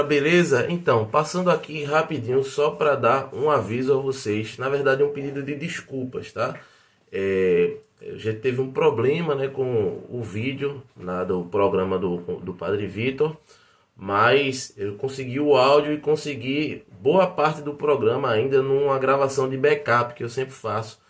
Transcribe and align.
galera, 0.00 0.02
beleza? 0.02 0.66
Então, 0.68 1.06
passando 1.06 1.50
aqui 1.50 1.84
rapidinho 1.84 2.42
só 2.42 2.70
para 2.70 2.96
dar 2.96 3.34
um 3.34 3.50
aviso 3.50 3.92
a 3.92 4.00
vocês, 4.00 4.58
na 4.58 4.68
verdade 4.68 5.02
um 5.02 5.12
pedido 5.12 5.42
de 5.42 5.54
desculpas, 5.54 6.32
tá? 6.32 6.58
É, 7.12 7.76
a 8.00 8.16
gente 8.16 8.40
teve 8.40 8.60
um 8.60 8.72
problema 8.72 9.34
né, 9.34 9.48
com 9.48 10.02
o 10.08 10.22
vídeo 10.22 10.82
né, 10.96 11.24
do 11.24 11.44
programa 11.44 11.98
do, 11.98 12.18
do 12.40 12.54
Padre 12.54 12.86
Vitor, 12.86 13.36
mas 13.96 14.72
eu 14.76 14.94
consegui 14.94 15.40
o 15.40 15.56
áudio 15.56 15.92
e 15.92 15.98
consegui 15.98 16.84
boa 17.00 17.26
parte 17.26 17.60
do 17.62 17.74
programa 17.74 18.30
ainda 18.30 18.62
numa 18.62 18.98
gravação 18.98 19.48
de 19.48 19.56
backup 19.56 20.14
que 20.14 20.24
eu 20.24 20.28
sempre 20.28 20.52
faço, 20.52 21.00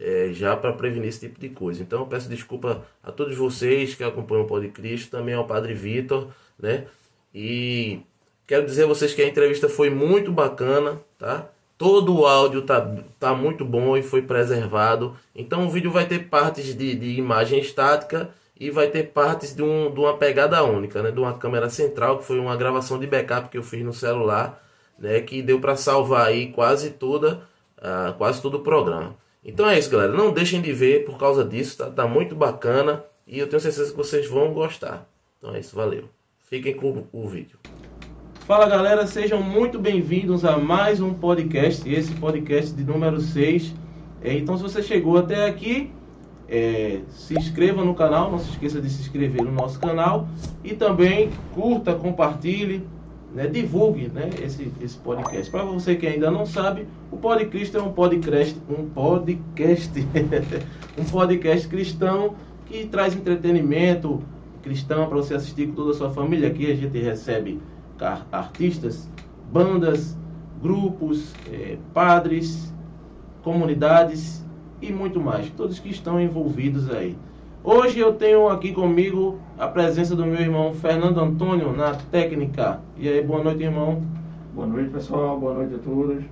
é, 0.00 0.30
já 0.32 0.56
para 0.56 0.72
prevenir 0.72 1.08
esse 1.08 1.20
tipo 1.20 1.38
de 1.38 1.50
coisa. 1.50 1.82
Então 1.82 2.00
eu 2.00 2.06
peço 2.06 2.28
desculpa 2.28 2.84
a 3.02 3.12
todos 3.12 3.36
vocês 3.36 3.94
que 3.94 4.02
acompanham 4.02 4.44
o 4.44 4.48
Pode 4.48 4.68
Cristo, 4.68 5.10
também 5.10 5.34
ao 5.34 5.46
Padre 5.46 5.74
Vitor, 5.74 6.28
né? 6.58 6.86
E 7.34 8.02
quero 8.46 8.66
dizer 8.66 8.84
a 8.84 8.86
vocês 8.86 9.14
que 9.14 9.22
a 9.22 9.28
entrevista 9.28 9.68
foi 9.68 9.90
muito 9.90 10.32
bacana, 10.32 11.00
tá? 11.18 11.48
Todo 11.76 12.20
o 12.20 12.26
áudio 12.26 12.62
tá, 12.62 12.94
tá 13.18 13.34
muito 13.34 13.64
bom 13.64 13.96
e 13.96 14.02
foi 14.02 14.22
preservado. 14.22 15.16
Então 15.34 15.66
o 15.66 15.70
vídeo 15.70 15.90
vai 15.90 16.06
ter 16.06 16.28
partes 16.28 16.74
de, 16.76 16.94
de 16.94 17.18
imagem 17.18 17.58
estática 17.60 18.30
e 18.58 18.70
vai 18.70 18.86
ter 18.88 19.08
partes 19.08 19.54
de, 19.54 19.62
um, 19.62 19.92
de 19.92 19.98
uma 19.98 20.16
pegada 20.16 20.62
única, 20.62 21.02
né? 21.02 21.10
De 21.10 21.18
uma 21.18 21.36
câmera 21.36 21.68
central, 21.68 22.18
que 22.18 22.24
foi 22.24 22.38
uma 22.38 22.56
gravação 22.56 22.98
de 22.98 23.06
backup 23.06 23.48
que 23.48 23.58
eu 23.58 23.62
fiz 23.62 23.84
no 23.84 23.92
celular, 23.92 24.62
né? 24.98 25.20
Que 25.20 25.42
deu 25.42 25.58
para 25.60 25.74
salvar 25.74 26.26
aí 26.26 26.52
quase 26.52 26.90
toda, 26.90 27.42
uh, 27.78 28.12
quase 28.16 28.40
todo 28.40 28.58
o 28.58 28.60
programa. 28.60 29.16
Então 29.44 29.68
é 29.68 29.78
isso, 29.78 29.90
galera. 29.90 30.12
Não 30.12 30.32
deixem 30.32 30.62
de 30.62 30.72
ver 30.72 31.04
por 31.04 31.18
causa 31.18 31.44
disso, 31.44 31.78
tá, 31.78 31.90
tá 31.90 32.06
muito 32.06 32.36
bacana 32.36 33.04
e 33.26 33.38
eu 33.38 33.48
tenho 33.48 33.60
certeza 33.60 33.90
que 33.90 33.96
vocês 33.96 34.28
vão 34.28 34.52
gostar. 34.52 35.08
Então 35.38 35.54
é 35.54 35.58
isso, 35.58 35.74
valeu. 35.74 36.04
Fiquem 36.48 36.74
com 36.74 37.06
o 37.12 37.26
vídeo. 37.26 37.58
Fala 38.44 38.68
galera, 38.68 39.06
sejam 39.06 39.40
muito 39.40 39.78
bem-vindos 39.78 40.44
a 40.44 40.58
mais 40.58 41.00
um 41.00 41.14
podcast, 41.14 41.88
esse 41.88 42.12
podcast 42.14 42.74
de 42.74 42.82
número 42.82 43.20
6. 43.20 43.72
É, 44.20 44.36
então, 44.36 44.56
se 44.56 44.64
você 44.64 44.82
chegou 44.82 45.16
até 45.16 45.46
aqui, 45.46 45.92
é, 46.48 47.02
se 47.08 47.38
inscreva 47.38 47.84
no 47.84 47.94
canal, 47.94 48.32
não 48.32 48.40
se 48.40 48.50
esqueça 48.50 48.80
de 48.80 48.90
se 48.90 49.02
inscrever 49.02 49.44
no 49.44 49.52
nosso 49.52 49.78
canal 49.78 50.26
e 50.64 50.74
também 50.74 51.30
curta, 51.54 51.94
compartilhe, 51.94 52.84
né, 53.32 53.46
divulgue 53.46 54.08
né, 54.08 54.28
esse, 54.42 54.72
esse 54.82 54.98
podcast. 54.98 55.48
Para 55.48 55.62
você 55.62 55.94
que 55.94 56.08
ainda 56.08 56.28
não 56.28 56.44
sabe, 56.44 56.88
o 57.12 57.16
Podcast 57.16 57.76
é 57.76 57.80
um 57.80 57.92
podcast, 57.92 58.60
um 58.68 58.88
podcast, 58.88 59.92
um 60.98 61.04
podcast 61.04 61.68
cristão 61.68 62.34
que 62.66 62.88
traz 62.88 63.14
entretenimento, 63.14 64.20
cristã 64.64 65.06
para 65.06 65.16
você 65.16 65.34
assistir 65.34 65.68
com 65.68 65.74
toda 65.74 65.92
a 65.92 65.94
sua 65.94 66.10
família. 66.10 66.48
Aqui 66.48 66.68
a 66.70 66.74
gente 66.74 66.98
recebe 66.98 67.60
artistas, 68.30 69.10
bandas, 69.52 70.18
grupos, 70.60 71.34
é, 71.50 71.76
padres, 71.92 72.72
comunidades 73.42 74.44
e 74.80 74.92
muito 74.92 75.20
mais. 75.20 75.50
Todos 75.50 75.78
que 75.78 75.90
estão 75.90 76.20
envolvidos 76.20 76.90
aí. 76.90 77.16
Hoje 77.64 78.00
eu 78.00 78.12
tenho 78.14 78.48
aqui 78.48 78.72
comigo 78.72 79.38
a 79.56 79.68
presença 79.68 80.16
do 80.16 80.26
meu 80.26 80.40
irmão 80.40 80.74
Fernando 80.74 81.20
Antônio 81.20 81.72
na 81.72 81.94
técnica. 81.94 82.80
E 82.96 83.08
aí, 83.08 83.22
boa 83.22 83.42
noite, 83.42 83.62
irmão. 83.62 84.02
Boa 84.52 84.66
noite, 84.66 84.90
pessoal. 84.90 85.38
Boa 85.38 85.54
noite 85.54 85.76
a 85.76 85.78
todos. 85.78 86.24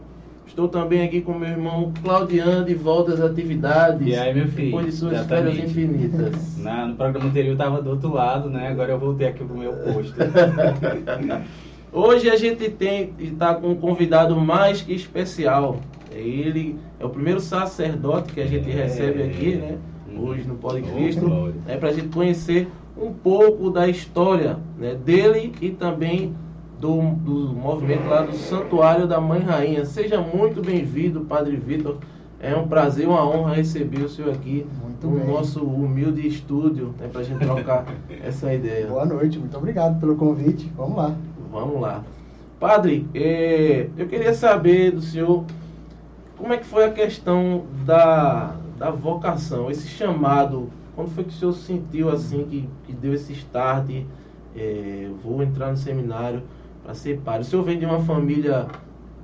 Estou 0.45 0.67
também 0.67 1.05
aqui 1.05 1.21
com 1.21 1.33
meu 1.33 1.49
irmão 1.49 1.93
Claudiano 2.03 2.65
de 2.65 2.75
volta 2.75 3.15
às 3.15 3.21
atividades. 3.21 4.05
E 4.05 4.17
aí, 4.17 4.35
meu 4.35 4.49
filho? 4.49 4.67
Depois 4.67 4.87
de 4.87 4.93
suas 4.93 5.25
férias 5.27 5.57
infinitas. 5.57 6.59
Na, 6.59 6.87
no 6.87 6.97
programa 6.97 7.29
anterior 7.31 7.53
estava 7.53 7.81
do 7.81 7.91
outro 7.91 8.13
lado, 8.13 8.51
né? 8.51 8.67
Agora 8.67 8.91
eu 8.91 8.99
voltei 8.99 9.29
aqui 9.29 9.45
pro 9.45 9.57
meu 9.57 9.73
posto. 9.73 10.17
Hoje 11.93 12.31
a 12.31 12.37
gente 12.37 12.71
tem 12.71 13.13
está 13.19 13.55
com 13.55 13.71
um 13.71 13.75
convidado 13.75 14.37
mais 14.37 14.81
que 14.81 14.95
especial. 14.95 15.79
Ele 16.13 16.79
é 17.01 17.05
o 17.05 17.09
primeiro 17.09 17.41
sacerdote 17.41 18.33
que 18.33 18.41
a 18.41 18.47
gente 18.47 18.71
recebe 18.71 19.23
aqui, 19.25 19.57
né? 19.57 19.79
Hoje 20.17 20.47
no 20.47 20.55
Pode 20.55 20.83
Cristo. 20.83 21.53
É 21.67 21.77
para 21.77 21.89
a 21.89 21.93
gente 21.93 22.09
conhecer 22.09 22.69
um 22.97 23.13
pouco 23.13 23.71
da 23.71 23.89
história 23.89 24.59
né, 24.79 24.95
dele 24.95 25.53
e 25.61 25.71
também 25.71 26.35
do, 26.81 26.97
do 26.97 27.55
movimento 27.55 28.09
lá 28.09 28.23
do 28.23 28.35
Santuário 28.35 29.09
da 29.09 29.21
Mãe 29.21 29.41
Rainha. 29.41 29.85
Seja 29.85 30.21
muito 30.21 30.63
bem-vindo, 30.63 31.23
Padre 31.23 31.57
Vitor. 31.57 31.99
É 32.39 32.57
um 32.57 32.67
prazer, 32.69 33.07
uma 33.07 33.29
honra 33.29 33.55
receber 33.55 34.03
o 34.03 34.09
senhor 34.09 34.33
aqui 34.33 34.67
muito 34.83 35.07
no 35.07 35.19
bem. 35.19 35.27
nosso 35.27 35.63
humilde 35.63 36.27
estúdio, 36.27 36.95
né, 36.99 37.09
para 37.09 37.21
a 37.21 37.25
gente 37.25 37.41
trocar 37.41 37.85
essa 38.23 38.53
ideia. 38.55 38.87
Boa 38.87 39.05
noite, 39.05 39.39
muito 39.39 39.57
obrigado 39.57 40.01
pelo 40.01 40.17
convite. 40.17 40.71
Vamos 40.75 40.97
lá. 40.97 41.15
Vamos 41.51 41.81
lá. 41.81 42.03
Padre, 42.59 43.09
é, 43.15 43.89
eu 43.97 44.07
queria 44.07 44.35
saber 44.35 44.93
do 44.93 45.01
senhor 45.01 45.45
como 46.37 46.53
é 46.53 46.59
que 46.59 46.67
foi 46.67 46.85
a 46.85 46.91
questão 46.91 47.65
da, 47.85 48.55
da 48.79 48.91
vocação, 48.91 49.71
esse 49.71 49.89
chamado. 49.89 50.71
Quando 50.95 51.09
foi 51.11 51.25
que 51.25 51.31
o 51.31 51.33
senhor 51.33 51.53
sentiu 51.53 52.11
assim, 52.11 52.45
que, 52.45 52.69
que 52.87 52.93
deu 52.93 53.15
esse 53.15 53.33
start? 53.33 53.91
É, 54.57 55.09
vou 55.23 55.43
entrar 55.43 55.71
no 55.71 55.77
seminário 55.77 56.43
para 56.83 56.95
ser 56.95 57.19
padre. 57.21 57.43
O 57.43 57.45
senhor 57.45 57.63
vem 57.63 57.79
de 57.79 57.87
uma 57.87 58.01
família 58.01 58.67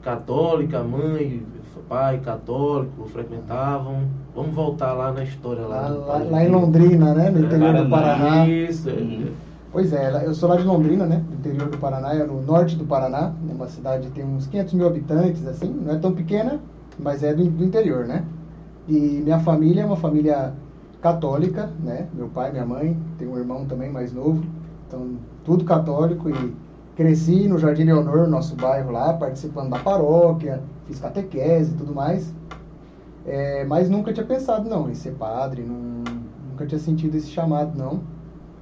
católica, 0.03 0.83
mãe, 0.83 1.43
pai 1.89 2.19
católico, 2.19 3.05
frequentavam. 3.07 4.03
Vamos 4.35 4.55
voltar 4.55 4.93
lá 4.93 5.13
na 5.13 5.25
história 5.25 5.63
lá. 5.63 5.89
Lá, 5.89 5.89
lá, 5.89 6.19
lá 6.19 6.45
em 6.45 6.49
Londrina, 6.49 7.15
né? 7.15 7.31
No 7.31 7.41
interior 7.41 7.75
é, 7.75 7.83
do 7.83 7.91
Paraná. 7.91 8.47
Isso. 8.47 8.91
Uhum. 8.91 9.31
Pois 9.77 9.93
é, 9.93 10.25
eu 10.25 10.35
sou 10.35 10.49
lá 10.49 10.57
de 10.57 10.63
Londrina, 10.63 11.05
né? 11.05 11.23
No 11.29 11.37
interior 11.37 11.69
do 11.69 11.77
Paraná, 11.77 12.15
é 12.15 12.25
no 12.25 12.41
norte 12.41 12.77
do 12.77 12.87
Paraná. 12.87 13.35
Uma 13.43 13.69
cidade 13.69 14.09
que 14.09 14.15
tem 14.15 14.25
uns 14.25 14.47
500 14.47 14.73
mil 14.73 14.87
habitantes, 14.87 15.47
assim. 15.47 15.69
Não 15.69 15.93
é 15.93 15.99
tão 15.99 16.13
pequena, 16.13 16.59
mas 16.99 17.23
é 17.23 17.35
do, 17.35 17.45
do 17.45 17.63
interior, 17.63 18.07
né? 18.07 18.25
E 18.89 19.21
minha 19.23 19.39
família 19.39 19.83
é 19.83 19.85
uma 19.85 19.99
família 19.99 20.55
católica, 21.03 21.69
né? 21.85 22.09
Meu 22.15 22.27
pai, 22.29 22.53
minha 22.53 22.65
mãe, 22.65 22.97
tem 23.19 23.29
um 23.29 23.37
irmão 23.37 23.67
também 23.67 23.93
mais 23.93 24.15
novo. 24.15 24.43
Então, 24.89 25.11
tudo 25.45 25.63
católico 25.63 26.31
e 26.31 26.57
Cresci 26.97 27.47
no 27.47 27.59
Jardim 27.59 27.85
Leonor, 27.85 28.27
nosso 28.27 28.57
bairro 28.57 28.91
lá, 28.91 29.13
participando 29.13 29.69
da 29.69 29.79
paróquia, 29.79 30.63
fiz 30.87 30.99
catequese 30.99 31.73
e 31.73 31.77
tudo 31.77 31.95
mais. 31.95 32.33
É, 33.27 33.63
mas 33.67 33.91
nunca 33.91 34.11
tinha 34.11 34.25
pensado, 34.25 34.71
não, 34.71 34.89
em 34.89 34.95
ser 34.95 35.13
padre, 35.17 35.61
não, 35.61 36.03
nunca 36.49 36.65
tinha 36.65 36.79
sentido 36.79 37.15
esse 37.15 37.29
chamado, 37.29 37.77
não. 37.77 38.16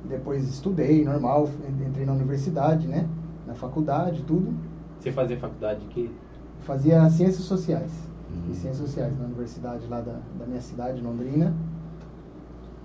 Depois 0.05 0.47
estudei, 0.49 1.05
normal, 1.05 1.49
entrei 1.87 2.05
na 2.05 2.13
universidade, 2.13 2.87
né? 2.87 3.07
Na 3.47 3.55
faculdade, 3.55 4.23
tudo. 4.27 4.55
Você 4.99 5.11
fazia 5.11 5.37
faculdade 5.39 5.81
de 5.81 5.87
quê? 5.87 6.11
Fazia 6.61 7.09
Ciências 7.11 7.45
Sociais. 7.45 7.91
Uhum. 8.31 8.55
Ciências 8.55 8.89
Sociais 8.89 9.19
na 9.19 9.27
universidade 9.27 9.87
lá 9.89 10.01
da, 10.01 10.17
da 10.39 10.47
minha 10.47 10.61
cidade, 10.61 11.01
Londrina. 11.01 11.55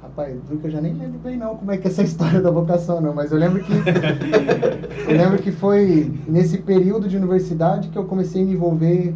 Rapaz, 0.02 0.38
que 0.48 0.66
eu 0.66 0.72
já 0.72 0.80
nem 0.80 0.94
lembro 0.94 1.20
bem 1.20 1.36
não 1.36 1.58
como 1.58 1.72
é 1.72 1.78
que 1.78 1.88
é 1.88 1.92
essa 1.92 2.04
história 2.04 2.42
da 2.42 2.50
vocação 2.50 3.02
não, 3.02 3.14
mas 3.14 3.34
eu 3.34 3.38
lembro 3.38 3.62
que 3.62 3.74
eu 5.08 5.18
lembro 5.18 5.40
que 5.40 5.52
foi 5.52 6.18
nesse 6.26 6.60
período 6.60 7.10
de 7.10 7.18
universidade 7.18 7.90
que 7.90 7.98
eu 7.98 8.06
comecei 8.06 8.42
a 8.42 8.46
me 8.46 8.54
envolver, 8.54 9.14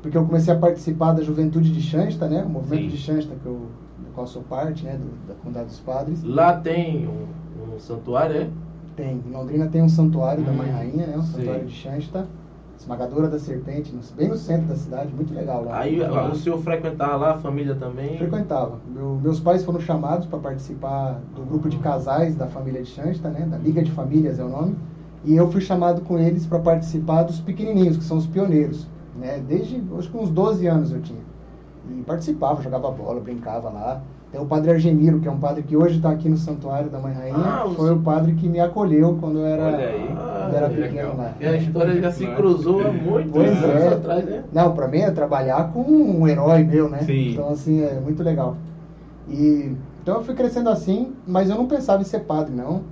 porque 0.00 0.16
eu 0.16 0.24
comecei 0.24 0.54
a 0.54 0.58
participar 0.58 1.12
da 1.12 1.22
Juventude 1.22 1.70
de 1.70 1.82
Xansta, 1.82 2.28
né? 2.28 2.42
O 2.44 2.48
movimento 2.48 2.84
Sim. 2.84 2.88
de 2.88 2.96
Xansta 2.96 3.34
que 3.34 3.46
eu 3.46 3.68
do 3.98 4.10
qual 4.14 4.26
sou 4.26 4.42
parte, 4.42 4.84
né, 4.84 4.96
do, 4.96 5.28
da 5.28 5.34
comunidade 5.34 5.66
dos 5.66 5.80
padres. 5.80 6.22
Lá 6.22 6.56
tem 6.56 7.06
um 7.06 7.26
santuário, 7.82 8.42
é? 8.42 8.48
Tem, 8.96 9.22
em 9.26 9.30
Londrina 9.30 9.66
tem 9.68 9.82
um 9.82 9.88
santuário 9.88 10.42
hum, 10.42 10.46
da 10.46 10.52
Mãe 10.52 10.70
Rainha, 10.70 11.06
né? 11.06 11.16
Um 11.16 11.22
santuário 11.22 11.66
de 11.66 11.74
Xansta. 11.74 12.26
Esmagadora 12.78 13.28
da 13.28 13.38
Serpente, 13.38 13.94
bem 14.16 14.26
no 14.26 14.36
centro 14.36 14.66
da 14.66 14.74
cidade, 14.74 15.14
muito 15.14 15.32
legal 15.32 15.64
lá. 15.64 15.78
Aí 15.78 16.00
o 16.00 16.34
senhor 16.34 16.58
frequentava 16.58 17.16
lá, 17.16 17.34
a 17.34 17.38
família 17.38 17.76
também? 17.76 18.18
Frequentava. 18.18 18.80
Meu, 18.92 19.20
meus 19.22 19.38
pais 19.38 19.64
foram 19.64 19.78
chamados 19.78 20.26
para 20.26 20.40
participar 20.40 21.20
do 21.36 21.42
grupo 21.42 21.68
de 21.68 21.78
casais 21.78 22.34
da 22.34 22.48
família 22.48 22.82
de 22.82 22.88
Xansta, 22.88 23.28
né? 23.28 23.46
Da 23.46 23.56
Liga 23.56 23.84
de 23.84 23.90
Famílias 23.92 24.40
é 24.40 24.44
o 24.44 24.48
nome. 24.48 24.76
E 25.24 25.36
eu 25.36 25.48
fui 25.52 25.60
chamado 25.60 26.00
com 26.00 26.18
eles 26.18 26.44
para 26.44 26.58
participar 26.58 27.22
dos 27.22 27.40
pequenininhos, 27.40 27.96
que 27.96 28.02
são 28.02 28.16
os 28.16 28.26
pioneiros. 28.26 28.88
Né? 29.16 29.40
Desde, 29.46 29.80
acho 29.96 30.10
que 30.10 30.16
uns 30.16 30.30
12 30.30 30.66
anos 30.66 30.92
eu 30.92 31.00
tinha. 31.00 31.20
E 31.90 32.02
participava, 32.02 32.62
jogava 32.62 32.90
bola, 32.90 33.20
brincava 33.20 33.70
lá. 33.70 34.02
Tem 34.32 34.40
o 34.40 34.46
padre 34.46 34.70
Argemiro, 34.70 35.20
que 35.20 35.28
é 35.28 35.30
um 35.30 35.38
padre 35.38 35.62
que 35.62 35.76
hoje 35.76 35.96
está 35.96 36.10
aqui 36.10 36.26
no 36.26 36.38
Santuário 36.38 36.88
da 36.88 36.98
Mãe 36.98 37.12
Rainha. 37.12 37.36
Ah, 37.36 37.70
foi 37.76 37.92
o 37.92 37.98
padre 37.98 38.32
que 38.32 38.48
me 38.48 38.58
acolheu 38.60 39.18
quando 39.20 39.40
eu 39.40 39.44
era, 39.44 39.70
quando 39.70 40.56
era 40.56 40.70
pequeno 40.70 41.14
lá. 41.18 41.34
E 41.38 41.44
a 41.44 41.54
história 41.54 42.00
já 42.00 42.10
se 42.10 42.26
cruzou 42.28 42.80
há 42.80 42.90
muito 42.90 43.30
pois 43.30 43.50
anos 43.50 43.62
é. 43.62 43.88
atrás, 43.88 44.24
né? 44.24 44.42
Não, 44.50 44.74
para 44.74 44.88
mim 44.88 45.00
é 45.00 45.10
trabalhar 45.10 45.70
com 45.74 45.82
um 45.82 46.26
herói 46.26 46.64
meu, 46.64 46.88
né? 46.88 47.00
Sim. 47.02 47.32
Então, 47.32 47.50
assim, 47.50 47.82
é 47.82 48.00
muito 48.00 48.22
legal. 48.22 48.56
E, 49.28 49.76
então 50.02 50.16
eu 50.16 50.24
fui 50.24 50.34
crescendo 50.34 50.70
assim, 50.70 51.12
mas 51.26 51.50
eu 51.50 51.56
não 51.56 51.66
pensava 51.68 52.00
em 52.00 52.06
ser 52.06 52.20
padre, 52.20 52.54
não. 52.54 52.84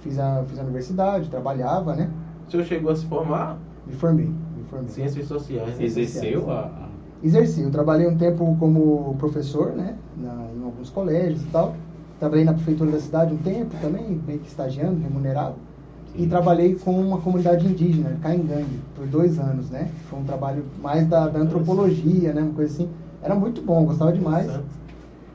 Fiz 0.00 0.18
a, 0.18 0.42
fiz 0.48 0.58
a 0.58 0.62
universidade, 0.62 1.30
trabalhava, 1.30 1.94
né? 1.94 2.10
O 2.48 2.50
senhor 2.50 2.64
chegou 2.64 2.90
a 2.90 2.96
se 2.96 3.06
formar? 3.06 3.56
Me 3.86 3.92
formei, 3.92 4.26
me 4.26 4.64
formei. 4.68 4.88
Ciências 4.88 5.26
sociais. 5.26 5.78
Né? 5.78 5.84
Exerceu 5.84 6.50
a... 6.50 6.87
Exerci. 7.22 7.62
Eu 7.62 7.70
trabalhei 7.70 8.06
um 8.06 8.16
tempo 8.16 8.56
como 8.58 9.14
professor, 9.18 9.72
né? 9.72 9.96
Na, 10.16 10.48
alguns 10.64 10.90
colégios 10.90 11.42
e 11.42 11.46
tal. 11.46 11.74
Trabalhei 12.18 12.44
na 12.44 12.52
prefeitura 12.52 12.90
da 12.90 13.00
cidade 13.00 13.32
um 13.32 13.38
tempo 13.38 13.74
também, 13.80 14.20
meio 14.26 14.40
que 14.40 14.48
estagiando, 14.48 15.00
remunerado. 15.00 15.54
E 16.14 16.26
trabalhei 16.26 16.74
com 16.74 16.98
uma 16.98 17.18
comunidade 17.18 17.66
indígena, 17.66 18.16
Caingangue, 18.22 18.80
por 18.96 19.06
dois 19.06 19.38
anos, 19.38 19.70
né? 19.70 19.90
Foi 20.10 20.18
um 20.18 20.24
trabalho 20.24 20.64
mais 20.82 21.06
da, 21.06 21.28
da 21.28 21.38
antropologia, 21.38 22.32
né? 22.32 22.42
Uma 22.42 22.54
coisa 22.54 22.72
assim. 22.72 22.88
Era 23.22 23.34
muito 23.34 23.62
bom, 23.62 23.84
gostava 23.84 24.12
demais. 24.12 24.50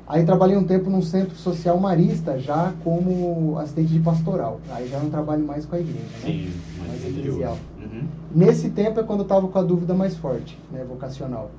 Aí 0.06 0.25
trabalhei 0.25 0.57
um 0.57 0.65
tempo 0.65 0.89
num 0.89 1.01
centro 1.01 1.35
social 1.35 1.80
marista, 1.80 2.38
já 2.38 2.74
como 2.83 3.57
assistente 3.59 3.94
de 3.94 4.00
pastoral. 4.00 4.59
Aí 4.71 4.89
já 4.89 4.97
é 4.97 5.01
um 5.01 5.09
trabalho 5.09 5.45
mais 5.45 5.65
com 5.65 5.75
a 5.75 5.80
igreja, 5.80 6.00
né? 6.00 6.25
Sim, 6.25 6.50
mais 6.80 6.94
mais 7.03 7.18
eclesial. 7.18 7.57
Uhum. 7.81 8.07
Nesse 8.33 8.69
tempo 8.69 9.00
é 9.00 9.03
quando 9.03 9.19
eu 9.19 9.24
estava 9.24 9.47
com 9.47 9.59
a 9.59 9.63
dúvida 9.63 9.94
mais 9.94 10.15
forte, 10.15 10.57
né, 10.71 10.83
vocacional. 10.88 11.50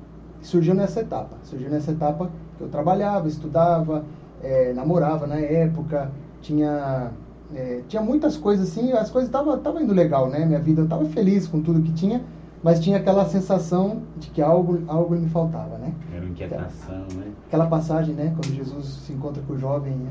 Surgiu 0.41 0.73
nessa 0.75 1.01
etapa. 1.01 1.35
Surgiu 1.43 1.69
nessa 1.69 1.91
etapa 1.91 2.29
que 2.57 2.63
eu 2.63 2.67
trabalhava, 2.69 3.27
estudava, 3.27 4.03
eh, 4.43 4.73
namorava 4.75 5.25
na 5.27 5.35
época, 5.37 6.11
tinha 6.41 7.11
eh, 7.53 7.81
tinha 7.87 8.01
muitas 8.01 8.37
coisas 8.37 8.69
assim, 8.69 8.91
as 8.93 9.09
coisas 9.09 9.29
estavam 9.29 9.57
tava 9.59 9.81
indo 9.81 9.93
legal, 9.93 10.29
né? 10.29 10.45
Minha 10.45 10.59
vida 10.59 10.81
eu 10.81 10.85
estava 10.85 11.05
feliz 11.05 11.47
com 11.47 11.61
tudo 11.61 11.81
que 11.81 11.91
tinha, 11.93 12.21
mas 12.63 12.79
tinha 12.79 12.97
aquela 12.97 13.25
sensação 13.25 14.01
de 14.17 14.29
que 14.29 14.41
algo 14.41 14.79
algo 14.87 15.15
me 15.15 15.27
faltava, 15.29 15.77
né? 15.77 15.93
Era 16.13 16.21
uma 16.21 16.29
inquietação, 16.31 16.97
né? 17.17 17.25
Aquela 17.47 17.67
passagem, 17.67 18.13
né, 18.15 18.33
quando 18.35 18.53
Jesus 18.55 18.85
se 19.05 19.13
encontra 19.13 19.41
com 19.47 19.53
o 19.53 19.57
jovem 19.59 19.93
né, 19.93 20.09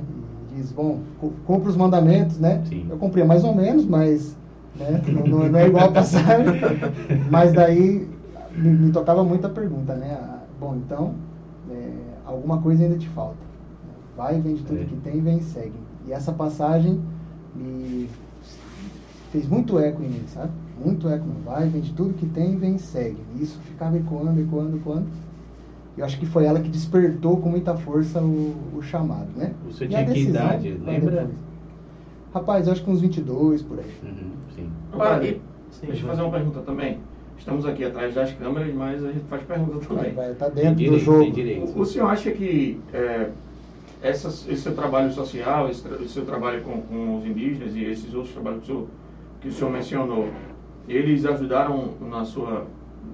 e 0.53 0.56
diz, 0.56 0.71
bom, 0.71 0.99
cu- 1.21 1.32
cumpra 1.47 1.69
os 1.69 1.76
mandamentos, 1.76 2.38
né? 2.38 2.62
Sim. 2.69 2.87
Eu 2.88 2.97
cumpria 2.97 3.25
mais 3.25 3.43
ou 3.44 3.55
menos, 3.55 3.85
mas 3.85 4.37
né, 4.79 5.03
não- 5.09 5.26
não 5.49 5.59
é 5.59 5.67
igual 5.67 5.87
a 5.88 5.93
passagem. 5.93 6.55
mas 7.31 7.53
daí 7.53 8.09
me, 8.56 8.71
me 8.73 8.93
tocava 8.93 9.25
muito 9.25 9.47
a 9.47 9.51
pergunta, 9.51 9.95
né? 9.95 10.19
ah, 10.21 10.39
Bom, 10.59 10.77
então, 10.77 11.15
é, 11.71 11.91
alguma 12.25 12.61
coisa 12.62 12.85
ainda 12.85 12.99
te 12.99 13.09
falta. 13.09 13.37
Vai, 14.17 14.41
vende 14.41 14.62
tudo 14.65 14.81
É. 14.81 14.85
que 14.85 14.97
tem, 14.97 15.21
vem 15.21 15.39
e 15.39 15.43
segue. 15.43 15.75
E 16.06 16.12
essa 16.12 16.33
passagem 16.33 17.01
me 17.55 18.09
fez 19.31 19.49
muito 19.49 19.79
eco 19.79 20.03
em 20.03 20.09
mim, 20.09 20.23
sabe? 20.27 20.53
Muito 20.85 21.09
eco. 21.09 21.25
no 21.27 21.41
Vai, 21.45 21.69
vende 21.69 21.93
tudo 21.95 22.15
que 22.15 22.27
tem, 22.27 22.56
vem 22.56 22.77
e 22.77 22.79
segue. 22.79 23.19
E 23.37 23.43
isso 23.43 23.59
ficava 23.61 23.97
ecoando, 23.97 24.41
ecoando, 24.41 24.77
ecoando. 24.77 25.07
Eu 25.97 26.05
acho 26.05 26.19
que 26.19 26.27
foi 26.27 26.45
ela 26.45 26.61
que 26.61 26.69
despertou 26.69 27.37
com 27.37 27.49
muita 27.49 27.77
força 27.77 28.21
o, 28.21 28.55
o 28.77 28.83
chamado, 28.83 29.29
né? 29.37 29.55
Você 29.71 29.85
E 29.85 29.89
tinha 29.89 30.05
que 30.05 30.21
idade, 30.21 30.71
lembra? 30.85 31.29
Rapaz, 32.33 32.67
eu 32.67 32.73
acho 32.73 32.83
que 32.83 32.91
uns 32.91 33.00
22 33.00 33.62
por 33.62 33.79
aí. 33.79 33.93
Uhum, 34.03 34.31
sim. 34.57 34.71
Agora, 34.93 35.25
e, 35.25 35.41
Sim, 35.71 35.87
deixa 35.87 36.03
eu 36.03 36.09
fazer 36.09 36.23
uma 36.23 36.31
pergunta 36.33 36.61
também. 36.62 36.99
Estamos 37.39 37.67
aqui 37.67 37.85
atrás 37.85 38.15
das 38.15 38.33
câmeras, 38.33 38.73
mas 38.75 39.05
a 39.05 39.13
gente 39.13 39.25
faz 39.27 39.43
pergunta 39.43 39.87
também. 39.87 40.13
vai 40.15 40.35
Tem 40.35 40.51
dentro 40.51 40.71
do 40.71 40.77
direito, 40.77 41.05
jogo. 41.05 41.19
tem 41.21 41.33
direito. 41.33 41.73
O, 41.79 41.81
o 41.83 41.87
senhor 41.87 42.07
acha 42.09 42.31
que 42.31 42.81
é, 42.93 43.29
essa, 44.03 44.29
esse 44.29 44.57
seu 44.63 44.75
trabalho 44.75 45.13
social, 45.13 45.69
esse, 45.69 45.83
tra- 45.83 45.99
seu 46.09 46.25
trabalho 46.25 46.63
com, 46.63 46.81
com 46.83 47.19
os 47.19 47.27
indígenas 47.27 47.75
e 47.75 47.85
esses 47.85 48.15
outros 48.15 48.33
trabalhos 48.33 48.63
que 48.65 48.71
o 48.73 48.75
senhor, 48.75 48.89
que 49.41 49.49
o 49.49 49.53
senhor 49.53 49.71
mencionou, 49.71 50.29
eles 50.89 51.25
ajudaram 51.27 51.91
na 52.01 52.25
sua, 52.25 52.67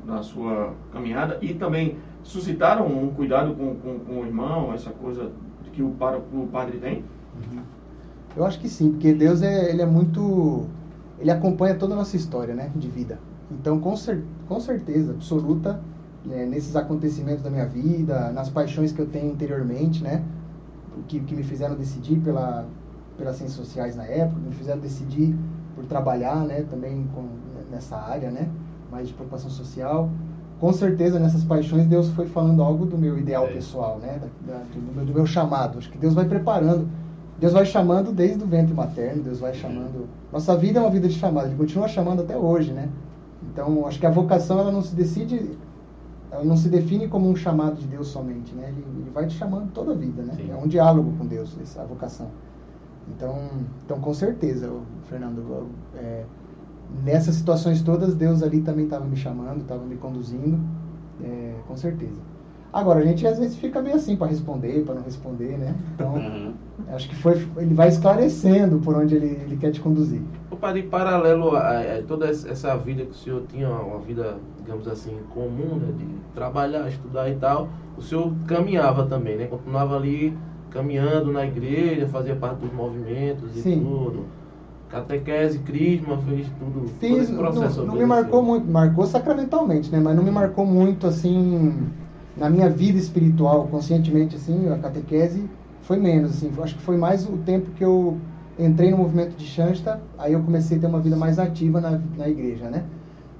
na 0.07 0.23
sua 0.23 0.75
caminhada 0.93 1.39
e 1.41 1.55
também 1.55 1.97
suscitaram 2.23 2.87
um 2.87 3.09
cuidado 3.11 3.55
com, 3.55 3.75
com, 3.77 3.99
com 4.01 4.21
o 4.21 4.27
irmão, 4.27 4.73
essa 4.75 4.91
coisa 4.91 5.31
que 5.73 5.83
o, 5.83 5.91
para, 5.91 6.19
o 6.19 6.49
padre 6.53 6.79
tem? 6.79 7.05
Eu 8.37 8.45
acho 8.45 8.61
que 8.61 8.69
sim, 8.69 8.91
porque 8.93 9.13
Deus 9.13 9.43
é, 9.43 9.71
ele 9.71 9.83
é 9.83 9.87
muito. 9.87 10.67
Ele 11.19 11.31
acompanha 11.31 11.75
toda 11.75 11.95
a 11.95 11.97
nossa 11.97 12.17
história, 12.17 12.55
né? 12.55 12.71
De 12.75 12.89
vida. 12.89 13.19
Então, 13.50 13.81
com, 13.81 13.97
cer 13.97 14.23
com 14.49 14.61
certeza 14.61 15.12
absoluta, 15.12 15.81
né, 16.25 16.44
nesses 16.47 16.76
acontecimentos 16.76 17.43
da 17.43 17.50
minha 17.50 17.67
vida, 17.67 18.31
nas 18.32 18.49
paixões 18.49 18.93
que 18.93 19.00
eu 19.00 19.06
tenho 19.06 19.32
interiormente, 19.32 20.02
né? 20.02 20.23
O 20.99 21.02
que, 21.05 21.20
que 21.20 21.35
me 21.35 21.43
fizeram 21.43 21.75
decidir 21.76 22.19
pela, 22.20 22.67
pelas 23.17 23.37
ciências 23.37 23.56
sociais 23.58 23.97
na 23.97 24.05
época, 24.05 24.38
me 24.41 24.55
fizeram 24.55 24.81
decidir 24.81 25.35
por 25.75 25.85
trabalhar, 25.87 26.44
né? 26.44 26.64
Também 26.70 27.06
com, 27.14 27.25
nessa 27.70 27.97
área, 27.97 28.31
né? 28.31 28.49
Mais 28.91 29.08
de 29.08 29.14
preocupação 29.14 29.50
social. 29.50 30.11
Com 30.61 30.73
certeza, 30.73 31.19
nessas 31.19 31.43
paixões, 31.43 31.87
Deus 31.87 32.11
foi 32.11 32.26
falando 32.26 32.62
algo 32.62 32.85
do 32.85 32.99
meu 32.99 33.19
ideal 33.19 33.44
É. 33.47 33.52
pessoal, 33.55 33.99
né? 33.99 34.20
Da- 34.47 34.52
da- 34.52 34.62
do, 34.64 34.94
meu, 34.94 35.05
do 35.06 35.14
meu 35.14 35.26
chamado. 35.26 35.79
Acho 35.79 35.91
que 35.91 35.97
Deus 35.99 36.12
vai 36.12 36.26
preparando. 36.26 36.87
Deus 37.38 37.55
vai 37.55 37.64
chamando 37.64 38.12
desde 38.12 38.44
o 38.44 38.47
ventre 38.47 38.75
materno, 38.75 39.23
Deus 39.23 39.41
vai 39.41 39.55
chamando. 39.55 40.06
Nossa 40.31 40.55
vida 40.58 40.79
é 40.79 40.82
uma 40.82 40.91
vida 40.91 41.08
de 41.08 41.14
chamado, 41.14 41.47
Ele 41.47 41.56
continua 41.56 41.88
chamando 41.88 42.20
até 42.20 42.37
hoje, 42.37 42.70
né? 42.73 42.91
Então, 43.52 43.87
acho 43.87 43.99
que 43.99 44.06
a 44.06 44.11
vocação 44.11 44.58
ela 44.61 44.70
não 44.73 44.82
se 44.82 44.94
decide, 44.94 45.58
ela 46.31 46.44
não 46.44 46.56
se 46.56 46.69
define 46.69 47.08
como 47.08 47.29
um 47.29 47.35
chamado 47.37 47.76
de 47.76 47.87
Deus 47.87 48.08
somente, 48.08 48.55
né? 48.55 48.69
Ele, 48.69 48.85
ele 49.00 49.11
vai 49.11 49.26
te 49.26 49.35
chamando 49.35 49.70
toda 49.73 49.93
a 49.93 49.94
vida, 49.94 50.23
né? 50.23 50.35
Sim. 50.37 50.50
É 50.50 50.56
um 50.56 50.69
diálogo 50.69 51.12
com 51.19 51.26
Deus, 51.26 51.56
essa 51.61 51.85
vocação. 51.85 52.29
Então, 53.08 53.37
então 53.85 54.00
com 54.00 54.14
certeza, 54.14 54.70
Fernando, 55.08 55.67
é, 55.97 56.25
nessas 57.05 57.35
situações 57.35 57.82
todas, 57.82 58.14
Deus 58.14 58.43
ali 58.43 58.61
também 58.61 58.85
estava 58.85 59.05
me 59.05 59.17
chamando, 59.17 59.62
estava 59.62 59.85
me 59.85 59.97
conduzindo, 59.97 60.58
é, 61.23 61.55
com 61.67 61.76
certeza. 61.76 62.20
Agora, 62.73 63.00
a 63.00 63.05
gente 63.05 63.26
às 63.26 63.38
vezes 63.38 63.56
fica 63.56 63.82
meio 63.82 63.97
assim 63.97 64.17
para 64.17 64.29
responder, 64.29 64.85
para 64.85 64.94
não 64.94 65.02
responder, 65.02 65.58
né? 65.58 65.75
Então, 65.94 66.14
Uhum. 66.14 66.55
acho 66.94 67.08
que 67.08 67.17
foi, 67.17 67.35
ele 67.56 67.75
vai 67.75 67.88
esclarecendo 67.88 68.79
por 68.79 68.94
onde 68.97 69.17
ele, 69.17 69.26
ele 69.26 69.56
quer 69.56 69.73
te 69.73 69.81
conduzir. 69.81 70.23
Padre, 70.56 70.81
em 70.82 70.88
paralelo 70.88 71.56
a, 71.56 71.81
a 71.81 72.02
toda 72.06 72.29
essa 72.29 72.76
vida 72.76 73.05
que 73.05 73.11
o 73.12 73.14
senhor 73.14 73.43
tinha, 73.49 73.69
uma 73.69 73.99
vida, 74.00 74.38
digamos 74.58 74.87
assim, 74.88 75.17
comum, 75.31 75.76
né, 75.76 75.93
de 75.93 76.06
trabalhar, 76.35 76.88
estudar 76.88 77.29
e 77.31 77.37
tal, 77.37 77.69
o 77.97 78.02
senhor 78.02 78.35
caminhava 78.47 79.06
também, 79.06 79.37
né? 79.37 79.47
Continuava 79.47 79.97
ali 79.97 80.37
caminhando 80.70 81.32
na 81.32 81.44
igreja, 81.47 82.08
fazia 82.08 82.37
parte 82.37 82.61
dos 82.61 82.73
movimentos 82.73 83.56
e 83.56 83.62
Sim. 83.62 83.81
tudo. 83.81 84.26
Catequese, 84.88 85.61
crisma, 85.61 86.19
fez 86.19 86.50
tudo. 86.58 86.88
Fiz, 86.99 87.19
esse 87.19 87.32
não, 87.32 87.38
processo 87.38 87.85
não 87.85 87.97
me 87.97 88.05
aconteceu. 88.05 88.06
marcou 88.06 88.43
muito, 88.43 88.67
marcou 88.70 89.06
sacramentalmente, 89.06 89.91
né? 89.91 90.00
Mas 90.00 90.17
não 90.17 90.23
me 90.23 90.31
marcou 90.32 90.67
muito 90.67 91.06
assim 91.06 91.94
na 92.37 92.50
minha 92.50 92.69
vida 92.70 92.99
espiritual, 92.99 93.69
conscientemente 93.69 94.37
assim, 94.37 94.69
a 94.69 94.79
catequese 94.79 95.50
foi 95.82 95.99
menos 95.99 96.32
assim. 96.32 96.52
Acho 96.62 96.76
que 96.76 96.82
foi 96.82 96.97
mais 96.97 97.26
o 97.29 97.38
tempo 97.38 97.73
que 97.73 97.85
eu 97.85 98.20
entrei 98.67 98.91
no 98.91 98.97
movimento 98.99 99.37
de 99.37 99.45
Shansta, 99.45 100.01
aí 100.19 100.33
eu 100.33 100.43
comecei 100.43 100.77
a 100.79 100.81
ter 100.81 100.87
uma 100.87 101.01
vida 101.01 101.17
mais 101.17 101.39
ativa 101.39 101.81
na, 101.81 102.01
na 102.17 102.29
igreja, 102.29 102.69
né? 102.69 102.85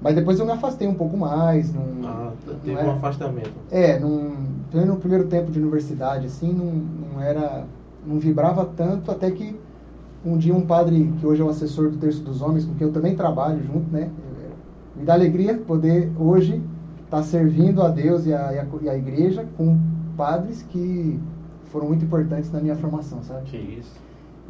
Mas 0.01 0.15
depois 0.15 0.39
eu 0.39 0.45
me 0.45 0.51
afastei 0.51 0.87
um 0.87 0.95
pouco 0.95 1.15
mais, 1.15 1.73
não, 1.73 1.83
Ah, 2.03 2.31
teve 2.63 2.71
era- 2.77 2.89
um 2.89 2.93
afastamento. 2.93 3.51
é, 3.69 3.99
num, 3.99 4.33
no 4.73 4.95
primeiro 4.97 5.25
tempo 5.27 5.51
de 5.51 5.59
universidade, 5.59 6.25
assim, 6.25 6.51
não, 6.51 7.13
não 7.13 7.21
era, 7.21 7.65
não 8.05 8.17
vibrava 8.17 8.65
tanto, 8.65 9.11
até 9.11 9.29
que 9.29 9.55
um 10.25 10.37
dia 10.37 10.53
um 10.55 10.61
padre, 10.65 11.13
que 11.19 11.25
hoje 11.25 11.41
é 11.41 11.45
o 11.45 11.49
assessor 11.49 11.89
do 11.89 11.97
Terço 11.97 12.23
dos 12.23 12.41
Homens, 12.41 12.65
com 12.65 12.73
quem 12.75 12.87
eu 12.87 12.93
também 12.93 13.15
trabalho 13.15 13.61
junto, 13.63 13.91
né, 13.91 14.09
é, 14.09 14.99
me 14.99 15.05
dá 15.05 15.13
alegria 15.13 15.55
poder 15.55 16.11
hoje 16.19 16.61
estar 17.05 17.23
servindo 17.23 17.81
a 17.83 17.89
Deus 17.89 18.25
e 18.25 18.33
a, 18.33 18.53
e 18.53 18.59
a, 18.59 18.65
e 18.83 18.89
a 18.89 18.97
igreja 18.97 19.45
com 19.57 19.77
padres 20.17 20.63
que 20.63 21.19
foram 21.71 21.87
muito 21.87 22.03
importantes 22.05 22.51
na 22.51 22.59
minha 22.59 22.75
formação, 22.75 23.21
sabe? 23.23 23.43
Que 23.49 23.57
isso. 23.57 23.91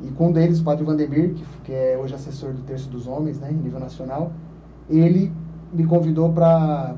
E 0.04 0.12
com 0.12 0.30
um 0.30 0.32
deles, 0.32 0.60
o 0.60 0.64
padre 0.64 0.84
Vandemir, 0.84 1.34
que, 1.34 1.46
que 1.66 1.72
é 1.72 2.00
hoje 2.02 2.16
assessor 2.16 2.54
do 2.54 2.62
Terço 2.64 2.90
dos 2.90 3.08
Homens, 3.08 3.40
né, 3.40 3.52
em 3.52 3.56
nível 3.56 3.80
nacional, 3.80 4.32
ele 4.90 5.32
me 5.72 5.86
convidou 5.86 6.32
para 6.32 6.96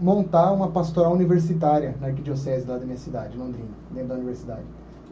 montar 0.00 0.52
uma 0.52 0.68
pastoral 0.68 1.12
universitária 1.12 1.94
na 2.00 2.08
arquidiocese 2.08 2.66
lá 2.66 2.78
da 2.78 2.84
minha 2.84 2.98
cidade, 2.98 3.36
Londrina, 3.36 3.68
dentro 3.90 4.08
da 4.08 4.14
universidade. 4.14 4.62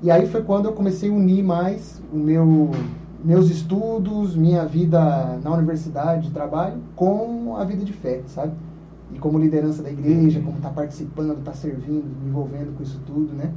E 0.02 0.10
aí 0.10 0.26
foi 0.26 0.42
quando 0.42 0.66
eu 0.66 0.72
comecei 0.72 1.10
a 1.10 1.12
unir 1.12 1.42
mais 1.42 2.00
o 2.12 2.16
meu 2.16 2.70
meus 3.24 3.50
estudos, 3.50 4.36
minha 4.36 4.64
vida 4.64 5.40
na 5.42 5.50
universidade, 5.52 6.28
de 6.28 6.30
trabalho, 6.32 6.80
com 6.94 7.56
a 7.56 7.64
vida 7.64 7.84
de 7.84 7.92
fé, 7.92 8.22
sabe? 8.26 8.52
E 9.12 9.18
como 9.18 9.38
liderança 9.38 9.82
da 9.82 9.90
igreja, 9.90 10.40
como 10.40 10.58
estar 10.58 10.70
participando, 10.70 11.38
estar 11.38 11.54
servindo, 11.54 12.04
me 12.22 12.28
envolvendo 12.28 12.76
com 12.76 12.82
isso 12.82 13.00
tudo, 13.04 13.32
né? 13.34 13.52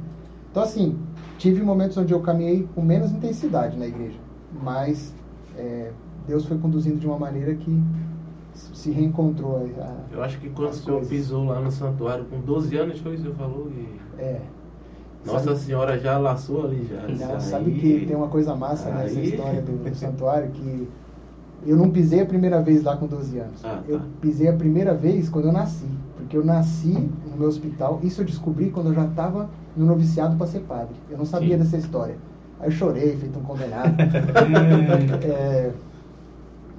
Então, 0.50 0.62
assim, 0.62 0.98
tive 1.38 1.62
momentos 1.62 1.96
onde 1.96 2.12
eu 2.12 2.20
caminhei 2.20 2.68
com 2.74 2.82
menos 2.82 3.12
intensidade 3.12 3.78
na 3.78 3.86
igreja, 3.86 4.18
mas 4.62 5.14
é, 5.56 5.90
Deus 6.26 6.44
foi 6.44 6.58
conduzindo 6.58 6.98
de 6.98 7.06
uma 7.06 7.18
maneira 7.18 7.54
que 7.54 7.82
se 8.54 8.90
reencontrou. 8.90 9.56
A, 9.78 10.14
Eu 10.14 10.22
acho 10.22 10.38
que 10.40 10.48
quando 10.50 10.70
o 10.70 10.74
senhor 10.74 10.96
coisas. 10.96 11.08
pisou 11.12 11.44
lá 11.44 11.60
no 11.60 11.70
santuário 11.70 12.24
com 12.24 12.40
12 12.40 12.76
anos, 12.76 12.98
foi 13.00 13.14
isso 13.14 13.22
que 13.24 13.30
o 13.30 13.34
senhor 13.36 13.48
falou? 13.48 13.68
E... 13.70 14.20
É. 14.20 14.40
Nossa 15.24 15.44
Sabe- 15.48 15.58
Senhora 15.58 15.98
já 15.98 16.16
laçou 16.18 16.64
ali 16.64 16.86
já. 16.90 17.02
Não, 17.02 17.36
Isso 17.38 17.50
sabe 17.50 17.70
aí- 17.72 17.78
que 17.78 18.06
tem 18.06 18.16
uma 18.16 18.28
coisa 18.28 18.56
massa 18.56 18.90
nessa 18.90 19.18
Aí- 19.18 19.28
história 19.28 19.60
do, 19.60 19.72
do 19.84 19.94
santuário 19.94 20.50
que 20.50 20.88
eu 21.66 21.76
não 21.76 21.90
pisei 21.90 22.20
a 22.22 22.26
primeira 22.26 22.60
vez 22.62 22.82
lá 22.82 22.96
com 22.96 23.06
12 23.06 23.38
anos. 23.38 23.62
Ah, 23.64 23.68
tá. 23.76 23.82
Eu 23.86 24.00
pisei 24.20 24.48
a 24.48 24.52
primeira 24.54 24.94
vez 24.94 25.28
quando 25.28 25.44
eu 25.46 25.52
nasci. 25.52 25.84
Porque 26.16 26.34
eu 26.36 26.44
nasci 26.44 26.96
no 27.30 27.36
meu 27.36 27.48
hospital. 27.48 28.00
Isso 28.02 28.22
eu 28.22 28.24
descobri 28.24 28.70
quando 28.70 28.86
eu 28.88 28.94
já 28.94 29.04
estava 29.04 29.50
no 29.76 29.86
noviciado 29.86 30.36
para 30.36 30.46
ser 30.46 30.60
padre. 30.60 30.94
Eu 31.10 31.18
não 31.18 31.24
sabia 31.24 31.56
Sim. 31.56 31.62
dessa 31.64 31.76
história. 31.76 32.16
Aí 32.58 32.68
eu 32.68 32.72
chorei, 32.72 33.16
feito 33.16 33.38
um 33.38 33.42
condenado. 33.42 33.94
É, 35.24 35.70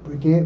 porque 0.03 0.45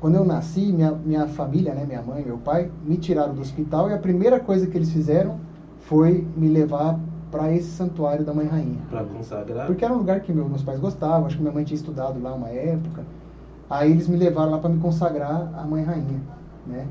quando 0.00 0.16
eu 0.16 0.24
nasci, 0.24 0.72
minha, 0.72 0.92
minha 0.92 1.26
família, 1.26 1.74
né, 1.74 1.84
minha 1.86 2.02
mãe, 2.02 2.24
meu 2.24 2.38
pai, 2.38 2.70
me 2.84 2.96
tiraram 2.96 3.34
do 3.34 3.40
hospital 3.40 3.90
e 3.90 3.94
a 3.94 3.98
primeira 3.98 4.38
coisa 4.38 4.66
que 4.66 4.76
eles 4.76 4.90
fizeram 4.92 5.36
foi 5.80 6.26
me 6.36 6.48
levar 6.48 6.98
para 7.30 7.52
esse 7.52 7.68
santuário 7.70 8.24
da 8.24 8.32
Mãe 8.32 8.46
Rainha. 8.46 8.78
Pra 8.90 9.04
consagrar. 9.04 9.66
Porque 9.66 9.84
era 9.84 9.92
um 9.92 9.98
lugar 9.98 10.20
que 10.20 10.32
meu- 10.32 10.48
meus 10.48 10.62
pais 10.62 10.78
gostavam, 10.78 11.26
acho 11.26 11.36
que 11.36 11.42
minha 11.42 11.52
mãe 11.52 11.64
tinha 11.64 11.76
estudado 11.76 12.20
lá 12.22 12.32
uma 12.34 12.48
época. 12.48 13.02
Aí 13.68 13.90
eles 13.90 14.08
me 14.08 14.16
levaram 14.16 14.50
lá 14.52 14.58
para 14.58 14.70
me 14.70 14.78
consagrar 14.80 15.52
à 15.54 15.62
Mãe 15.64 15.82
Rainha, 15.84 16.20
né? 16.66 16.86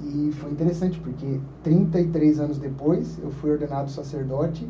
E 0.00 0.30
foi 0.32 0.50
interessante 0.50 1.00
porque 1.00 1.40
33 1.62 2.38
anos 2.40 2.58
depois 2.58 3.18
eu 3.22 3.30
fui 3.30 3.50
ordenado 3.50 3.90
sacerdote. 3.90 4.68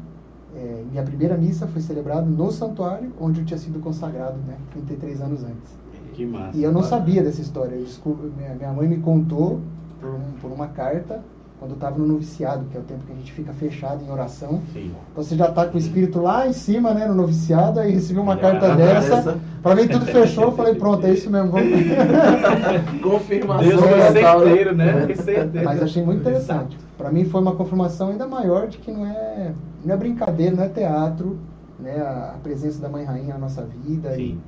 É, 0.55 0.85
minha 0.91 1.03
primeira 1.03 1.37
missa 1.37 1.67
foi 1.67 1.83
celebrada 1.83 2.23
no 2.25 2.51
santuário 2.51 3.13
onde 3.21 3.41
eu 3.41 3.45
tinha 3.45 3.59
sido 3.59 3.79
consagrado, 3.81 4.39
né? 4.47 4.57
33 4.73 5.21
anos 5.21 5.43
antes. 5.45 5.77
Que 6.15 6.25
massa. 6.25 6.57
E 6.57 6.63
eu 6.63 6.73
não 6.73 6.83
sabia 6.83 7.23
dessa 7.23 7.41
história. 7.43 7.75
Eu 7.75 7.83
descobri- 7.85 8.31
minha, 8.37 8.55
minha 8.55 8.73
mãe 8.73 8.89
me 8.89 8.99
contou 8.99 9.61
por, 10.01 10.09
um- 10.11 10.33
por 10.41 10.51
uma 10.53 10.69
carta 10.69 11.23
quando 11.59 11.71
eu 11.71 11.77
estava 11.77 11.99
no 11.99 12.07
noviciado, 12.07 12.67
que 12.71 12.77
é 12.77 12.81
o 12.81 12.83
tempo 12.83 13.05
que 13.07 13.13
a 13.13 13.15
gente 13.15 13.33
fica 13.33 13.53
fechado 13.53 14.05
em 14.05 14.11
oração. 14.11 14.61
Sim. 14.73 14.93
Então 15.13 15.25
você 15.25 15.35
já 15.37 15.49
está 15.49 15.67
com 15.67 15.77
o 15.77 15.81
espírito 15.81 16.21
lá 16.21 16.47
em 16.47 16.53
cima, 16.53 16.93
né, 16.93 17.07
no 17.07 17.15
noviciado, 17.15 17.81
aí 17.81 17.93
recebeu 17.93 18.23
uma 18.23 18.35
Já. 18.35 18.43
carta 18.43 18.75
Dessa. 18.77 19.39
Para 19.63 19.75
mim 19.75 19.89
tudo 19.89 20.05
fechou, 20.07 20.45
eu 20.45 20.53
falei, 20.53 20.75
pronto, 20.75 21.07
é 21.07 21.13
isso 21.13 21.31
mesmo. 21.31 21.51
Vamos... 21.51 21.69
Confirmação 23.03 23.69
Deus 23.69 23.81
foi 23.81 23.97
né? 23.97 24.13
certeiro, 24.13 24.75
né? 24.77 25.07
Foi 25.07 25.15
certeiro. 25.17 25.65
Mas 25.65 25.83
achei 25.83 26.03
muito 26.03 26.21
interessante. 26.21 26.79
Para 26.99 27.11
mim 27.11 27.25
foi 27.25 27.41
uma 27.41 27.55
confirmação 27.55 28.11
ainda 28.11 28.27
maior 28.27 28.69
de 28.69 28.79
que 28.79 28.91
não 28.91 29.07
é, 29.07 29.53
não 29.85 29.95
é 29.95 29.97
brincadeira, 29.97 30.55
não 30.55 30.65
é 30.65 30.69
teatro, 30.69 31.39
né, 31.79 31.99
a, 31.99 32.35
a 32.35 32.39
presença 32.43 32.81
da 32.81 32.89
Mãe 32.89 33.05
Rainha 33.05 33.35
na 33.35 33.39
nossa 33.39 33.63
vida 33.63 34.15
Sim. 34.15 34.39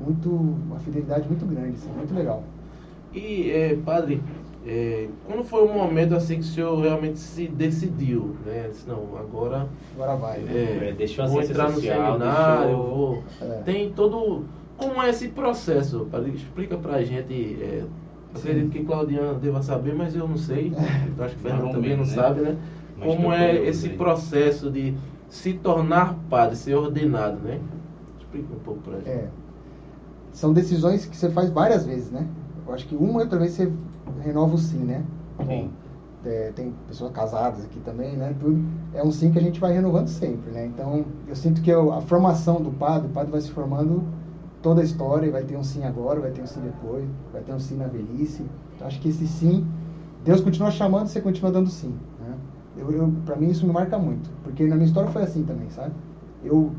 e 0.00 0.04
muito 0.04 0.28
uma 0.30 0.78
fidelidade 0.80 1.28
muito 1.28 1.46
grande, 1.46 1.76
assim, 1.76 1.90
muito 1.96 2.14
legal. 2.14 2.42
E, 3.14 3.50
é, 3.50 3.76
padre, 3.84 4.22
é, 4.66 5.08
quando 5.26 5.44
foi 5.44 5.62
o 5.64 5.72
momento 5.72 6.14
assim 6.14 6.34
que 6.34 6.40
o 6.40 6.44
senhor 6.44 6.80
realmente 6.80 7.18
se 7.18 7.46
decidiu, 7.46 8.34
né? 8.44 8.66
Disse, 8.68 8.88
não, 8.88 9.16
agora 9.18 9.68
Agora 9.94 10.16
vai. 10.16 10.40
né? 10.40 10.52
é, 10.54 10.88
É, 10.88 10.92
deixou 10.92 11.24
a 11.24 11.28
vou 11.28 11.40
entrar 11.42 11.70
social, 11.72 12.18
no 12.18 12.24
seminário, 12.24 12.66
deixou- 12.66 12.94
vou... 12.96 13.24
É. 13.42 13.62
Tem 13.64 13.92
todo... 13.92 14.44
Como 14.76 15.00
é 15.02 15.08
esse 15.08 15.28
processo? 15.28 16.06
Explica 16.34 16.76
pra 16.76 17.02
gente. 17.02 17.32
é, 17.62 17.84
acredito 18.34 18.70
que 18.70 18.84
Claudiana 18.84 19.34
deva 19.34 19.62
saber, 19.62 19.94
mas 19.94 20.14
eu 20.14 20.28
não 20.28 20.36
sei. 20.36 20.72
Eu 21.16 21.24
acho 21.24 21.34
que 21.36 21.42
Fernando 21.42 21.72
também 21.72 21.92
não 21.96 22.04
né? 22.04 22.10
sabe, 22.10 22.40
né? 22.42 22.56
Mas 22.98 23.08
Como 23.08 23.32
é 23.32 23.56
esse 23.64 23.88
aí. 23.88 23.96
processo 23.96 24.70
de 24.70 24.94
se 25.28 25.54
tornar 25.54 26.14
padre, 26.28 26.56
ser 26.56 26.74
ordenado, 26.74 27.38
né? 27.40 27.58
Explica 28.18 28.52
um 28.54 28.58
pouco 28.58 28.80
pra 28.82 28.98
gente. 28.98 29.08
É. 29.08 29.28
São 30.32 30.52
decisões 30.52 31.06
que 31.06 31.16
você 31.16 31.30
faz 31.30 31.48
várias 31.50 31.86
vezes, 31.86 32.10
né? 32.10 32.26
Eu 32.66 32.74
acho 32.74 32.86
que 32.86 32.94
uma 32.96 33.20
outra 33.20 33.38
vez 33.38 33.52
você 33.52 33.72
renova 34.26 34.54
o 34.54 34.58
sim, 34.58 34.78
né? 34.78 35.04
Sim. 35.46 35.70
é, 36.24 36.50
tem 36.54 36.72
pessoas 36.88 37.12
casadas 37.12 37.64
aqui 37.64 37.78
também, 37.80 38.16
né? 38.16 38.34
Tudo. 38.40 38.60
É 38.94 39.02
um 39.02 39.12
sim 39.12 39.30
que 39.30 39.38
a 39.38 39.42
gente 39.42 39.60
vai 39.60 39.72
renovando 39.72 40.08
sempre, 40.08 40.50
né? 40.50 40.66
Então, 40.66 41.04
eu 41.28 41.36
sinto 41.36 41.62
que 41.62 41.70
eu- 41.70 41.92
a 41.92 42.00
formação 42.00 42.60
do 42.60 42.70
padre, 42.72 43.08
o 43.08 43.12
padre 43.12 43.30
vai 43.30 43.40
se 43.40 43.50
formando 43.50 44.02
toda 44.62 44.80
a 44.80 44.84
história, 44.84 45.30
vai 45.30 45.44
ter 45.44 45.56
um 45.56 45.62
sim 45.62 45.84
agora, 45.84 46.20
vai 46.20 46.30
ter 46.30 46.42
um 46.42 46.46
sim 46.46 46.60
depois, 46.60 47.04
vai 47.32 47.42
ter 47.42 47.52
um 47.52 47.58
sim 47.60 47.76
na 47.76 47.86
velhice. 47.86 48.44
Então, 48.74 48.86
acho 48.86 49.00
que 49.00 49.08
esse 49.08 49.26
sim, 49.26 49.64
Deus 50.24 50.40
continua 50.40 50.70
chamando, 50.70 51.06
você 51.08 51.20
continua 51.20 51.52
dando 51.52 51.70
sim, 51.70 51.94
né? 52.20 52.34
Eu, 52.76 52.90
eu, 52.92 53.12
pra 53.24 53.36
mim 53.36 53.48
isso 53.50 53.66
me 53.66 53.72
marca 53.72 53.98
muito, 53.98 54.30
porque 54.42 54.66
na 54.66 54.74
minha 54.76 54.86
história 54.86 55.10
foi 55.10 55.22
assim 55.22 55.44
também, 55.44 55.70
sabe? 55.70 55.94
Eu 56.44 56.72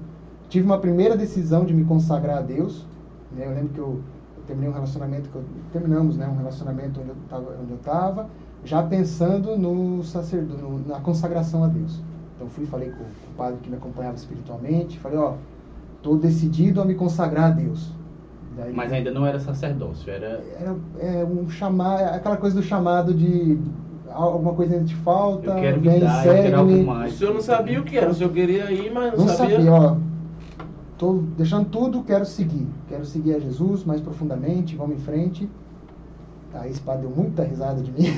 tive 0.50 0.66
uma 0.66 0.78
primeira 0.80 1.16
decisão 1.16 1.66
de 1.66 1.74
me 1.74 1.84
consagrar 1.86 2.38
a 2.40 2.42
Deus, 2.42 2.86
né? 3.32 3.46
Eu 3.46 3.52
lembro 3.54 3.70
que 3.74 3.80
eu 3.80 4.00
terminei 4.48 4.70
um 4.70 4.74
relacionamento, 4.74 5.30
que 5.30 5.36
eu, 5.36 5.44
terminamos, 5.72 6.18
né? 6.18 6.28
Um 6.28 6.38
relacionamento 6.38 7.00
onde 7.02 7.10
eu 7.10 7.16
estava, 7.24 7.56
onde 7.62 7.72
eu 7.72 7.78
tava, 7.80 8.28
já 8.64 8.82
pensando 8.84 9.58
no 9.58 10.04
sacerdote, 10.04 10.62
na 10.88 11.00
consagração 11.00 11.64
a 11.64 11.68
Deus. 11.68 12.02
Então 12.36 12.48
fui, 12.50 12.66
falei 12.66 12.90
com, 12.90 12.98
com 12.98 13.04
o 13.04 13.36
padre 13.38 13.60
que 13.62 13.70
me 13.70 13.76
acompanhava 13.78 14.16
espiritualmente, 14.16 14.98
falei, 15.00 15.18
ó, 15.18 15.34
tô 16.02 16.16
decidido 16.16 16.82
a 16.82 16.86
me 16.86 16.96
consagrar 16.96 17.46
a 17.46 17.52
Deus. 17.52 17.92
Daí- 18.56 18.74
Mas 18.74 18.92
ainda 18.92 19.12
não 19.12 19.26
era 19.26 19.40
sacerdócio, 19.40 20.12
era. 20.12 20.44
era 20.60 20.76
é, 21.00 21.24
um 21.26 21.50
chamar, 21.50 22.00
aquela 22.16 22.38
coisa 22.38 22.56
do 22.56 22.64
chamado 22.64 23.14
de 23.14 23.60
alguma 24.10 24.54
coisa 24.54 24.74
ainda 24.76 24.86
te 24.86 24.96
falta, 24.96 25.52
Eu 25.52 25.56
quero 25.56 25.82
vem, 25.82 25.94
me 25.94 26.00
dar, 26.00 26.26
eu 26.26 26.34
quero 26.34 26.58
algo 26.58 26.70
segue-me. 26.72 26.90
O 26.90 26.94
mais. 26.96 27.14
senhor 27.14 27.34
não 27.34 27.42
sabia 27.42 27.80
o 27.80 27.84
que 27.84 27.98
era, 27.98 28.10
o 28.10 28.14
senhor 28.14 28.32
queria 28.32 28.72
ir, 28.72 28.92
mas 28.92 29.12
não, 29.18 29.26
Não 29.26 29.28
sabia, 29.34 29.72
ó. 29.74 29.96
Tô 30.98 31.22
deixando 31.38 31.66
tudo, 31.70 32.04
quero 32.04 32.26
seguir. 32.26 32.68
Quero 32.90 33.06
seguir 33.06 33.36
a 33.36 33.40
Jesus 33.40 33.84
mais 33.84 34.02
profundamente, 34.02 34.76
vamos 34.76 34.98
em 34.98 35.00
frente. 35.00 35.50
Aí 36.54 36.72
esse 36.72 36.82
padre 36.82 37.02
deu 37.02 37.12
muita 37.16 37.44
risada 37.44 37.82
de 37.82 37.92
mim. 37.92 38.08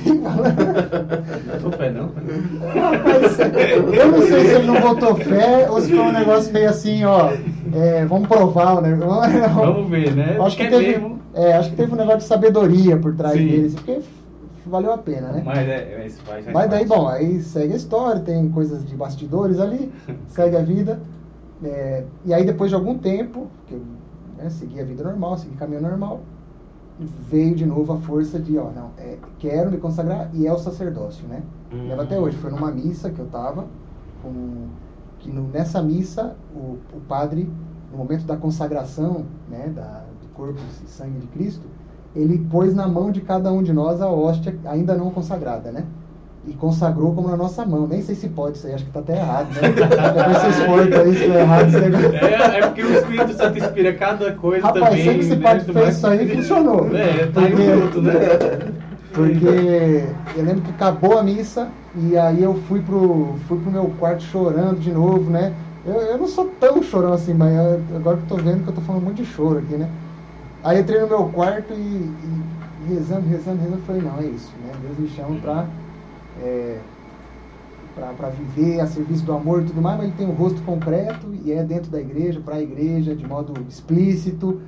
Não 1.46 1.60
tô 1.60 1.76
fé, 1.76 1.90
não? 1.90 2.06
Rapaz, 2.06 3.38
eu 3.38 4.10
não 4.10 4.22
sei 4.22 4.44
se 4.44 4.54
ele 4.54 4.66
não 4.66 4.80
botou 4.80 5.14
fé 5.16 5.68
ou 5.68 5.80
se 5.80 5.90
foi 5.90 5.98
um 5.98 6.12
negócio 6.12 6.52
meio 6.52 6.70
assim, 6.70 7.04
ó. 7.04 7.32
é, 7.74 8.06
vamos 8.06 8.28
provar 8.28 8.78
o 8.78 8.80
negócio. 8.80 9.40
Vamos 9.54 9.90
ver, 9.90 10.14
né? 10.14 10.38
Acho 10.40 10.56
que, 10.56 10.68
teve, 10.68 11.16
é, 11.34 11.52
acho 11.54 11.70
que 11.70 11.76
teve 11.76 11.92
um 11.92 11.96
negócio 11.96 12.20
de 12.20 12.24
sabedoria 12.24 12.96
por 12.96 13.14
trás 13.14 13.34
Sim. 13.34 13.46
dele, 13.46 13.66
assim, 13.66 13.76
porque 13.76 14.00
valeu 14.66 14.92
a 14.92 14.98
pena, 14.98 15.32
né? 15.32 15.42
Mas 15.44 15.68
é, 15.68 16.06
isso 16.06 16.22
faz. 16.22 16.44
faz 16.44 16.54
Mas 16.54 16.70
daí, 16.70 16.86
bom, 16.86 17.08
aí 17.08 17.42
segue 17.42 17.74
a 17.74 17.76
história, 17.76 18.20
tem 18.20 18.48
coisas 18.50 18.86
de 18.86 18.94
bastidores 18.94 19.58
ali, 19.60 19.92
segue 20.28 20.56
a 20.56 20.62
vida. 20.62 21.00
É, 21.62 22.04
e 22.24 22.32
aí, 22.32 22.44
depois 22.44 22.70
de 22.70 22.74
algum 22.74 22.96
tempo, 22.98 23.46
que 23.66 23.74
eu 23.74 23.82
né, 24.38 24.48
segui 24.50 24.80
a 24.80 24.84
vida 24.84 25.04
normal, 25.04 25.36
segui 25.36 25.54
caminho 25.56 25.82
normal, 25.82 26.20
veio 27.30 27.54
de 27.54 27.64
novo 27.66 27.92
a 27.92 27.98
força 27.98 28.38
de, 28.38 28.58
ó, 28.58 28.70
não, 28.70 28.90
é, 28.98 29.18
quero 29.38 29.70
me 29.70 29.78
consagrar 29.78 30.30
e 30.34 30.46
é 30.46 30.52
o 30.52 30.58
sacerdócio, 30.58 31.26
né? 31.28 31.42
Hum. 31.72 31.88
Leva 31.88 32.02
até 32.02 32.18
hoje. 32.18 32.36
Foi 32.36 32.50
numa 32.50 32.70
missa 32.70 33.10
que 33.10 33.18
eu 33.18 33.26
tava, 33.26 33.66
com, 34.22 34.68
que 35.18 35.30
no- 35.30 35.48
nessa 35.48 35.82
missa, 35.82 36.36
o, 36.54 36.78
o 36.94 37.00
padre, 37.08 37.48
no 37.92 37.98
momento 37.98 38.24
da 38.24 38.36
consagração, 38.36 39.24
né, 39.48 39.68
da, 39.74 40.04
do 40.22 40.28
corpo 40.34 40.58
e 40.84 40.88
sangue 40.88 41.18
de 41.18 41.26
Cristo, 41.28 41.66
ele 42.14 42.38
pôs 42.50 42.74
na 42.74 42.88
mão 42.88 43.10
de 43.10 43.20
cada 43.20 43.52
um 43.52 43.62
de 43.62 43.72
nós 43.72 44.00
a 44.00 44.08
hóstia 44.10 44.58
ainda 44.64 44.94
não 44.96 45.10
consagrada, 45.10 45.70
né? 45.70 45.86
E 46.46 46.54
consagrou 46.54 47.14
como 47.14 47.28
na 47.28 47.36
nossa 47.36 47.66
mão. 47.66 47.86
Nem 47.86 48.00
sei 48.00 48.14
se 48.14 48.28
pode 48.30 48.56
isso 48.56 48.66
aí, 48.66 48.72
acho 48.74 48.86
que 48.86 48.90
tá 48.92 49.00
até 49.00 49.16
errado, 49.18 49.48
né? 49.54 49.68
Depois 49.68 50.38
vocês 50.38 50.66
cortam 50.66 51.00
aí 51.02 51.14
se 51.14 51.24
é 51.30 51.40
errado 51.40 51.70
negócio. 51.70 52.16
É, 52.16 52.58
é 52.58 52.66
porque 52.66 52.82
o 52.82 52.92
Espírito 52.94 53.32
Santo 53.34 53.58
inspira 53.58 53.92
cada 53.94 54.32
coisa 54.32 54.66
Rapaz, 54.66 54.84
também. 54.84 55.04
sei 55.04 55.14
que 55.14 55.20
esse 55.20 55.36
né, 55.36 55.60
fez 55.60 55.96
isso 55.96 56.06
aí 56.06 56.36
funcionou. 56.36 56.96
É, 56.96 57.26
tá 57.26 57.40
Porque- 57.42 58.00
né? 58.00 58.80
Porque 59.12 60.04
eu 60.36 60.44
lembro 60.44 60.62
que 60.62 60.70
acabou 60.70 61.18
a 61.18 61.22
missa 61.22 61.68
e 61.94 62.16
aí 62.16 62.42
eu 62.42 62.54
fui 62.68 62.80
pro, 62.80 63.34
fui 63.48 63.58
pro 63.58 63.70
meu 63.70 63.86
quarto 63.98 64.22
chorando 64.22 64.78
de 64.78 64.92
novo, 64.92 65.30
né? 65.30 65.52
Eu, 65.84 65.94
eu 65.94 66.18
não 66.18 66.28
sou 66.28 66.46
tão 66.60 66.82
chorão 66.82 67.12
assim, 67.12 67.34
mas 67.34 67.54
eu- 67.54 67.96
agora 67.96 68.16
que 68.16 68.22
eu 68.22 68.28
tô 68.28 68.36
vendo 68.36 68.62
que 68.62 68.70
eu 68.70 68.74
tô 68.74 68.80
falando 68.80 69.02
muito 69.02 69.16
de 69.16 69.26
choro 69.26 69.58
aqui, 69.58 69.74
né? 69.74 69.88
Aí 70.62 70.76
eu 70.76 70.82
entrei 70.82 71.00
no 71.00 71.08
meu 71.08 71.24
quarto 71.24 71.72
e, 71.74 71.76
e 71.76 72.94
rezando, 72.94 73.26
rezando, 73.28 73.58
rezando, 73.58 73.78
eu 73.78 73.84
falei, 73.86 74.02
não, 74.02 74.18
é 74.20 74.26
isso, 74.26 74.52
né? 74.64 74.72
Deus 74.82 74.98
me 74.98 75.08
chama 75.08 75.34
pra, 75.40 75.64
é, 76.36 76.84
pra, 77.94 78.14
pra 78.14 78.28
viver 78.30 78.80
a 78.80 78.86
serviço 78.86 79.24
do 79.24 79.32
amor 79.32 79.62
e 79.62 79.66
tudo 79.66 79.82
mais, 79.82 79.96
mas 79.98 80.08
ele 80.08 80.16
tem 80.16 80.26
um 80.26 80.32
rosto 80.32 80.62
concreto 80.62 81.34
e 81.34 81.52
é 81.52 81.64
dentro 81.64 81.90
da 81.90 82.00
igreja, 82.00 82.40
pra 82.40 82.60
igreja, 82.60 83.14
de 83.14 83.26
modo 83.26 83.54
explícito. 83.68 84.60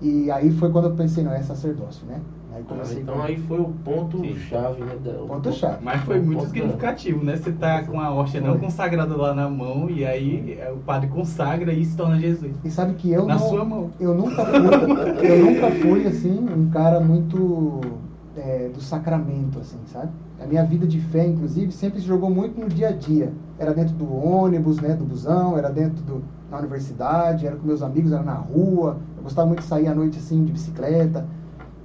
E 0.00 0.30
aí 0.30 0.50
foi 0.52 0.70
quando 0.70 0.86
eu 0.88 0.96
pensei, 0.96 1.24
não, 1.24 1.32
é 1.32 1.42
sacerdócio, 1.42 2.06
né? 2.06 2.20
Aí 2.54 2.62
Ah, 2.62 2.64
comecei 2.68 3.02
então 3.02 3.16
com- 3.16 3.22
aí 3.22 3.36
foi 3.36 3.60
o 3.60 3.68
ponto 3.84 4.18
Sim. 4.20 4.34
chave, 4.36 4.82
né? 4.82 4.94
o 5.20 5.26
Ponto-chave. 5.26 5.84
Mas 5.84 6.00
foi 6.02 6.20
muito 6.20 6.38
ponto- 6.38 6.48
significativo, 6.50 7.24
né? 7.24 7.36
Você 7.36 7.52
tá 7.52 7.82
com 7.84 8.00
a 8.00 8.12
hóstia 8.14 8.40
não 8.40 8.58
consagrada 8.58 9.16
lá 9.16 9.34
na 9.34 9.48
mão 9.48 9.90
e 9.90 10.04
aí 10.04 10.52
é, 10.58 10.70
o 10.70 10.78
padre 10.78 11.08
consagra 11.10 11.72
e 11.72 11.84
se 11.84 11.96
torna 11.96 12.18
Jesus. 12.18 12.56
E 12.64 12.70
sabe 12.70 12.94
que 12.94 13.10
eu 13.10 13.26
Na 13.26 13.34
não, 13.34 13.48
sua 13.48 13.64
mão. 13.64 13.90
eu 13.98 14.14
nunca 14.14 14.44
fui, 14.46 15.28
eu 15.28 15.38
nunca 15.44 15.70
fui 15.72 16.06
assim 16.06 16.38
um 16.38 16.70
cara 16.70 17.00
muito 17.00 18.07
é, 18.38 18.68
do 18.68 18.80
sacramento, 18.80 19.58
assim, 19.60 19.78
sabe? 19.86 20.10
A 20.40 20.46
minha 20.46 20.64
vida 20.64 20.86
de 20.86 21.00
fé, 21.00 21.26
inclusive, 21.26 21.72
sempre 21.72 22.00
se 22.00 22.06
jogou 22.06 22.30
muito 22.30 22.60
no 22.60 22.68
dia 22.68 22.88
a 22.88 22.92
dia. 22.92 23.32
Era 23.58 23.74
dentro 23.74 23.94
do 23.96 24.12
ônibus, 24.14 24.80
né, 24.80 24.94
do 24.94 25.04
busão, 25.04 25.58
era 25.58 25.70
dentro 25.70 26.02
do 26.04 26.22
na 26.50 26.58
universidade, 26.58 27.46
era 27.46 27.56
com 27.56 27.66
meus 27.66 27.82
amigos, 27.82 28.12
era 28.12 28.22
na 28.22 28.34
rua. 28.34 28.96
Eu 29.16 29.22
gostava 29.22 29.46
muito 29.46 29.60
de 29.60 29.66
sair 29.66 29.88
à 29.88 29.94
noite 29.94 30.18
assim 30.18 30.44
de 30.44 30.52
bicicleta. 30.52 31.26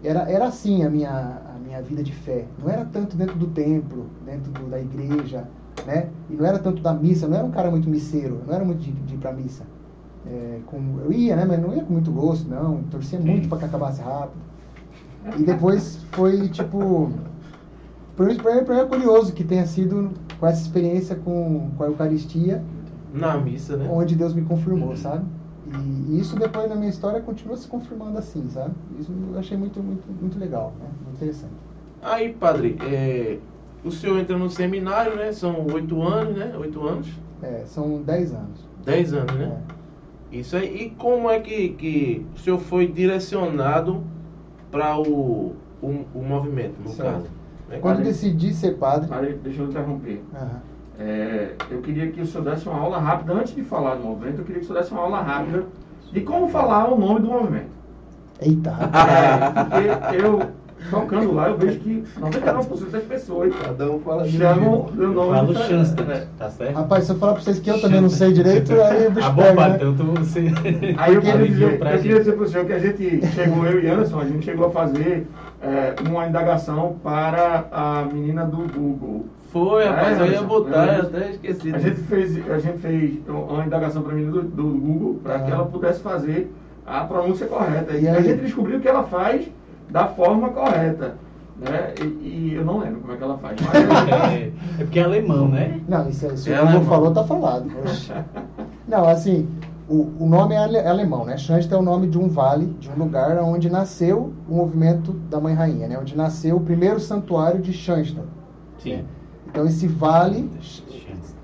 Era, 0.04 0.30
era 0.30 0.46
assim 0.48 0.84
a 0.84 0.90
minha, 0.90 1.42
a 1.56 1.60
minha 1.60 1.82
vida 1.82 2.04
de 2.04 2.12
fé. 2.14 2.46
Não 2.58 2.70
era 2.70 2.86
tanto 2.86 3.16
dentro 3.18 3.38
do 3.38 3.48
templo, 3.48 4.06
dentro 4.26 4.52
do- 4.52 4.70
da 4.70 4.80
igreja, 4.80 5.48
né? 5.86 6.10
E 6.30 6.36
não 6.36 6.46
era 6.46 6.60
tanto 6.60 6.82
da 6.82 6.94
missa. 6.94 7.28
Não 7.28 7.38
era 7.38 7.46
um 7.46 7.52
cara 7.52 7.72
muito 7.72 7.90
misseiro. 7.90 8.42
Não 8.46 8.54
era 8.54 8.64
muito 8.66 8.82
de, 8.82 8.92
de 8.92 9.16
ir 9.16 9.18
pra 9.18 9.34
missa. 9.34 9.64
É, 10.26 10.62
com, 10.66 11.00
eu 11.02 11.12
ia, 11.12 11.36
né? 11.36 11.46
Mas 11.46 11.60
não 11.62 11.74
ia 11.74 11.84
com 11.84 11.94
muito 11.94 12.12
gosto, 12.12 12.50
não. 12.50 12.84
Torcia 12.84 13.20
muito 13.20 13.50
para 13.50 13.60
que 13.60 13.66
acabasse 13.66 14.02
rápido. 14.02 14.42
E 15.38 15.44
depois 15.44 16.00
foi 16.12 16.50
tipo. 16.50 17.12
Pra 18.16 18.28
mim, 18.28 18.36
pra 18.36 18.56
mim, 18.56 18.64
pra 18.64 18.76
mim 18.76 18.82
é 18.82 18.86
curioso 18.86 19.34
que 19.34 19.44
tenha 19.44 19.66
sido 19.66 20.12
com 20.40 20.46
essa 20.46 20.62
experiência 20.62 21.16
com, 21.16 21.72
com 21.76 21.84
a 21.84 21.88
Eucaristia, 21.88 22.64
Na 23.12 23.38
missa, 23.38 23.76
né? 23.76 23.90
onde 23.92 24.16
Deus 24.16 24.34
me 24.34 24.44
confirmou, 24.44 24.96
sabe? 24.96 25.26
E, 26.08 26.20
isso 26.20 26.36
depois 26.36 26.70
na 26.70 26.76
minha 26.76 26.90
história 26.90 27.20
continua 27.22 27.58
se 27.58 27.68
confirmando 27.68 28.18
assim, 28.20 28.48
sabe? 28.50 28.76
Isso 29.00 29.12
eu 29.32 29.40
achei 29.40 29.58
muito, 29.58 29.82
muito, 29.82 30.04
muito 30.22 30.38
legal, 30.38 30.74
né? 30.80 30.88
Muito 31.04 31.16
interessante. 31.16 31.54
Aí, 32.04 32.34
padre, 32.34 32.78
é, 32.86 33.40
o 33.84 33.90
senhor 33.90 34.20
entra 34.20 34.38
no 34.38 34.50
seminário, 34.50 35.16
né? 35.16 35.32
São 35.32 35.66
oito 35.74 36.02
anos, 36.02 36.38
né? 36.38 36.56
Oito 36.60 36.86
anos? 36.86 37.08
É, 37.42 37.64
são 37.66 38.02
10 38.04 38.34
anos. 38.34 38.60
Dez 38.86 39.14
anos, 39.14 39.34
né? 39.36 39.58
É. 40.32 40.38
Isso 40.38 40.56
aí. 40.56 40.86
E 40.86 40.90
como 40.92 41.30
é 41.30 41.40
que, 41.40 41.70
que 41.70 42.26
o 42.36 42.40
senhor 42.40 42.60
foi 42.60 42.88
direcionado 42.88 44.04
para 44.74 44.98
o, 44.98 45.54
o, 45.84 45.88
o 46.16 46.24
movimento, 46.28 46.74
no 46.84 46.90
Certo. 46.90 47.12
caso. 47.12 47.28
né? 47.70 47.78
Quando 47.80 47.98
Padre- 47.98 48.10
decidi 48.12 48.52
ser 48.56 48.72
padre. 48.80 49.08
Padre, 49.08 49.40
deixa 49.44 49.62
eu 49.62 49.68
interromper. 49.70 50.24
Aham. 50.36 50.62
É, 51.00 51.52
eu 51.70 51.82
queria 51.82 52.12
que 52.12 52.22
o 52.22 52.26
senhor 52.26 52.44
desse 52.44 52.68
uma 52.68 52.80
aula 52.80 52.98
rápida, 53.00 53.34
antes 53.34 53.54
de 53.56 53.64
falar 53.64 53.96
do 53.96 54.04
movimento, 54.04 54.40
eu 54.40 54.46
queria 54.46 54.60
que 54.60 54.66
o 54.66 54.68
senhor 54.68 54.80
desse 54.80 54.92
uma 54.92 55.02
aula 55.02 55.22
rápida 55.22 55.66
de 56.12 56.22
como 56.22 56.48
falar 56.50 56.92
o 56.92 57.00
nome 57.00 57.20
do 57.22 57.28
movimento. 57.28 57.70
Eita. 58.42 58.72
É, 58.72 59.64
porque 60.04 60.16
eu, 60.26 60.42
tocando 60.90 61.34
lá, 61.34 61.50
eu 61.50 61.58
vejo 61.58 61.80
que 61.80 62.04
99% 62.20 62.90
das 62.92 63.04
pessoas 63.04 63.54
Cada 63.56 63.92
um 63.92 64.00
fala 64.00 64.24
de 64.24 64.38
chamam 64.38 64.86
o 64.86 64.92
nome 64.96 65.16
Fala 65.32 65.44
o 65.44 65.48
diferente. 65.54 65.70
Chanston, 65.70 66.04
É. 66.12 66.28
tá 66.38 66.50
certo? 66.50 66.76
Rapaz, 66.76 67.04
se 67.06 67.12
eu 67.12 67.16
falar 67.18 67.34
pra 67.34 67.42
vocês 67.42 67.60
que 67.60 67.70
eu 67.70 67.82
também 67.82 68.02
não 68.02 68.10
sei 68.10 68.34
direito, 68.34 68.72
aí 68.82 69.08
o 69.08 69.12
bicho 69.12 69.28
Ah, 69.28 69.30
bom, 69.32 69.42
pega, 69.44 69.56
Padre, 69.56 69.86
né? 69.86 69.92
então 69.92 70.06
tu, 70.14 70.20
você... 70.20 70.40
Aí 70.98 71.16
eu 71.16 71.22
queria, 71.22 71.48
dizer, 71.48 71.80
pra 71.80 71.96
eu 71.96 72.02
queria 72.02 72.20
dizer 72.20 72.34
para 72.34 72.44
o 72.44 72.48
senhor 72.48 72.66
que 72.66 72.74
a 72.74 72.80
gente 72.80 73.28
chegou, 73.28 73.66
eu 73.66 73.82
e 73.84 73.88
Anderson, 73.90 74.20
a 74.20 74.26
gente 74.26 74.46
chegou 74.46 74.68
a 74.68 74.72
fazer 74.72 75.28
é, 75.62 75.96
uma 76.08 76.28
indagação 76.28 76.96
para 77.04 77.66
a 77.72 78.06
menina 78.12 78.46
do 78.46 78.58
Google. 78.58 79.26
Foi, 79.52 79.86
rapaz, 79.86 80.20
eu 80.20 80.26
ia 80.32 80.42
botar, 80.42 80.88
é. 80.88 81.00
eu 81.00 81.04
até 81.04 81.30
esqueci. 81.32 81.74
A 81.76 81.78
gente 81.78 82.02
fez, 82.02 82.50
a 82.50 82.58
gente 82.60 82.80
fez 82.80 83.20
uma 83.28 83.64
indagação 83.66 84.02
para 84.02 84.12
a 84.12 84.16
menina 84.16 84.32
do, 84.32 84.42
do 84.44 84.64
Google 84.64 85.20
para 85.24 85.40
que 85.40 85.52
Ah. 85.52 85.56
ela 85.56 85.66
pudesse 85.66 86.00
fazer 86.02 86.52
a 86.86 87.02
pronúncia 87.06 87.46
correta. 87.48 87.94
E 87.96 88.04
E 88.04 88.08
a 88.10 88.20
gente 88.22 88.42
descobriu 88.42 88.80
que 88.80 88.88
ela 88.88 89.04
faz 89.04 89.46
da 89.90 90.08
forma 90.08 90.50
correta. 90.50 91.16
Né? 91.60 91.94
E, 92.02 92.04
e 92.28 92.54
eu 92.56 92.66
não 92.66 92.80
lembro 92.80 93.02
como 93.02 93.14
é 93.14 93.18
que 93.18 93.24
ela 93.24 93.38
faz. 93.38 93.56
Mas 93.62 93.76
É, 94.34 94.52
é 94.82 94.84
porque 94.84 95.00
é 95.00 95.04
alemão, 95.04 95.48
né? 95.48 95.80
Não, 95.88 96.10
isso 96.10 96.26
é, 96.26 96.36
se 96.36 96.50
o 96.50 96.54
Ela 96.54 96.66
Google 96.72 96.82
é 96.82 96.86
falou, 96.90 97.12
tá 97.14 97.24
falado. 97.24 97.68
Não, 98.88 99.08
assim, 99.08 99.48
o, 99.88 100.12
o 100.20 100.28
nome 100.28 100.56
é 100.56 100.58
ale- 100.58 100.78
é 100.78 100.88
alemão, 100.88 101.26
né? 101.26 101.38
Schanst 101.38 101.72
é 101.72 101.78
o 101.78 101.82
nome 101.82 102.08
de 102.08 102.18
um 102.18 102.28
vale, 102.28 102.66
de 102.80 102.90
um 102.90 102.96
lugar 102.96 103.38
onde 103.38 103.70
nasceu 103.70 104.34
o 104.50 104.56
movimento 104.56 105.14
da 105.30 105.40
Mãe 105.40 105.54
Rainha, 105.54 105.88
né? 105.88 105.98
Onde 105.98 106.18
nasceu 106.18 106.58
o 106.58 106.62
primeiro 106.62 107.00
santuário 107.00 107.62
de 107.62 107.72
Schanstatt. 107.72 108.28
Sim. 108.80 109.04
Então 109.48 109.66
esse 109.66 109.88
vale, 109.88 110.50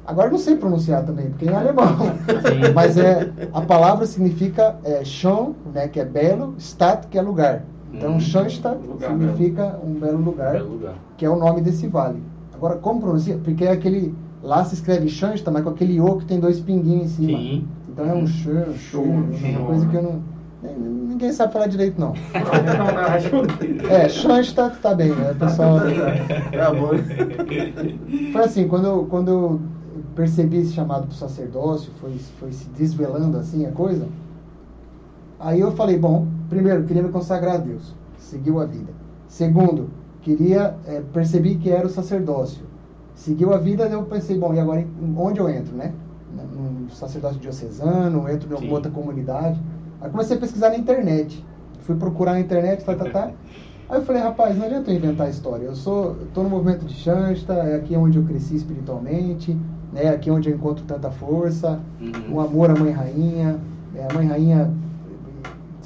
agora 0.05 0.27
eu 0.27 0.31
não 0.31 0.39
sei 0.39 0.55
pronunciar 0.55 1.05
também, 1.05 1.29
porque 1.29 1.47
é 1.47 1.51
em 1.51 1.55
alemão. 1.55 1.95
Sim. 1.97 2.73
Mas 2.73 2.97
é 2.97 3.31
a 3.53 3.61
palavra 3.61 4.05
significa 4.07 4.75
é, 4.83 5.03
Schön, 5.05 5.53
né, 5.73 5.87
que 5.87 5.99
é 5.99 6.05
belo, 6.05 6.55
Stadt, 6.57 7.07
que 7.07 7.17
é 7.17 7.21
lugar. 7.21 7.63
Então 7.93 8.11
Hum, 8.11 8.19
lugar 8.87 9.09
significa 9.09 9.79
um 9.83 9.93
belo 9.93 10.21
lugar 10.21 10.53
Belo 10.53 10.73
lugar. 10.73 10.95
que 11.17 11.25
é 11.25 11.29
o 11.29 11.37
nome 11.37 11.61
desse 11.61 11.87
vale. 11.87 12.21
Agora, 12.53 12.75
como 12.75 13.01
pronuncia? 13.01 13.37
Porque 13.43 13.65
é 13.65 13.71
aquele. 13.71 14.13
Lá 14.43 14.63
se 14.63 14.75
escreve 14.75 15.09
Xansta, 15.09 15.51
mas 15.51 15.63
com 15.63 15.69
aquele 15.69 15.99
O 15.99 16.17
que 16.17 16.25
tem 16.25 16.39
dois 16.39 16.59
pinguinhos 16.59 17.05
em 17.05 17.25
cima. 17.25 17.37
Sim. 17.37 17.67
Então 17.89 18.05
é 18.05 18.13
um 18.13 18.25
Xan, 18.27 18.73
Xan, 18.77 19.01
Sim. 19.33 19.55
uma 19.57 19.65
coisa 19.65 19.85
que 19.87 19.95
eu 19.95 20.03
não. 20.03 20.21
Ninguém 21.07 21.31
sabe 21.31 21.53
falar 21.53 21.67
direito, 21.67 21.99
não. 21.99 22.13
É, 23.89 24.07
Xansta 24.07 24.69
tá 24.81 24.93
bem, 24.93 25.09
né? 25.09 25.31
O 25.31 25.35
pessoal. 25.35 25.77
Tá 26.51 26.73
bom. 26.73 26.89
Foi 28.31 28.41
assim, 28.43 28.67
quando 28.67 28.85
eu, 28.85 29.05
quando 29.09 29.27
eu 29.29 29.59
percebi 30.15 30.57
esse 30.57 30.73
chamado 30.73 31.07
pro 31.07 31.15
sacerdócio, 31.15 31.91
foi, 31.99 32.11
foi 32.39 32.51
se 32.51 32.67
desvelando 32.69 33.37
assim 33.37 33.65
a 33.65 33.71
coisa. 33.71 34.07
Aí 35.39 35.59
eu 35.61 35.71
falei, 35.71 35.97
bom, 35.97 36.27
primeiro, 36.49 36.83
queria 36.83 37.03
me 37.03 37.09
consagrar 37.09 37.55
a 37.55 37.57
Deus. 37.57 37.93
Seguiu 38.17 38.59
a 38.59 38.65
vida. 38.65 38.91
Segundo, 39.27 39.89
queria, 40.21 40.75
eh, 40.87 41.01
percebi 41.13 41.55
que 41.55 41.69
era 41.69 41.85
o 41.85 41.89
sacerdócio. 41.89 42.63
Seguiu 43.15 43.53
a 43.53 43.57
vida, 43.57 43.83
eu 43.87 44.03
pensei, 44.03 44.37
bom, 44.37 44.53
e 44.53 44.59
agora 44.59 44.85
onde 45.17 45.39
eu 45.39 45.49
entro, 45.49 45.75
né? 45.75 45.93
No 46.35 46.89
sacerdócio 46.91 47.39
diocesano, 47.39 48.29
entro 48.29 48.49
em 48.49 48.53
alguma 48.53 48.69
Sim. 48.69 48.73
outra 48.75 48.91
comunidade. 48.91 49.59
Aí 50.01 50.09
comecei 50.09 50.37
a 50.37 50.39
pesquisar 50.39 50.69
na 50.69 50.77
internet. 50.77 51.45
Fui 51.81 51.95
procurar 51.95 52.33
na 52.33 52.39
internet, 52.39 52.83
tá, 52.83 52.95
tá, 52.95 53.09
tá. 53.09 53.31
Aí 53.89 53.97
eu 53.97 54.03
falei, 54.03 54.21
rapaz, 54.21 54.55
não 54.55 54.65
adianta 54.67 54.91
eu 54.91 54.95
inventar 54.95 55.25
a 55.27 55.29
história. 55.31 55.65
Eu 55.65 55.73
sou, 55.75 56.15
estou 56.23 56.43
no 56.43 56.49
movimento 56.51 56.85
de 56.85 56.93
Xansta, 56.93 57.53
é 57.53 57.75
aqui 57.75 57.95
onde 57.97 58.19
eu 58.19 58.23
cresci 58.23 58.55
espiritualmente, 58.55 59.53
né? 59.91 60.03
É 60.03 60.09
aqui 60.09 60.29
onde 60.29 60.47
eu 60.49 60.55
encontro 60.55 60.83
tanta 60.85 61.09
força, 61.09 61.79
Uhum. 61.99 62.35
o 62.35 62.39
amor 62.39 62.69
à 62.69 62.75
mãe 62.75 62.91
rainha, 62.91 63.59
é, 63.95 64.05
a 64.09 64.13
mãe 64.13 64.27
rainha, 64.27 64.71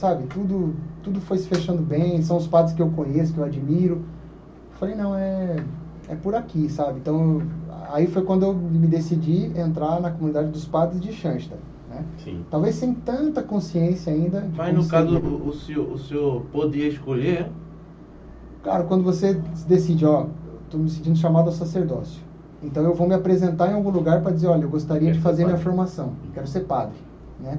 sabe, 0.04 0.28
tudo, 0.28 0.76
tudo 1.02 1.22
foi 1.22 1.38
se 1.38 1.48
fechando 1.48 1.82
bem, 1.82 2.22
são 2.22 2.36
os 2.36 2.46
padres 2.46 2.76
que 2.76 2.82
eu 2.82 2.90
conheço, 2.90 3.34
que 3.34 3.40
eu 3.40 3.46
admiro. 3.46 3.96
Eu 3.96 4.78
falei, 4.78 4.96
não, 4.96 5.16
é, 5.16 5.64
é 6.10 6.16
por 6.16 6.36
aqui, 6.36 6.68
sabe? 6.68 7.00
Então, 7.00 7.42
aí 7.90 8.06
foi 8.08 8.22
quando 8.24 8.44
eu 8.44 8.54
me 8.54 8.86
decidi 8.86 9.46
entrar 9.58 10.02
na 10.02 10.12
comunidade 10.12 10.50
dos 10.50 10.66
padres 10.66 11.00
de 11.00 11.14
Xansta, 11.14 11.58
né? 11.90 12.04
Sim. 12.22 12.44
Talvez 12.52 12.76
sem 12.76 12.94
tanta 12.94 13.42
consciência 13.42 14.12
ainda. 14.12 14.46
Mas 14.58 14.76
no 14.76 14.86
caso, 14.86 15.18
o, 15.20 15.48
o, 15.48 15.54
senhor, 15.54 15.90
o 15.90 15.98
senhor 15.98 16.42
podia 16.52 16.90
escolher. 16.90 17.50
Cara, 18.62 18.84
quando 18.84 19.06
você 19.06 19.42
decide, 19.66 20.06
ó, 20.06 20.28
estou 20.66 20.82
me 20.82 20.90
sentindo 20.90 21.18
chamado 21.18 21.46
ao 21.46 21.54
sacerdócio. 21.54 22.22
Então 22.62 22.84
eu 22.84 22.94
vou 22.94 23.08
me 23.08 23.16
apresentar 23.16 23.72
em 23.72 23.74
algum 23.74 23.90
lugar 23.90 24.22
para 24.22 24.34
dizer, 24.34 24.48
olha, 24.48 24.64
eu 24.64 24.70
gostaria 24.70 25.14
de 25.14 25.20
fazer 25.20 25.46
minha 25.46 25.58
formação, 25.58 26.12
quero 26.34 26.48
ser 26.48 26.62
padre, 26.62 26.96
né? 27.40 27.58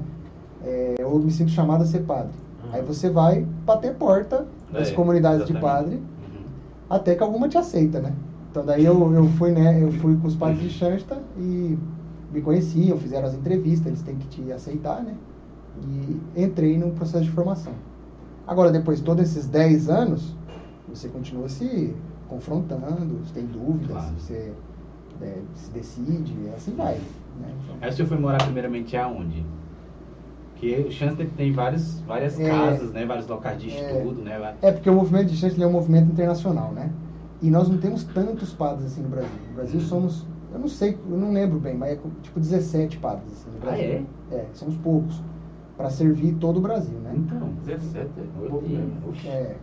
É, 0.65 0.95
eu 0.97 1.17
me 1.19 1.31
sinto 1.31 1.51
chamado 1.51 1.83
a 1.83 1.85
ser 1.85 1.99
padre. 2.03 2.31
Uhum. 2.63 2.69
Aí 2.73 2.81
você 2.81 3.09
vai 3.09 3.41
bater 3.65 3.93
porta 3.95 4.45
das 4.71 4.89
É, 4.89 4.93
comunidades 4.93 5.45
de 5.45 5.51
exatamente. 5.53 5.61
padre, 5.61 5.95
Uhum. 5.95 6.43
até 6.89 7.15
que 7.15 7.23
alguma 7.23 7.47
te 7.47 7.57
aceita, 7.57 7.99
né? 7.99 8.13
Então 8.51 8.65
daí 8.65 8.83
eu, 8.85 9.13
eu 9.13 9.27
fui, 9.31 9.51
né, 9.51 9.81
eu 9.81 9.91
fui 9.91 10.15
com 10.17 10.27
os 10.27 10.35
padres 10.35 10.61
de 10.61 10.69
Xansta 10.69 11.21
e 11.37 11.77
me 12.31 12.41
conheciam, 12.41 12.97
fizeram 12.97 13.27
as 13.27 13.33
entrevistas, 13.35 13.87
eles 13.87 14.01
têm 14.01 14.15
que 14.15 14.27
te 14.27 14.51
aceitar, 14.51 15.03
né? 15.03 15.13
E 16.35 16.41
entrei 16.43 16.77
num 16.77 16.91
processo 16.91 17.25
de 17.25 17.31
formação. 17.31 17.73
Agora, 18.47 18.71
depois 18.71 18.99
de 18.99 19.03
todos 19.03 19.23
esses 19.23 19.45
10 19.45 19.89
anos, 19.89 20.35
você 20.87 21.09
continua 21.09 21.49
se 21.49 21.93
confrontando, 22.29 23.19
você 23.25 23.33
tem 23.33 23.45
dúvidas, 23.45 23.91
Claro. 23.97 24.13
você 24.17 24.53
é, 25.21 25.37
se 25.55 25.71
decide, 25.71 26.33
e 26.33 26.49
assim 26.55 26.73
vai. 26.75 26.95
Né? 26.95 27.53
Então, 27.63 27.75
Aí 27.81 27.91
senhor 27.91 28.07
foi 28.07 28.17
morar 28.17 28.41
primeiramente 28.43 28.95
aonde? 28.97 29.45
Porque 30.55 30.85
o 30.87 30.91
Chance 30.91 31.17
tem 31.37 31.51
vários, 31.51 31.99
várias 32.01 32.39
É. 32.39 32.47
casas, 32.49 32.91
né? 32.91 33.05
Vários 33.05 33.27
locais 33.27 33.61
de 33.61 33.69
É. 33.69 33.91
estudo, 33.91 34.21
né? 34.21 34.39
Vai- 34.39 34.55
É 34.61 34.71
porque 34.71 34.89
o 34.89 34.93
movimento 34.95 35.27
de 35.27 35.45
ele 35.45 35.61
é 35.63 35.67
um 35.67 35.71
movimento 35.71 36.09
internacional, 36.11 36.71
né? 36.71 36.89
E 37.41 37.51
nós 37.51 37.67
não 37.67 37.77
temos 37.77 38.05
tantos 38.05 38.53
padres 38.53 38.85
assim 38.85 39.01
no 39.01 39.09
Brasil. 39.09 39.31
No 39.49 39.55
Brasil 39.55 39.79
Uhum. 39.81 39.85
somos, 39.85 40.25
eu 40.53 40.59
não 40.59 40.67
sei, 40.69 40.97
eu 41.09 41.17
não 41.17 41.33
lembro 41.33 41.59
bem, 41.59 41.75
mas 41.75 41.91
é 41.91 41.99
tipo 42.23 42.39
17 42.39 42.97
padres 42.97 43.31
assim 43.33 43.49
no 43.51 43.57
Ah, 43.57 43.71
Brasil. 43.71 44.05
é? 44.31 44.45
somos 44.53 44.75
poucos 44.77 45.21
para 45.77 45.89
servir 45.89 46.33
todo 46.35 46.57
o 46.57 46.61
Brasil, 46.61 46.97
né? 46.99 47.11
Então, 47.13 47.49
17 47.65 48.09
é 48.17 48.39
Meu 48.39 48.49
pouco 48.49 48.67
mesmo. 48.69 48.91
É, 49.25 49.55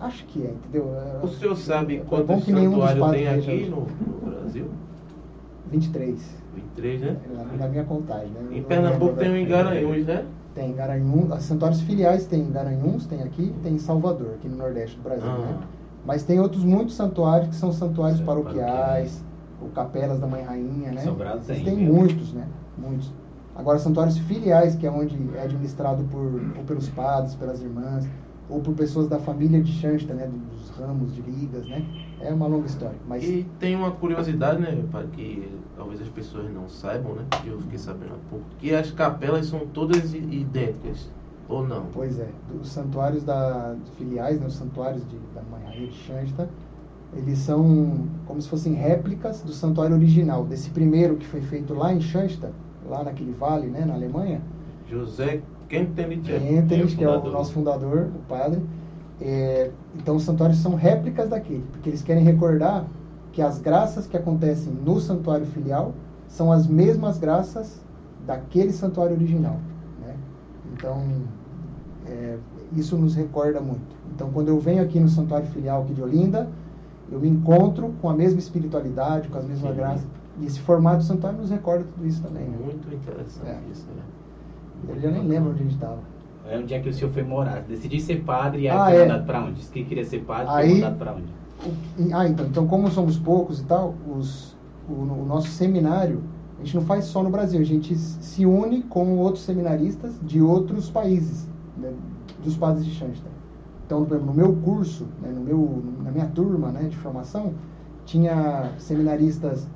acho 0.00 0.24
que 0.26 0.42
é, 0.44 0.50
entendeu? 0.50 0.92
É, 0.96 1.24
O 1.24 1.28
senhor 1.28 1.56
sabe 1.56 1.96
é 1.98 2.00
quantos 2.00 2.44
santuários 2.44 3.10
tem 3.12 3.28
aqui 3.28 3.70
no, 3.70 3.86
no 4.24 4.30
Brasil? 4.32 4.66
23, 5.70 6.20
23, 6.56 7.00
né? 7.02 7.16
na, 7.32 7.44
na 7.44 7.68
minha 7.68 7.84
contagem, 7.84 8.30
né? 8.30 8.58
Em 8.58 8.62
Pernambuco 8.64 9.14
tem 9.14 9.28
um 9.28 9.34
agora. 9.34 9.38
em 9.40 9.46
Garanhuns, 9.46 10.06
né? 10.06 10.24
Tem 10.60 10.74
Garanhuns, 10.74 11.32
as 11.32 11.44
santuários 11.44 11.80
filiais 11.80 12.26
tem 12.26 12.40
em 12.42 12.50
Garanhuns, 12.52 13.06
tem 13.06 13.22
aqui, 13.22 13.50
tem 13.62 13.74
em 13.76 13.78
Salvador, 13.78 14.34
aqui 14.34 14.46
no 14.46 14.56
Nordeste 14.56 14.94
do 14.96 15.02
Brasil, 15.02 15.26
Ah. 15.30 15.38
né? 15.38 15.58
Mas 16.04 16.22
tem 16.22 16.38
outros 16.38 16.62
muitos 16.64 16.96
santuários 16.96 17.48
que 17.48 17.54
são 17.56 17.72
santuários 17.72 18.20
paroquiais, 18.20 19.24
ou 19.62 19.70
capelas 19.70 20.18
da 20.20 20.26
Mãe 20.26 20.42
Rainha, 20.42 20.92
né? 20.92 21.00
Sobrado 21.00 21.40
tem, 21.46 21.64
têm 21.64 21.76
viu? 21.76 21.94
muitos, 21.94 22.34
né? 22.34 22.46
Muitos. 22.76 23.10
Agora, 23.56 23.78
santuários 23.78 24.18
filiais, 24.18 24.74
que 24.74 24.86
é 24.86 24.90
onde 24.90 25.16
é 25.34 25.42
administrado 25.44 26.04
por, 26.04 26.26
ou 26.58 26.64
pelos 26.66 26.90
padres, 26.90 27.34
pelas 27.34 27.62
irmãs, 27.62 28.06
ou 28.50 28.60
por 28.60 28.74
pessoas 28.74 29.08
da 29.08 29.18
família 29.18 29.62
de 29.62 29.72
Xansta, 29.72 30.12
né? 30.12 30.28
Dos 30.50 30.70
ramos 30.70 31.14
de 31.14 31.22
ligas, 31.22 31.66
né? 31.66 31.82
É 32.22 32.32
uma 32.32 32.46
longa 32.46 32.66
história. 32.66 32.96
Mas 33.08 33.24
E 33.24 33.46
tem 33.58 33.74
uma 33.74 33.90
curiosidade, 33.92 34.60
né, 34.60 34.82
para 34.90 35.06
que 35.06 35.50
talvez 35.76 36.00
as 36.02 36.08
pessoas 36.08 36.52
não 36.52 36.68
saibam, 36.68 37.14
né? 37.14 37.24
Que 37.42 37.48
eu 37.48 37.58
fiquei 37.60 37.78
sabendo 37.78 38.14
há 38.14 38.30
pouco. 38.30 38.44
Que 38.58 38.74
as 38.74 38.90
capelas 38.90 39.46
são 39.46 39.60
todas 39.72 40.12
idênticas, 40.12 41.10
ou 41.48 41.66
não? 41.66 41.86
Pois 41.92 42.18
é, 42.18 42.28
os 42.60 42.68
santuários 42.68 43.24
da, 43.24 43.74
filiais, 43.96 44.38
né, 44.38 44.46
os 44.46 44.54
santuários 44.54 45.02
de, 45.08 45.16
da 45.34 45.42
Mãe 45.50 45.64
Rainha 45.64 45.86
de 45.88 45.96
Xansta, 45.96 46.48
eles 47.16 47.38
são 47.38 48.06
como 48.26 48.40
se 48.40 48.48
fossem 48.48 48.74
réplicas 48.74 49.42
do 49.42 49.52
santuário 49.52 49.96
original, 49.96 50.44
desse 50.44 50.70
primeiro 50.70 51.16
que 51.16 51.26
foi 51.26 51.40
feito 51.40 51.74
lá 51.74 51.92
em 51.92 52.00
Xansta, 52.00 52.52
lá 52.88 53.02
naquele 53.02 53.32
vale, 53.32 53.66
né, 53.66 53.84
na 53.84 53.94
Alemanha. 53.94 54.40
José 54.88 55.40
Kentenich. 55.68 56.30
Entenis, 56.30 56.94
que 56.94 57.04
é 57.04 57.08
o 57.08 57.30
nosso 57.30 57.52
fundador, 57.52 58.10
o 58.14 58.18
padre. 58.28 58.60
É, 59.20 59.70
então, 59.96 60.16
os 60.16 60.22
santuários 60.22 60.58
são 60.58 60.74
réplicas 60.74 61.28
daquele, 61.28 61.64
porque 61.72 61.90
eles 61.90 62.02
querem 62.02 62.24
recordar 62.24 62.86
que 63.32 63.42
as 63.42 63.58
graças 63.60 64.06
que 64.06 64.16
acontecem 64.16 64.72
no 64.72 64.98
santuário 64.98 65.46
filial 65.46 65.92
são 66.26 66.50
as 66.50 66.66
mesmas 66.66 67.18
graças 67.18 67.80
daquele 68.26 68.72
santuário 68.72 69.14
original. 69.14 69.58
Né? 70.00 70.14
Então, 70.72 71.02
é, 72.06 72.38
isso 72.72 72.96
nos 72.96 73.14
recorda 73.14 73.60
muito. 73.60 73.94
Então, 74.14 74.30
quando 74.30 74.48
eu 74.48 74.58
venho 74.58 74.82
aqui 74.82 74.98
no 74.98 75.08
santuário 75.08 75.46
filial 75.48 75.82
aqui 75.82 75.94
de 75.94 76.02
Olinda, 76.02 76.48
eu 77.10 77.20
me 77.20 77.28
encontro 77.28 77.92
com 78.00 78.08
a 78.08 78.14
mesma 78.14 78.38
espiritualidade, 78.38 79.28
com 79.28 79.38
as 79.38 79.44
mesmas 79.44 79.70
Sim. 79.72 79.76
graças. 79.76 80.06
E 80.40 80.46
esse 80.46 80.60
formato 80.60 80.98
do 80.98 81.04
santuário 81.04 81.38
nos 81.38 81.50
recorda 81.50 81.84
tudo 81.94 82.06
isso 82.06 82.22
também. 82.22 82.44
Né? 82.44 82.56
Muito 82.64 82.94
interessante 82.94 83.48
É. 83.48 83.60
isso, 83.70 83.86
né? 83.96 84.02
Eu 84.88 84.98
já 85.00 85.10
nem 85.10 85.26
lembro 85.26 85.50
onde 85.50 85.60
a 85.60 85.62
gente 85.64 85.74
estava. 85.74 85.98
É 86.50 86.58
onde 86.58 86.74
é 86.74 86.80
que 86.80 86.88
o 86.88 86.92
senhor 86.92 87.12
foi 87.12 87.22
morar? 87.22 87.60
Decidi 87.62 88.00
ser 88.00 88.22
padre 88.24 88.62
e 88.62 88.68
aí 88.68 88.76
Ah, 88.76 88.84
foi 88.86 88.94
é. 88.96 89.00
mandado 89.06 89.24
pra 89.26 89.40
onde? 89.44 89.52
Disse 89.54 89.70
que 89.72 89.84
queria 89.84 90.04
ser 90.04 90.20
padre, 90.24 90.46
Aí- 90.48 90.68
foi 90.70 90.74
mandado 90.80 90.98
pra 90.98 91.12
onde? 91.14 91.32
O- 91.64 92.14
Ah, 92.14 92.26
então, 92.28 92.46
então 92.46 92.66
como 92.66 92.90
somos 92.90 93.16
poucos 93.18 93.60
e 93.60 93.64
tal, 93.64 93.94
os, 94.12 94.56
o, 94.88 94.92
o 94.94 95.24
nosso 95.26 95.48
seminário, 95.48 96.22
a 96.60 96.64
gente 96.64 96.74
não 96.74 96.82
faz 96.82 97.04
só 97.04 97.22
no 97.22 97.30
Brasil, 97.30 97.60
a 97.60 97.64
gente 97.64 97.94
se 97.96 98.44
une 98.44 98.82
com 98.82 99.16
outros 99.18 99.44
seminaristas 99.44 100.18
de 100.22 100.42
outros 100.42 100.90
países, 100.90 101.46
né, 101.78 101.92
dos 102.42 102.56
padres 102.56 102.84
de 102.84 102.90
Xanxta. 102.92 103.28
Então, 103.86 104.04
por 104.04 104.14
exemplo, 104.16 104.32
no 104.32 104.36
meu 104.36 104.52
curso, 104.56 105.06
né, 105.22 105.30
no 105.30 105.40
meu, 105.42 105.82
na 106.02 106.10
minha 106.10 106.26
turma 106.26 106.68
né, 106.72 106.84
de 106.88 106.96
formação, 106.96 107.52
tinha 108.04 108.70
seminaristas 108.78 109.68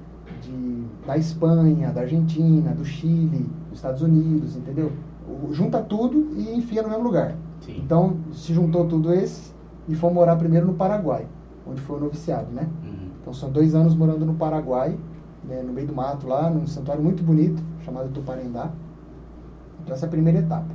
de, 0.43 0.85
da 1.07 1.17
Espanha, 1.17 1.91
da 1.93 2.01
Argentina, 2.03 2.73
do 2.73 2.85
Chile, 2.85 3.47
dos 3.71 3.79
Estados 3.79 4.03
Unidos, 4.03 4.57
entendeu? 4.57 4.91
Junta 5.53 5.81
tudo 5.83 6.33
e 6.37 6.55
enfia 6.57 6.83
no 6.83 6.89
mesmo 6.89 7.05
lugar. 7.05 7.35
Sim. 7.61 7.81
Então, 7.85 8.17
se 8.33 8.53
juntou 8.55 8.87
tudo 8.87 9.13
esse 9.13 9.53
e 9.89 9.95
fomos 9.95 10.15
morar 10.15 10.37
primeiro 10.37 10.67
no 10.67 10.75
Paraguai, 10.75 11.27
onde 11.67 11.81
foi 11.81 11.97
o 11.97 12.01
noviciado, 12.01 12.51
né? 12.53 12.69
Uhum. 12.85 13.09
Então, 13.21 13.33
são 13.33 13.51
dois 13.51 13.75
anos 13.75 13.95
morando 13.95 14.25
no 14.25 14.35
Paraguai, 14.35 14.97
né, 15.45 15.63
no 15.63 15.73
meio 15.73 15.87
do 15.87 15.95
mato 15.95 16.27
lá, 16.27 16.49
num 16.51 16.67
santuário 16.67 17.03
muito 17.03 17.23
bonito, 17.23 17.63
chamado 17.85 18.09
Tuparendá. 18.11 18.71
Então, 19.83 19.95
essa 19.95 20.07
é 20.07 20.09
a 20.09 20.11
primeira 20.11 20.39
etapa. 20.39 20.75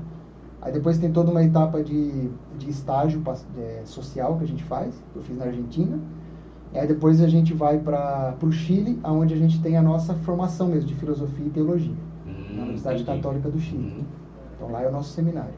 Aí 0.62 0.74
depois 0.74 0.98
tem 0.98 1.12
toda 1.12 1.32
uma 1.32 1.44
etapa 1.44 1.82
de, 1.82 2.30
de 2.58 2.70
estágio 2.70 3.22
é, 3.58 3.82
social 3.86 4.38
que 4.38 4.44
a 4.44 4.48
gente 4.48 4.64
faz, 4.64 4.94
que 5.14 5.18
eu 5.20 5.24
fiz 5.24 5.38
na 5.38 5.46
Argentina. 5.46 5.98
E 6.74 6.78
aí 6.78 6.86
depois 6.88 7.22
a 7.22 7.28
gente 7.28 7.54
vai 7.54 7.80
para 7.80 8.36
o 8.44 8.52
Chile, 8.52 9.00
onde 9.04 9.34
a 9.34 9.38
gente 9.38 9.62
tem 9.62 9.78
a 9.78 9.82
nossa 9.82 10.14
formação 10.16 10.68
mesmo 10.68 10.88
de 10.88 10.96
filosofia 10.96 11.46
e 11.46 11.50
teologia, 11.50 11.96
Hum, 12.28 12.56
na 12.56 12.62
Universidade 12.64 13.02
entendi. 13.02 13.18
Católica 13.18 13.50
do 13.50 13.60
Chile. 13.60 13.84
Uhum. 13.98 14.04
Então 14.60 14.72
lá 14.72 14.82
é 14.84 14.88
o 14.88 14.92
nosso 14.92 15.10
seminário. 15.14 15.54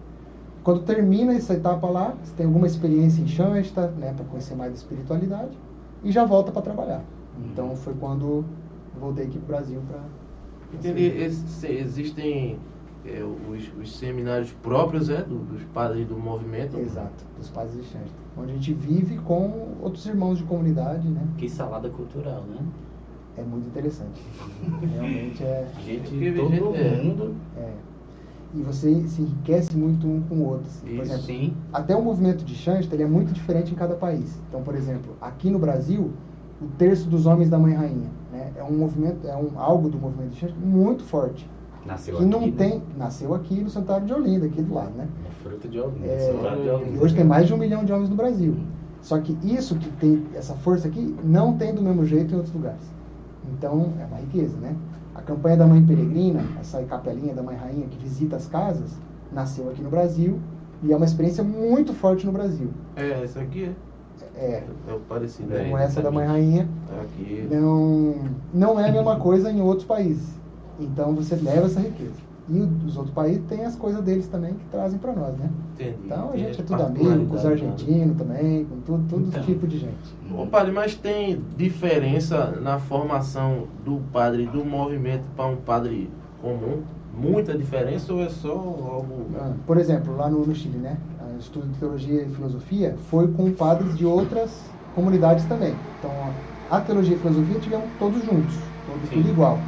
Quando 0.64 0.84
termina 0.84 1.34
essa 1.34 1.56
etapa 1.56 1.88
lá, 1.90 2.14
você 2.24 2.36
tem 2.36 2.46
alguma 2.46 2.68
experiência 2.68 3.20
em 3.22 3.28
Xansta, 3.28 3.88
né, 3.98 4.14
para 4.16 4.24
conhecer 4.26 4.54
mais 4.56 4.72
da 4.72 4.78
espiritualidade, 4.78 5.58
e 6.04 6.12
já 6.12 6.24
volta 6.24 6.52
para 6.52 6.62
trabalhar. 6.62 7.02
Então 7.52 7.76
foi 7.76 7.94
quando 8.00 8.46
eu 8.96 9.00
voltei 9.00 9.26
aqui 9.26 9.40
para 9.40 9.44
o 9.44 9.48
Brasil 9.48 9.82
para. 9.90 10.00
Existem 11.64 12.58
é, 13.06 13.24
os, 13.24 13.72
os 13.82 13.98
seminários 13.98 14.52
próprios 14.62 15.10
é, 15.10 15.24
do- 15.24 15.40
dos 15.40 15.64
padres 15.74 16.08
do 16.08 16.16
movimento. 16.18 16.78
Exato, 16.78 17.26
dos 17.38 17.50
padres 17.50 17.76
de 17.76 17.84
Xansta. 17.84 18.22
Onde 18.38 18.52
a 18.52 18.56
gente 18.56 18.74
vive 18.74 19.18
com 19.18 19.70
outros 19.82 20.06
irmãos 20.06 20.38
de 20.38 20.44
comunidade, 20.44 21.08
né? 21.08 21.22
Que 21.38 21.50
salada 21.50 21.90
cultural, 21.90 22.44
né? 22.44 22.58
É 23.38 23.42
muito 23.42 23.68
interessante. 23.68 24.22
Realmente 24.94 25.44
é. 25.44 25.68
Gente 25.84 26.10
todo 26.36 26.50
gente- 26.52 26.78
é. 26.78 27.04
mundo. 27.04 27.36
é. 27.58 27.74
E 28.54 28.62
você 28.62 29.08
se 29.08 29.22
enriquece 29.22 29.76
muito 29.78 30.06
um 30.06 30.22
com 30.28 30.36
o 30.36 30.46
outro. 30.50 30.66
assim. 30.68 30.82
Por 30.86 30.92
Isso, 30.94 31.02
exemplo, 31.14 31.22
Sim. 31.26 31.54
até 31.72 31.96
o 31.96 32.02
movimento 32.04 32.44
de 32.44 32.54
Xansta 32.54 32.94
ele 32.96 33.04
é 33.04 33.08
muito 33.08 33.32
diferente 33.32 33.72
em 33.72 33.76
cada 33.76 33.96
país. 33.96 34.38
Então, 34.50 34.62
por 34.62 34.76
exemplo, 34.76 35.16
aqui 35.22 35.50
no 35.50 35.58
Brasil, 35.58 36.12
o 36.62 36.66
terço 36.78 37.08
dos 37.10 37.26
homens 37.26 37.50
da 37.50 37.58
mãe 37.58 37.74
rainha, 37.74 38.10
né, 38.32 38.52
é 38.58 38.64
um 38.64 38.74
movimento, 38.78 39.26
é 39.28 39.36
um 39.36 39.58
algo 39.58 39.90
do 39.90 39.98
movimento 39.98 40.32
de 40.32 40.40
Xansta 40.40 40.58
muito 40.60 41.04
forte, 41.04 41.50
Nasceu 41.86 42.16
que 42.18 42.22
aqui. 42.24 42.30
não 42.32 42.42
né? 42.42 42.54
tem, 42.58 42.82
nasceu 42.98 43.34
aqui 43.34 43.56
no 43.62 43.70
Santuário 43.70 44.06
de 44.06 44.14
Olinda, 44.14 44.46
aqui 44.46 44.62
do 44.62 44.74
lado, 44.74 44.92
né? 44.98 45.08
É 45.28 45.44
fruto 45.44 45.68
de 45.68 45.80
Olinda. 45.80 46.06
É, 46.06 46.32
de 46.32 46.68
E 46.68 46.70
Olinda. 46.70 47.04
hoje 47.04 47.16
tem 47.16 47.24
mais 47.24 47.48
de 47.48 47.54
um 47.54 47.58
milhão 47.58 47.84
de 47.86 47.92
homens 47.94 48.10
no 48.10 48.16
Brasil. 48.16 48.56
Só 49.02 49.18
que 49.20 49.36
isso 49.44 49.76
que 49.78 49.90
tem 49.94 50.24
essa 50.36 50.54
força 50.56 50.88
aqui 50.88 51.16
não 51.24 51.58
tem 51.58 51.74
do 51.74 51.82
mesmo 51.82 52.06
jeito 52.06 52.34
em 52.34 52.36
outros 52.38 52.54
lugares. 52.54 52.82
Então 53.58 53.94
é 54.00 54.06
uma 54.06 54.18
riqueza, 54.18 54.56
né? 54.58 54.76
A 55.22 55.24
campanha 55.24 55.56
da 55.56 55.68
Mãe 55.68 55.86
Peregrina, 55.86 56.44
essa 56.60 56.82
capelinha 56.82 57.36
da 57.36 57.44
Mãe 57.44 57.56
Rainha 57.56 57.86
que 57.88 57.98
visita 58.00 58.38
as 58.38 58.48
casas, 58.48 58.90
nasceu 59.32 59.70
aqui 59.70 59.80
no 59.80 59.90
Brasil 59.90 60.40
e 60.82 60.92
é 60.92 60.96
uma 60.96 61.06
experiência 61.06 61.44
muito 61.44 61.94
forte 61.94 62.26
no 62.26 62.32
Brasil. 62.32 62.72
É, 62.96 63.24
essa 63.24 63.40
aqui 63.40 63.66
é. 63.66 63.72
É, 64.36 64.64
É 64.88 64.94
o 64.94 65.00
parecido. 65.02 65.56
É, 65.56 65.64
como 65.66 65.78
essa 65.78 66.02
da 66.02 66.10
Mãe 66.10 66.26
Rainha, 66.26 66.68
Aqui. 67.04 67.48
não, 67.52 68.16
não 68.52 68.80
é 68.80 68.90
a 68.90 68.92
mesma 68.92 69.16
coisa 69.18 69.52
em 69.52 69.62
outros 69.62 69.86
países. 69.86 70.28
Então 70.80 71.14
você 71.14 71.36
leva 71.36 71.68
essa 71.68 71.80
riqueza. 71.80 72.20
E 72.52 72.60
os 72.86 72.98
outros 72.98 73.14
países 73.16 73.42
têm 73.48 73.64
as 73.64 73.76
coisas 73.78 74.04
deles 74.04 74.28
também 74.28 74.54
que 74.56 74.66
trazem 74.66 75.00
para 75.00 75.14
nós, 75.14 75.38
né? 75.38 75.50
Entendi. 75.74 75.98
Então 76.06 76.32
a 76.32 76.38
gente 76.38 76.60
é 76.60 76.64
tudo 76.64 76.84
amigo, 76.84 77.26
com 77.28 77.36
os 77.36 77.44
né? 77.44 77.50
argentinos 77.50 78.18
também, 78.18 78.66
com 78.66 78.82
tudo, 78.82 79.04
todo 79.10 79.28
Então. 79.28 79.42
tipo 79.44 79.66
de 79.66 79.78
gente. 79.80 80.16
Ô 80.38 80.46
padre, 80.46 80.74
mas 80.74 80.94
tem 80.94 81.42
diferença 81.56 82.52
na 82.62 82.78
formação 82.78 83.68
do 83.86 84.02
padre 84.12 84.48
do 84.48 84.66
movimento 84.66 85.24
para 85.36 85.46
um 85.46 85.56
padre 85.56 86.10
comum? 86.42 86.82
Muita 87.18 87.58
diferença 87.58 88.14
ou 88.14 88.22
é 88.22 88.30
só 88.30 88.52
algo. 88.52 89.28
Ah, 89.40 89.52
Por 89.66 89.78
exemplo, 89.78 90.16
lá 90.16 90.30
no, 90.30 90.46
no 90.46 90.54
Chile, 90.56 90.78
né? 90.78 90.98
O 91.36 91.40
estudo 91.40 91.68
de 91.68 91.78
teologia 91.80 92.24
e 92.24 92.30
filosofia 92.30 92.96
foi 93.10 93.28
com 93.30 93.52
padres 93.52 93.98
de 93.98 94.06
outras 94.06 94.70
comunidades 94.94 95.46
também. 95.46 95.76
Então, 96.00 96.12
a, 96.70 96.78
a 96.78 96.82
teologia 96.82 97.16
e 97.16 97.20
filosofia 97.20 97.60
tivemos 97.60 97.90
todos 97.98 98.24
juntos, 98.26 98.58
todo, 98.86 99.06
Sim. 99.08 99.16
tudo 99.16 99.30
igual. 99.30 99.60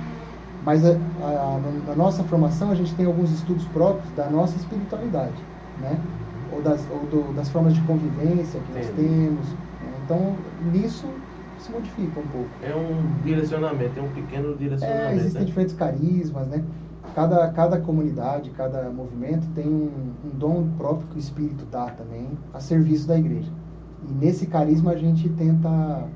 Mas 0.63 0.83
a, 0.85 0.91
a- 1.19 1.59
na- 1.59 1.95
nossa 1.95 2.23
formação 2.23 2.71
a 2.71 2.75
gente 2.75 2.95
tem 2.95 3.05
alguns 3.05 3.31
estudos 3.31 3.67
próprios 3.67 4.11
da 4.13 4.29
nossa 4.29 4.57
espiritualidade, 4.57 5.47
né? 5.75 6.05
Ou 6.47 6.61
das, 6.61 6.89
ou 6.89 7.07
do- 7.07 7.33
das 7.33 7.49
formas 7.49 7.73
de 7.73 7.81
convivência 7.81 8.61
que 8.61 8.71
nós 8.71 8.89
temos. 8.89 9.57
né? 9.79 9.97
Então, 9.99 10.53
nisso 10.59 11.23
se 11.57 11.71
modifica 11.71 12.19
um 12.19 12.27
pouco. 12.27 12.57
É 12.59 12.75
um 12.75 13.19
direcionamento, 13.19 13.99
é 13.99 14.01
um 14.01 14.11
pequeno 14.11 14.55
É, 14.55 14.57
direcionamento. 14.57 15.15
existem 15.15 15.41
né? 15.41 15.45
diferentes 15.45 15.75
carismas, 15.75 16.47
né? 16.47 16.67
Cada, 17.13 17.51
cada 17.51 17.79
comunidade, 17.81 18.51
cada 18.51 18.91
movimento 18.91 19.51
tem 19.53 19.69
um, 19.73 20.17
um 20.23 20.37
dom 20.37 20.73
próprio 20.75 21.07
que 21.09 21.15
o 21.17 21.19
Espírito 21.19 21.65
dá 21.65 21.91
também 21.91 22.43
a 22.51 22.59
serviço 22.59 23.07
da 23.07 23.17
igreja. 23.17 23.53
E 24.01 24.13
nesse 24.13 24.47
carisma 24.47 24.91
a 24.91 24.97
gente 24.97 25.29
tenta 25.29 26.11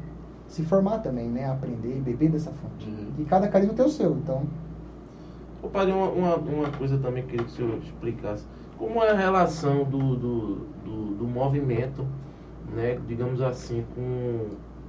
se 0.50 0.64
formar 0.64 1.00
também, 1.00 1.28
né? 1.30 1.50
Aprender 1.50 1.98
e 1.98 2.02
beber 2.02 2.30
dessa 2.30 2.52
fonte. 2.52 2.88
Uhum. 2.88 3.08
E 3.20 3.26
cada 3.26 3.48
carisma 3.48 3.74
tem 3.74 3.86
o 3.86 3.90
seu, 3.90 4.12
então... 4.14 4.42
Ô 5.62 5.68
padre, 5.68 5.92
uma, 5.92 6.10
uma, 6.10 6.36
uma 6.36 6.70
coisa 6.72 6.98
também 6.98 7.24
que 7.26 7.36
o 7.36 7.50
senhor 7.50 7.78
explicasse. 7.84 8.44
Como 8.78 9.04
é 9.04 9.10
a 9.10 9.16
relação 9.16 9.84
do, 9.84 10.16
do, 10.16 10.56
do, 10.86 11.06
do 11.16 11.28
movimento, 11.28 12.06
né, 12.76 12.98
digamos 13.08 13.42
assim, 13.42 13.84
com, 13.96 14.40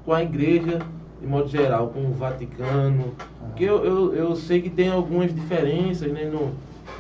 com 0.05 0.13
a 0.13 0.23
igreja, 0.23 0.79
de 1.21 1.27
modo 1.27 1.49
geral, 1.49 1.89
com 1.89 2.05
o 2.07 2.13
Vaticano? 2.13 3.05
Porque 3.49 3.65
eu, 3.65 3.85
eu, 3.85 4.15
eu 4.15 4.37
sei 4.37 4.61
que 4.61 4.71
tem 4.71 4.89
algumas 4.89 5.35
diferenças, 5.35 6.13
né? 6.13 6.31
Não, 6.31 6.51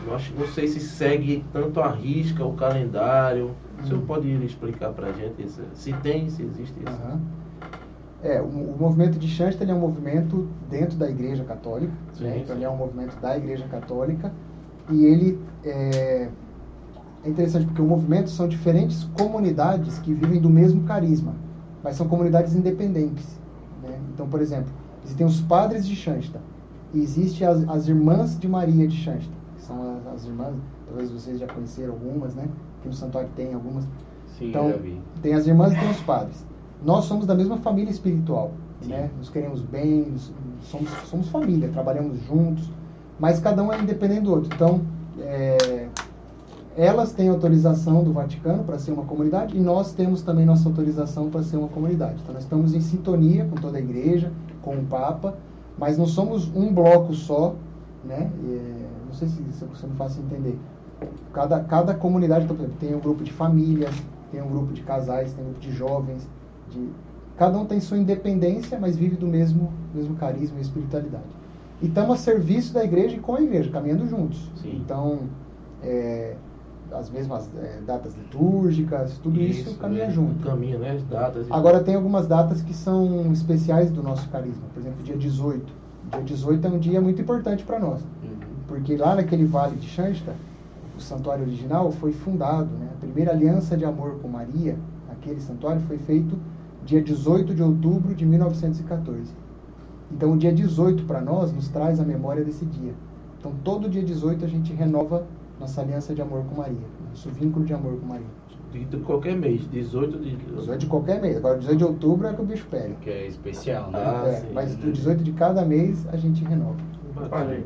não, 0.06 0.14
acho, 0.14 0.32
não 0.34 0.46
sei 0.48 0.66
se 0.66 0.80
segue 0.80 1.44
tanto 1.52 1.80
a 1.80 1.90
risca 1.90 2.44
o 2.44 2.54
calendário. 2.54 3.50
O 3.82 3.86
senhor 3.86 4.00
Hum. 4.02 4.06
pode 4.06 4.28
explicar 4.44 4.90
pra 4.92 5.12
gente 5.12 5.42
isso? 5.42 5.60
se 5.74 5.92
tem, 6.02 6.28
se 6.28 6.42
existe 6.42 6.72
isso? 6.80 6.88
Aham. 6.88 7.20
É, 8.22 8.40
o, 8.40 8.46
o 8.46 8.76
movimento 8.78 9.18
de 9.18 9.28
Shansta 9.28 9.62
ele 9.62 9.70
é 9.70 9.74
um 9.74 9.80
movimento 9.80 10.48
dentro 10.68 10.96
da 10.98 11.08
Igreja 11.08 11.44
Católica, 11.44 11.92
Sim, 12.14 12.24
né? 12.24 12.32
sim. 12.34 12.40
então 12.40 12.56
ele 12.56 12.64
é 12.64 12.70
um 12.70 12.76
movimento 12.76 13.16
da 13.20 13.36
Igreja 13.36 13.66
Católica 13.68 14.32
e 14.90 15.04
ele 15.04 15.40
é, 15.64 16.28
é 17.24 17.28
interessante 17.28 17.66
porque 17.66 17.80
o 17.82 17.86
movimento 17.86 18.28
são 18.30 18.48
diferentes 18.48 19.04
comunidades 19.16 19.98
que 20.00 20.12
vivem 20.12 20.40
do 20.40 20.50
mesmo 20.50 20.82
carisma, 20.82 21.34
mas 21.82 21.94
são 21.96 22.08
comunidades 22.08 22.54
independentes. 22.56 23.38
né? 23.82 23.96
Então, 24.12 24.28
por 24.28 24.40
exemplo, 24.40 24.72
existem 25.04 25.24
os 25.26 25.40
padres 25.42 25.86
de 25.86 25.94
Shansta 25.94 26.40
e 26.92 27.00
existem 27.00 27.46
as, 27.46 27.68
as 27.68 27.86
irmãs 27.86 28.36
de 28.38 28.48
Maria 28.48 28.88
de 28.88 28.96
Shansta, 28.96 29.32
que 29.56 29.62
são 29.62 29.96
as, 29.96 30.06
as 30.14 30.24
irmãs, 30.24 30.54
talvez 30.86 31.10
vocês 31.12 31.38
já 31.38 31.46
conheceram 31.46 31.92
algumas, 31.92 32.34
né? 32.34 32.48
Que 32.82 32.88
no 32.88 32.94
santuário 32.94 33.30
tem 33.36 33.54
algumas 33.54 33.84
Sim, 34.38 34.48
então, 34.48 34.72
tem 35.22 35.34
as 35.34 35.46
irmãs 35.46 35.72
e 35.72 35.78
tem 35.78 35.90
os 35.90 36.00
padres. 36.00 36.44
Nós 36.84 37.04
somos 37.06 37.26
da 37.26 37.34
mesma 37.34 37.56
família 37.58 37.90
espiritual, 37.90 38.52
Sim. 38.80 38.90
né? 38.90 39.10
Nos 39.18 39.28
queremos 39.30 39.60
bem, 39.62 40.06
nos- 40.10 40.32
somos, 40.62 40.90
somos 41.04 41.28
família, 41.28 41.68
trabalhamos 41.68 42.20
juntos, 42.22 42.70
mas 43.18 43.40
cada 43.40 43.62
um 43.62 43.72
é 43.72 43.80
independente 43.80 44.22
do 44.22 44.32
outro. 44.32 44.50
Então, 44.54 44.80
é, 45.20 45.88
elas 46.76 47.12
têm 47.12 47.28
autorização 47.28 48.04
do 48.04 48.12
Vaticano 48.12 48.62
para 48.62 48.78
ser 48.78 48.92
uma 48.92 49.04
comunidade 49.04 49.56
e 49.56 49.60
nós 49.60 49.92
temos 49.92 50.22
também 50.22 50.46
nossa 50.46 50.68
autorização 50.68 51.28
para 51.28 51.42
ser 51.42 51.56
uma 51.56 51.68
comunidade. 51.68 52.20
Então, 52.22 52.32
nós 52.32 52.44
estamos 52.44 52.74
em 52.74 52.80
sintonia 52.80 53.44
com 53.44 53.56
toda 53.56 53.78
a 53.78 53.80
igreja, 53.80 54.30
com 54.62 54.76
o 54.76 54.84
Papa, 54.84 55.34
mas 55.76 55.98
não 55.98 56.06
somos 56.06 56.48
um 56.54 56.72
bloco 56.72 57.12
só, 57.14 57.54
né? 58.04 58.30
É, 58.48 58.86
não 59.06 59.12
sei 59.12 59.26
se 59.28 59.42
isso 59.50 59.66
você 59.66 59.86
me 59.86 59.94
faça 59.96 60.20
entender. 60.20 60.56
Cada, 61.32 61.60
cada 61.64 61.94
comunidade, 61.94 62.44
então, 62.44 62.56
por 62.56 62.62
exemplo, 62.62 62.78
tem 62.80 62.94
um 62.94 63.00
grupo 63.00 63.24
de 63.24 63.32
famílias, 63.32 63.94
tem 64.30 64.42
um 64.42 64.48
grupo 64.48 64.72
de 64.72 64.82
casais, 64.82 65.32
tem 65.32 65.42
um 65.42 65.48
grupo 65.48 65.60
de 65.60 65.72
jovens, 65.72 66.28
de, 66.70 66.88
cada 67.36 67.58
um 67.58 67.64
tem 67.64 67.80
sua 67.80 67.98
independência, 67.98 68.78
mas 68.78 68.96
vive 68.96 69.16
do 69.16 69.26
mesmo, 69.26 69.72
mesmo 69.94 70.16
carisma 70.16 70.58
e 70.58 70.62
espiritualidade. 70.62 71.38
E 71.80 71.86
estamos 71.86 72.18
a 72.20 72.22
serviço 72.22 72.74
da 72.74 72.84
igreja 72.84 73.16
e 73.16 73.20
com 73.20 73.36
a 73.36 73.40
igreja, 73.40 73.70
caminhando 73.70 74.08
juntos. 74.08 74.50
Sim. 74.60 74.80
Então, 74.84 75.20
é, 75.82 76.34
as 76.92 77.10
mesmas 77.10 77.48
é, 77.56 77.80
datas 77.86 78.14
litúrgicas, 78.16 79.18
tudo 79.22 79.40
isso, 79.40 79.76
caminha 79.76 80.06
né? 80.06 80.10
junto. 80.10 80.44
Caminha, 80.44 80.78
né? 80.78 80.92
As 80.92 81.02
datas. 81.04 81.46
Agora 81.50 81.80
tem 81.80 81.94
algumas 81.94 82.26
datas 82.26 82.62
que 82.62 82.74
são 82.74 83.32
especiais 83.32 83.90
do 83.90 84.02
nosso 84.02 84.28
carisma. 84.30 84.62
Por 84.72 84.80
exemplo, 84.80 85.02
dia 85.02 85.16
18. 85.16 85.66
Dia 86.10 86.22
18 86.22 86.66
é 86.66 86.70
um 86.70 86.78
dia 86.78 87.00
muito 87.00 87.20
importante 87.20 87.62
para 87.64 87.78
nós. 87.78 88.00
Uhum. 88.00 88.38
Porque 88.66 88.96
lá 88.96 89.14
naquele 89.14 89.44
vale 89.44 89.76
de 89.76 89.86
Xansta, 89.86 90.34
o 90.96 91.00
santuário 91.00 91.44
original 91.44 91.92
foi 91.92 92.12
fundado, 92.12 92.70
né? 92.78 92.88
A 92.96 93.00
primeira 93.00 93.32
aliança 93.32 93.76
de 93.76 93.84
amor 93.84 94.18
com 94.20 94.28
Maria, 94.28 94.76
aquele 95.10 95.40
santuário, 95.40 95.80
foi 95.82 95.98
feito 95.98 96.36
dia 96.88 97.02
18 97.02 97.54
de 97.54 97.62
outubro 97.62 98.14
de 98.14 98.24
1914. 98.24 99.30
Então, 100.10 100.32
o 100.32 100.38
dia 100.38 100.50
18 100.50 101.04
para 101.04 101.20
nós 101.20 101.52
nos 101.52 101.68
traz 101.68 102.00
a 102.00 102.04
memória 102.04 102.42
desse 102.42 102.64
dia. 102.64 102.94
Então, 103.38 103.52
todo 103.62 103.90
dia 103.90 104.02
18 104.02 104.42
a 104.42 104.48
gente 104.48 104.72
renova 104.72 105.26
nossa 105.60 105.82
aliança 105.82 106.14
de 106.14 106.22
amor 106.22 106.42
com 106.48 106.56
Maria, 106.56 106.78
nosso 107.10 107.28
vínculo 107.28 107.66
de 107.66 107.74
amor 107.74 107.98
com 108.00 108.06
Maria. 108.06 108.26
De, 108.72 108.84
de 108.86 108.96
qualquer 108.98 109.36
mês, 109.36 109.68
18 109.70 110.18
de. 110.18 110.36
18 110.36 110.78
de 110.80 110.86
qualquer 110.86 111.20
mês. 111.20 111.36
Agora, 111.36 111.58
18 111.58 111.76
de 111.78 111.84
outubro 111.84 112.26
é 112.26 112.32
que 112.32 112.40
o 112.40 112.44
bicho 112.44 112.66
pega. 112.70 112.94
Que 113.02 113.10
é 113.10 113.26
especial, 113.26 113.90
né? 113.90 113.98
Ah, 114.02 114.24
É, 114.26 114.32
sim. 114.40 114.46
mas 114.54 114.74
do 114.76 114.90
18 114.90 115.22
de 115.22 115.32
cada 115.32 115.64
mês 115.66 116.06
a 116.10 116.16
gente 116.16 116.42
renova. 116.42 116.76
Olha, 117.30 117.64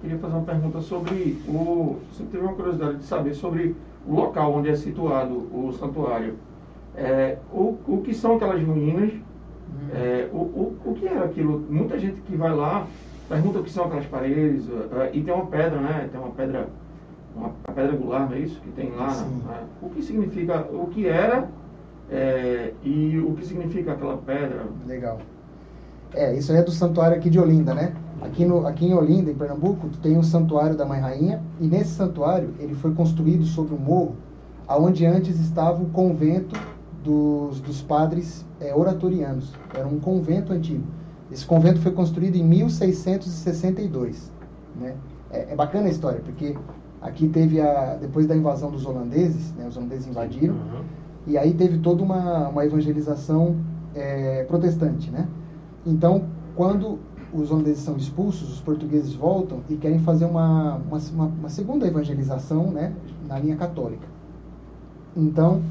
queria 0.00 0.18
fazer 0.18 0.34
uma 0.34 0.42
pergunta 0.44 0.80
sobre 0.80 1.38
o. 1.46 1.96
Você 2.10 2.24
teve 2.24 2.42
uma 2.42 2.54
curiosidade 2.54 2.98
de 2.98 3.04
saber 3.04 3.34
sobre 3.34 3.76
o 4.06 4.14
local 4.14 4.54
onde 4.54 4.70
é 4.70 4.74
situado 4.76 5.34
o 5.34 5.72
santuário. 5.78 6.36
É, 6.96 7.38
o, 7.52 7.78
o 7.86 8.02
que 8.04 8.14
são 8.14 8.36
aquelas 8.36 8.62
ruínas? 8.62 9.12
É, 9.94 10.28
o, 10.32 10.36
o, 10.36 10.76
o 10.84 10.94
que 10.94 11.06
era 11.06 11.24
aquilo? 11.24 11.64
Muita 11.68 11.98
gente 11.98 12.20
que 12.20 12.36
vai 12.36 12.54
lá 12.54 12.86
pergunta 13.28 13.60
o 13.60 13.64
que 13.64 13.70
são 13.70 13.84
aquelas 13.84 14.06
paredes. 14.06 14.68
é, 14.68 15.10
e 15.12 15.22
tem 15.22 15.32
uma 15.32 15.46
pedra, 15.46 15.80
né? 15.80 16.08
Tem 16.10 16.20
uma 16.20 16.30
pedra, 16.30 16.68
uma, 17.34 17.52
a 17.64 17.72
pedra 17.72 17.96
angular, 17.96 18.28
não 18.28 18.36
é 18.36 18.40
isso? 18.40 18.60
Que 18.60 18.70
tem 18.72 18.90
lá. 18.94 19.08
Né? 19.08 19.66
O 19.80 19.88
que 19.88 20.02
significa, 20.02 20.66
o 20.70 20.86
que 20.88 21.06
era 21.06 21.48
é, 22.10 22.72
e 22.82 23.18
o 23.18 23.32
que 23.34 23.46
significa 23.46 23.92
aquela 23.92 24.18
pedra? 24.18 24.66
Legal. 24.86 25.18
É, 26.14 26.34
isso 26.34 26.52
aí 26.52 26.58
é 26.58 26.62
do 26.62 26.70
santuário 26.70 27.16
aqui 27.16 27.30
de 27.30 27.40
Olinda, 27.40 27.74
né? 27.74 27.94
Aqui, 28.20 28.44
no, 28.44 28.66
aqui 28.66 28.86
em 28.86 28.94
Olinda, 28.94 29.30
em 29.30 29.34
Pernambuco, 29.34 29.88
tem 30.02 30.16
o 30.18 30.22
santuário 30.22 30.76
da 30.76 30.84
Mãe 30.84 31.00
Rainha, 31.00 31.42
e 31.58 31.66
nesse 31.66 31.90
santuário 31.90 32.50
ele 32.58 32.74
foi 32.74 32.92
construído 32.92 33.44
sobre 33.44 33.74
um 33.74 33.78
morro, 33.78 34.14
aonde 34.68 35.06
antes 35.06 35.40
estava 35.40 35.82
o 35.82 35.86
convento 35.86 36.54
dos, 37.02 37.60
dos 37.60 37.82
padres 37.82 38.44
é, 38.60 38.74
oratorianos. 38.74 39.52
Era 39.76 39.86
um 39.86 39.98
convento 39.98 40.52
antigo. 40.52 40.84
Esse 41.30 41.44
convento 41.46 41.80
foi 41.80 41.92
construído 41.92 42.36
em 42.36 42.44
1662. 42.44 44.30
Né? 44.80 44.94
É, 45.30 45.52
é 45.52 45.56
bacana 45.56 45.86
a 45.86 45.90
história, 45.90 46.20
porque 46.20 46.56
aqui 47.00 47.28
teve 47.28 47.60
a. 47.60 47.96
Depois 48.00 48.26
da 48.26 48.36
invasão 48.36 48.70
dos 48.70 48.84
holandeses, 48.86 49.52
né, 49.54 49.66
os 49.68 49.76
holandeses 49.76 50.06
invadiram, 50.06 50.54
Uhum. 50.54 50.82
e 51.26 51.38
aí 51.38 51.52
teve 51.54 51.78
toda 51.78 52.02
uma, 52.02 52.48
uma 52.48 52.64
evangelização 52.64 53.56
é, 53.94 54.44
protestante, 54.44 55.10
né? 55.10 55.26
Então, 55.86 56.24
quando 56.54 56.98
os 57.32 57.50
holandeses 57.50 57.82
são 57.82 57.96
expulsos, 57.96 58.52
os 58.52 58.60
portugueses 58.60 59.14
voltam 59.14 59.60
e 59.68 59.76
querem 59.76 59.98
fazer 60.00 60.26
uma, 60.26 60.76
uma, 60.76 60.98
uma- 61.14 61.26
uma 61.40 61.48
segunda 61.48 61.86
evangelização, 61.86 62.70
né? 62.70 62.92
Na 63.26 63.38
linha 63.38 63.56
católica. 63.56 64.06
Então, 65.16 65.62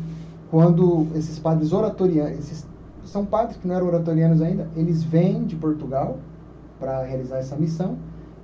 quando 0.52 1.08
esses 1.16 1.40
padres 1.40 1.72
oratorianos, 1.72 2.38
esses 2.38 2.68
são 3.06 3.26
padres 3.26 3.56
que 3.56 3.66
não 3.66 3.74
eram 3.74 3.88
oratorianos 3.88 4.42
ainda, 4.42 4.68
eles 4.76 5.02
vêm 5.02 5.46
de 5.46 5.56
Portugal 5.56 6.18
para 6.78 7.04
realizar 7.04 7.38
essa 7.38 7.56
missão 7.56 7.98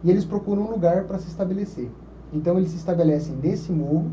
e 0.04 0.10
eles 0.10 0.24
procuram 0.24 0.64
um 0.64 0.72
lugar 0.72 1.04
para 1.04 1.20
se 1.20 1.28
estabelecer. 1.28 1.92
Então, 2.32 2.58
eles 2.58 2.72
se 2.72 2.78
estabelecem 2.78 3.36
nesse 3.36 3.74
morro, 3.74 4.10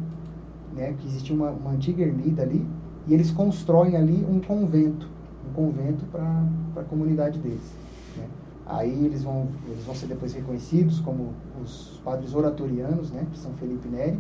né, 0.74 0.94
que 0.98 1.06
existia 1.06 1.34
uma, 1.34 1.50
uma 1.50 1.70
antiga 1.70 2.02
ermida 2.02 2.42
ali, 2.42 2.66
e 3.06 3.14
eles 3.14 3.30
constroem 3.30 3.96
ali 3.96 4.26
um 4.28 4.40
convento, 4.40 5.08
um 5.48 5.52
convento 5.52 6.04
para 6.06 6.46
a 6.76 6.84
comunidade 6.84 7.38
deles. 7.38 7.72
né. 8.16 8.26
Aí 8.66 9.04
eles 9.04 9.22
vão, 9.22 9.46
eles 9.68 9.84
vão 9.84 9.94
ser 9.94 10.06
depois 10.06 10.32
reconhecidos 10.32 10.98
como 11.00 11.32
os 11.62 12.00
padres 12.04 12.34
oratorianos, 12.34 13.12
né, 13.12 13.24
de 13.30 13.38
São 13.38 13.52
Felipe 13.52 13.86
Neri. 13.88 14.18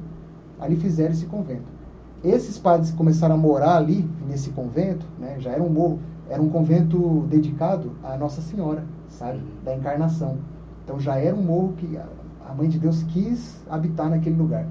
Ali 0.60 0.76
fizeram 0.76 1.12
esse 1.12 1.26
convento. 1.26 1.83
Esses 2.24 2.58
padres 2.58 2.90
que 2.90 2.96
começaram 2.96 3.34
a 3.34 3.38
morar 3.38 3.76
ali, 3.76 4.08
nesse 4.26 4.50
convento, 4.50 5.04
né, 5.18 5.36
já 5.38 5.50
era 5.50 5.62
um 5.62 5.68
morro, 5.68 5.98
era 6.28 6.40
um 6.40 6.48
convento 6.48 7.26
dedicado 7.28 7.92
à 8.02 8.16
Nossa 8.16 8.40
Senhora, 8.40 8.82
sabe, 9.08 9.40
da 9.62 9.76
Encarnação. 9.76 10.38
Então 10.82 10.98
já 10.98 11.16
era 11.16 11.36
um 11.36 11.42
morro 11.42 11.74
que 11.76 11.96
a- 11.96 12.08
Mãe 12.56 12.68
de 12.68 12.78
Deus 12.78 13.02
quis 13.04 13.60
habitar 13.68 14.08
naquele 14.08 14.36
lugar. 14.36 14.64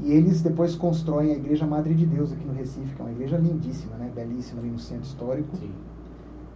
E 0.00 0.10
eles 0.10 0.42
depois 0.42 0.74
constroem 0.74 1.30
a 1.30 1.34
Igreja 1.36 1.64
Madre 1.64 1.94
de 1.94 2.04
Deus 2.04 2.32
aqui 2.32 2.44
no 2.44 2.52
Recife, 2.54 2.92
que 2.96 3.00
é 3.00 3.04
uma 3.04 3.12
igreja 3.12 3.36
lindíssima, 3.36 3.94
né? 3.96 4.10
belíssima 4.12 4.60
ali 4.60 4.70
no 4.70 4.80
centro 4.80 5.04
histórico. 5.04 5.56
Sim. 5.56 5.70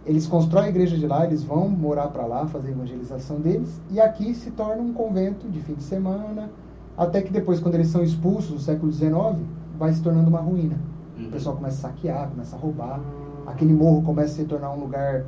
Eles 0.05 0.27
constroem 0.27 0.65
a 0.65 0.69
igreja 0.69 0.97
de 0.97 1.07
lá, 1.07 1.25
eles 1.25 1.43
vão 1.43 1.69
morar 1.69 2.07
para 2.07 2.25
lá, 2.25 2.45
fazer 2.45 2.69
a 2.69 2.71
evangelização 2.71 3.39
deles, 3.39 3.79
e 3.89 4.01
aqui 4.01 4.33
se 4.33 4.51
torna 4.51 4.81
um 4.81 4.91
convento 4.91 5.47
de 5.47 5.61
fim 5.61 5.75
de 5.75 5.83
semana, 5.83 6.49
até 6.97 7.21
que 7.21 7.31
depois, 7.31 7.59
quando 7.61 7.75
eles 7.75 7.87
são 7.87 8.03
expulsos 8.03 8.51
no 8.51 8.59
século 8.59 8.91
XIX, 8.91 9.37
vai 9.77 9.93
se 9.93 10.01
tornando 10.01 10.29
uma 10.29 10.39
ruína. 10.39 10.77
Uhum. 11.17 11.27
O 11.27 11.31
pessoal 11.31 11.55
começa 11.55 11.87
a 11.87 11.91
saquear, 11.91 12.29
começa 12.29 12.55
a 12.55 12.59
roubar. 12.59 12.99
Aquele 13.45 13.73
morro 13.73 14.01
começa 14.01 14.33
a 14.33 14.35
se 14.35 14.45
tornar 14.45 14.71
um 14.71 14.79
lugar 14.79 15.25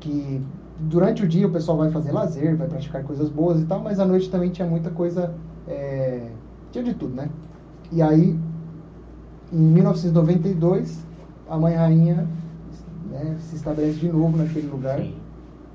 que 0.00 0.42
durante 0.78 1.22
o 1.22 1.28
dia 1.28 1.46
o 1.46 1.50
pessoal 1.50 1.78
vai 1.78 1.90
fazer 1.90 2.12
lazer, 2.12 2.56
vai 2.56 2.66
praticar 2.68 3.04
coisas 3.04 3.28
boas 3.28 3.60
e 3.60 3.64
tal, 3.64 3.80
mas 3.80 4.00
à 4.00 4.04
noite 4.04 4.30
também 4.30 4.50
tinha 4.50 4.66
muita 4.68 4.90
coisa. 4.90 5.34
é, 5.68 6.28
tinha 6.72 6.82
de 6.82 6.94
tudo, 6.94 7.14
né? 7.14 7.30
E 7.92 8.02
aí, 8.02 8.36
em 9.52 9.56
1992, 9.56 11.04
a 11.48 11.56
Mãe 11.56 11.74
Rainha 11.74 12.26
né, 13.08 13.36
se 13.38 13.54
estabelece 13.54 14.00
de 14.00 14.08
novo 14.08 14.36
naquele 14.36 14.66
lugar, 14.66 14.98
Sim. 14.98 15.14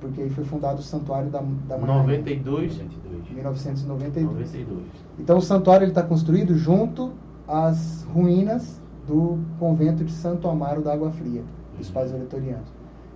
porque 0.01 0.21
aí 0.23 0.29
foi 0.29 0.43
fundado 0.43 0.79
o 0.79 0.83
Santuário 0.83 1.29
da, 1.29 1.39
da 1.39 1.77
Mãe 1.77 1.87
Rainha. 1.87 2.03
92. 2.03 2.75
22. 2.75 3.31
Em 3.31 3.33
1992. 3.35 4.37
92. 4.37 4.83
Então 5.17 5.37
o 5.37 5.41
santuário 5.41 5.87
está 5.87 6.03
construído 6.03 6.55
junto 6.57 7.13
às 7.49 8.03
ruínas 8.13 8.79
do 9.07 9.39
convento 9.59 10.03
de 10.03 10.11
Santo 10.11 10.47
Amaro 10.47 10.81
da 10.81 10.93
Água 10.93 11.11
Fria, 11.11 11.43
dos 11.77 11.87
Uhum. 11.87 11.93
pais 11.93 12.13
oratorianos. 12.13 12.69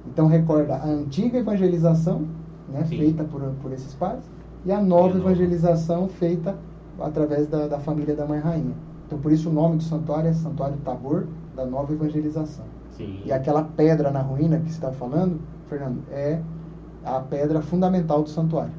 Então 0.08 0.28
recorda 0.28 0.76
a 0.76 0.86
antiga 0.86 1.38
evangelização, 1.38 2.24
né, 2.70 2.84
Sim. 2.86 2.98
feita 2.98 3.24
por, 3.24 3.42
por 3.62 3.72
esses 3.72 3.96
e 4.66 4.72
a 4.72 4.82
nova 4.82 5.10
E 5.10 5.12
a 5.12 5.14
nova. 5.16 5.20
evangelização 5.20 6.08
feita 6.08 6.58
através 7.00 7.48
da, 7.48 7.68
da 7.68 7.80
família 7.80 8.16
da 8.16 8.26
Mãe 8.26 8.40
Rainha. 8.40 8.74
Então 9.06 9.20
por 9.20 9.32
isso 9.32 9.50
o 9.50 9.54
nome 9.54 9.78
do 9.78 9.84
santuário 9.84 10.30
é 10.30 10.34
Santuário 10.34 10.78
Tabor 10.84 11.28
da 11.56 11.66
Nova 11.66 11.94
Evangelização. 11.94 12.66
Sim. 12.92 13.22
E 13.26 13.32
aquela 13.32 13.64
pedra 13.64 14.12
na 14.12 14.22
ruína 14.22 14.58
que 14.58 14.64
você 14.70 14.76
está 14.76 14.92
falando, 14.92 15.40
Fernando, 15.68 16.02
é 16.12 16.42
a 17.06 17.20
pedra 17.20 17.62
fundamental 17.62 18.24
do 18.24 18.30
santuário. 18.30 18.72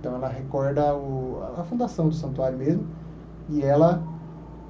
Então 0.00 0.14
ela 0.14 0.28
recorda 0.28 0.94
o- 0.94 1.42
a 1.58 1.64
fundação 1.64 2.08
do 2.08 2.14
santuário 2.14 2.56
mesmo. 2.58 2.84
E 3.48 3.62
ela 3.62 4.02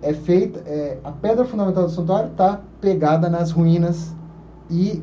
é 0.02 0.12
feita. 0.12 0.60
é, 0.66 0.98
a 1.02 1.12
pedra 1.12 1.44
fundamental 1.44 1.84
do 1.84 1.90
santuário 1.90 2.30
está 2.30 2.60
pegada 2.80 3.28
nas 3.30 3.50
ruínas. 3.50 4.14
E 4.70 5.02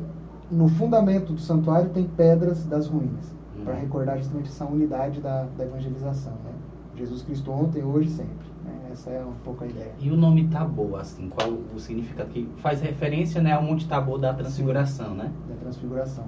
no 0.50 0.68
fundamento 0.68 1.32
do 1.32 1.40
santuário 1.40 1.90
tem 1.90 2.04
pedras 2.04 2.64
das 2.66 2.86
ruínas. 2.86 3.32
Hum. 3.56 3.64
Para 3.64 3.74
recordar 3.74 4.18
justamente 4.18 4.48
essa 4.48 4.64
unidade 4.64 5.20
da, 5.20 5.46
da 5.56 5.64
evangelização. 5.64 6.32
Né? 6.44 6.52
Jesus 6.96 7.22
Cristo 7.22 7.50
ontem, 7.50 7.82
hoje 7.82 8.10
sempre. 8.10 8.50
né? 8.64 8.90
Essa 8.92 9.10
é 9.10 9.24
um 9.24 9.32
pouco 9.44 9.64
a 9.64 9.66
ideia. 9.66 9.92
E 10.00 10.10
o 10.10 10.16
nome 10.16 10.48
Tabor, 10.48 10.98
assim, 11.00 11.28
qual 11.28 11.50
o 11.50 11.78
significado 11.78 12.28
que 12.30 12.48
faz 12.58 12.80
referência, 12.80 13.40
né, 13.40 13.52
ao 13.52 13.62
Monte 13.62 13.88
Tabor 13.88 14.18
da 14.18 14.34
Transfiguração, 14.34 15.14
né? 15.14 15.32
da 15.48 15.54
transfiguração. 15.56 16.24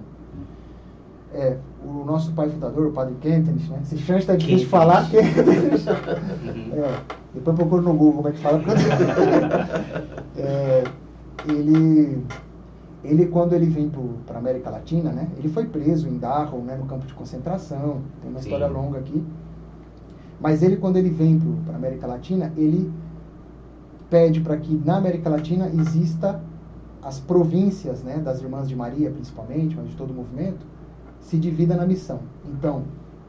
É, 1.35 1.57
o 1.85 2.05
nosso 2.05 2.33
pai 2.33 2.49
fundador, 2.51 2.89
o 2.89 2.93
padre 2.93 3.15
Kentenich, 3.21 3.69
né? 3.71 3.79
Esse 3.83 3.99
chance 3.99 4.21
está 4.21 4.37
difícil 4.37 4.61
de 4.61 4.67
falar. 4.67 5.09
Kentenich. 5.11 5.89
Uhum. 5.89 6.85
É, 6.85 7.01
depois 7.35 7.57
procura 7.57 7.83
no 7.83 7.95
Google 7.95 8.15
como 8.23 8.29
é 8.29 8.33
que 8.33 8.39
fala. 8.39 8.63
É, 10.35 10.85
ele, 11.47 12.25
ele, 13.05 13.27
quando 13.27 13.53
ele 13.53 13.67
vem 13.67 13.91
para 14.27 14.37
a 14.37 14.39
América 14.39 14.71
Latina, 14.71 15.13
né? 15.13 15.29
Ele 15.37 15.49
foi 15.49 15.67
preso 15.67 16.09
em 16.09 16.19
Dachau, 16.19 16.61
né? 16.61 16.75
no 16.77 16.87
campo 16.87 17.07
de 17.07 17.13
concentração. 17.13 18.01
Tem 18.23 18.31
uma 18.31 18.41
Sim. 18.41 18.47
história 18.47 18.67
longa 18.67 18.99
aqui. 18.99 19.23
Mas 20.41 20.63
ele, 20.63 20.77
quando 20.77 20.97
ele 20.97 21.11
vem 21.11 21.39
para 21.65 21.75
a 21.75 21.77
América 21.77 22.07
Latina, 22.07 22.53
ele 22.57 22.91
pede 24.11 24.41
para 24.41 24.57
que 24.57 24.75
na 24.85 24.97
América 24.97 25.31
Latina 25.31 25.69
exista 25.69 26.41
as 27.03 27.19
províncias, 27.19 28.03
né, 28.03 28.19
das 28.19 28.41
Irmãs 28.41 28.69
de 28.69 28.77
Maria, 28.77 29.11
principalmente, 29.11 29.75
mas 29.77 29.89
de 29.89 29.97
todo 29.97 30.11
o 30.11 30.15
movimento, 30.15 30.65
se 31.23 31.39
divida 31.39 31.75
na 31.77 31.87
missão. 31.87 32.21
Então, 32.47 32.83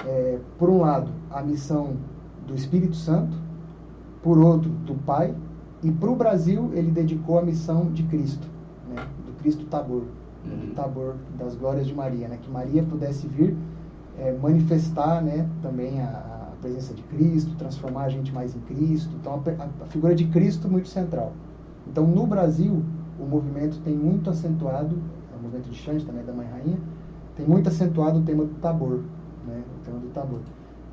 é, 0.06 0.40
por 0.60 0.70
um 0.70 0.82
lado, 0.82 1.10
a 1.32 1.42
missão 1.42 1.96
do 2.48 2.54
Espírito 2.56 2.96
Santo, 2.98 3.38
por 4.22 4.38
outro, 4.38 4.70
do 4.86 4.96
Pai, 4.96 5.34
e 5.82 5.92
para 5.92 6.10
o 6.12 6.16
Brasil 6.16 6.72
ele 6.74 6.92
dedicou 6.92 7.40
a 7.40 7.42
missão 7.42 7.92
de 7.92 8.04
Cristo, 8.04 8.48
né, 8.90 9.06
do 9.26 9.34
Cristo 9.42 9.66
Tabor, 9.66 10.04
Uhum. 10.46 10.58
do 10.60 10.74
Tabor 10.76 11.16
das 11.40 11.56
Glórias 11.56 11.88
de 11.88 11.94
Maria, 11.96 12.28
né, 12.28 12.38
que 12.42 12.52
Maria 12.52 12.84
pudesse 12.84 13.26
vir 13.28 13.56
é, 14.20 14.34
manifestar, 14.34 15.22
né, 15.24 15.48
também 15.62 16.02
a, 16.02 16.06
a 16.52 16.56
presença 16.62 16.94
de 16.94 17.02
Cristo, 17.04 17.56
transformar 17.58 18.04
a 18.04 18.10
gente 18.10 18.32
mais 18.34 18.54
em 18.56 18.60
Cristo. 18.62 19.10
Então, 19.22 19.34
a, 19.34 19.84
a- 19.84 19.88
figura 19.88 20.14
de 20.14 20.26
Cristo 20.28 20.70
muito 20.70 20.88
central. 20.90 21.32
Então, 21.88 22.06
no 22.06 22.28
Brasil, 22.28 22.84
o 23.20 23.26
movimento 23.26 23.80
tem 23.86 23.96
muito 23.96 24.30
acentuado, 24.30 24.96
é 25.34 25.40
o 25.40 25.42
movimento 25.44 25.70
de 25.70 25.78
Xande 25.78 26.06
também 26.06 26.24
da 26.26 26.34
Mãe 26.34 26.48
Rainha, 26.48 26.78
tem 27.36 27.48
muito 27.48 27.68
acentuado 27.70 28.20
o 28.20 28.24
tema 28.24 28.46
do 28.46 28.54
Tabor, 28.56 29.02
né, 29.48 29.64
o 29.80 29.86
tema 29.86 30.00
do 30.00 30.08
Tabor. 30.10 30.40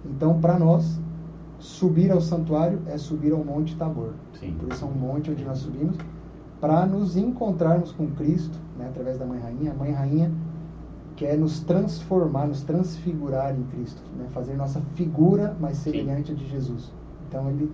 Então, 0.05 0.41
para 0.41 0.59
nós, 0.59 0.99
subir 1.59 2.11
ao 2.11 2.21
santuário 2.21 2.81
é 2.87 2.97
subir 2.97 3.33
ao 3.33 3.45
Monte 3.45 3.77
Tabor. 3.77 4.15
Sim. 4.39 4.57
Por 4.59 4.73
isso 4.73 4.85
é 4.85 4.89
um 4.89 4.93
monte 4.93 5.31
onde 5.31 5.45
nós 5.45 5.59
subimos 5.59 5.97
para 6.61 6.87
nos 6.87 7.17
encontrarmos 7.17 7.93
com 7.93 8.07
Cristo, 8.13 8.59
né, 8.79 8.89
através 8.89 9.19
da 9.19 9.25
Mãe 9.25 9.41
Rainha. 9.41 9.73
A 9.73 9.75
Mãe 9.75 9.93
Rainha 9.93 10.33
quer 11.17 11.37
nos 11.37 11.61
transformar, 11.61 12.47
nos 12.47 12.63
transfigurar 12.63 13.55
em 13.55 13.63
Cristo, 13.65 14.03
né, 14.17 14.27
fazer 14.33 14.57
nossa 14.57 14.81
figura 14.95 15.57
mais 15.61 15.77
semelhante 15.79 16.33
a 16.33 16.35
de 16.35 16.49
Jesus. 16.49 16.93
Então 17.29 17.49
ele, 17.49 17.71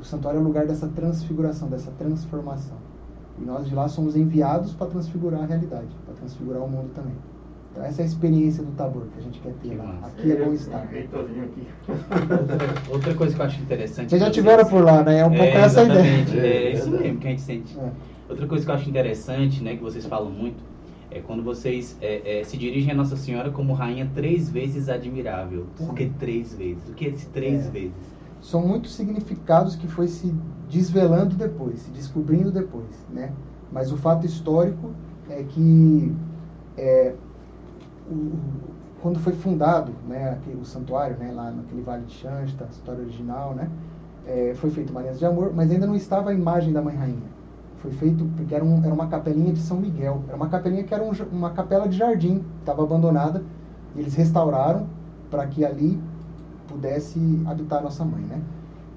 o 0.00 0.04
santuário 0.04 0.38
é 0.38 0.40
o 0.40 0.44
lugar 0.44 0.66
dessa 0.66 0.88
transfiguração, 0.88 1.68
dessa 1.68 1.90
transformação. 1.92 2.76
E 3.38 3.44
nós 3.44 3.68
de 3.68 3.74
lá 3.74 3.88
somos 3.88 4.16
enviados 4.16 4.74
para 4.74 4.88
transfigurar 4.88 5.42
a 5.42 5.46
realidade, 5.46 5.96
para 6.04 6.14
transfigurar 6.14 6.62
o 6.62 6.68
mundo 6.68 6.90
também. 6.94 7.14
Então 7.72 7.84
essa 7.84 8.02
é 8.02 8.04
a 8.04 8.06
experiência 8.06 8.62
do 8.64 8.72
Tabor 8.72 9.04
que 9.12 9.18
a 9.18 9.22
gente 9.22 9.40
quer 9.40 9.52
ter 9.62 9.68
Que 9.70 9.74
lá. 9.76 9.84
massa. 9.84 10.06
Aqui 10.08 10.32
é 10.32 10.44
bom 10.44 10.52
estar. 10.52 10.88
Outra 12.90 13.14
coisa 13.14 13.34
que 13.34 13.40
eu 13.40 13.46
acho 13.46 13.60
interessante. 13.62 14.10
Vocês 14.10 14.20
já 14.22 14.30
tiveram 14.30 14.64
por 14.68 14.84
lá, 14.84 15.02
né? 15.02 15.20
É 15.20 15.24
um 15.24 15.30
pouco 15.30 15.44
É, 15.44 15.54
essa 15.54 15.80
a 15.80 15.84
ideia. 15.84 15.98
exatamente, 16.00 16.38
É, 16.38 16.46
É, 16.46 16.72
isso 16.72 16.90
mesmo 16.90 17.18
que 17.18 17.26
a 17.26 17.30
gente 17.30 17.42
sente. 17.42 17.78
É. 17.78 17.90
Outra 18.28 18.46
coisa 18.46 18.64
que 18.64 18.70
eu 18.70 18.74
acho 18.74 18.88
interessante, 18.88 19.62
né, 19.62 19.76
que 19.76 19.82
vocês 19.82 20.06
falam 20.06 20.30
muito, 20.30 20.62
é 21.10 21.18
quando 21.20 21.42
vocês 21.42 21.96
é, 22.00 22.40
é, 22.40 22.44
se 22.44 22.56
dirigem 22.56 22.92
a 22.92 22.94
Nossa 22.94 23.16
Senhora 23.16 23.50
como 23.50 23.72
rainha 23.72 24.08
três 24.14 24.48
vezes 24.48 24.88
admirável. 24.88 25.66
Por 25.76 25.94
que 25.94 26.06
três 26.18 26.54
vezes? 26.54 26.88
O 26.88 26.92
que 26.92 27.06
é 27.06 27.08
esse 27.08 27.26
três 27.28 27.66
É. 27.66 27.70
vezes? 27.70 28.20
são 28.42 28.66
muitos 28.66 28.94
significados 28.94 29.76
que 29.76 29.86
foi 29.86 30.08
se 30.08 30.32
desvelando 30.70 31.36
depois, 31.36 31.80
se 31.80 31.90
descobrindo 31.90 32.50
depois, 32.50 32.86
né? 33.12 33.32
Mas 33.70 33.92
o 33.92 33.98
fato 33.98 34.24
histórico 34.24 34.92
é 35.28 35.42
que 35.42 36.10
é, 36.78 37.12
o- 38.10 38.38
quando 39.02 39.18
foi 39.18 39.32
fundado, 39.32 39.92
né, 40.06 40.30
aquele, 40.32 40.60
o 40.60 40.64
santuário, 40.64 41.16
né, 41.18 41.32
lá 41.32 41.50
naquele 41.50 41.82
Vale 41.82 42.04
de 42.04 42.12
Xansta, 42.14 42.64
a 42.64 42.68
história 42.68 43.02
original, 43.02 43.54
né, 43.54 43.70
é, 44.26 44.54
foi 44.54 44.70
feito 44.70 44.90
uma 44.90 45.00
aliança 45.00 45.18
de 45.18 45.26
amor, 45.26 45.52
mas 45.54 45.70
ainda 45.70 45.86
não 45.86 45.94
estava 45.96 46.30
a 46.30 46.34
imagem 46.34 46.72
da 46.72 46.82
Mãe 46.82 46.94
Rainha. 46.96 47.30
Foi 47.78 47.90
feito 47.92 48.24
porque 48.36 48.54
era, 48.54 48.64
um, 48.64 48.84
era 48.84 48.92
uma 48.92 49.06
capelinha 49.08 49.52
de 49.52 49.60
São 49.60 49.78
Miguel. 49.80 50.22
Era 50.28 50.36
uma 50.36 50.48
capelinha 50.48 50.84
que 50.84 50.92
era 50.94 51.02
um 51.02 51.12
uma 51.32 51.50
capela 51.50 51.88
de 51.88 51.96
jardim, 51.96 52.44
estava 52.60 52.82
abandonada. 52.82 53.42
E 53.94 54.00
eles 54.00 54.14
restauraram 54.14 54.86
para 55.30 55.46
que 55.46 55.64
ali 55.64 55.98
pudesse 56.68 57.18
habitar 57.46 57.80
a 57.80 57.82
nossa 57.82 58.04
mãe, 58.04 58.22
né? 58.24 58.40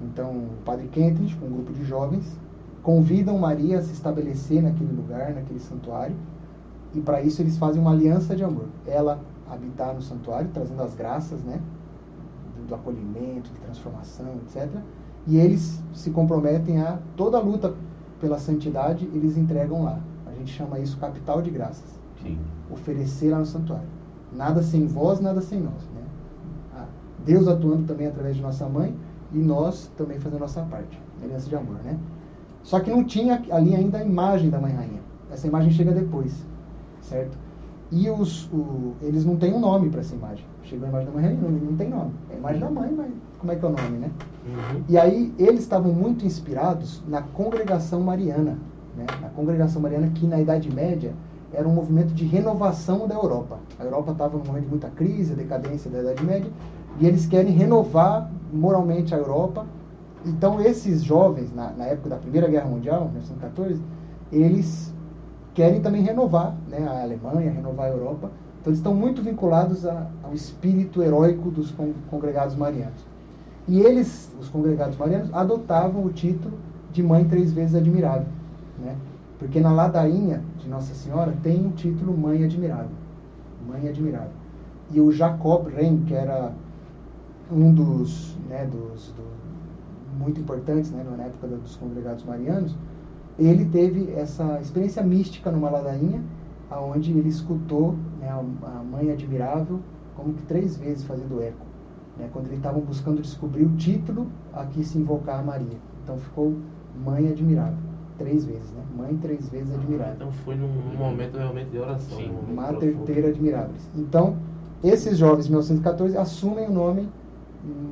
Então, 0.00 0.30
o 0.30 0.62
padre 0.64 0.88
Kentridge, 0.88 1.36
com 1.36 1.46
um 1.46 1.52
grupo 1.52 1.72
de 1.72 1.84
jovens, 1.84 2.38
convidam 2.82 3.38
Maria 3.38 3.78
a 3.78 3.82
se 3.82 3.92
estabelecer 3.92 4.62
naquele 4.62 4.92
lugar, 4.92 5.32
naquele 5.34 5.60
santuário, 5.60 6.16
e 6.94 7.00
para 7.00 7.20
isso 7.22 7.42
eles 7.42 7.58
fazem 7.58 7.80
uma 7.80 7.90
aliança 7.90 8.36
de 8.36 8.44
amor. 8.44 8.66
Ela 8.86 9.20
habitar 9.50 9.94
no 9.94 10.02
santuário, 10.02 10.48
trazendo 10.52 10.82
as 10.82 10.94
graças, 10.94 11.42
né? 11.42 11.60
Do, 12.66 12.74
acolhimento, 12.74 13.50
de 13.50 13.60
transformação, 13.60 14.36
etc. 14.42 14.68
E 15.26 15.36
eles 15.36 15.82
se 15.92 16.10
comprometem 16.10 16.80
a 16.80 16.98
toda 17.16 17.36
a 17.36 17.40
luta 17.40 17.74
pela 18.20 18.38
santidade, 18.38 19.08
eles 19.12 19.36
entregam 19.36 19.82
lá. 19.84 20.00
A 20.26 20.32
gente 20.32 20.52
chama 20.52 20.78
isso 20.78 20.96
capital 20.98 21.42
de 21.42 21.50
graças 21.50 21.98
Sim. 22.22 22.38
oferecer 22.70 23.30
lá 23.30 23.38
no 23.38 23.46
santuário. 23.46 23.88
Nada 24.32 24.62
sem 24.62 24.86
vós, 24.86 25.20
nada 25.20 25.40
sem 25.40 25.60
nós. 25.60 25.82
Né? 25.94 26.02
Ah, 26.74 26.86
Deus 27.24 27.46
atuando 27.46 27.84
também 27.86 28.06
através 28.06 28.36
de 28.36 28.42
nossa 28.42 28.66
mãe 28.66 28.96
e 29.32 29.38
nós 29.38 29.90
também 29.96 30.18
fazendo 30.18 30.38
a 30.38 30.40
nossa 30.40 30.62
parte. 30.62 30.98
Aliança 31.22 31.48
de 31.48 31.56
amor, 31.56 31.76
né? 31.84 31.98
Só 32.62 32.80
que 32.80 32.90
não 32.90 33.04
tinha 33.04 33.42
ali 33.50 33.74
ainda 33.74 33.98
a 33.98 34.04
imagem 34.04 34.48
da 34.48 34.58
mãe 34.58 34.72
rainha. 34.72 35.00
Essa 35.30 35.46
imagem 35.46 35.70
chega 35.70 35.92
depois, 35.92 36.44
certo? 37.08 37.36
E 37.90 38.08
os, 38.10 38.46
o- 38.52 38.94
eles 39.02 39.24
não 39.24 39.36
têm 39.36 39.52
um 39.54 39.60
nome 39.60 39.88
para 39.90 40.00
essa 40.00 40.14
imagem. 40.14 40.44
Chegou 40.62 40.86
a 40.86 40.88
imagem 40.88 41.06
da 41.06 41.12
mãe 41.20 41.38
não, 41.40 41.76
tem 41.76 41.88
nome. 41.88 42.10
É 42.30 42.34
a 42.34 42.38
imagem 42.38 42.60
da 42.60 42.70
mãe, 42.70 42.92
mas 42.96 43.10
como 43.38 43.52
é 43.52 43.56
que 43.56 43.64
é 43.64 43.68
o 43.68 43.72
nome, 43.72 43.98
né? 43.98 44.10
Uhum. 44.46 44.82
E 44.88 44.98
aí 44.98 45.32
eles 45.38 45.60
estavam 45.60 45.92
muito 45.92 46.24
inspirados 46.24 47.02
na 47.06 47.22
congregação 47.22 48.00
mariana, 48.00 48.58
né? 48.96 49.06
na 49.20 49.28
congregação 49.30 49.80
mariana 49.80 50.08
que 50.14 50.26
na 50.26 50.40
Idade 50.40 50.72
Média 50.74 51.12
era 51.52 51.68
um 51.68 51.72
movimento 51.72 52.12
de 52.14 52.24
renovação 52.24 53.06
da 53.06 53.14
Europa. 53.14 53.58
A 53.78 53.84
Europa 53.84 54.12
estava 54.12 54.36
num 54.38 54.44
momento 54.44 54.64
de 54.64 54.70
muita 54.70 54.88
crise, 54.90 55.34
decadência 55.34 55.90
da 55.90 56.00
Idade 56.00 56.24
Média, 56.24 56.50
e 56.98 57.06
eles 57.06 57.26
querem 57.26 57.52
renovar 57.52 58.30
moralmente 58.52 59.14
a 59.14 59.18
Europa. 59.18 59.66
Então 60.24 60.60
esses 60.60 61.02
jovens, 61.04 61.52
na, 61.54 61.70
na 61.72 61.84
época 61.84 62.08
da 62.08 62.16
Primeira 62.16 62.48
Guerra 62.48 62.66
Mundial, 62.66 63.02
1914, 63.02 63.80
eles 64.32 64.92
querem 65.54 65.80
também 65.80 66.02
renovar 66.02 66.54
né, 66.68 66.86
a 66.86 67.02
Alemanha, 67.02 67.50
renovar 67.50 67.86
a 67.86 67.90
Europa. 67.90 68.30
Então 68.60 68.70
eles 68.70 68.78
estão 68.78 68.94
muito 68.94 69.22
vinculados 69.22 69.86
a- 69.86 70.06
ao 70.22 70.34
espírito 70.34 71.02
heróico 71.02 71.50
dos 71.50 71.70
con- 71.70 71.92
congregados 72.10 72.56
marianos. 72.56 73.04
E 73.68 73.80
eles, 73.80 74.30
os 74.40 74.48
congregados 74.48 74.96
marianos, 74.96 75.32
adotavam 75.32 76.04
o 76.04 76.10
título 76.10 76.54
de 76.92 77.02
Mãe 77.02 77.24
Três 77.24 77.52
Vezes 77.52 77.74
Admirável. 77.74 78.26
Né? 78.82 78.94
Porque 79.38 79.60
na 79.60 79.72
ladainha 79.72 80.42
de 80.58 80.68
Nossa 80.68 80.94
Senhora 80.94 81.32
tem 81.42 81.66
o 81.66 81.70
título 81.72 82.16
Mãe 82.16 82.44
Admirável. 82.44 82.90
Mãe 83.68 83.88
Admirável. 83.88 84.30
E 84.90 85.00
o 85.00 85.10
Jacob 85.12 85.66
Rehm, 85.68 86.04
que 86.06 86.14
era 86.14 86.52
um 87.50 87.72
dos, 87.72 88.36
né, 88.48 88.66
dos, 88.66 89.12
do- 89.12 89.34
muito 90.18 90.40
importantes 90.40 90.90
né, 90.90 91.04
na 91.16 91.24
época 91.24 91.46
dos 91.48 91.76
congregados 91.76 92.24
marianos, 92.24 92.74
ele 93.38 93.64
teve 93.66 94.12
essa 94.12 94.60
experiência 94.60 95.02
mística 95.02 95.50
numa 95.50 95.70
ladainha, 95.70 96.22
aonde 96.70 97.10
ele 97.10 97.28
escutou 97.28 97.96
né, 98.20 98.28
a, 98.30 98.82
Mãe 98.82 99.10
Admirável 99.10 99.80
como 100.16 100.34
que 100.34 100.42
três 100.42 100.76
vezes 100.76 101.04
fazendo 101.04 101.42
eco 101.42 101.64
né, 102.16 102.28
quando 102.32 102.46
eles 102.46 102.58
estavam 102.58 102.80
buscando 102.80 103.20
descobrir 103.20 103.64
o 103.64 103.76
título 103.76 104.28
a 104.52 104.64
que 104.64 104.84
se 104.84 104.98
invocar 104.98 105.40
a 105.40 105.42
Maria. 105.42 105.78
Então 106.02 106.16
ficou 106.18 106.54
Mãe 107.04 107.28
Admirável, 107.28 107.78
três 108.18 108.44
vezes, 108.44 108.70
né? 108.70 108.82
Mãe 108.96 109.16
três 109.16 109.48
vezes 109.48 109.74
Admirável. 109.74 110.14
Então 110.14 110.32
foi 110.32 110.54
num 110.54 110.68
momento 110.96 111.36
realmente 111.36 111.70
de 111.70 111.78
oração. 111.78 112.16
Sim. 112.18 112.30
um 112.30 112.54
Mater 112.54 112.96
Admiráveis. 113.26 113.90
Então, 113.96 114.36
esses 114.82 115.18
jovens 115.18 115.46
de 115.46 115.50
1914 115.50 116.16
assumem 116.16 116.68
o 116.68 116.72
nome 116.72 117.08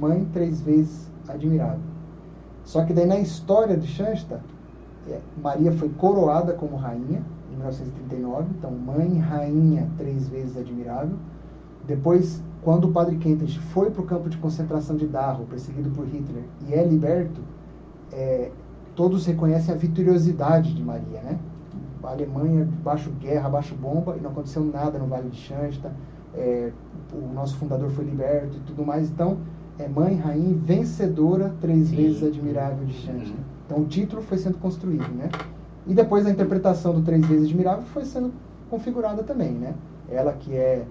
Mãe 0.00 0.24
Três 0.33 0.61
Vezes 0.61 1.11
Admirável. 1.26 1.81
Só 2.64 2.85
que 2.85 2.92
daí 2.92 3.07
na 3.07 3.18
história 3.18 3.76
de 3.76 3.88
Shansta, 3.88 4.40
Maria 5.42 5.72
foi 5.72 5.88
coroada 5.90 6.52
como 6.52 6.76
rainha 6.76 7.22
em 7.50 7.56
1939, 7.56 8.46
então 8.58 8.70
Mãe 8.70 9.18
Rainha 9.18 9.88
Três 9.98 10.28
Vezes 10.28 10.56
Admirável. 10.56 11.16
Depois, 11.86 12.40
quando 12.62 12.88
o 12.88 12.92
padre 12.92 13.16
Kentridge 13.16 13.58
foi 13.58 13.90
para 13.90 14.02
o 14.02 14.06
campo 14.06 14.28
de 14.28 14.36
concentração 14.38 14.96
de 14.96 15.06
Dachau, 15.06 15.44
perseguido 15.50 15.90
por 15.90 16.06
Hitler, 16.06 16.44
e 16.68 16.74
é 16.74 16.84
liberto, 16.84 17.40
é, 18.12 18.50
todos 18.94 19.26
reconhecem 19.26 19.74
a 19.74 19.76
vitoriosidade 19.76 20.74
de 20.74 20.82
Maria, 20.82 21.20
né? 21.22 21.38
A 22.02 22.10
Alemanha 22.10 22.68
baixo 22.82 23.10
guerra, 23.20 23.48
baixo 23.48 23.74
bomba, 23.74 24.16
e 24.16 24.20
não 24.20 24.30
aconteceu 24.30 24.64
nada 24.64 24.98
no 24.98 25.06
Vale 25.06 25.28
de 25.28 25.36
Shansta. 25.36 25.92
É, 26.34 26.72
o 27.12 27.32
nosso 27.32 27.56
fundador 27.56 27.90
foi 27.90 28.04
liberto 28.04 28.56
e 28.56 28.60
tudo 28.60 28.84
mais. 28.84 29.10
Então, 29.10 29.38
é 29.78 29.88
mãe, 29.88 30.16
rainha, 30.16 30.56
vencedora, 30.56 31.54
três 31.60 31.88
Sim. 31.88 31.96
vezes 31.96 32.22
admirável 32.22 32.84
de 32.84 32.92
Shansta. 32.92 33.51
Então, 33.66 33.79
o 33.79 33.87
título 33.87 34.22
foi 34.22 34.38
sendo 34.38 34.59
construído, 34.59 35.09
né? 35.14 35.31
E 35.87 35.94
depois 35.94 36.27
a 36.27 36.31
interpretação 36.31 36.94
do 36.94 37.03
três 37.03 37.25
vezes 37.27 37.46
admirável 37.46 37.85
foi 37.92 38.05
sendo 38.05 38.33
configurada 38.70 39.22
também, 39.22 39.51
né? 39.53 39.75
Ela 40.11 40.33
que 40.33 40.55
é 40.55 40.85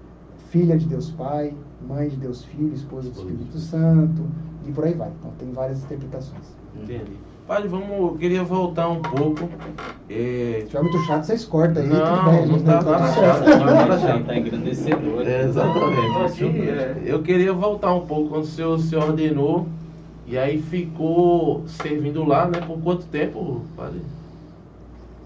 filha 0.49 0.77
de 0.77 0.85
Deus 0.85 1.09
Pai, 1.11 1.53
mãe 1.87 2.09
de 2.09 2.15
Deus 2.17 2.43
Filho, 2.43 2.73
esposa 2.73 3.09
do 3.09 3.17
Espírito 3.17 3.57
Santo, 3.57 4.23
e 4.67 4.71
por 4.71 4.83
aí 4.83 4.93
vai. 4.93 5.09
Então, 5.19 5.31
tem 5.39 5.51
várias 5.51 5.83
interpretações. 5.83 6.43
Entendi. 6.75 7.17
Padre, 7.47 7.67
vamos, 7.67 7.89
eu 7.89 8.15
queria 8.17 8.43
voltar 8.43 8.87
um 8.89 9.01
pouco. 9.01 9.49
É, 10.09 10.59
Se 10.61 10.67
tiver 10.67 10.81
muito 10.83 10.97
chato, 11.05 11.23
vocês 11.23 11.43
cortam 11.43 11.83
aí. 11.83 11.89
Não, 11.89 11.99
tudo 12.17 12.29
bem, 12.31 12.45
não 12.45 12.53
gente, 12.53 12.63
tá 12.65 12.77
tudo 12.79 12.91
nada 12.91 13.07
certo. 13.07 13.37
chato. 13.37 13.49
Não, 13.59 13.65
nada 13.65 13.97
Já 13.97 14.07
chato. 14.07 14.25
tá 14.25 14.37
engrandecedor. 14.37 15.21
É, 15.27 15.43
exatamente. 15.43 16.43
Aqui, 16.45 16.69
é. 16.69 17.01
Eu 17.05 17.21
queria 17.23 17.51
voltar 17.51 17.93
um 17.93 18.05
pouco 18.05 18.29
quando 18.29 18.43
o 18.43 18.47
senhor 18.47 18.79
se 18.79 18.95
ordenou 18.95 19.67
e 20.31 20.37
aí 20.37 20.61
ficou 20.61 21.67
servindo 21.67 22.23
lá, 22.23 22.47
né? 22.47 22.59
Por 22.61 22.81
quanto 22.81 23.05
tempo, 23.07 23.61
padre? 23.75 23.99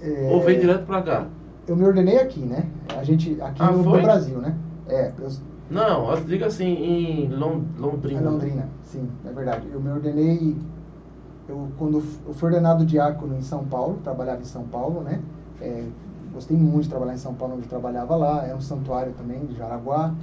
É, 0.01 0.32
Ou 0.34 0.41
veio 0.41 0.60
direto 0.60 0.86
pra 0.86 1.01
cá? 1.01 1.26
Eu 1.68 1.76
me 1.76 1.84
ordenei 1.86 2.18
aqui, 2.20 2.39
né? 2.41 2.70
A 2.97 3.03
gente, 3.03 3.41
aqui 3.41 3.62
Ah, 3.64 3.72
no, 3.72 3.84
no? 3.84 3.91
Brasil, 4.01 4.39
né? 4.39 4.53
É, 4.88 5.12
eu, 5.20 5.30
Não, 5.70 6.12
eu 6.12 6.24
digo 6.24 6.45
assim, 6.45 6.66
em 6.66 7.28
Lon- 7.30 7.62
Londrina. 7.78 8.22
em 8.22 8.24
Londrina, 8.24 8.68
sim, 8.84 9.08
é 9.26 9.32
verdade. 9.32 9.68
Eu 9.72 9.80
me 9.82 9.89
ordenei, 9.89 10.56
eu, 11.47 11.68
quando 11.78 11.97
eu 12.26 12.34
fui 12.34 12.49
ordenado 12.49 12.86
diácono 12.86 13.36
em 13.36 13.41
São 13.41 13.66
Paulo, 13.66 13.97
trabalhava 14.03 14.41
em 14.41 14.45
São 14.45 14.64
Paulo, 14.68 15.01
né? 15.01 15.20
É, 15.62 15.84
gostei 16.34 16.58
muito 16.58 16.84
de 16.84 16.89
trabalhar 16.89 17.14
em 17.14 17.18
São 17.18 17.34
Paulo, 17.34 17.56
onde 17.56 17.64
eu 17.66 17.70
trabalhava 17.70 18.16
lá. 18.16 18.45
Era 18.45 18.56
um 18.58 18.62
santuário 18.62 19.14
também, 19.14 19.45
de 19.45 19.56
Jaraguá. 19.56 20.14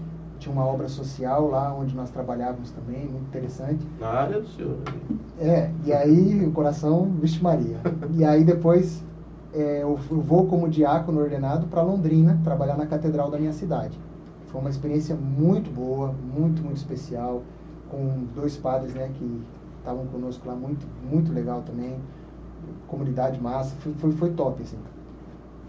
Tinha 0.42 0.52
uma 0.52 0.66
obra 0.66 0.88
social 0.88 1.48
lá, 1.48 1.72
onde 1.72 1.94
nós 1.94 2.10
trabalhávamos 2.10 2.72
também, 2.72 3.06
muito 3.06 3.26
interessante. 3.28 3.86
Na 4.00 4.08
área 4.08 4.40
do 4.40 4.48
senhor. 4.48 4.76
né? 4.76 5.14
É, 5.38 5.70
e 5.84 5.92
aí 5.92 6.44
o 6.44 6.50
coração, 6.50 7.12
vixe 7.20 7.40
Maria. 7.40 7.76
E 8.12 8.24
aí 8.24 8.42
depois 8.42 9.04
é, 9.54 9.84
eu, 9.84 9.94
vou 9.94 10.46
como 10.46 10.68
diácono 10.68 11.20
ordenado 11.20 11.68
para 11.68 11.80
Londrina, 11.80 12.40
trabalhar 12.42 12.76
na 12.76 12.86
catedral 12.86 13.30
da 13.30 13.38
minha 13.38 13.52
cidade. 13.52 13.96
Foi 14.46 14.60
uma 14.60 14.68
experiência 14.68 15.14
muito 15.14 15.70
boa, 15.70 16.12
muito, 16.34 16.60
muito 16.60 16.78
especial, 16.78 17.42
com 17.88 18.24
dois 18.34 18.56
padres 18.56 18.94
né, 18.94 19.10
que 19.14 19.42
estavam 19.78 20.06
conosco 20.06 20.46
lá, 20.48 20.56
muito, 20.56 20.84
muito 21.08 21.32
legal 21.32 21.62
também. 21.62 21.96
Comunidade 22.88 23.40
massa, 23.40 23.76
foi, 23.76 23.92
foi, 23.94 24.10
foi 24.10 24.30
top, 24.30 24.60
assim. 24.60 24.78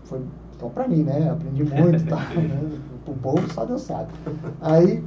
Foi 0.05 0.19
top 0.57 0.73
pra 0.73 0.87
mim, 0.87 1.03
né? 1.03 1.29
Aprendi 1.29 1.63
muito, 1.63 2.05
tá? 2.07 2.17
Né? 2.35 2.79
O 3.05 3.13
povo 3.13 3.51
só 3.53 3.65
Deus 3.65 3.81
sabe. 3.81 4.11
Aí 4.61 5.03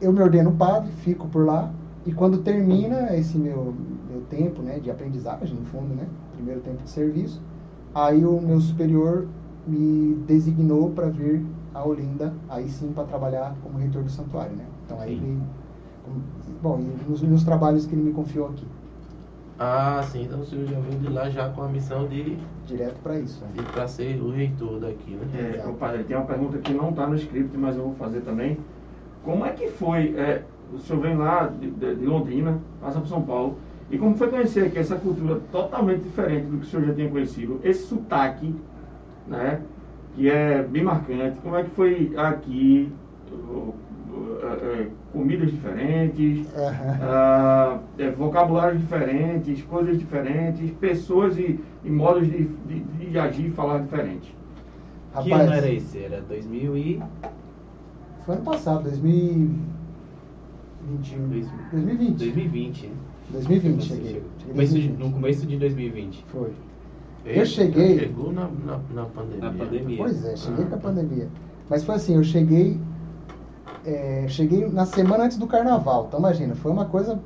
eu 0.00 0.12
me 0.12 0.20
ordeno 0.20 0.52
padre, 0.52 0.90
fico 0.98 1.26
por 1.28 1.44
lá, 1.44 1.70
e 2.06 2.12
quando 2.12 2.38
termina 2.38 3.16
esse 3.16 3.38
meu, 3.38 3.74
meu 4.10 4.20
tempo 4.28 4.60
né, 4.62 4.78
de 4.78 4.90
aprendizagem, 4.90 5.56
no 5.56 5.64
fundo, 5.66 5.94
né? 5.94 6.06
Primeiro 6.34 6.60
tempo 6.60 6.82
de 6.82 6.90
serviço, 6.90 7.40
aí 7.94 8.24
o 8.24 8.40
meu 8.40 8.60
superior 8.60 9.26
me 9.66 10.14
designou 10.26 10.90
para 10.90 11.08
vir 11.08 11.44
a 11.72 11.84
Olinda, 11.84 12.34
aí 12.48 12.68
sim 12.68 12.92
para 12.92 13.04
trabalhar 13.04 13.56
como 13.62 13.78
reitor 13.78 14.02
do 14.02 14.10
santuário, 14.10 14.54
né? 14.54 14.64
Então 14.84 15.00
aí 15.00 15.14
ele, 15.14 15.40
bom, 16.62 16.78
e 16.78 17.10
nos, 17.10 17.22
nos 17.22 17.44
trabalhos 17.44 17.86
que 17.86 17.94
ele 17.94 18.02
me 18.02 18.12
confiou 18.12 18.48
aqui. 18.48 18.66
Ah, 19.58 20.02
sim, 20.02 20.24
então 20.24 20.40
o 20.40 20.44
senhor 20.44 20.66
já 20.66 20.78
veio 20.80 20.98
de 20.98 21.08
lá 21.08 21.30
já 21.30 21.48
com 21.50 21.62
a 21.62 21.68
missão 21.68 22.08
de 22.08 22.36
direto 22.66 22.98
para 23.02 23.18
isso, 23.20 23.40
né? 23.44 23.50
de 23.54 23.62
para 23.62 23.86
ser 23.86 24.20
o 24.20 24.30
reitor 24.30 24.80
daqui, 24.80 25.12
né? 25.12 25.62
É, 25.64 25.68
o 25.68 25.74
padre, 25.74 26.02
tem 26.02 26.16
uma 26.16 26.26
pergunta 26.26 26.58
que 26.58 26.72
não 26.74 26.90
está 26.90 27.06
no 27.06 27.14
script, 27.14 27.56
mas 27.56 27.76
eu 27.76 27.84
vou 27.84 27.94
fazer 27.94 28.22
também. 28.22 28.58
Como 29.22 29.46
é 29.46 29.52
que 29.52 29.68
foi? 29.68 30.14
É, 30.16 30.42
o 30.72 30.78
senhor 30.80 31.00
vem 31.00 31.16
lá 31.16 31.46
de, 31.46 31.70
de, 31.70 31.94
de 31.94 32.04
Londrina, 32.04 32.60
passa 32.80 32.98
para 32.98 33.08
São 33.08 33.22
Paulo, 33.22 33.58
e 33.90 33.96
como 33.96 34.16
foi 34.16 34.28
conhecer 34.28 34.66
aqui 34.66 34.78
essa 34.78 34.96
cultura 34.96 35.40
totalmente 35.52 36.02
diferente 36.02 36.46
do 36.46 36.58
que 36.58 36.64
o 36.64 36.68
senhor 36.68 36.86
já 36.86 36.94
tinha 36.94 37.08
conhecido? 37.08 37.60
Esse 37.62 37.86
sotaque, 37.86 38.54
né? 39.28 39.62
Que 40.16 40.28
é 40.30 40.62
bem 40.62 40.82
marcante. 40.82 41.38
Como 41.40 41.54
é 41.56 41.62
que 41.62 41.70
foi 41.70 42.12
aqui? 42.16 42.92
Comidas 45.12 45.50
diferentes, 45.50 46.46
uhum. 46.54 48.08
uh, 48.08 48.16
vocabulários 48.16 48.80
diferentes, 48.80 49.62
coisas 49.62 49.98
diferentes, 49.98 50.70
pessoas 50.72 51.38
e, 51.38 51.58
e 51.84 51.90
modos 51.90 52.28
de, 52.28 52.44
de, 52.44 52.80
de, 52.80 53.18
agir 53.18 53.46
e 53.46 53.50
falar 53.50 53.82
diferentes. 53.82 54.28
Rapaz, 55.12 55.26
que 55.26 55.32
ano 55.32 55.52
era 55.52 55.70
esse? 55.70 55.98
Era 55.98 56.20
2000 56.22 56.76
e... 56.76 57.02
Foi 58.24 58.34
ano 58.34 58.44
passado, 58.44 58.84
2021. 58.84 61.28
2020. 61.28 61.70
2020, 61.70 62.90
2020 63.30 63.82
cheguei. 63.82 64.22
cheguei 64.66 64.96
no 64.98 65.12
começo 65.12 65.46
de 65.46 65.56
2020. 65.56 66.24
Foi. 66.28 66.52
eu 67.24 67.46
cheguei. 67.46 67.98
Chegou 67.98 68.32
na, 68.32 68.48
na, 68.64 68.80
na, 68.94 69.04
pandemia. 69.06 69.40
Na 69.40 69.52
pandemia. 69.52 69.96
Pois 69.98 70.24
é, 70.24 70.36
cheguei 70.36 70.64
ah, 70.64 70.68
com 70.68 70.74
a 70.74 70.78
pandemia. 70.78 71.28
Mas 71.68 71.84
foi 71.84 71.94
assim, 71.94 72.16
eu 72.16 72.24
cheguei. 72.24 72.78
É, 73.86 74.24
cheguei 74.28 74.68
na 74.68 74.86
semana 74.86 75.24
antes 75.24 75.36
do 75.36 75.46
carnaval. 75.46 76.06
Então 76.08 76.20
imagina, 76.20 76.54
foi 76.54 76.72
uma 76.72 76.86
coisa. 76.86 77.18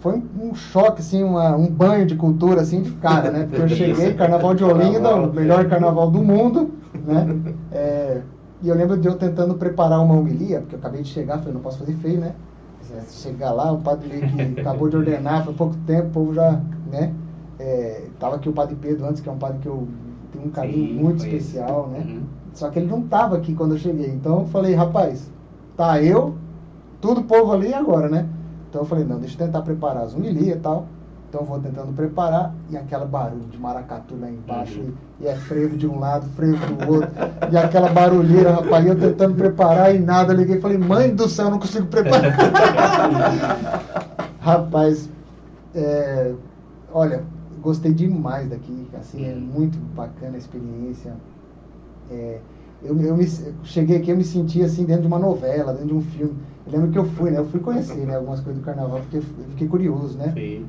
Foi 0.00 0.22
um 0.40 0.54
choque, 0.54 1.00
assim, 1.00 1.24
uma, 1.24 1.56
um 1.56 1.66
banho 1.66 2.06
de 2.06 2.14
cultura, 2.14 2.60
assim, 2.60 2.82
de 2.82 2.92
cara, 2.92 3.32
né? 3.32 3.48
Porque 3.48 3.62
eu 3.62 3.68
cheguei, 3.76 4.14
carnaval 4.14 4.54
de 4.54 4.62
Olinda, 4.62 5.16
o 5.16 5.32
melhor 5.32 5.68
carnaval 5.68 6.08
do 6.08 6.22
mundo, 6.22 6.70
né? 7.04 7.26
É, 7.72 8.20
e 8.62 8.68
eu 8.68 8.76
lembro 8.76 8.96
de 8.96 9.08
eu 9.08 9.16
tentando 9.16 9.54
preparar 9.54 10.00
uma 10.00 10.14
homilia, 10.14 10.60
porque 10.60 10.76
eu 10.76 10.78
acabei 10.78 11.02
de 11.02 11.08
chegar, 11.08 11.38
falei, 11.38 11.54
não 11.54 11.60
posso 11.60 11.78
fazer 11.78 11.94
feio, 11.94 12.20
né? 12.20 12.34
Chegar 13.10 13.52
lá, 13.52 13.72
o 13.72 13.78
padre 13.78 14.08
que 14.08 14.60
acabou 14.60 14.88
de 14.88 14.96
ordenar, 14.96 15.44
foi 15.44 15.54
pouco 15.54 15.76
tempo, 15.86 16.08
o 16.08 16.10
povo 16.10 16.34
já, 16.34 16.60
né? 16.90 17.12
É, 17.58 18.04
tava 18.18 18.36
aqui 18.36 18.48
o 18.48 18.52
padre 18.52 18.76
Pedro 18.80 19.06
antes, 19.06 19.20
que 19.20 19.28
é 19.28 19.32
um 19.32 19.38
padre 19.38 19.58
que 19.58 19.66
eu 19.66 19.86
tenho 20.32 20.46
um 20.46 20.50
carinho 20.50 20.88
Sim, 20.88 20.94
muito 20.94 21.24
especial, 21.24 21.88
né? 21.88 22.04
Uhum. 22.06 22.22
Só 22.54 22.70
que 22.70 22.78
ele 22.78 22.88
não 22.88 23.02
tava 23.02 23.36
aqui 23.36 23.54
quando 23.54 23.72
eu 23.72 23.78
cheguei. 23.78 24.08
Então 24.08 24.40
eu 24.40 24.46
falei, 24.46 24.74
rapaz, 24.74 25.30
tá 25.78 26.02
eu, 26.02 26.36
tudo 27.00 27.22
povo 27.22 27.52
ali 27.52 27.72
agora, 27.72 28.08
né? 28.08 28.28
Então 28.68 28.82
eu 28.82 28.84
falei, 28.84 29.04
não, 29.04 29.18
deixa 29.18 29.34
eu 29.34 29.46
tentar 29.46 29.62
preparar 29.62 30.02
as 30.02 30.12
humilhas 30.12 30.48
e 30.48 30.56
tal. 30.56 30.86
Então 31.28 31.42
eu 31.42 31.46
vou 31.46 31.60
tentando 31.60 31.92
preparar 31.92 32.54
e 32.70 32.76
aquela 32.76 33.04
barulho 33.04 33.44
de 33.44 33.58
maracatu 33.58 34.16
lá 34.18 34.30
embaixo 34.30 34.80
uhum. 34.80 34.92
e, 35.20 35.24
e, 35.24 35.28
é 35.28 35.36
frevo 35.36 35.76
de 35.76 35.86
um 35.86 35.98
lado, 35.98 36.26
frevo 36.30 36.74
do 36.74 36.94
outro 36.94 37.10
e 37.52 37.56
aquela 37.56 37.90
barulheira, 37.90 38.52
rapaz, 38.52 38.86
eu 38.86 38.98
tentando 38.98 39.34
preparar 39.34 39.94
e 39.94 39.98
nada, 39.98 40.32
liguei 40.32 40.56
e 40.56 40.60
falei, 40.60 40.78
mãe 40.78 41.14
do 41.14 41.28
céu, 41.28 41.46
eu 41.46 41.50
não 41.52 41.58
consigo 41.58 41.86
preparar. 41.86 42.34
rapaz, 44.40 45.10
é, 45.74 46.32
olha, 46.92 47.22
gostei 47.60 47.92
demais 47.92 48.48
daqui, 48.48 48.88
assim, 48.98 49.28
é 49.28 49.34
uhum. 49.34 49.40
muito 49.40 49.78
bacana 49.94 50.34
a 50.34 50.38
experiência. 50.38 51.12
É, 52.10 52.38
eu, 52.82 53.00
eu 53.00 53.16
me, 53.16 53.26
cheguei 53.64 53.96
aqui, 53.96 54.10
eu 54.10 54.16
me 54.16 54.24
senti 54.24 54.62
assim 54.62 54.84
dentro 54.84 55.02
de 55.02 55.08
uma 55.08 55.18
novela, 55.18 55.72
dentro 55.72 55.88
de 55.88 55.94
um 55.94 56.00
filme. 56.00 56.34
Eu 56.66 56.72
lembro 56.72 56.90
que 56.90 56.98
eu 56.98 57.04
fui, 57.04 57.30
né? 57.30 57.38
Eu 57.38 57.46
fui 57.46 57.60
conhecer 57.60 58.06
né, 58.06 58.16
algumas 58.16 58.40
coisas 58.40 58.60
do 58.60 58.64
carnaval, 58.64 59.00
porque 59.00 59.16
eu 59.16 59.22
fiquei 59.50 59.66
curioso, 59.66 60.16
né? 60.16 60.32
Sim. 60.34 60.66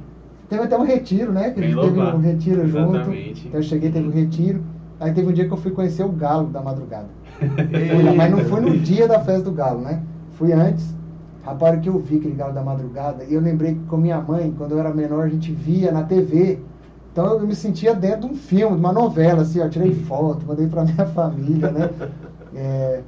Teve 0.50 0.64
até 0.64 0.78
um 0.78 0.84
retiro, 0.84 1.32
né? 1.32 1.52
Que 1.52 1.60
a 1.60 1.64
gente 1.64 1.80
teve 1.80 2.00
um 2.00 2.20
retiro 2.20 2.64
Exatamente. 2.64 3.36
junto. 3.36 3.48
Então 3.48 3.60
eu 3.60 3.64
cheguei, 3.64 3.92
teve 3.92 4.08
um 4.08 4.12
retiro. 4.12 4.64
Aí 5.00 5.14
teve 5.14 5.28
um 5.28 5.32
dia 5.32 5.46
que 5.46 5.54
eu 5.54 5.58
fui 5.58 5.72
conhecer 5.72 6.04
o 6.04 6.10
galo 6.10 6.48
da 6.48 6.62
madrugada. 6.62 7.08
Mas 8.18 8.32
não 8.32 8.40
foi 8.40 8.60
no 8.60 8.78
dia 8.80 9.08
da 9.08 9.20
festa 9.20 9.44
do 9.44 9.52
galo, 9.52 9.82
né? 9.82 10.02
Fui 10.32 10.52
antes. 10.52 10.96
Rapaz, 11.44 11.80
que 11.80 11.88
eu 11.88 12.00
vi 12.00 12.18
aquele 12.18 12.36
galo 12.36 12.54
da 12.54 12.62
madrugada, 12.62 13.24
e 13.24 13.34
eu 13.34 13.42
lembrei 13.42 13.74
que 13.74 13.80
com 13.86 13.98
minha 13.98 14.20
mãe, 14.20 14.54
quando 14.58 14.74
eu 14.74 14.80
era 14.80 14.94
menor, 14.94 15.26
a 15.26 15.30
gente 15.30 15.52
via 15.52 15.92
na 15.92 16.04
TV. 16.04 16.60
Então 17.20 17.34
eu 17.34 17.46
me 17.46 17.54
sentia 17.54 17.94
dentro 17.94 18.30
de 18.30 18.34
um 18.34 18.36
filme, 18.38 18.78
de 18.78 18.80
uma 18.80 18.94
novela, 18.94 19.42
assim, 19.42 19.60
tirei 19.68 19.94
foto, 19.94 20.46
mandei 20.46 20.68
pra 20.68 20.86
minha 20.88 21.06
família, 21.06 21.70
né? 21.70 21.90
É, 22.56 23.04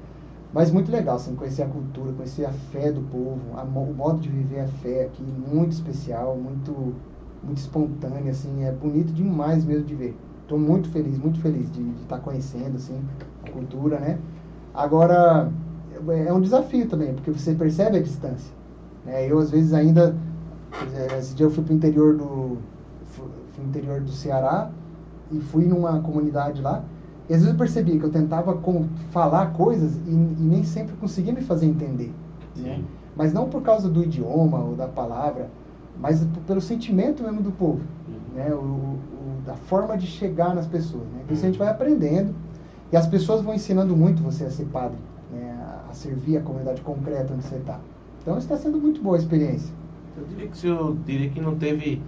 mas 0.53 0.69
muito 0.69 0.91
legal, 0.91 1.15
assim, 1.15 1.33
conhecer 1.33 1.63
a 1.63 1.67
cultura, 1.67 2.11
conhecer 2.11 2.43
a 2.43 2.51
fé 2.51 2.91
do 2.91 2.99
povo, 3.03 3.39
a, 3.55 3.63
o 3.63 3.93
modo 3.93 4.19
de 4.19 4.27
viver 4.27 4.59
a 4.59 4.67
fé 4.67 5.05
aqui, 5.05 5.23
muito 5.23 5.71
especial, 5.71 6.35
muito 6.35 6.93
muito 7.41 7.59
espontânea, 7.59 8.31
assim, 8.31 8.65
é 8.65 8.71
bonito 8.73 9.13
demais 9.13 9.63
mesmo 9.63 9.85
de 9.85 9.95
ver. 9.95 10.17
Estou 10.41 10.59
muito 10.59 10.89
feliz, 10.89 11.17
muito 11.17 11.39
feliz 11.39 11.71
de 11.71 11.81
estar 12.01 12.17
tá 12.17 12.21
conhecendo, 12.21 12.75
assim, 12.75 12.99
a 13.47 13.49
cultura, 13.49 13.97
né? 13.97 14.19
Agora, 14.73 15.49
é, 16.09 16.25
é 16.25 16.33
um 16.33 16.41
desafio 16.41 16.85
também, 16.89 17.13
porque 17.13 17.31
você 17.31 17.53
percebe 17.55 17.97
a 17.97 18.01
distância. 18.01 18.53
Né? 19.05 19.31
Eu, 19.31 19.39
às 19.39 19.49
vezes, 19.49 19.73
ainda... 19.73 20.13
Esse 21.17 21.33
dia 21.33 21.45
eu 21.45 21.49
fui 21.49 21.63
para 21.63 21.73
o 21.73 21.75
interior 21.77 22.17
do... 22.17 22.57
Interior 23.61 24.01
do 24.01 24.11
Ceará 24.11 24.69
e 25.31 25.39
fui 25.39 25.65
numa 25.65 25.99
comunidade 25.99 26.61
lá 26.61 26.83
e 27.31 27.33
às 27.33 27.39
vezes 27.39 27.53
eu 27.53 27.57
percebia 27.57 27.97
que 27.97 28.03
eu 28.03 28.09
tentava 28.09 28.53
com, 28.57 28.89
falar 29.09 29.53
coisas 29.53 29.95
e, 30.05 30.11
e, 30.11 30.43
nem 30.43 30.65
sempre 30.65 30.95
conseguia 30.97 31.31
me 31.31 31.39
fazer 31.39 31.65
entender. 31.65 32.13
Né? 32.57 32.83
Mas 33.15 33.31
não 33.31 33.47
por 33.47 33.61
causa 33.61 33.87
do 33.87 34.03
idioma 34.03 34.59
ou 34.59 34.75
da 34.75 34.87
palavra, 34.87 35.49
mas 35.97 36.27
pelo 36.45 36.59
sentimento 36.59 37.23
mesmo 37.23 37.41
do 37.41 37.51
povo, 37.53 37.79
uhum. 38.07 38.35
né? 38.35 38.53
O, 38.53 38.57
o, 38.57 39.41
da 39.45 39.53
forma 39.55 39.97
de 39.97 40.07
chegar 40.07 40.53
nas 40.53 40.67
pessoas. 40.67 41.03
Né? 41.03 41.21
Então, 41.23 41.33
isso 41.33 41.45
a 41.45 41.47
gente 41.47 41.57
vai 41.57 41.69
aprendendo 41.69 42.35
e 42.91 42.97
as 42.97 43.07
pessoas 43.07 43.41
vão 43.41 43.53
ensinando 43.53 43.95
muito 43.95 44.21
você 44.21 44.43
a 44.43 44.51
ser 44.51 44.65
padre, 44.65 44.97
né? 45.31 45.57
a, 45.57 45.89
a 45.89 45.93
servir 45.93 46.35
a 46.35 46.41
comunidade 46.41 46.81
concreta 46.81 47.33
onde 47.33 47.43
você 47.43 47.55
está. 47.55 47.79
Então, 48.21 48.37
está 48.37 48.57
sendo 48.57 48.77
muito 48.77 49.01
boa 49.01 49.15
a 49.15 49.19
experiência. 49.19 49.73
Eu 50.17 50.25
diria 50.25 50.47
que 50.49 50.57
senhor 50.57 50.97
diria 51.05 51.29
que 51.29 51.39
não 51.39 51.55
teve 51.55 52.01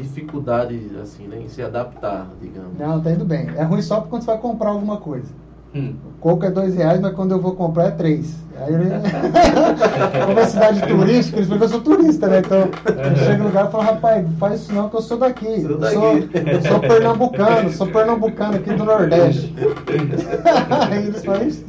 dificuldade 0.00 0.90
assim, 1.02 1.26
né, 1.26 1.40
em 1.40 1.48
se 1.48 1.62
adaptar, 1.62 2.28
digamos. 2.40 2.78
Não, 2.78 3.00
tá 3.00 3.10
indo 3.10 3.24
bem. 3.24 3.48
É 3.56 3.62
ruim 3.62 3.82
só 3.82 4.00
quando 4.00 4.22
você 4.22 4.26
vai 4.32 4.38
comprar 4.38 4.70
alguma 4.70 4.96
coisa. 4.96 5.28
Hum. 5.74 5.94
O 6.04 6.20
coco 6.20 6.44
é 6.44 6.50
dois 6.50 6.74
reais, 6.74 7.00
mas 7.00 7.14
quando 7.14 7.30
eu 7.30 7.40
vou 7.40 7.54
comprar 7.54 7.86
é 7.86 7.90
três. 7.92 8.34
Aí 8.56 8.74
ele... 8.74 8.90
Como 10.26 10.38
é 10.38 10.46
cidade 10.46 10.82
turística, 10.86 11.36
eles 11.36 11.48
falam 11.48 11.58
que 11.58 11.64
eu 11.64 11.68
sou 11.68 11.80
turista, 11.80 12.26
né? 12.26 12.40
Então 12.40 12.58
eu 12.58 13.16
chego 13.16 13.38
no 13.38 13.44
lugar 13.44 13.68
e 13.68 13.70
falo, 13.70 13.84
rapaz, 13.84 14.26
faz 14.38 14.60
isso 14.62 14.72
não 14.72 14.88
que 14.88 14.96
eu 14.96 15.02
sou 15.02 15.18
daqui. 15.18 15.62
Sou 15.62 15.70
eu, 15.70 15.90
sou, 15.92 16.18
eu 16.18 16.62
sou 16.62 16.80
pernambucano, 16.80 17.70
sou 17.70 17.86
pernambucano 17.86 18.56
aqui 18.56 18.74
do 18.74 18.84
Nordeste. 18.84 19.54
Aí 20.90 21.06
eles 21.06 21.24
falam 21.24 21.46
isso. 21.46 21.64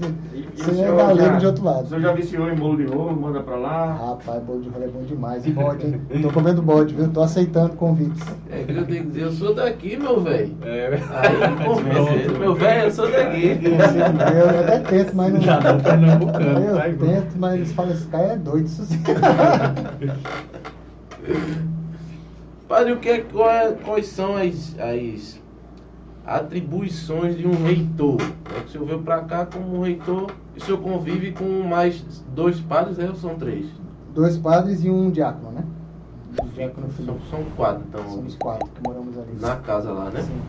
Você 0.55 0.81
é 0.81 0.91
galego 0.95 1.37
de 1.37 1.45
outro 1.45 1.63
lado. 1.63 1.85
O 1.85 1.87
senhor 1.87 2.01
já 2.01 2.13
viciou 2.13 2.49
em 2.49 2.55
bolo 2.55 2.77
de 2.77 2.85
rolo, 2.85 3.19
manda 3.19 3.41
pra 3.41 3.55
lá? 3.55 3.93
Rapaz, 3.93 4.43
bolo 4.43 4.61
de 4.61 4.69
rolo 4.69 4.83
é 4.83 4.87
bom 4.87 5.01
demais. 5.03 5.45
E 5.45 5.51
bode, 5.51 5.87
hein? 5.87 6.01
Tô 6.21 6.31
comendo 6.31 6.61
bode, 6.61 6.93
viu? 6.93 7.09
Tô 7.09 7.21
aceitando 7.21 7.75
convites. 7.75 8.21
É 8.49 8.63
que 8.63 8.71
eu 8.73 8.85
tenho 8.85 9.03
que 9.03 9.09
dizer, 9.09 9.23
eu 9.23 9.31
sou 9.31 9.55
daqui, 9.55 9.97
meu 9.97 10.21
velho. 10.21 10.55
É, 10.63 10.99
aí 11.09 11.55
convence, 11.65 12.39
meu 12.39 12.55
velho, 12.55 12.83
eu 12.83 12.91
sou 12.91 13.11
daqui. 13.11 13.59
Eu, 13.63 14.51
eu 14.51 14.59
até 14.59 14.79
tento, 14.79 15.15
mas 15.15 15.33
não. 15.33 15.41
Já 15.41 15.59
não 15.59 15.79
pernambucano. 15.79 16.59
Eu 16.59 16.97
tento, 16.97 17.37
mas 17.37 17.53
eles 17.55 17.71
falam, 17.73 17.91
esse 17.93 18.07
cara 18.07 18.33
é 18.33 18.37
doido, 18.37 18.65
isso 18.65 18.85
sim. 18.85 19.01
Padre, 22.71 22.93
o 22.93 22.99
que 22.99 23.09
é, 23.09 23.17
é, 23.17 23.75
quais 23.83 24.07
são 24.07 24.37
as, 24.37 24.77
as 24.79 25.40
atribuições 26.25 27.37
de 27.37 27.47
um 27.47 27.63
reitor? 27.63 28.17
É 28.55 28.65
o 28.65 28.69
senhor 28.69 28.85
veio 28.85 29.01
para 29.01 29.21
cá 29.21 29.45
como 29.45 29.77
um 29.77 29.81
reitor 29.81 30.31
e 30.55 30.59
o 30.59 30.63
senhor 30.63 30.79
convive 30.79 31.31
com 31.31 31.63
mais 31.67 32.03
dois 32.33 32.59
padres, 32.59 32.99
é, 32.99 33.07
ou 33.07 33.15
são 33.15 33.35
três? 33.35 33.65
Dois 34.13 34.37
padres 34.37 34.83
e 34.83 34.89
um 34.89 35.09
diácono, 35.09 35.51
né? 35.51 35.63
Diácono 36.53 36.87
são, 36.91 37.17
são 37.29 37.43
quatro, 37.55 37.83
então. 37.87 38.09
Somos 38.09 38.35
quatro 38.35 38.69
que 38.69 38.81
moramos 38.83 39.17
ali. 39.17 39.37
Na 39.39 39.55
casa 39.57 39.91
lá, 39.91 40.09
né? 40.09 40.21
Sim. 40.21 40.41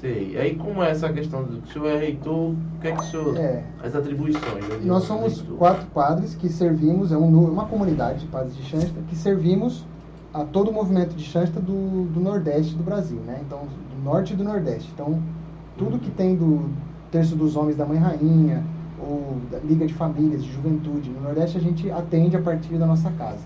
Sei. 0.00 0.32
E 0.32 0.38
aí 0.38 0.56
como 0.56 0.82
é 0.82 0.90
essa 0.90 1.12
questão 1.12 1.44
do 1.44 1.60
que 1.60 1.70
o 1.70 1.72
senhor 1.72 1.88
é 1.88 1.98
reitor, 1.98 2.50
o 2.50 2.56
que 2.80 2.88
é 2.88 2.92
que 2.92 3.00
o 3.00 3.04
senhor. 3.04 3.36
É. 3.36 3.64
As 3.82 3.94
atribuições. 3.94 4.68
Né, 4.68 4.80
Nós 4.84 5.04
somos 5.04 5.38
reitor. 5.38 5.58
quatro 5.58 5.86
padres 5.86 6.34
que 6.34 6.48
servimos, 6.48 7.12
é 7.12 7.16
um, 7.16 7.44
uma 7.50 7.66
comunidade 7.66 8.20
de 8.20 8.26
padres 8.26 8.56
de 8.56 8.62
Xanxta, 8.64 9.00
que 9.08 9.14
servimos 9.14 9.84
a 10.34 10.44
todo 10.44 10.70
o 10.70 10.72
movimento 10.72 11.14
de 11.14 11.22
Shanta 11.22 11.60
do, 11.60 12.06
do 12.06 12.20
Nordeste 12.20 12.74
do 12.74 12.82
Brasil, 12.82 13.20
né? 13.20 13.40
Então, 13.46 13.60
Norte 14.02 14.32
e 14.32 14.36
do 14.36 14.44
Nordeste. 14.44 14.90
Então, 14.94 15.22
tudo 15.78 15.98
que 15.98 16.10
tem 16.10 16.34
do 16.34 16.70
Terço 17.10 17.36
dos 17.36 17.56
Homens 17.56 17.76
da 17.76 17.84
Mãe 17.84 17.98
Rainha, 17.98 18.64
ou 18.98 19.36
da 19.50 19.58
Liga 19.58 19.86
de 19.86 19.94
Famílias, 19.94 20.44
de 20.44 20.52
Juventude, 20.52 21.10
no 21.10 21.20
Nordeste 21.20 21.58
a 21.58 21.60
gente 21.60 21.90
atende 21.90 22.36
a 22.36 22.40
partir 22.40 22.74
da 22.78 22.86
nossa 22.86 23.10
casa. 23.12 23.42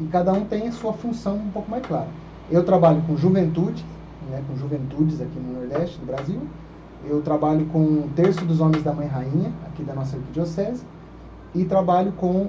E 0.00 0.04
cada 0.06 0.32
um 0.32 0.44
tem 0.44 0.68
a 0.68 0.72
sua 0.72 0.92
função 0.92 1.36
um 1.36 1.50
pouco 1.50 1.70
mais 1.70 1.86
clara. 1.86 2.08
Eu 2.50 2.64
trabalho 2.64 3.02
com 3.02 3.16
juventude, 3.16 3.84
né, 4.30 4.42
com 4.48 4.56
juventudes 4.56 5.20
aqui 5.20 5.38
no 5.38 5.60
Nordeste 5.60 5.98
do 5.98 6.06
Brasil. 6.06 6.40
Eu 7.06 7.20
trabalho 7.22 7.66
com 7.66 7.78
o 7.78 8.10
Terço 8.16 8.44
dos 8.44 8.60
Homens 8.60 8.82
da 8.82 8.92
Mãe 8.92 9.06
Rainha, 9.06 9.52
aqui 9.66 9.82
da 9.84 9.94
nossa 9.94 10.16
arquidiocese. 10.16 10.82
E 11.54 11.64
trabalho 11.64 12.12
com, 12.12 12.48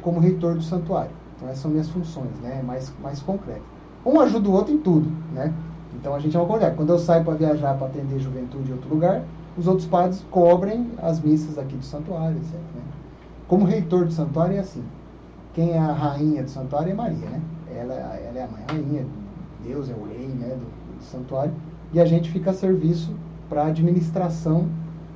como 0.00 0.18
reitor 0.18 0.54
do 0.54 0.62
santuário. 0.62 1.10
Então 1.36 1.48
essas 1.48 1.60
são 1.60 1.70
minhas 1.70 1.88
funções, 1.90 2.30
né, 2.42 2.62
mais, 2.64 2.92
mais 3.02 3.20
concretas. 3.20 3.62
Um 4.04 4.20
ajuda 4.20 4.48
o 4.48 4.52
outro 4.52 4.72
em 4.72 4.78
tudo, 4.78 5.10
né? 5.34 5.52
Então 5.96 6.14
a 6.14 6.18
gente 6.18 6.36
é 6.36 6.40
uma 6.40 6.46
colher. 6.46 6.74
Quando 6.76 6.90
eu 6.90 6.98
saio 6.98 7.24
para 7.24 7.34
viajar 7.34 7.74
para 7.74 7.86
atender 7.86 8.18
juventude 8.18 8.70
em 8.70 8.74
outro 8.74 8.88
lugar, 8.88 9.24
os 9.56 9.66
outros 9.66 9.86
padres 9.86 10.24
cobrem 10.30 10.90
as 10.98 11.20
missas 11.20 11.58
aqui 11.58 11.76
do 11.76 11.84
santuário, 11.84 12.36
etc. 12.36 12.52
Né? 12.52 12.82
Como 13.48 13.64
reitor 13.64 14.04
do 14.04 14.12
santuário 14.12 14.56
é 14.56 14.60
assim. 14.60 14.84
Quem 15.54 15.70
é 15.72 15.78
a 15.78 15.92
rainha 15.92 16.42
do 16.42 16.50
santuário 16.50 16.92
é 16.92 16.94
Maria, 16.94 17.28
né? 17.30 17.40
Ela, 17.74 17.94
ela 17.94 18.38
é 18.38 18.44
a 18.44 18.48
mãe 18.48 18.62
rainha, 18.68 19.06
Deus 19.64 19.88
é 19.88 19.94
o 19.94 20.04
rei 20.04 20.28
né, 20.28 20.48
do, 20.48 20.96
do 20.98 21.02
santuário. 21.02 21.52
E 21.92 22.00
a 22.00 22.04
gente 22.04 22.30
fica 22.30 22.50
a 22.50 22.54
serviço 22.54 23.14
para 23.48 23.62
a 23.62 23.66
administração 23.68 24.68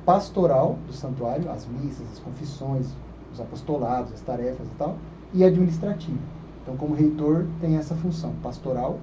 pastoral 0.05 0.77
do 0.87 0.93
santuário, 0.93 1.49
as 1.51 1.67
missas, 1.67 2.07
as 2.11 2.19
confissões, 2.19 2.87
os 3.31 3.39
apostolados, 3.39 4.11
as 4.13 4.21
tarefas 4.21 4.67
e 4.67 4.75
tal, 4.77 4.97
e 5.33 5.43
administrativa. 5.43 6.17
Então, 6.63 6.75
como 6.75 6.95
reitor, 6.95 7.45
tem 7.59 7.77
essa 7.77 7.95
função 7.95 8.33
pastoral 8.41 8.97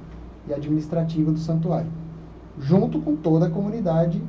e 0.48 0.54
administrativa 0.54 1.30
do 1.30 1.38
santuário, 1.38 1.90
junto 2.58 3.00
com 3.00 3.16
toda 3.16 3.46
a 3.46 3.50
comunidade 3.50 4.22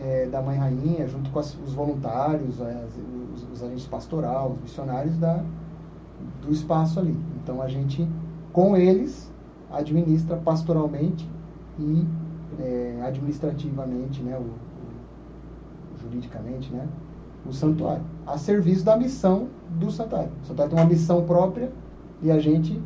é, 0.00 0.26
da 0.26 0.42
Mãe 0.42 0.58
Rainha, 0.58 1.06
junto 1.08 1.30
com 1.30 1.38
as, 1.38 1.56
os 1.66 1.72
voluntários, 1.72 2.60
as, 2.60 2.90
os, 3.34 3.52
os 3.52 3.62
agentes 3.62 3.86
pastoral, 3.86 4.52
os 4.52 4.60
missionários 4.60 5.16
da, 5.16 5.42
do 6.42 6.52
espaço 6.52 7.00
ali. 7.00 7.16
Então 7.42 7.62
a 7.62 7.68
gente, 7.68 8.06
com 8.52 8.76
eles, 8.76 9.30
administra 9.70 10.36
pastoralmente 10.36 11.28
e 11.78 12.06
é, 12.60 13.00
administrativamente, 13.04 14.22
né, 14.22 14.36
o, 14.36 14.42
o, 14.42 16.02
juridicamente, 16.02 16.72
né, 16.72 16.86
o 17.46 17.52
santuário, 17.52 18.04
a 18.26 18.36
serviço 18.38 18.84
da 18.84 18.96
missão 18.96 19.48
do 19.78 19.90
santuário. 19.90 20.30
O 20.42 20.46
santuário 20.46 20.74
tem 20.74 20.84
uma 20.84 20.88
missão 20.88 21.24
própria 21.24 21.72
e 22.22 22.30
a 22.30 22.38
gente 22.38 22.80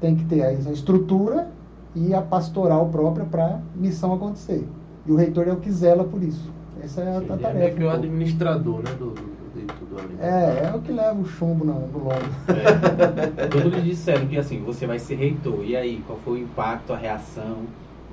tem 0.00 0.14
que 0.14 0.24
ter 0.26 0.42
a 0.42 0.52
estrutura 0.52 1.50
e 1.94 2.14
a 2.14 2.22
pastoral 2.22 2.88
própria 2.88 3.24
para 3.24 3.46
a 3.46 3.60
missão 3.74 4.14
acontecer. 4.14 4.66
E 5.06 5.12
o 5.12 5.16
reitor 5.16 5.48
é 5.48 5.52
o 5.52 5.56
que 5.56 5.70
zela 5.70 6.04
por 6.04 6.22
isso. 6.22 6.50
Essa 6.82 7.02
é 7.02 7.16
a, 7.16 7.20
Sim, 7.20 7.32
a 7.32 7.36
tarefa. 7.36 7.64
É 7.64 7.70
que 7.70 7.82
o 7.82 7.90
administrador, 7.90 8.78
né? 8.78 8.90
Do, 8.98 9.10
do, 9.10 9.22
do, 9.22 9.86
do 9.86 10.22
é, 10.22 10.68
é 10.68 10.72
o 10.74 10.80
que 10.80 10.92
leva 10.92 11.20
o 11.20 11.24
chumbo 11.24 11.64
no, 11.64 11.74
no 11.88 11.98
lombo. 11.98 12.14
É. 12.48 13.48
Quando 13.50 13.74
lhe 13.74 13.82
disseram 13.82 14.26
que 14.26 14.38
assim, 14.38 14.62
você 14.62 14.86
vai 14.86 14.98
ser 14.98 15.16
reitor, 15.16 15.64
e 15.64 15.76
aí, 15.76 16.02
qual 16.06 16.18
foi 16.24 16.40
o 16.40 16.42
impacto, 16.42 16.92
a 16.92 16.96
reação? 16.96 17.58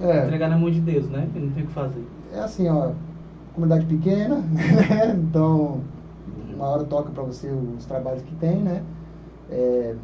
É. 0.01 0.25
Entregar 0.25 0.49
na 0.49 0.57
mão 0.57 0.69
de 0.69 0.79
Deus, 0.79 1.07
né? 1.09 1.27
Não 1.33 1.49
tem 1.49 1.63
o 1.63 1.67
que 1.67 1.73
fazer. 1.73 2.03
É 2.33 2.39
assim, 2.39 2.67
ó, 2.69 2.91
comunidade 3.53 3.85
pequena, 3.85 4.37
né? 4.37 5.15
Então, 5.17 5.81
uma 6.53 6.67
hora 6.67 6.83
toca 6.83 7.11
para 7.11 7.23
você 7.23 7.49
os 7.49 7.85
trabalhos 7.85 8.21
que 8.23 8.35
tem, 8.35 8.57
né? 8.57 8.83
É, 9.49 9.95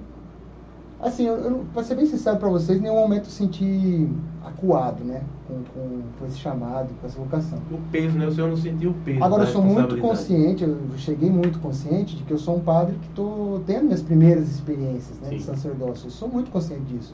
assim, 1.03 1.25
eu, 1.27 1.35
eu, 1.35 1.65
pra 1.73 1.83
ser 1.83 1.95
bem 1.95 2.05
sincero 2.05 2.37
para 2.37 2.49
vocês, 2.49 2.77
em 2.77 2.81
nenhum 2.81 2.95
momento 2.95 3.25
eu 3.25 3.31
senti 3.31 4.09
acuado, 4.43 5.03
né? 5.03 5.21
Com, 5.47 5.55
com, 5.73 6.01
com, 6.17 6.25
esse 6.25 6.37
chamado, 6.37 6.89
com 6.99 7.07
essa 7.07 7.17
vocação. 7.17 7.59
O 7.71 7.77
peso, 7.91 8.17
né? 8.17 8.27
O 8.27 8.31
senhor 8.33 8.49
não 8.49 8.57
sentiu 8.57 8.91
o 8.91 8.93
peso. 9.05 9.23
Agora, 9.23 9.43
eu 9.43 9.47
sou 9.47 9.61
muito 9.61 9.97
consciente, 9.97 10.63
eu 10.63 10.77
cheguei 10.97 11.29
muito 11.29 11.59
consciente 11.59 12.15
de 12.15 12.23
que 12.23 12.31
eu 12.31 12.37
sou 12.37 12.57
um 12.57 12.61
padre 12.61 12.95
que 12.95 13.07
estou 13.07 13.59
tendo 13.65 13.85
minhas 13.85 14.01
primeiras 14.01 14.49
experiências 14.49 15.19
né, 15.19 15.29
de 15.29 15.43
sacerdócio. 15.43 16.07
Eu 16.07 16.11
sou 16.11 16.29
muito 16.29 16.49
consciente 16.49 16.83
disso. 16.83 17.13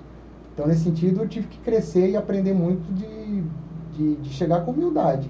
Então, 0.54 0.68
nesse 0.68 0.84
sentido, 0.84 1.22
eu 1.22 1.28
tive 1.28 1.48
que 1.48 1.58
crescer 1.60 2.10
e 2.10 2.18
aprender 2.18 2.54
muito 2.54 2.94
de, 2.94 3.44
de, 3.96 4.16
de 4.18 4.30
chegar 4.30 4.62
com 4.66 4.72
humildade, 4.72 5.30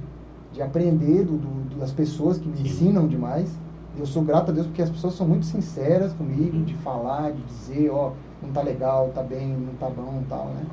de 0.51 0.61
aprender 0.61 1.23
do, 1.23 1.37
do, 1.37 1.79
das 1.79 1.91
pessoas 1.91 2.37
que 2.37 2.47
me 2.47 2.57
Sim. 2.57 2.63
ensinam 2.63 3.07
demais. 3.07 3.49
Eu 3.97 4.05
sou 4.05 4.23
grato 4.23 4.51
a 4.51 4.53
Deus 4.53 4.67
porque 4.67 4.81
as 4.81 4.89
pessoas 4.89 5.13
são 5.13 5.27
muito 5.27 5.45
sinceras 5.45 6.13
comigo, 6.13 6.63
de 6.63 6.73
falar, 6.75 7.31
de 7.31 7.41
dizer, 7.43 7.89
ó, 7.89 8.13
não 8.41 8.51
tá 8.51 8.61
legal, 8.61 9.11
tá 9.13 9.23
bem, 9.23 9.55
não 9.55 9.73
tá 9.73 9.89
bom, 9.89 10.23
tal, 10.29 10.45
né? 10.45 10.65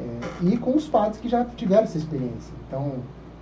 É, 0.00 0.44
e 0.46 0.56
com 0.56 0.76
os 0.76 0.88
padres 0.88 1.20
que 1.20 1.28
já 1.28 1.44
tiveram 1.44 1.84
essa 1.84 1.98
experiência. 1.98 2.52
Então, 2.66 2.94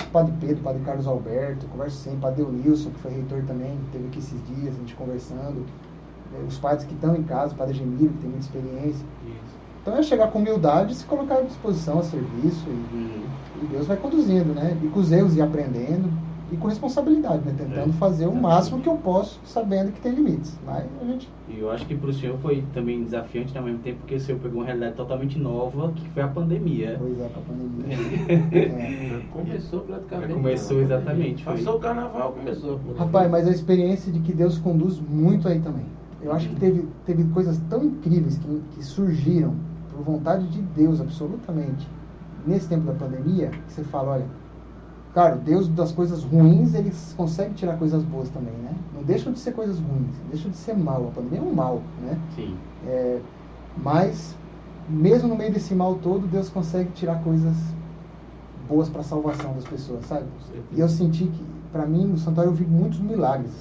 o 0.03 0.11
padre 0.11 0.33
Pedro, 0.41 0.57
o 0.59 0.63
padre 0.63 0.83
Carlos 0.83 1.07
Alberto, 1.07 1.67
converso 1.69 1.97
sempre, 1.99 2.19
o 2.19 2.23
padre 2.23 2.43
Eunilson, 2.43 2.91
que 2.91 2.99
foi 3.01 3.13
reitor 3.13 3.43
também, 3.47 3.79
teve 3.93 4.07
aqui 4.09 4.19
esses 4.19 4.41
dias, 4.47 4.75
a 4.75 4.79
gente 4.79 4.95
conversando. 4.95 5.65
É, 6.35 6.45
os 6.47 6.59
padres 6.59 6.85
que 6.85 6.95
estão 6.95 7.15
em 7.17 7.23
casa, 7.23 7.55
o 7.55 7.57
padre 7.57 7.75
Gemiro, 7.75 8.13
que 8.13 8.19
tem 8.19 8.31
muita 8.31 8.45
experiência. 8.45 9.07
Isso. 9.25 9.59
Então 9.81 9.97
é 9.97 10.03
chegar 10.03 10.31
com 10.31 10.41
humildade 10.41 10.93
e 10.93 10.97
se 10.97 11.05
colocar 11.05 11.37
à 11.37 11.43
disposição 11.43 12.01
a 12.01 12.03
serviço 12.03 12.69
e, 12.69 13.25
e 13.63 13.67
Deus 13.71 13.87
vai 13.87 13.97
conduzindo, 13.97 14.53
né? 14.55 14.77
E 14.83 14.89
com 14.89 15.01
os 15.01 15.11
erros 15.11 15.35
e 15.37 15.41
aprendendo 15.41 16.11
e 16.51 16.57
com 16.57 16.69
responsabilidade, 16.69 17.45
né? 17.45 17.55
Tentando 17.57 17.91
é, 17.91 17.93
fazer 17.95 18.27
o 18.27 18.35
máximo 18.35 18.81
que 18.81 18.89
eu 18.89 18.97
posso, 18.97 19.41
sabendo 19.45 19.93
que 19.93 20.01
tem 20.01 20.13
limites. 20.13 20.59
Mas 20.65 20.85
a 21.01 21.05
gente... 21.05 21.29
E 21.49 21.59
eu 21.59 21.71
acho 21.71 21.87
que 21.87 21.95
para 21.95 22.09
o 22.09 22.13
senhor 22.13 22.39
foi 22.39 22.65
também 22.73 23.05
desafiante 23.05 23.57
ao 23.57 23.65
mesmo 23.65 23.81
tempo, 23.81 23.99
porque 23.99 24.15
o 24.15 24.21
senhor 24.21 24.41
pegou 24.41 24.61
uma 24.61 24.67
realidade 24.67 24.95
totalmente 24.95 25.39
nova, 25.39 25.93
que 25.93 26.09
foi 26.11 26.23
a 26.23 26.29
pandemia. 26.29 26.97
Pois 26.99 27.21
é, 27.21 27.27
a 27.27 27.29
pandemia. 27.29 29.19
é. 29.21 29.23
Começou 29.31 29.81
praticamente. 29.81 30.33
Começou 30.33 30.81
exatamente. 30.81 31.45
Foi. 31.45 31.57
Passou 31.57 31.77
o 31.77 31.81
carnaval, 31.81 32.33
começou. 32.33 32.81
Rapaz, 32.97 33.31
mas 33.31 33.47
a 33.47 33.51
experiência 33.51 34.11
de 34.11 34.21
que 34.21 34.33
Deus 34.33 34.59
conduz 34.59 34.99
muito 35.01 35.49
aí 35.49 35.61
também. 35.61 35.85
Eu 36.23 36.33
acho 36.33 36.49
que 36.49 36.55
uhum. 36.55 36.61
teve, 36.61 36.89
teve 37.07 37.25
coisas 37.33 37.59
tão 37.69 37.85
incríveis 37.85 38.39
que, 38.39 38.63
que 38.75 38.85
surgiram 38.85 39.55
por 39.91 40.03
vontade 40.03 40.47
de 40.49 40.63
Deus, 40.63 41.01
absolutamente, 41.01 41.89
nesse 42.47 42.69
tempo 42.69 42.87
da 42.87 42.93
pandemia, 42.93 43.51
que 43.51 43.73
você 43.73 43.85
fala, 43.85 44.13
olha, 44.13 44.27
Claro, 45.13 45.39
Deus 45.41 45.69
das 45.69 45.91
coisas 45.93 46.23
ruins, 46.23 46.75
ele 46.75 46.93
consegue 47.17 47.55
tirar 47.55 47.77
coisas 47.79 48.03
boas 48.05 48.29
também, 48.29 48.55
né? 48.55 48.75
Não 48.95 49.03
deixam 49.03 49.33
de 49.33 49.39
ser 49.39 49.53
coisas 49.53 49.79
ruins, 49.79 50.15
deixam 50.31 50.51
de 50.51 50.57
ser 50.57 50.77
mal. 50.77 51.09
A 51.09 51.11
pandemia 51.11 51.41
é 51.41 51.43
um 51.43 51.55
mal, 51.55 51.81
né? 52.03 52.19
Sim. 52.37 52.57
É, 52.87 53.21
mas, 53.77 54.37
mesmo 54.89 55.29
no 55.29 55.37
meio 55.37 55.53
desse 55.53 55.75
mal 55.75 55.95
todo, 55.97 56.27
Deus 56.27 56.49
consegue 56.49 56.91
tirar 56.93 57.23
coisas 57.23 57.57
boas 58.69 58.89
para 58.89 59.01
a 59.01 59.05
salvação 59.05 59.55
das 59.55 59.65
pessoas, 59.65 60.05
sabe? 60.05 60.27
E 60.73 60.79
eu 60.79 60.89
senti 60.89 61.25
que, 61.25 61.45
para 61.73 61.87
mim, 61.87 62.07
no 62.07 62.19
santuário 62.19 62.51
eu 62.51 62.55
vi 62.55 62.67
muitos 62.67 63.01
milagres. 63.01 63.53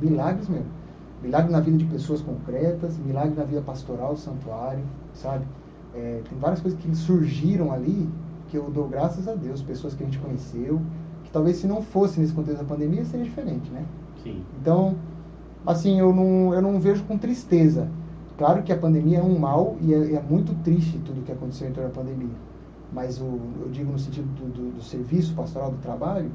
Milagres 0.00 0.48
mesmo. 0.48 0.66
Milagre 1.22 1.50
na 1.50 1.60
vida 1.60 1.76
de 1.78 1.84
pessoas 1.84 2.20
concretas, 2.20 2.96
milagre 2.98 3.34
na 3.36 3.44
vida 3.44 3.62
pastoral 3.62 4.14
do 4.14 4.20
santuário, 4.20 4.84
sabe? 5.14 5.44
É, 5.94 6.22
tem 6.28 6.38
várias 6.38 6.60
coisas 6.60 6.78
que 6.78 6.94
surgiram 6.94 7.72
ali 7.72 8.08
que 8.48 8.56
eu 8.56 8.70
dou 8.70 8.88
graças 8.88 9.28
a 9.28 9.34
Deus, 9.34 9.62
pessoas 9.62 9.94
que 9.94 10.02
a 10.02 10.06
gente 10.06 10.18
conheceu, 10.18 10.80
que 11.24 11.30
talvez 11.30 11.56
se 11.56 11.66
não 11.66 11.82
fosse 11.82 12.18
nesse 12.20 12.32
contexto 12.32 12.58
da 12.58 12.64
pandemia 12.64 13.04
seria 13.04 13.24
diferente, 13.24 13.70
né? 13.70 13.84
Sim. 14.22 14.42
Então, 14.60 14.96
assim, 15.66 15.98
eu 15.98 16.12
não, 16.12 16.54
eu 16.54 16.62
não 16.62 16.80
vejo 16.80 17.04
com 17.04 17.16
tristeza. 17.18 17.88
Claro 18.36 18.62
que 18.62 18.72
a 18.72 18.78
pandemia 18.78 19.18
é 19.18 19.22
um 19.22 19.38
mal 19.38 19.76
e 19.80 19.92
é, 19.92 20.14
é 20.14 20.22
muito 20.22 20.54
triste 20.62 20.98
tudo 21.04 21.24
que 21.24 21.32
aconteceu 21.32 21.68
em 21.68 21.72
torno 21.72 21.90
da 21.90 21.94
pandemia. 21.94 22.34
Mas 22.92 23.20
o, 23.20 23.38
eu 23.60 23.68
digo 23.70 23.92
no 23.92 23.98
sentido 23.98 24.26
do, 24.34 24.50
do, 24.50 24.70
do 24.76 24.82
serviço 24.82 25.34
pastoral, 25.34 25.70
do 25.70 25.78
trabalho, 25.78 26.30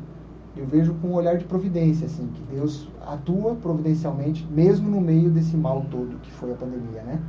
eu 0.56 0.68
vejo 0.68 0.94
com 0.96 1.08
um 1.08 1.14
olhar 1.14 1.38
de 1.38 1.46
providência, 1.46 2.06
assim, 2.06 2.28
que 2.28 2.56
Deus 2.56 2.88
atua 3.08 3.56
providencialmente, 3.56 4.46
mesmo 4.52 4.88
no 4.88 5.02
meio 5.02 5.32
desse 5.32 5.58
mal 5.58 5.84
todo 5.90 6.20
que 6.22 6.32
foi 6.32 6.52
a 6.52 6.56
pandemia, 6.56 7.02
né? 7.02 7.20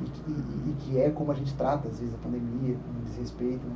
E, 0.00 0.30
e, 0.30 0.70
e 0.70 0.74
que 0.78 0.98
é 0.98 1.10
como 1.10 1.30
a 1.30 1.34
gente 1.34 1.52
trata, 1.54 1.88
às 1.88 1.98
vezes, 1.98 2.14
a 2.14 2.18
pandemia, 2.18 2.74
com 2.76 3.04
desrespeito, 3.04 3.66
né? 3.66 3.74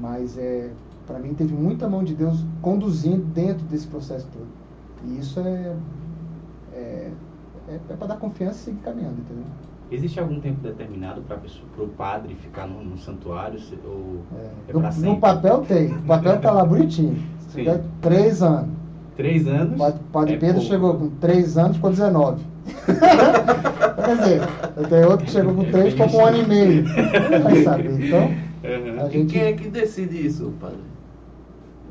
Mas 0.00 0.36
é, 0.38 0.70
para 1.06 1.18
mim 1.18 1.34
teve 1.34 1.54
muita 1.54 1.88
mão 1.88 2.02
de 2.02 2.14
Deus 2.14 2.44
conduzindo 2.60 3.24
dentro 3.26 3.64
desse 3.66 3.86
processo 3.86 4.26
todo. 4.32 4.46
E 5.04 5.18
isso 5.18 5.40
é, 5.40 5.76
é, 6.72 7.10
é, 7.68 7.80
é 7.90 7.96
para 7.96 8.08
dar 8.08 8.16
confiança 8.16 8.58
e 8.58 8.64
seguir 8.64 8.78
caminhando, 8.78 9.20
entendeu? 9.20 9.44
Existe 9.90 10.18
algum 10.18 10.40
tempo 10.40 10.60
determinado 10.62 11.22
para 11.22 11.38
o 11.84 11.88
padre 11.88 12.34
ficar 12.34 12.66
no, 12.66 12.82
no 12.82 12.98
santuário? 12.98 13.60
Ou 13.84 14.22
é, 14.36 14.70
é 14.70 14.72
no, 14.72 14.80
no, 14.80 15.20
papel 15.20 15.60
tem. 15.60 15.92
O 15.92 16.02
papel 16.02 16.36
está 16.36 16.50
lá 16.50 16.64
bonitinho. 16.64 17.22
Três 18.00 18.42
anos. 18.42 18.70
Três 19.16 19.46
anos? 19.46 19.80
O 19.80 19.94
padre 20.10 20.34
é 20.34 20.38
Pedro 20.38 20.56
pouco. 20.56 20.68
chegou 20.68 20.94
com 20.94 21.10
três 21.20 21.56
anos, 21.56 21.76
ficou 21.76 21.90
19. 21.92 22.42
Quer 24.04 24.16
dizer, 24.16 24.88
tem 24.88 25.04
outro 25.04 25.26
que 25.26 25.30
chegou 25.30 25.54
com 25.54 25.70
três, 25.70 25.92
ficou 25.92 26.08
com 26.08 26.16
um 26.16 26.26
ano 26.26 26.38
e 26.38 26.46
meio. 26.46 26.84
Vai 27.42 27.62
saber. 27.62 28.06
Então, 28.06 28.34
Uhum. 28.64 29.10
Gente, 29.10 29.18
e 29.18 29.26
quem 29.26 29.42
é 29.42 29.52
que 29.52 29.68
decide 29.68 30.26
isso, 30.26 30.52
padre? 30.58 30.78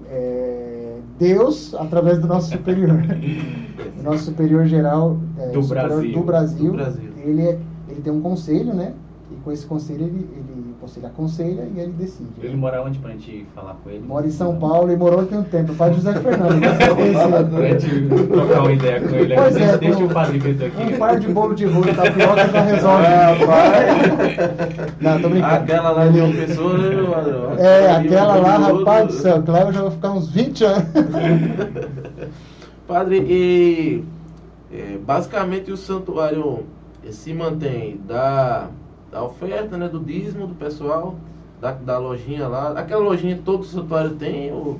É, 0.10 0.98
Deus, 1.20 1.74
através 1.76 2.20
do 2.20 2.28
nosso 2.28 2.52
superior. 2.52 2.90
o 4.00 4.04
nosso 4.04 4.26
superior 4.26 4.66
geral 4.66 5.20
é, 5.38 5.50
do, 5.50 5.62
superior 5.62 5.90
Brasil. 5.90 6.14
do, 6.14 6.24
Brasil, 6.24 6.72
do 6.72 6.78
Brasil. 6.78 7.10
Ele, 7.24 7.42
é, 7.44 7.60
ele 7.90 8.02
tem 8.02 8.12
um 8.12 8.22
conselho, 8.22 8.74
né? 8.74 8.94
E 9.34 9.38
com 9.44 9.52
esse 9.52 9.66
conselho, 9.66 10.06
ele, 10.06 10.28
ele, 10.32 10.72
o 10.72 10.76
conselho 10.80 11.08
aconselha 11.08 11.68
e 11.76 11.80
ele 11.80 11.92
decide. 11.94 12.30
Ele 12.42 12.56
mora 12.56 12.84
onde 12.84 13.00
pra 13.00 13.12
gente 13.12 13.46
falar 13.56 13.76
com 13.84 13.90
ele? 13.90 14.04
Mora 14.06 14.28
em 14.28 14.32
São 14.32 14.58
Paulo 14.60 14.92
e 14.92 14.96
morou 14.96 15.22
aqui 15.22 15.36
um 15.36 15.44
tempo. 15.44 15.72
O 15.72 15.76
padre 15.76 15.96
José 15.96 16.14
Fernando. 16.20 16.60
né? 16.62 16.70
pra 16.78 17.80
gente 17.80 18.28
trocar 18.28 18.62
uma 18.62 18.74
ideia 18.74 19.02
com 19.02 19.16
ele. 19.16 19.36
Pois 19.36 19.56
deixa, 19.56 19.72
é, 19.72 19.78
deixa 19.78 20.00
um- 20.00 20.06
o 20.06 20.10
Padre 20.10 20.40
Vitor 20.40 20.68
aqui. 20.68 20.94
Um 20.94 20.98
par 20.98 21.20
de 21.20 21.28
bolo 21.30 21.56
de 21.56 21.66
rolo 21.66 21.90
e 21.90 21.94
tapioca 21.96 22.48
já 22.48 22.62
resolve. 22.62 23.06
Não, 25.02 25.22
tô 25.22 25.30
brincando. 25.30 25.56
Aquela 25.56 25.92
lá 25.92 26.08
de 26.08 26.20
uma 26.20 26.34
pessoa, 26.34 26.78
né? 26.78 26.94
É, 27.58 27.92
aquela 27.92 28.36
lá, 28.36 28.58
rapaz 28.58 29.08
do 29.08 29.14
céu, 29.14 29.44
eu 29.48 29.74
já 29.74 29.82
vou 29.82 29.92
ficar 29.92 30.12
uns 30.12 30.30
20 30.30 30.64
anos. 30.64 30.84
Padre, 32.88 33.18
e 33.28 34.04
é, 34.72 34.98
basicamente 34.98 35.72
o 35.72 35.78
santuário 35.78 36.66
eh, 37.06 37.12
se 37.12 37.34
mantém 37.34 38.00
da, 38.06 38.68
da 39.14 39.24
oferta, 39.24 39.78
né, 39.78 39.88
do 39.88 40.00
dízimo 40.00 40.48
do 40.48 40.56
pessoal, 40.56 41.16
da, 41.62 41.72
da 41.72 42.00
lojinha 42.00 42.48
lá. 42.48 42.72
Aquela 42.72 43.04
lojinha 43.04 43.40
todo 43.46 43.64
santuário 43.64 44.16
tem, 44.16 44.52
ou- 44.52 44.78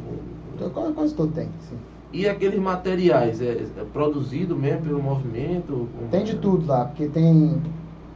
Então, 0.56 0.70
Quase, 0.72 0.94
quase 0.94 1.14
todo 1.14 1.32
tem, 1.32 1.48
sim. 1.70 1.76
e 2.12 2.28
aqueles 2.28 2.60
materiais, 2.60 3.42
é, 3.42 3.52
é 3.78 3.86
produzido 3.94 4.56
mesmo 4.56 4.82
pelo 4.82 5.02
movimento? 5.02 5.88
Como- 5.96 6.10
Tem 6.10 6.24
de 6.24 6.36
tudo 6.38 6.66
lá, 6.66 6.86
porque 6.86 7.08
tem, 7.08 7.62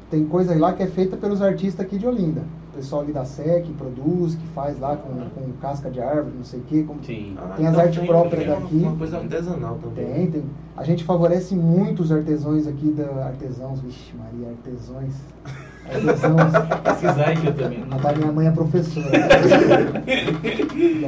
tem 0.09 0.25
coisa 0.25 0.57
lá 0.57 0.73
que 0.73 0.81
é 0.83 0.87
feita 0.87 1.15
pelos 1.15 1.39
artistas 1.41 1.85
aqui 1.85 1.97
de 1.99 2.07
Olinda. 2.07 2.41
O 2.73 2.77
pessoal 2.77 3.01
ali 3.01 3.11
da 3.11 3.25
SEC 3.25 3.63
que 3.63 3.73
produz, 3.73 4.35
que 4.35 4.45
faz 4.49 4.79
lá 4.79 4.95
com, 4.95 5.09
com 5.31 5.51
casca 5.59 5.89
de 5.89 5.99
árvore, 5.99 6.35
não 6.37 6.43
sei 6.43 6.59
o 6.59 6.63
quê. 6.63 6.83
Como... 6.85 7.03
Sim. 7.03 7.35
Ah, 7.37 7.53
Tem 7.57 7.65
as 7.65 7.73
então 7.73 7.85
artes 7.85 8.05
próprias 8.05 8.43
tem 8.43 8.51
uma- 8.53 8.61
daqui. 8.61 8.75
Uma 8.75 8.95
coisa 8.97 9.17
artesanal 9.17 9.79
também. 9.81 10.05
Tem, 10.13 10.31
tem. 10.31 10.43
A 10.75 10.83
gente 10.83 11.03
favorece 11.03 11.55
muito 11.55 12.03
os 12.03 12.11
artesãos 12.11 12.67
aqui, 12.67 12.91
da 12.91 13.25
artesãos, 13.25 13.79
vixe 13.81 14.13
Maria, 14.15 14.49
artesãos. 14.49 15.13
Pesquisar 15.87 17.35
que 17.39 17.47
eu 17.47 17.55
também. 17.55 17.83
A 17.89 17.97
da 17.97 18.13
minha 18.13 18.31
mãe 18.31 18.47
é 18.47 18.51
professora. 18.51 19.07
Ainda 19.07 19.19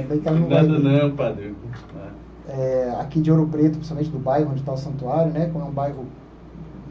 bem 0.02 0.20
que 0.20 0.28
ela 0.28 0.40
não 0.40 0.50
Nada 0.50 0.80
não, 0.80 1.12
Padre. 1.12 1.54
Ah, 1.96 2.10
é, 2.50 2.96
aqui 3.00 3.22
de 3.22 3.32
Ouro 3.32 3.48
Preto, 3.48 3.74
principalmente 3.74 4.10
do 4.10 4.18
bairro 4.20 4.50
onde 4.52 4.62
está 4.62 4.74
o 4.74 4.78
santuário, 4.78 5.32
né? 5.32 5.50
Como 5.52 5.66
é 5.66 5.68
um 5.68 5.72
bairro, 5.72 6.06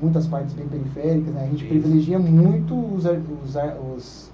muitas 0.01 0.27
partes 0.27 0.55
bem 0.55 0.69
periféricas, 0.69 1.35
né? 1.35 1.43
A 1.43 1.47
gente 1.47 1.65
Isso. 1.65 1.69
privilegia 1.69 2.19
muito 2.19 2.75
os, 2.75 3.05
os, 3.05 3.57
os, 3.95 4.31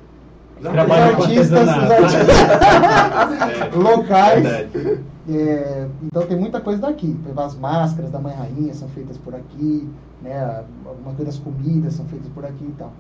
os 0.61 0.67
artistas, 0.67 1.51
os 1.51 1.69
artistas 1.91 3.75
locais. 3.75 4.43
Verdade. 4.43 5.03
É, 5.27 5.89
então 6.03 6.27
tem 6.27 6.39
muita 6.39 6.61
coisa 6.61 6.83
daqui. 6.83 7.19
As 7.37 7.57
máscaras 7.57 8.11
da 8.11 8.19
Mãe 8.19 8.35
Rainha 8.35 8.75
são 8.75 8.89
feitas 8.89 9.17
por 9.17 9.35
aqui, 9.35 9.89
né? 10.21 10.65
Algumas 10.85 11.17
coisas 11.17 11.37
das 11.37 11.45
comidas 11.45 11.95
são 11.95 12.05
feitas 12.07 12.29
por 12.35 12.45
aqui 12.45 12.65
e 12.65 12.75
tal. 12.79 12.93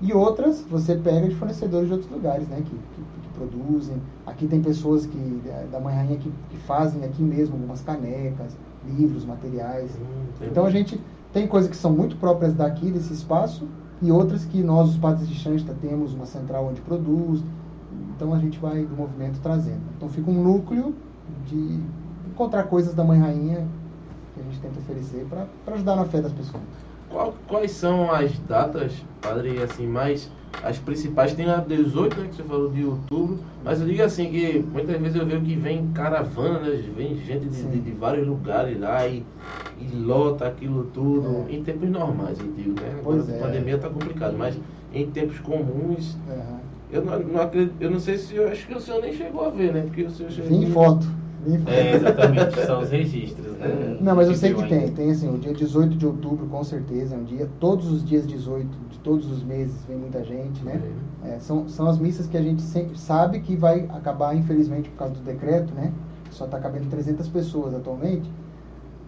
E 0.00 0.12
outras 0.12 0.62
você 0.62 0.94
pega 0.96 1.28
de 1.28 1.34
fornecedores 1.34 1.86
de 1.88 1.92
outros 1.92 2.10
lugares, 2.10 2.48
né? 2.48 2.56
Que, 2.56 2.70
que, 2.70 3.02
que 3.22 3.28
produzem. 3.34 3.96
Aqui 4.26 4.46
tem 4.46 4.62
pessoas 4.62 5.06
que 5.06 5.42
da- 5.70 5.80
Mãe 5.80 5.94
Rainha 5.94 6.16
que, 6.16 6.32
que 6.50 6.56
fazem 6.58 7.04
aqui 7.04 7.22
mesmo 7.22 7.54
algumas 7.54 7.82
canecas, 7.82 8.56
livros, 8.86 9.24
materiais. 9.24 9.90
Hum. 10.00 10.46
Então 10.46 10.64
a 10.64 10.70
gente 10.70 11.00
tem 11.32 11.46
coisas 11.46 11.70
que 11.70 11.76
são 11.76 11.92
muito 11.92 12.16
próprias 12.16 12.54
daqui, 12.54 12.90
desse 12.90 13.12
espaço, 13.12 13.68
e 14.02 14.10
outras 14.10 14.44
que 14.46 14.62
nós, 14.62 14.88
os 14.90 14.96
padres 14.96 15.28
de 15.28 15.34
Xansta, 15.34 15.74
temos 15.80 16.14
uma 16.14 16.24
central 16.26 16.66
onde 16.66 16.80
produz. 16.80 17.42
Então 18.16 18.32
a 18.32 18.38
gente 18.38 18.58
vai 18.58 18.84
do 18.84 18.96
movimento 18.96 19.38
trazendo. 19.42 19.80
Então 19.96 20.08
fica 20.08 20.30
um 20.30 20.42
núcleo 20.42 20.94
de 21.46 21.80
encontrar 22.26 22.64
coisas 22.64 22.94
da 22.94 23.04
Mãe 23.04 23.18
Rainha 23.18 23.66
que 24.34 24.40
a 24.40 24.44
gente 24.44 24.60
tenta 24.60 24.78
oferecer 24.78 25.26
para 25.28 25.74
ajudar 25.74 25.96
na 25.96 26.04
fé 26.04 26.20
das 26.20 26.32
pessoas. 26.32 26.62
Qual- 27.10 27.34
quais 27.48 27.72
são 27.72 28.10
as 28.12 28.38
datas, 28.40 28.92
padre, 29.20 29.60
assim, 29.60 29.86
mais 29.86 30.30
as 30.62 30.78
principais? 30.78 31.34
Tem 31.34 31.46
a 31.50 31.56
18, 31.56 32.20
né, 32.20 32.28
que 32.28 32.36
você 32.36 32.42
falou 32.44 32.70
de 32.70 32.84
outubro, 32.84 33.38
mas 33.64 33.80
eu 33.80 33.86
digo 33.86 34.02
assim 34.02 34.30
que 34.30 34.60
muitas 34.60 34.96
vezes 35.00 35.16
eu 35.16 35.26
vejo 35.26 35.40
que 35.42 35.56
vem 35.56 35.88
caravana, 35.92 36.60
né, 36.60 36.70
vem 36.96 37.16
gente 37.16 37.46
de, 37.46 37.56
Sim. 37.56 37.70
de- 37.70 37.80
de 37.80 37.90
vários 37.92 38.26
lugares 38.26 38.78
lá 38.78 39.06
e, 39.08 39.24
e 39.80 39.94
lota 39.96 40.46
aquilo 40.46 40.84
tudo, 40.94 41.46
É. 41.48 41.54
em 41.54 41.64
tempos 41.64 41.88
normais, 41.90 42.40
eu 42.40 42.52
digo, 42.52 42.72
né? 42.74 42.94
Agora 42.98 43.22
a 43.22 43.30
é. 43.32 43.38
pandemia 43.38 43.78
tá 43.78 43.88
complicado, 43.88 44.36
mas 44.38 44.56
em 44.94 45.06
tempos 45.10 45.38
comuns, 45.40 46.16
eu 46.92 47.04
não, 47.04 47.18
não 47.20 47.40
acredito, 47.40 47.74
eu 47.80 47.90
não 47.90 47.98
sei 48.00 48.18
se, 48.18 48.34
eu 48.36 48.48
acho 48.48 48.66
que 48.66 48.74
o 48.74 48.80
senhor 48.80 49.00
nem 49.00 49.12
chegou 49.12 49.44
a 49.44 49.50
ver, 49.50 49.72
né? 49.72 49.82
Porque 49.82 50.02
o 50.02 50.10
senhor 50.10 50.30
chegou... 50.30 50.52
Em 50.52 50.66
foto. 50.66 51.06
Foto. 51.40 51.70
É, 51.70 51.94
exatamente, 51.94 52.60
são 52.66 52.82
os 52.82 52.90
registros, 52.90 53.56
né? 53.56 53.96
Não, 54.00 54.14
mas 54.14 54.28
eu 54.28 54.34
sei 54.34 54.52
que 54.52 54.68
tem. 54.68 54.78
ainda. 54.80 54.92
Tem 54.92 55.10
assim, 55.10 55.34
o 55.34 55.38
dia 55.38 55.54
18 55.54 55.96
de 55.96 56.06
outubro, 56.06 56.46
com 56.46 56.62
certeza, 56.62 57.14
é 57.14 57.18
um 57.18 57.24
dia. 57.24 57.48
Todos 57.58 57.90
os 57.90 58.04
dias 58.04 58.26
18 58.26 58.68
de 58.90 58.98
todos 58.98 59.30
os 59.30 59.42
meses 59.42 59.82
vem 59.88 59.96
muita 59.96 60.22
gente, 60.22 60.62
né? 60.62 60.80
É, 61.24 61.38
são, 61.38 61.68
são 61.68 61.86
as 61.86 61.98
missas 61.98 62.26
que 62.26 62.36
a 62.36 62.42
gente 62.42 62.60
sempre 62.60 62.98
sabe 62.98 63.40
que 63.40 63.56
vai 63.56 63.88
acabar, 63.90 64.36
infelizmente, 64.36 64.90
por 64.90 64.98
causa 64.98 65.14
do 65.14 65.20
decreto, 65.20 65.72
né? 65.74 65.92
Só 66.30 66.44
está 66.44 66.58
cabendo 66.58 66.88
300 66.90 67.28
pessoas 67.28 67.74
atualmente. 67.74 68.30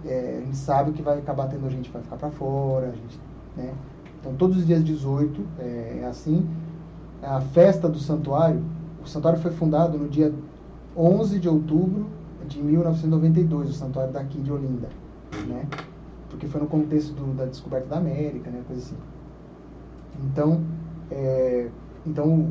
É, 0.04 0.38
a 0.38 0.44
gente 0.44 0.56
sabe 0.56 0.92
que 0.92 1.02
vai 1.02 1.18
acabar 1.18 1.46
tendo 1.48 1.68
gente 1.70 1.88
que 1.88 1.92
vai 1.92 2.02
ficar 2.02 2.16
para 2.16 2.30
fora, 2.30 2.88
a 2.88 2.90
gente, 2.90 3.20
né? 3.56 3.72
Então, 4.20 4.34
todos 4.34 4.56
os 4.56 4.66
dias 4.66 4.82
18 4.82 5.42
é, 5.58 6.00
é 6.02 6.06
assim. 6.06 6.46
A 7.22 7.40
festa 7.40 7.88
do 7.88 7.98
santuário, 7.98 8.62
o 9.04 9.08
santuário 9.08 9.38
foi 9.40 9.50
fundado 9.52 9.98
no 9.98 10.08
dia 10.08 10.32
11 10.96 11.38
de 11.38 11.48
outubro 11.48 12.06
de 12.48 12.62
1992, 12.62 13.70
o 13.70 13.72
santuário 13.72 14.12
daqui 14.12 14.38
de 14.40 14.52
Olinda, 14.52 14.88
né? 15.48 15.66
Porque 16.28 16.46
foi 16.46 16.60
no 16.60 16.66
contexto 16.66 17.12
do- 17.12 17.34
da 17.34 17.44
descoberta 17.44 17.88
da 17.88 17.96
América, 17.98 18.50
né? 18.50 18.60
Coisa 18.66 18.82
assim. 18.82 18.96
Então, 20.24 20.60
é, 21.10 21.66
então, 22.06 22.48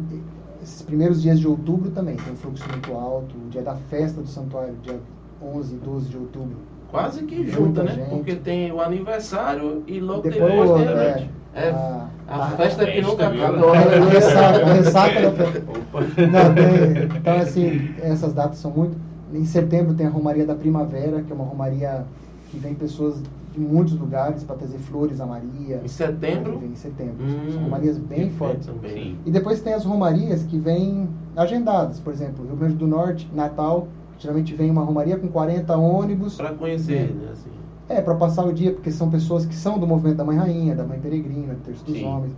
esses 0.62 0.82
primeiros 0.82 1.22
dias 1.22 1.40
de 1.40 1.48
outubro 1.48 1.90
também 1.92 2.16
tem 2.16 2.34
um 2.34 2.36
fluxo 2.36 2.64
muito 2.70 2.94
alto. 2.94 3.36
O 3.36 3.50
dia 3.50 3.62
da 3.62 3.76
festa 3.76 4.22
do 4.22 4.28
santuário, 4.28 4.76
dia 4.84 5.00
11 5.42 5.76
e 5.76 5.78
12 5.78 6.10
de 6.10 6.18
outubro. 6.18 6.58
Quase 6.90 7.24
que 7.24 7.48
junta, 7.50 7.84
né? 7.84 7.92
gente. 7.94 8.10
Porque 8.10 8.36
tem 8.36 8.72
o 8.72 8.82
aniversário 8.82 9.82
e 9.88 10.00
logo 10.00 10.22
Depois, 10.24 10.52
depois, 10.52 10.70
o 10.70 10.76
tem 10.76 10.88
é, 10.88 11.30
é, 11.56 11.70
a- 11.70 12.08
a, 12.28 12.46
a- 12.46 12.50
festa 12.52 12.86
que 12.86 13.02
nunca 13.02 13.28
acaba. 13.30 13.72
a 13.72 14.10
ressaca, 14.10 14.66
a 14.66 14.74
ressaca 14.74 15.22
da 15.22 15.32
festa. 15.32 15.64
Opa. 15.70 16.02
Não, 16.02 16.54
tem- 16.54 17.18
então, 17.18 17.38
assim, 17.38 17.96
essas 18.02 18.34
datas 18.34 18.58
são 18.58 18.72
muito. 18.72 18.98
Em 19.34 19.46
setembro 19.46 19.94
tem 19.94 20.06
a 20.06 20.10
Romaria 20.10 20.46
da 20.46 20.56
Primavera, 20.56 21.22
que 21.22 21.32
é 21.32 21.36
uma 21.36 21.46
romaria 21.46 22.06
que 22.50 22.58
vem 22.58 22.74
pessoas 22.76 23.22
de 23.54 23.60
muitos 23.60 23.94
lugares 23.98 24.44
para 24.44 24.56
trazer 24.56 24.78
flores 24.78 25.20
a 25.20 25.26
Maria. 25.26 25.82
Em 25.84 25.88
setembro? 25.88 26.58
Vem 26.60 26.72
em 26.72 26.76
setembro. 26.76 27.24
Hum, 27.26 27.52
São 27.52 27.64
romarias 27.64 27.98
bem 27.98 28.30
fortes. 28.32 28.68
também. 28.68 29.18
E 29.26 29.32
depois 29.32 29.62
tem 29.62 29.74
as 29.74 29.86
romarias 29.86 30.44
que 30.44 30.58
vêm 30.58 31.08
agendadas. 31.36 32.00
Por 32.00 32.14
exemplo, 32.14 32.46
Rio 32.46 32.56
Grande 32.56 32.76
do 32.76 32.88
Norte, 32.88 33.30
Natal, 33.34 33.88
geralmente 34.20 34.54
vem 34.54 34.70
uma 34.70 34.84
romaria 34.84 35.18
com 35.18 35.28
40 35.28 35.76
ônibus. 35.78 36.36
Pra 36.36 36.54
conhecer, 36.54 37.14
né? 37.14 37.30
Assim. 37.32 37.50
É, 37.90 38.02
para 38.02 38.16
passar 38.16 38.46
o 38.46 38.54
dia, 38.54 38.72
porque 38.72 38.92
são 38.92 39.10
pessoas 39.10 39.46
que 39.46 39.56
são 39.56 39.78
do 39.78 39.86
movimento 39.86 40.18
da 40.18 40.24
Mãe 40.24 40.38
Rainha, 40.38 40.76
da 40.76 40.86
Mãe 40.86 41.00
Peregrina, 41.00 41.54
do 41.54 41.60
Terço 41.62 41.84
dos 41.84 41.96
Sim. 41.96 42.06
Homens. 42.06 42.32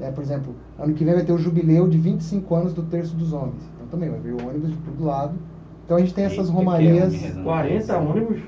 É, 0.00 0.10
por 0.10 0.22
exemplo, 0.22 0.54
ano 0.78 0.94
que 0.94 1.04
vem 1.04 1.14
vai 1.14 1.24
ter 1.24 1.32
o 1.32 1.38
jubileu 1.38 1.88
de 1.88 1.98
25 1.98 2.54
anos 2.54 2.72
do 2.72 2.82
Terço 2.82 3.14
dos 3.16 3.32
Homens. 3.32 3.62
Então 3.76 3.86
também 3.88 4.10
vai 4.10 4.20
vir 4.20 4.32
ônibus 4.32 4.70
de 4.70 4.76
todo 4.76 5.04
lado. 5.04 5.34
Então 5.92 5.98
a 5.98 6.00
gente 6.06 6.14
tem 6.14 6.24
essas 6.24 6.48
romarias 6.48 7.12
é 7.12 7.16
rezando. 7.18 7.44
40 7.44 7.98
ônibus? 7.98 8.42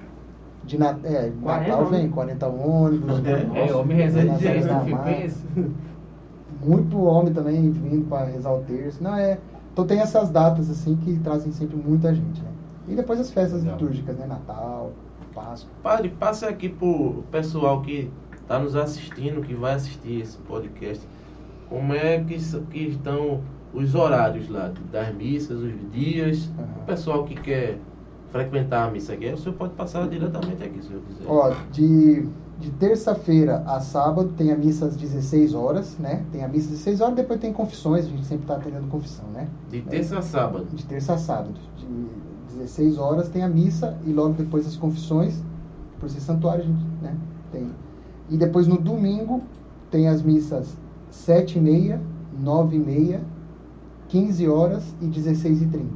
de 0.64 0.78
na, 0.78 0.96
é, 1.04 1.30
40 1.42 1.42
Natal 1.42 1.86
vem 1.86 1.98
ônibus. 2.00 2.14
40 2.14 2.46
ônibus. 2.46 3.20
né? 3.20 3.50
É, 3.54 3.74
homem 3.74 3.96
rezando 3.98 4.38
de. 4.38 5.30
Muito 6.66 6.98
homem 6.98 7.34
também 7.34 7.70
vindo 7.70 8.08
para 8.08 8.24
rezar 8.24 8.54
o 8.54 8.60
terço. 8.60 9.04
Não, 9.04 9.14
é, 9.14 9.38
então 9.70 9.86
tem 9.86 10.00
essas 10.00 10.30
datas 10.30 10.70
assim 10.70 10.96
que 10.96 11.18
trazem 11.18 11.52
sempre 11.52 11.76
muita 11.76 12.14
gente, 12.14 12.40
né? 12.40 12.48
E 12.88 12.94
depois 12.94 13.20
as 13.20 13.30
festas 13.30 13.62
Legal. 13.62 13.78
litúrgicas, 13.78 14.16
né? 14.16 14.26
Natal, 14.26 14.92
Páscoa. 15.34 15.70
Padre, 15.82 16.08
passe 16.18 16.46
aqui 16.46 16.70
pro 16.70 17.24
pessoal 17.30 17.82
que 17.82 18.10
está 18.40 18.58
nos 18.58 18.74
assistindo, 18.74 19.42
que 19.42 19.52
vai 19.52 19.74
assistir 19.74 20.22
esse 20.22 20.38
podcast. 20.38 21.06
Como 21.68 21.92
é 21.92 22.24
que, 22.24 22.38
que 22.70 22.88
estão 22.88 23.42
os 23.74 23.94
horários 23.94 24.48
lá 24.48 24.72
das 24.92 25.14
missas, 25.14 25.58
os 25.58 25.92
dias? 25.92 26.50
Aham. 26.58 26.68
O 26.82 26.86
pessoal 26.86 27.24
que 27.24 27.34
quer 27.34 27.78
frequentar 28.30 28.88
a 28.88 28.90
missa 28.90 29.12
aqui, 29.12 29.28
o 29.28 29.36
senhor 29.36 29.54
pode 29.54 29.74
passar 29.74 30.08
diretamente 30.08 30.62
aqui, 30.62 30.80
se 30.82 30.88
senhor 30.88 31.02
quiser. 31.02 31.24
Ó, 31.26 31.54
de, 31.70 32.26
de 32.58 32.70
terça-feira 32.72 33.62
a 33.66 33.80
sábado 33.80 34.32
tem 34.36 34.50
a 34.50 34.56
missa 34.56 34.86
às 34.86 34.96
16 34.96 35.54
horas, 35.54 35.96
né? 35.98 36.24
Tem 36.32 36.42
a 36.42 36.48
missa 36.48 36.66
às 36.66 36.78
16 36.78 37.00
horas, 37.00 37.14
depois 37.14 37.40
tem 37.40 37.52
confissões, 37.52 38.06
a 38.06 38.08
gente 38.08 38.24
sempre 38.24 38.44
está 38.44 38.56
atendendo 38.56 38.86
confissão, 38.88 39.24
né? 39.32 39.48
De 39.70 39.82
terça 39.82 40.18
a 40.18 40.22
sábado. 40.22 40.66
De 40.72 40.84
terça 40.84 41.14
a 41.14 41.18
sábado. 41.18 41.54
De 41.78 42.56
16 42.56 42.98
horas 42.98 43.28
tem 43.28 43.42
a 43.42 43.48
missa 43.48 43.96
e 44.04 44.12
logo 44.12 44.34
depois 44.34 44.66
as 44.66 44.76
confissões. 44.76 45.42
Por 46.00 46.10
ser 46.10 46.20
santuário, 46.20 46.64
a 46.64 46.66
gente 46.66 46.84
né, 47.00 47.16
tem. 47.52 47.70
E 48.28 48.36
depois 48.36 48.66
no 48.66 48.78
domingo 48.78 49.42
tem 49.90 50.08
as 50.08 50.22
missas 50.22 50.76
7 51.08 51.58
e 51.58 51.60
meia, 51.60 52.00
9 52.40 52.76
e 52.76 52.78
meia, 52.80 53.20
15 54.14 54.48
horas 54.48 54.94
e 55.02 55.06
16 55.06 55.62
e 55.62 55.66
30 55.66 55.86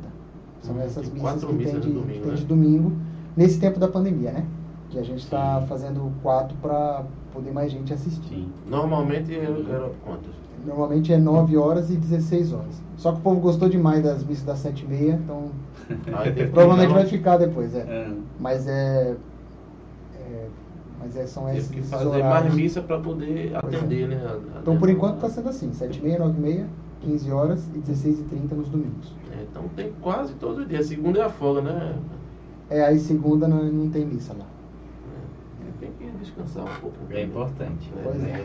São 0.63 0.75
hum, 0.75 0.81
essas 0.81 1.09
missas 1.09 1.45
que 1.45 1.57
tem, 1.57 1.79
de, 1.79 1.93
domingo, 1.93 2.21
tem 2.21 2.31
né? 2.33 2.35
de 2.35 2.45
domingo, 2.45 2.93
nesse 3.37 3.61
tempo 3.61 3.79
da 3.79 3.87
pandemia, 3.87 4.33
né? 4.33 4.45
Que 4.91 4.99
a 4.99 5.05
gente 5.05 5.23
está 5.23 5.65
fazendo 5.69 6.11
quatro 6.21 6.57
para 6.61 7.05
poder 7.33 7.53
mais 7.53 7.71
gente 7.71 7.93
assistir. 7.93 8.29
Sim. 8.29 8.49
Normalmente 8.69 9.33
eram 9.33 9.93
quantas? 10.05 10.33
Normalmente 10.67 11.13
é 11.13 11.17
9 11.17 11.57
horas 11.57 11.91
e 11.91 11.97
16 11.97 12.53
horas. 12.53 12.83
Só 12.97 13.13
que 13.13 13.19
o 13.19 13.21
povo 13.21 13.41
gostou 13.41 13.69
demais 13.69 14.03
das 14.03 14.25
missas 14.25 14.45
das 14.45 14.59
7 14.59 14.85
e 14.85 14.89
meia, 14.89 15.13
então 15.13 15.51
provavelmente 16.51 16.93
vai 16.93 17.07
ficar 17.07 17.37
depois, 17.37 17.73
é. 17.77 17.79
é. 17.79 18.13
Mas 18.41 18.67
é, 18.67 19.15
é 20.17 20.47
mas 20.99 21.17
é, 21.17 21.25
são 21.25 21.49
esses 21.51 21.69
Teve 21.69 21.83
que 21.83 21.87
fazer 21.87 22.09
horários. 22.09 22.29
mais 22.29 22.55
missa 22.55 22.83
para 22.83 22.99
poder 22.99 23.53
pois 23.61 23.75
é. 23.75 23.77
atender, 23.77 24.03
é. 24.03 24.07
né? 24.09 24.27
A, 24.27 24.59
a 24.59 24.61
então, 24.61 24.77
por 24.77 24.91
enquanto, 24.91 25.15
está 25.15 25.29
sendo 25.29 25.51
assim: 25.51 25.71
7h30, 25.71 26.19
9h30, 26.19 26.67
15 27.01 27.31
horas 27.31 27.65
e 27.75 27.79
16 27.79 28.21
e 28.21 28.23
30 28.25 28.55
nos 28.55 28.69
domingos. 28.69 29.13
É, 29.33 29.43
então 29.43 29.65
tem 29.77 29.93
quase 30.01 30.35
todo 30.35 30.65
dia. 30.67 30.83
Segunda 30.83 31.21
é 31.21 31.23
a 31.23 31.29
folga, 31.29 31.61
né? 31.61 31.95
É, 32.71 32.83
aí 32.83 32.99
segunda 32.99 33.49
não, 33.49 33.65
não 33.65 33.91
tem 33.91 34.05
missa 34.05 34.35
lá. 34.35 34.45
É, 34.45 35.71
Tem 35.81 35.91
que 35.93 36.17
descansar 36.19 36.65
um 36.65 36.81
pouco. 36.81 36.97
é 37.11 37.23
importante. 37.23 37.91
É, 37.97 38.03
Pois 38.03 38.23
é. 38.23 38.45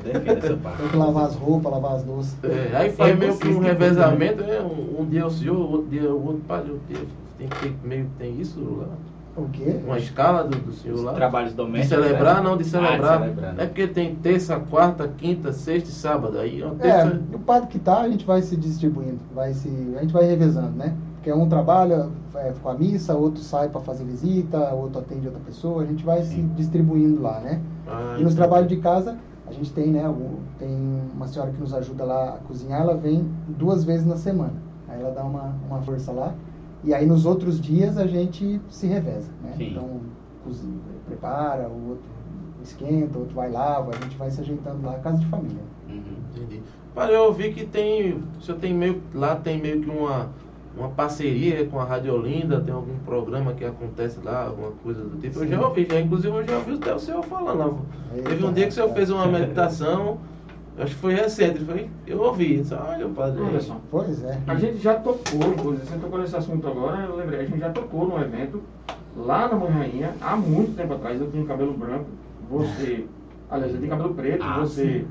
Tem 0.78 0.90
que 0.90 0.96
lavar 0.96 1.26
as 1.26 1.36
roupas, 1.36 1.72
lavar 1.72 1.96
as 1.96 2.06
louças. 2.06 2.36
É, 2.44 2.76
aí 2.76 2.92
faz 2.92 3.12
É 3.12 3.16
meio 3.16 3.38
que 3.38 3.48
um 3.48 3.60
que 3.60 3.66
revezamento, 3.66 4.44
né? 4.44 4.62
Um, 4.62 5.02
um 5.02 5.06
dia 5.06 5.22
é 5.22 5.26
o 5.26 5.30
senhor, 5.30 5.58
outro 5.58 5.90
dia 5.90 6.04
é 6.04 6.12
o 6.12 6.24
outro 6.24 6.42
padre, 6.48 6.72
outro 6.72 6.88
dia 6.88 7.06
tem 7.38 7.48
que 7.48 7.60
ter 7.60 7.76
meio 7.84 8.06
que 8.06 8.12
tem 8.18 8.40
isso 8.40 8.60
lá. 8.62 8.88
O 9.36 9.50
quê? 9.50 9.80
Uma 9.86 9.98
escala 9.98 10.44
do, 10.44 10.56
do 10.60 10.72
senhor 10.72 11.04
lá. 11.04 11.14
Trabalhos 11.14 11.52
De 11.52 11.58
domésticos. 11.58 12.04
celebrar, 12.06 12.36
né? 12.36 12.42
não, 12.50 12.56
de 12.56 12.64
Ah, 12.64 12.68
celebrar. 12.68 13.20
celebrar, 13.20 13.54
né? 13.54 13.64
É 13.64 13.66
porque 13.66 13.88
tem 13.88 14.14
terça, 14.16 14.60
quarta, 14.60 15.08
quinta, 15.08 15.52
sexta 15.52 15.90
e 15.90 15.92
sábado. 15.92 16.38
Aí 16.38 16.62
uma 16.62 16.76
É, 16.76 17.02
terça. 17.04 17.20
o 17.34 17.40
padre 17.40 17.68
que 17.70 17.80
tá, 17.80 18.02
a 18.02 18.10
gente 18.10 18.26
vai 18.26 18.42
se 18.44 18.56
distribuindo, 18.56 19.18
vai 19.34 19.54
se, 19.54 19.68
a 19.98 20.02
gente 20.02 20.14
vai 20.14 20.26
revezando, 20.26 20.78
né? 20.78 20.94
Porque 21.16 21.32
um 21.34 21.50
trabalha 21.50 22.10
é, 22.36 22.54
com 22.62 22.70
a 22.70 22.74
missa, 22.76 23.16
outro 23.16 23.42
sai 23.42 23.70
para 23.70 23.82
fazer 23.82 24.04
visita, 24.04 24.60
outro 24.74 25.00
atende 25.00 25.26
outra 25.28 25.42
pessoa, 25.44 25.82
a 25.82 25.86
gente 25.86 26.04
vai 26.06 26.22
se 26.22 26.36
Sim. 26.36 26.52
distribuindo 26.56 27.20
lá, 27.22 27.40
né? 27.40 27.60
Ah, 27.88 28.18
E 28.20 28.24
nos 28.24 28.36
trabalhos 28.36 28.68
de 28.68 28.78
casa, 28.78 29.18
a 29.48 29.52
gente 29.52 29.72
tem, 29.72 29.88
né, 29.88 30.08
o- 30.08 30.40
tem 30.60 30.70
uma 31.16 31.28
senhora 31.28 31.50
que 31.52 31.60
nos 31.60 31.74
ajuda 31.74 32.04
lá 32.04 32.30
a 32.36 32.38
cozinhar, 32.48 32.82
ela 32.82 32.96
vem 32.96 33.26
duas 33.48 33.84
vezes 33.84 34.06
na 34.06 34.18
semana. 34.18 34.54
Aí 34.88 35.00
ela 35.02 35.12
dá 35.12 35.24
uma, 35.24 35.56
uma 35.68 35.80
força 35.82 36.12
lá. 36.12 36.34
E 36.84 36.94
aí 36.94 37.06
nos 37.06 37.26
outros 37.26 37.60
dias 37.62 37.98
a 37.98 38.06
gente 38.06 38.60
se 38.70 38.88
reveza, 38.88 39.32
né? 39.42 39.54
Sim. 39.58 39.72
Então, 39.72 40.02
cozinha, 40.44 40.80
prepara, 41.08 41.68
o 41.70 41.90
outro 41.90 42.04
esquenta, 42.62 43.18
o 43.18 43.22
outro 43.22 43.36
vai 43.36 43.52
lava, 43.52 43.92
a 43.92 44.04
gente 44.04 44.16
vai 44.18 44.30
se 44.32 44.42
ajeitando 44.42 44.86
lá, 44.86 44.94
casa 45.00 45.18
de 45.18 45.26
família. 45.28 45.62
Uhum. 45.90 46.02
Entendi. 46.36 46.62
Para 46.94 47.12
eu 47.12 47.24
ouvi 47.24 47.52
que 47.54 47.66
tem. 47.66 48.14
O 48.38 48.42
senhor 48.42 48.58
tem 48.60 48.74
meio. 48.74 49.02
Lá 49.14 49.36
tem 49.36 49.60
meio 49.60 49.82
que 49.82 49.90
uma, 49.90 50.30
uma 50.78 50.90
parceria 50.90 51.66
com 51.66 51.80
a 51.80 51.84
Rádio 51.84 52.14
Olinda, 52.14 52.62
tem 52.62 52.74
algum 52.74 52.98
programa 53.00 53.54
que 53.54 53.66
acontece 53.66 54.20
lá, 54.24 54.46
alguma 54.46 54.72
coisa 54.84 55.04
do 55.04 55.18
tipo. 55.20 55.40
Eu 55.40 55.44
Sim. 55.44 55.50
já 55.50 55.68
ouvi, 55.68 55.88
já, 55.90 56.00
inclusive 56.00 56.36
eu 56.36 56.46
já 56.46 56.58
ouvi 56.58 56.74
até 56.74 56.94
o 56.94 57.00
senhor 57.00 57.24
falando. 57.24 57.58
lá. 57.58 58.22
Teve 58.24 58.46
um 58.46 58.54
dia 58.54 58.66
que 58.66 58.72
o 58.72 58.74
senhor 58.74 58.94
fez 58.94 59.10
uma 59.10 59.26
meditação, 59.28 60.20
acho 60.78 60.96
que 60.96 61.02
foi 61.02 61.14
recente, 61.14 61.60
foi? 61.66 61.90
Eu 62.08 62.22
ouvi. 62.22 62.58
Disse, 62.58 62.74
Olha, 62.74 63.08
padre. 63.10 63.42
Olha 63.42 63.60
só. 63.62 63.78
Pois 63.92 64.24
é. 64.24 64.40
A 64.48 64.56
gente 64.56 64.78
já 64.80 64.96
tocou, 64.96 65.40
você 65.56 65.98
tocou 65.98 66.20
nesse 66.20 66.36
assunto 66.36 66.68
agora, 66.68 67.04
eu 67.04 67.16
lembrei, 67.16 67.42
a 67.42 67.46
gente 67.46 67.60
já 67.60 67.70
tocou 67.70 68.08
num 68.08 68.20
evento 68.20 68.62
lá 69.16 69.48
na 69.48 69.56
Mãe 69.56 69.70
Rainha, 69.72 70.14
há 70.22 70.36
muito 70.36 70.76
tempo 70.76 70.94
atrás, 70.94 71.20
eu 71.22 71.30
tinha 71.30 71.46
cabelo 71.46 71.74
branco, 71.74 72.06
você, 72.50 73.06
aliás, 73.50 73.72
eu 73.72 73.78
tinha 73.78 73.90
cabelo 73.92 74.14
preto, 74.16 74.44
Ah, 74.44 74.60
você, 74.62 75.06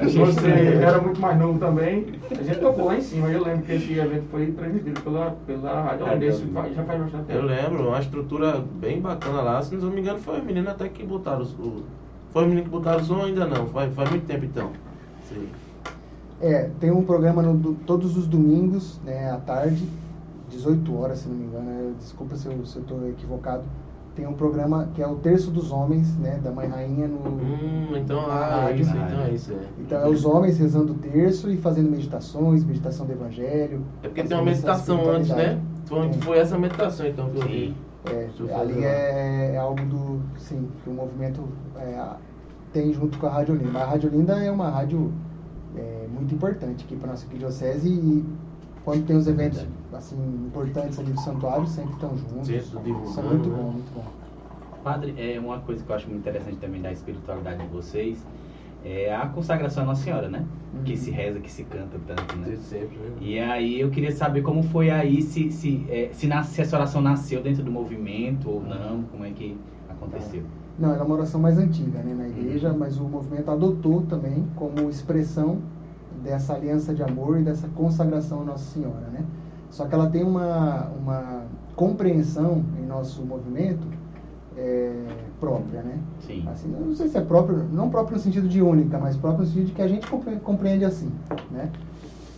Eu 0.00 0.10
você 0.26 0.48
era 0.48 1.00
muito 1.00 1.20
mais 1.20 1.38
novo 1.38 1.58
também, 1.58 2.06
a 2.30 2.42
gente 2.42 2.60
tocou 2.60 2.86
lá 2.86 2.96
em 2.96 3.00
cima, 3.00 3.28
eu 3.28 3.42
lembro 3.42 3.62
que 3.62 3.72
esse 3.72 3.92
evento 3.98 4.24
foi 4.30 4.46
transmitido 4.52 5.00
pela, 5.00 5.32
pela 5.46 5.82
Rádio 5.82 6.06
faz- 6.54 6.74
já 6.74 6.84
faz 6.84 7.00
bastante 7.02 7.32
Eu 7.32 7.40
tempo. 7.40 7.46
lembro, 7.46 7.88
uma 7.88 7.98
estrutura 8.00 8.64
bem 8.74 9.00
bacana 9.00 9.42
lá. 9.42 9.62
Se 9.62 9.74
não 9.74 9.90
me 9.90 10.00
engano, 10.00 10.18
foi 10.20 10.38
os 10.38 10.44
meninos 10.44 10.70
até 10.70 10.88
que 10.88 11.02
botaram 11.04 11.42
o. 11.42 11.82
o- 12.30 12.32
Foi 12.32 12.42
os 12.42 12.48
meninos 12.48 12.64
que 12.64 12.70
botaram 12.70 13.00
o 13.00 13.04
som 13.04 13.16
ou 13.18 13.24
ainda 13.24 13.46
não? 13.46 13.66
Faz, 13.68 13.92
faz 13.94 14.10
muito 14.10 14.26
tempo 14.26 14.44
então. 14.44 14.70
Sim. 15.28 15.48
É, 16.40 16.70
tem 16.80 16.90
um 16.90 17.04
programa 17.04 17.42
no, 17.42 17.54
do- 17.56 17.74
todos 17.86 18.16
os 18.16 18.26
domingos, 18.26 18.98
né, 19.04 19.30
à 19.30 19.36
tarde, 19.36 19.86
18 20.48 20.96
horas, 20.98 21.18
se 21.18 21.28
não 21.28 21.36
me 21.36 21.44
engano. 21.44 21.64
né, 21.66 21.92
Desculpa 21.98 22.34
se 22.36 22.46
eu, 22.48 22.64
se 22.64 22.76
eu 22.78 22.82
tô 22.84 23.06
equivocado. 23.08 23.62
Tem 24.16 24.26
um 24.26 24.32
programa 24.32 24.88
que 24.94 25.00
é 25.02 25.06
o 25.06 25.14
Terço 25.16 25.50
dos 25.50 25.70
Homens, 25.70 26.16
né, 26.18 26.40
da 26.42 26.50
Mãe 26.50 26.66
Rainha 26.66 27.06
no... 27.06 27.18
Hum, 27.30 27.96
então, 27.96 28.20
ah, 28.28 28.58
é 28.62 28.64
rádio. 28.64 28.80
isso, 28.82 28.90
então 28.96 29.20
é 29.22 29.30
isso. 29.30 29.52
É. 29.52 29.56
Então 29.78 30.00
é 30.00 30.08
os 30.08 30.24
homens 30.24 30.58
rezando 30.58 30.92
o 30.92 30.96
terço 30.96 31.48
e 31.50 31.56
fazendo 31.56 31.90
meditações, 31.90 32.64
meditação 32.64 33.06
do 33.06 33.12
Evangelho. 33.12 33.82
É 34.02 34.08
porque 34.08 34.24
tem 34.24 34.36
uma 34.36 34.44
meditação 34.44 35.08
antes, 35.10 35.28
né? 35.30 35.60
Foi, 35.86 36.08
Tem. 36.08 36.20
foi 36.22 36.38
essa 36.38 36.58
meditação 36.58 37.06
então 37.06 37.28
que 37.30 37.38
eu 37.38 37.42
vi. 37.46 37.74
É, 38.06 38.54
ali 38.54 38.84
é, 38.84 39.52
é 39.54 39.56
algo 39.58 39.84
do, 39.84 40.20
sim, 40.38 40.70
que 40.82 40.88
o 40.88 40.92
movimento 40.92 41.46
é, 41.76 42.02
tem 42.72 42.92
junto 42.92 43.18
com 43.18 43.26
a 43.26 43.30
Rádio 43.30 43.54
Olinda. 43.54 43.70
Mas 43.72 43.82
a 43.82 43.86
Rádio 43.86 44.08
Olinda 44.10 44.42
é 44.42 44.50
uma 44.50 44.70
rádio 44.70 45.12
é, 45.76 46.06
muito 46.10 46.34
importante 46.34 46.84
aqui 46.84 46.96
para 46.96 47.10
nossa 47.10 47.24
arquidiocese 47.26 47.88
e 47.88 48.24
quando 48.84 49.06
tem 49.06 49.16
os 49.16 49.26
eventos 49.26 49.66
assim 49.92 50.16
importantes 50.46 50.98
ali 50.98 51.12
do 51.12 51.20
santuário 51.20 51.66
sempre 51.66 51.92
estão 51.92 52.16
juntos. 52.16 52.48
Isso 52.48 52.78
é 52.78 52.82
muito 53.22 53.48
né? 53.48 53.56
bom, 53.56 53.70
muito 53.72 53.94
bom. 53.94 54.04
Padre, 54.82 55.14
é 55.18 55.38
uma 55.38 55.58
coisa 55.60 55.84
que 55.84 55.90
eu 55.90 55.96
acho 55.96 56.08
muito 56.08 56.20
interessante 56.20 56.56
também 56.56 56.80
da 56.80 56.90
espiritualidade 56.90 57.62
de 57.62 57.68
vocês 57.68 58.24
é 58.84 59.14
a 59.14 59.26
consagração 59.26 59.82
à 59.82 59.86
Nossa 59.86 60.02
Senhora, 60.04 60.28
né? 60.28 60.44
Uhum. 60.74 60.82
Que 60.84 60.96
se 60.96 61.10
reza, 61.10 61.40
que 61.40 61.50
se 61.50 61.64
canta 61.64 61.98
tanto, 62.06 62.36
né? 62.36 62.56
Sempre? 62.56 62.98
E 63.20 63.38
aí 63.38 63.80
eu 63.80 63.90
queria 63.90 64.12
saber 64.12 64.42
como 64.42 64.62
foi 64.62 64.90
aí, 64.90 65.20
se, 65.22 65.50
se, 65.50 65.84
é, 65.88 66.10
se, 66.12 66.26
nas- 66.26 66.46
se 66.46 66.60
essa 66.62 66.76
oração 66.76 67.00
nasceu 67.00 67.42
dentro 67.42 67.62
do 67.62 67.70
movimento 67.70 68.48
ou 68.50 68.62
não, 68.62 69.02
como 69.10 69.24
é 69.24 69.30
que 69.30 69.56
aconteceu. 69.88 70.42
Não, 70.78 70.90
ela 70.92 71.00
é 71.00 71.02
uma 71.02 71.14
oração 71.14 71.40
mais 71.40 71.58
antiga 71.58 71.98
né, 71.98 72.14
na 72.14 72.28
igreja, 72.28 72.72
mas 72.72 72.98
o 72.98 73.04
movimento 73.04 73.50
adotou 73.50 74.02
também 74.02 74.46
como 74.56 74.88
expressão 74.88 75.58
dessa 76.22 76.54
aliança 76.54 76.94
de 76.94 77.02
amor 77.02 77.40
e 77.40 77.42
dessa 77.42 77.68
consagração 77.68 78.42
à 78.42 78.44
Nossa 78.44 78.64
Senhora. 78.72 79.08
Né? 79.12 79.24
Só 79.70 79.86
que 79.86 79.94
ela 79.94 80.08
tem 80.08 80.22
uma, 80.24 80.88
uma 80.98 81.44
compreensão 81.76 82.64
em 82.78 82.86
nosso 82.86 83.22
movimento 83.24 83.86
é, 84.60 84.92
própria. 85.40 85.82
Né? 85.82 85.98
Sim. 86.26 86.44
Assim, 86.46 86.68
não 86.68 86.94
sei 86.94 87.08
se 87.08 87.16
é 87.16 87.20
próprio, 87.22 87.64
não 87.72 87.88
próprio 87.88 88.16
no 88.16 88.22
sentido 88.22 88.46
de 88.48 88.60
única, 88.62 88.98
mas 88.98 89.16
próprio 89.16 89.40
no 89.40 89.46
sentido 89.46 89.66
de 89.66 89.72
que 89.72 89.82
a 89.82 89.88
gente 89.88 90.06
compre- 90.06 90.36
compreende 90.36 90.84
assim, 90.84 91.10
né? 91.50 91.70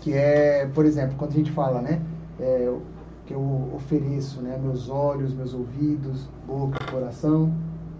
Que 0.00 0.14
é, 0.14 0.66
por 0.74 0.84
exemplo, 0.84 1.14
quando 1.18 1.32
a 1.32 1.34
gente 1.34 1.50
fala, 1.50 1.80
né? 1.80 2.00
é, 2.40 2.72
que 3.26 3.34
eu 3.34 3.70
ofereço, 3.74 4.40
né? 4.40 4.58
Meus 4.60 4.88
olhos, 4.90 5.32
meus 5.32 5.54
ouvidos, 5.54 6.28
boca, 6.46 6.76
coração, 6.90 7.52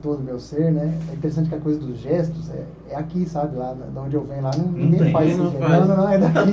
todo 0.03 0.19
o 0.19 0.23
meu 0.23 0.39
ser, 0.39 0.73
né? 0.73 0.93
É 1.11 1.15
interessante 1.15 1.49
que 1.49 1.55
a 1.55 1.59
coisa 1.59 1.79
dos 1.79 1.97
gestos 1.99 2.51
é, 2.51 2.93
é 2.93 2.97
aqui, 2.97 3.25
sabe? 3.25 3.57
Lá 3.57 3.75
da 3.95 4.01
onde 4.01 4.17
eu 4.17 4.25
venho 4.25 4.43
lá, 4.43 4.51
não, 4.59 4.67
ninguém 4.73 4.99
tem, 4.99 5.13
faz 5.13 5.39
não 5.39 5.47
isso. 5.47 5.57
faz. 5.59 5.71
Não, 5.73 5.87
não, 5.87 5.97
não, 5.97 6.09
é 6.09 6.19
daqui. 6.19 6.53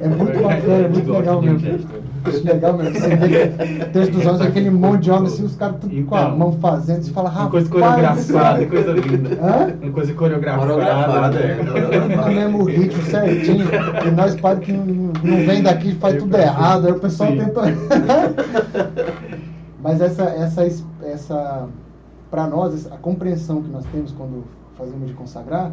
É 0.00 0.08
muito 0.08 0.42
bacana, 0.42 0.74
é 0.74 0.88
muito 0.88 1.12
legal 1.12 1.42
mesmo. 1.42 1.88
Acho 2.24 2.44
legal 2.44 2.76
mesmo. 2.76 2.94
Você 2.98 3.16
vê 3.16 3.48
que 3.48 3.84
texto 3.86 4.12
dos 4.12 4.26
homens, 4.26 4.40
aquele 4.42 4.70
monte 4.70 5.02
de 5.04 5.10
homens 5.12 5.32
assim, 5.34 5.44
os 5.44 5.54
caras 5.56 5.76
tudo 5.80 6.04
com 6.04 6.14
a 6.16 6.22
Então, 6.22 6.36
mão 6.36 6.52
fazendo, 6.60 7.02
você 7.02 7.10
fala, 7.12 7.28
rapaz. 7.28 7.50
coisa 7.50 7.70
coreografada, 7.70 8.66
coisa 8.66 8.92
linda. 8.92 9.28
Hã? 9.40 9.74
Uma 9.82 9.92
coisa 9.92 10.14
coreografada. 10.14 10.66
Coreografada, 10.72 11.38
é. 11.38 11.54
Tudo 11.56 12.16
no 12.16 12.26
mesmo 12.26 12.64
ritmo 12.64 13.02
certinho. 13.04 13.66
E 14.06 14.10
nós, 14.10 14.34
padres 14.40 14.66
que 14.66 14.72
não, 14.72 14.84
não 14.84 15.46
vem 15.46 15.62
daqui, 15.62 15.94
faz 15.94 16.16
tudo 16.18 16.36
errado. 16.36 16.86
Aí 16.86 16.92
o 16.92 16.98
pessoal 16.98 17.30
Sim. 17.30 17.38
tenta. 17.38 17.62
Mas 19.82 20.00
essa, 20.00 20.22
essa, 20.24 20.64
essa 21.04 21.68
para 22.32 22.48
nós, 22.48 22.90
a 22.90 22.96
compreensão 22.96 23.62
que 23.62 23.68
nós 23.68 23.84
temos 23.92 24.10
quando 24.12 24.44
fazemos 24.74 25.06
de 25.06 25.12
consagrar, 25.12 25.70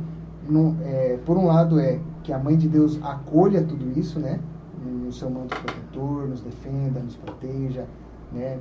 é, 0.84 1.18
por 1.26 1.38
um 1.38 1.46
lado 1.46 1.80
é 1.80 2.02
que 2.22 2.34
a 2.34 2.38
Mãe 2.38 2.58
de 2.58 2.68
Deus 2.68 3.00
acolha 3.02 3.64
tudo 3.64 3.98
isso, 3.98 4.20
né? 4.20 4.42
No 4.86 5.10
seu 5.10 5.30
manto 5.30 5.56
protetor, 5.56 6.28
nos 6.28 6.42
defenda, 6.42 7.00
nos 7.00 7.16
proteja, 7.16 7.86
né? 8.34 8.60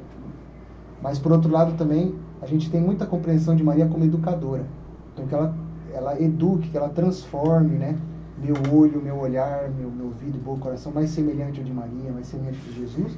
Mas 1.03 1.19
por 1.19 1.33
outro 1.33 1.51
lado 1.51 1.77
também, 1.77 2.15
a 2.41 2.47
gente 2.47 2.71
tem 2.71 2.81
muita 2.81 3.05
compreensão 3.05 3.57
de 3.57 3.65
Maria 3.65 3.87
como 3.87 4.05
educadora. 4.05 4.65
Então 5.13 5.27
que 5.27 5.35
ela, 5.35 5.53
ela 5.93 6.23
eduque, 6.23 6.69
que 6.69 6.77
ela 6.77 6.91
transforme, 6.91 7.79
né? 7.79 7.99
Meu 8.41 8.55
olho, 8.73 9.03
meu 9.03 9.19
olhar, 9.19 9.69
meu, 9.77 9.91
meu 9.91 10.07
ouvido, 10.07 10.39
boca, 10.39 10.61
coração 10.61 10.93
mais 10.93 11.11
semelhante 11.11 11.59
ao 11.59 11.67
de 11.67 11.73
Maria, 11.73 12.13
mais 12.13 12.29
semelhante 12.29 12.61
de 12.61 12.79
Jesus. 12.79 13.17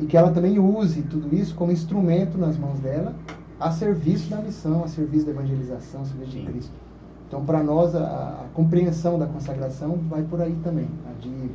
E 0.00 0.06
que 0.06 0.16
ela 0.16 0.30
também 0.30 0.58
use 0.58 1.02
tudo 1.02 1.34
isso 1.34 1.54
como 1.54 1.70
instrumento 1.70 2.38
nas 2.38 2.56
mãos 2.56 2.80
dela, 2.80 3.14
a 3.62 3.70
serviço 3.70 4.28
da 4.28 4.38
missão, 4.38 4.84
a 4.84 4.88
serviço 4.88 5.26
da 5.26 5.32
evangelização, 5.32 6.02
a 6.02 6.04
serviço 6.04 6.30
de. 6.32 6.44
Cristo. 6.44 6.72
Então, 7.28 7.44
para 7.44 7.62
nós, 7.62 7.94
a, 7.94 8.00
a 8.00 8.46
compreensão 8.52 9.18
da 9.18 9.26
consagração 9.26 9.98
vai 10.08 10.22
por 10.22 10.40
aí 10.40 10.54
também. 10.62 10.88
A 11.08 11.18
de, 11.20 11.50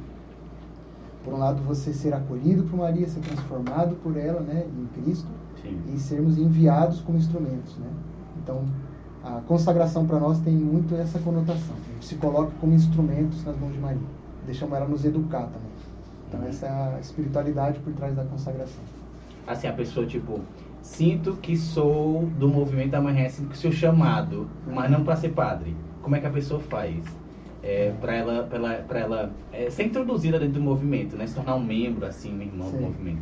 por 1.23 1.33
um 1.33 1.37
lado, 1.37 1.61
você 1.63 1.93
ser 1.93 2.13
acolhido 2.13 2.63
por 2.63 2.77
Maria, 2.77 3.07
ser 3.07 3.19
transformado 3.19 3.95
por 4.01 4.17
ela, 4.17 4.39
né, 4.39 4.65
em 4.65 5.01
Cristo, 5.01 5.27
Sim. 5.61 5.79
e 5.93 5.99
sermos 5.99 6.37
enviados 6.37 7.01
como 7.01 7.17
instrumentos, 7.17 7.77
né? 7.77 7.87
Então, 8.41 8.63
a 9.23 9.41
consagração 9.41 10.07
para 10.07 10.19
nós 10.19 10.39
tem 10.39 10.53
muito 10.53 10.95
essa 10.95 11.19
conotação. 11.19 11.75
A 11.75 11.93
gente 11.93 12.05
se 12.05 12.15
coloca 12.15 12.51
como 12.61 12.73
instrumentos 12.73 13.43
nas 13.43 13.59
mãos 13.59 13.73
de 13.73 13.79
Maria. 13.79 14.07
Deixamos 14.45 14.75
ela 14.75 14.87
nos 14.87 15.03
educar 15.03 15.43
também. 15.43 15.69
Então, 16.27 16.43
essa 16.43 16.65
é 16.65 16.95
a 16.95 16.99
espiritualidade 16.99 17.79
por 17.79 17.93
trás 17.93 18.15
da 18.15 18.23
consagração. 18.23 18.81
Assim, 19.45 19.67
a 19.67 19.73
pessoa, 19.73 20.05
tipo, 20.05 20.39
sinto 20.87 21.33
que 21.35 21.55
sou 21.57 22.25
do 22.39 22.47
movimento 22.47 22.95
sinto 23.29 23.49
que 23.49 23.57
sou 23.57 23.71
chamado, 23.71 24.47
mas 24.65 24.89
não 24.89 25.03
para 25.03 25.15
ser 25.17 25.29
padre. 25.29 25.75
Como 26.01 26.15
é 26.15 26.19
que 26.19 26.25
a 26.25 26.29
pessoa 26.31 26.59
faz? 26.61 27.03
É, 27.61 27.91
para 27.99 28.15
ela, 28.15 28.43
pra 28.43 28.57
ela, 28.57 28.73
pra 28.87 28.99
ela 28.99 29.31
é, 29.51 29.69
ser 29.69 29.83
introduzida 29.83 30.39
dentro 30.39 30.55
do 30.55 30.61
movimento, 30.61 31.17
né? 31.17 31.27
Se 31.27 31.35
tornar 31.35 31.55
um 31.55 31.63
membro, 31.63 32.05
assim, 32.05 32.33
um 32.37 32.41
irmão 32.41 32.69
Sim. 32.69 32.77
do 32.77 32.81
movimento. 32.83 33.21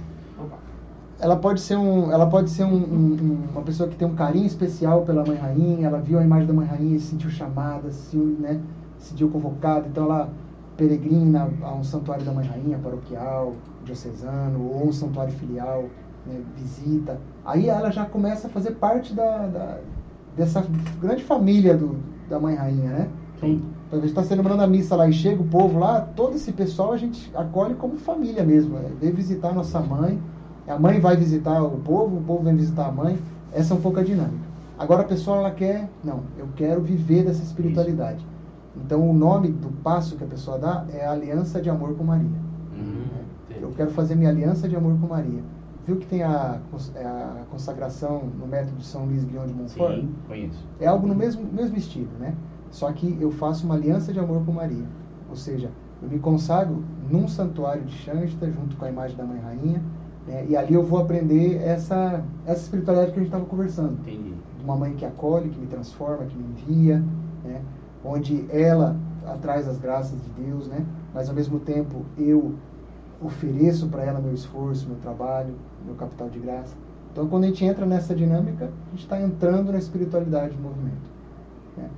ela 1.20 1.38
pode 1.38 1.62
ser 1.62 1.78
um 1.78 2.12
ela 2.12 2.28
pode 2.30 2.50
ser 2.50 2.66
um- 2.66 2.76
um- 2.76 3.48
uma 3.52 3.62
pessoa 3.64 3.90
que 3.90 3.96
tem 3.96 4.08
um 4.08 4.16
carinho 4.16 4.46
especial 4.46 5.04
pela 5.04 5.26
mãe 5.26 5.38
rainha 5.38 5.88
ela 5.88 6.00
viu 6.00 6.20
a 6.20 6.24
imagem 6.24 6.46
da 6.48 6.54
mãe 6.54 6.68
rainha 6.68 6.98
e 6.98 7.00
se 7.00 7.08
sentiu 7.08 7.30
chamada 7.30 7.90
se 7.90 8.12
sentiu, 8.12 8.26
né 8.40 8.62
se 9.00 9.10
sentiu 9.12 9.30
convocada 9.30 9.88
então 9.88 10.04
ela 10.06 10.30
peregrina 10.78 11.50
a 11.62 11.74
um 11.74 11.84
santuário 11.84 12.26
da 12.26 12.34
mãe 12.34 12.46
rainha 12.46 12.78
paroquial 12.78 13.54
diocesano 13.86 14.62
ou 14.62 14.90
um 14.90 14.92
santuário 14.92 15.34
filial 15.34 15.86
né, 16.26 16.42
visita 16.58 17.20
aí 17.46 17.70
ela 17.70 17.92
já 17.92 18.06
começa 18.06 18.48
a 18.48 18.50
fazer 18.50 18.72
parte 18.72 19.14
da, 19.14 19.48
da- 19.48 19.78
dessa 20.36 20.66
grande 21.02 21.24
família 21.24 21.76
do, 21.78 21.98
da 22.30 22.40
mãe 22.40 22.56
rainha 22.56 22.90
né 22.92 23.10
então, 23.38 23.50
Sim. 23.50 23.62
a 23.92 23.96
gente 23.98 24.08
está 24.08 24.24
celebrando 24.24 24.62
a 24.64 24.68
missa 24.68 24.96
lá 24.96 25.08
e 25.08 25.14
chega 25.14 25.42
o 25.42 25.46
povo 25.48 25.78
lá, 25.78 26.02
todo 26.02 26.36
esse 26.36 26.52
pessoal 26.54 26.94
a 26.94 26.98
gente 26.98 27.30
acolhe 27.36 27.74
como 27.76 27.98
família 27.98 28.44
mesmo. 28.44 28.78
É, 28.78 28.90
vem 29.00 29.12
visitar 29.12 29.50
a 29.50 29.54
nossa 29.54 29.80
mãe, 29.82 30.18
a 30.68 30.80
mãe 30.80 31.00
vai 31.02 31.18
visitar 31.18 31.62
o 31.62 31.72
povo, 31.80 32.18
o 32.18 32.22
povo 32.22 32.44
vem 32.44 32.56
visitar 32.56 32.88
a 32.88 32.92
mãe. 32.92 33.20
Essa 33.52 33.74
é 33.74 33.78
um 33.78 33.82
pouco 33.82 34.00
a 34.00 34.04
dinâmica. 34.04 34.46
Agora 34.80 35.02
a 35.02 35.06
pessoa 35.06 35.38
ela 35.38 35.52
quer, 35.52 35.90
não, 36.04 36.22
eu 36.38 36.48
quero 36.56 36.82
viver 36.82 37.26
dessa 37.26 37.44
espiritualidade. 37.44 38.26
Então 38.76 39.08
o 39.10 39.14
nome 39.14 39.50
do 39.50 39.70
passo 39.84 40.16
que 40.16 40.24
a 40.24 40.28
pessoa 40.28 40.58
dá 40.58 40.86
é 40.94 41.06
aliança 41.06 41.62
de 41.62 41.70
amor 41.70 41.94
com 41.96 42.04
Maria. 42.06 42.30
Uhum. 42.74 43.62
Eu 43.62 43.72
quero 43.76 43.92
fazer 43.92 44.16
minha 44.16 44.30
aliança 44.30 44.68
de 44.68 44.76
amor 44.76 44.98
com 45.00 45.08
Maria. 45.08 45.42
Viu 45.86 45.98
que 45.98 46.08
tem 46.08 46.24
a, 46.24 46.60
é 46.96 47.06
a 47.06 47.46
consagração 47.52 48.24
no 48.40 48.48
método 48.48 48.78
de 48.78 48.86
São 48.86 49.06
Luís 49.06 49.24
Guion 49.24 49.46
de 49.46 49.54
Montfort? 49.54 49.96
Sim, 49.96 50.16
conheço. 50.28 50.66
É 50.80 50.88
algo 50.88 51.08
no 51.08 51.14
mesmo, 51.14 51.46
mesmo 51.52 51.78
estilo, 51.78 52.10
né? 52.20 52.36
Só 52.72 52.92
que 52.92 53.18
eu 53.22 53.32
faço 53.32 53.66
uma 53.66 53.76
aliança 53.76 54.12
de 54.12 54.20
amor 54.20 54.44
com 54.46 54.52
Maria. 54.52 54.86
Ou 55.30 55.36
seja, 55.36 55.70
eu 56.02 56.10
me 56.10 56.18
consagro 56.18 56.84
num 57.10 57.28
santuário 57.28 57.84
de 57.84 57.94
Xanxta, 57.94 58.50
junto 58.52 58.76
com 58.76 58.86
a 58.86 58.90
imagem 58.90 59.16
da 59.16 59.24
Mãe 59.24 59.40
Rainha, 59.40 59.82
né? 60.28 60.46
e 60.50 60.58
ali 60.58 60.74
eu 60.74 60.84
vou 60.84 61.00
aprender 61.00 61.58
essa, 61.62 62.24
essa 62.46 62.64
espiritualidade 62.64 63.12
que 63.12 63.20
a 63.20 63.22
gente 63.22 63.30
estava 63.30 63.46
conversando. 63.46 63.94
Entendi. 64.02 64.34
De 64.58 64.64
uma 64.64 64.76
mãe 64.76 64.94
que 64.96 65.06
acolhe, 65.06 65.50
que 65.50 65.60
me 65.60 65.68
transforma, 65.68 66.26
que 66.26 66.36
me 66.36 66.46
envia, 66.46 67.04
né? 67.44 67.62
onde 68.04 68.46
ela 68.50 68.96
traz 69.42 69.68
as 69.68 69.78
graças 69.78 70.20
de 70.22 70.44
Deus, 70.44 70.68
né? 70.68 70.84
mas 71.14 71.30
ao 71.30 71.36
mesmo 71.36 71.60
tempo 71.60 72.06
eu 72.18 72.56
ofereço 73.26 73.88
para 73.88 74.04
ela 74.04 74.20
meu 74.20 74.34
esforço, 74.34 74.88
meu 74.88 74.98
trabalho, 74.98 75.54
meu 75.86 75.96
capital 75.96 76.30
de 76.30 76.40
graça. 76.40 76.76
Então, 77.12 77.28
quando 77.28 77.46
a 77.46 77.48
gente 77.48 77.64
entra 77.64 77.86
nessa 77.86 78.14
dinâmica, 78.14 78.66
a 78.66 78.90
gente 78.92 79.04
está 79.04 79.22
entrando 79.22 79.72
na 79.72 79.78
espiritualidade 79.78 80.54
do 80.54 80.62
movimento. 80.62 81.10
né? 81.78 81.90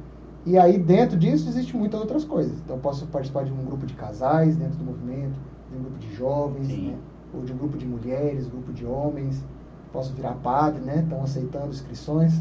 E 0.46 0.58
aí, 0.58 0.78
dentro 0.78 1.18
disso, 1.18 1.50
existem 1.50 1.80
muitas 1.80 2.00
outras 2.00 2.24
coisas. 2.24 2.54
Então, 2.60 2.76
eu 2.76 2.82
posso 2.82 3.08
participar 3.08 3.44
de 3.44 3.52
um 3.52 3.66
grupo 3.66 3.86
de 3.86 3.96
casais 3.96 4.56
dentro 4.56 4.78
do 4.78 4.86
movimento, 4.86 5.34
de 5.72 5.78
um 5.78 5.82
grupo 5.82 5.98
de 5.98 6.16
jovens, 6.16 6.68
né? 6.68 6.96
ou 7.34 7.42
de 7.42 7.52
um 7.52 7.58
grupo 7.58 7.78
de 7.78 7.86
mulheres, 7.86 8.48
grupo 8.48 8.72
de 8.72 8.86
homens. 8.86 9.44
Posso 9.92 10.14
virar 10.14 10.34
padre, 10.44 10.82
né? 10.82 11.00
Estão 11.00 11.24
aceitando 11.24 11.70
inscrições. 11.70 12.34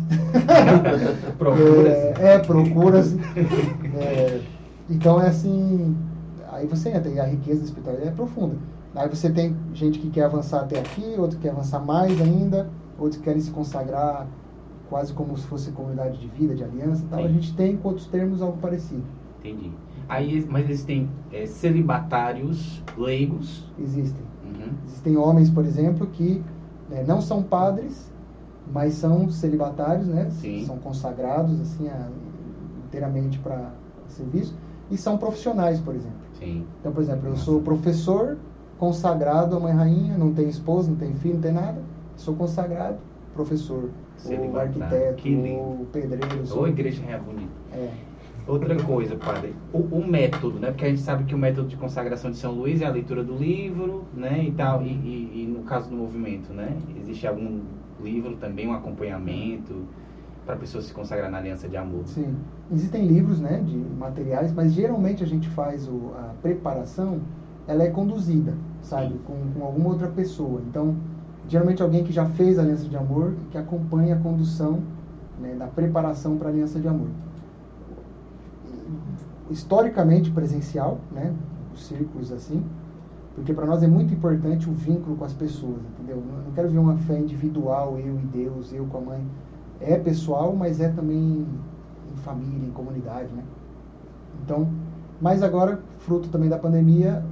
Procuras. 1.38 1.92
É, 1.92 2.14
é, 2.18 2.38
procuras. 2.38 3.16
É, 3.94 4.42
então 4.90 5.20
é 5.20 5.28
assim. 5.28 5.96
Aí 6.50 6.66
você 6.66 6.90
entra, 6.90 7.10
e 7.10 7.18
a 7.18 7.24
riqueza 7.24 7.60
da 7.60 7.66
espiritualidade 7.66 8.10
é 8.10 8.14
profunda. 8.14 8.56
Aí 8.96 9.08
você 9.08 9.30
tem 9.30 9.54
gente 9.74 9.98
que 9.98 10.08
quer 10.10 10.24
avançar 10.24 10.62
até 10.62 10.78
aqui, 10.78 11.14
outro 11.18 11.36
que 11.36 11.42
quer 11.42 11.50
avançar 11.50 11.80
mais 11.80 12.18
ainda, 12.20 12.68
outros 12.98 13.16
que 13.18 13.24
querem 13.24 13.40
se 13.40 13.50
consagrar 13.50 14.26
quase 14.88 15.12
como 15.12 15.36
se 15.36 15.46
fosse 15.46 15.70
comunidade 15.72 16.18
de 16.18 16.28
vida, 16.28 16.54
de 16.54 16.64
aliança 16.64 17.04
e 17.04 17.08
tal. 17.08 17.18
Sim. 17.20 17.24
A 17.26 17.28
gente 17.28 17.54
tem, 17.54 17.76
com 17.76 17.88
outros 17.88 18.06
termos, 18.06 18.40
algo 18.40 18.56
parecido. 18.58 19.02
Entendi. 19.40 19.70
Aí, 20.08 20.46
mas 20.48 20.70
existem 20.70 21.10
é, 21.32 21.44
celibatários 21.46 22.82
leigos. 22.96 23.64
Existem. 23.78 24.22
Uhum. 24.44 24.72
Existem 24.86 25.16
homens, 25.16 25.50
por 25.50 25.64
exemplo, 25.64 26.06
que 26.06 26.42
né, 26.88 27.04
não 27.06 27.20
são 27.20 27.42
padres, 27.42 28.10
mas 28.72 28.94
são 28.94 29.28
celibatários, 29.28 30.06
né? 30.06 30.28
Sim. 30.30 30.64
São 30.64 30.78
consagrados 30.78 31.60
assim 31.60 31.88
a- 31.88 32.08
inteiramente 32.86 33.38
para 33.40 33.72
serviço 34.08 34.54
e 34.90 34.96
são 34.96 35.18
profissionais, 35.18 35.80
por 35.80 35.94
exemplo. 35.94 36.16
Sim. 36.38 36.64
Então, 36.80 36.92
por 36.92 37.02
exemplo, 37.02 37.28
eu 37.28 37.36
sou 37.36 37.60
professor 37.60 38.38
consagrado 38.78 39.56
à 39.56 39.60
Mãe 39.60 39.72
Rainha, 39.72 40.16
não 40.18 40.32
tenho 40.32 40.48
esposa, 40.48 40.90
não 40.90 40.96
tenho 40.96 41.14
filho, 41.16 41.34
não 41.34 41.40
tenho 41.42 41.54
nada. 41.54 41.82
Sou 42.16 42.34
consagrado 42.34 42.96
professor, 43.34 43.84
ou 43.84 43.90
Celibatário. 44.16 44.68
arquiteto, 44.86 45.28
ou 45.28 45.86
pedreiro. 45.92 46.46
Sou, 46.46 46.60
Ou 46.60 46.68
igreja 46.68 47.02
é 47.08 47.18
bonita. 47.18 47.50
é, 47.74 47.90
Outra 48.46 48.76
coisa, 48.76 49.16
padre, 49.16 49.52
o, 49.72 49.78
o 49.78 50.06
método, 50.06 50.58
né? 50.58 50.68
Porque 50.70 50.84
a 50.84 50.88
gente 50.88 51.00
sabe 51.00 51.24
que 51.24 51.34
o 51.34 51.38
método 51.38 51.68
de 51.68 51.76
consagração 51.76 52.30
de 52.30 52.36
São 52.36 52.52
Luís 52.52 52.80
é 52.80 52.86
a 52.86 52.90
leitura 52.90 53.22
do 53.24 53.34
livro, 53.34 54.04
né? 54.14 54.44
E 54.44 54.52
tal. 54.52 54.82
E, 54.82 54.86
e- 54.88 55.42
e 55.42 55.46
no 55.46 55.64
caso 55.64 55.90
do 55.90 55.96
movimento, 55.96 56.52
né? 56.52 56.76
Existe 57.00 57.26
algum 57.26 57.60
livro 58.02 58.36
também, 58.36 58.68
um 58.68 58.72
acompanhamento 58.72 59.74
para 60.46 60.54
a 60.54 60.58
pessoa 60.58 60.80
se 60.80 60.94
consagrar 60.94 61.28
na 61.30 61.38
aliança 61.38 61.68
de 61.68 61.76
amor. 61.76 62.02
Sim. 62.06 62.36
Existem 62.72 63.04
livros, 63.04 63.40
né, 63.40 63.60
de 63.66 63.76
materiais, 63.76 64.52
mas 64.52 64.72
geralmente 64.72 65.22
a 65.24 65.26
gente 65.26 65.48
faz 65.48 65.88
o, 65.88 66.12
a 66.16 66.34
preparação, 66.40 67.18
ela 67.66 67.82
é 67.82 67.90
conduzida, 67.90 68.54
sabe, 68.82 69.14
com, 69.26 69.34
com 69.54 69.64
alguma 69.64 69.90
outra 69.90 70.08
pessoa. 70.08 70.60
Então, 70.68 70.96
geralmente 71.48 71.82
alguém 71.82 72.04
que 72.04 72.12
já 72.12 72.26
fez 72.26 72.58
a 72.58 72.62
aliança 72.62 72.88
de 72.88 72.96
amor 72.96 73.34
que 73.50 73.58
acompanha 73.58 74.16
a 74.16 74.18
condução 74.18 74.80
né, 75.40 75.54
da 75.54 75.66
preparação 75.66 76.36
para 76.36 76.48
a 76.48 76.50
aliança 76.50 76.80
de 76.80 76.88
amor. 76.88 77.08
Historicamente 79.50 80.30
presencial, 80.30 80.98
né, 81.12 81.32
os 81.74 81.86
círculos 81.86 82.32
assim, 82.32 82.64
porque 83.34 83.52
para 83.52 83.66
nós 83.66 83.82
é 83.82 83.86
muito 83.86 84.14
importante 84.14 84.68
o 84.68 84.72
vínculo 84.72 85.14
com 85.16 85.24
as 85.24 85.34
pessoas, 85.34 85.80
entendeu? 85.92 86.22
Não 86.46 86.52
quero 86.52 86.68
ver 86.70 86.78
uma 86.78 86.96
fé 86.96 87.18
individual, 87.18 87.98
eu 87.98 88.18
e 88.18 88.22
Deus, 88.32 88.72
eu 88.72 88.86
com 88.86 88.98
a 88.98 89.00
mãe. 89.02 89.26
É 89.78 89.98
pessoal, 89.98 90.56
mas 90.56 90.80
é 90.80 90.88
também 90.88 91.46
em 92.10 92.16
família, 92.22 92.66
em 92.66 92.70
comunidade, 92.70 93.30
né? 93.34 93.44
Então, 94.42 94.66
mas 95.20 95.42
agora, 95.42 95.80
fruto 95.98 96.30
também 96.30 96.48
da 96.48 96.58
pandemia, 96.58 97.22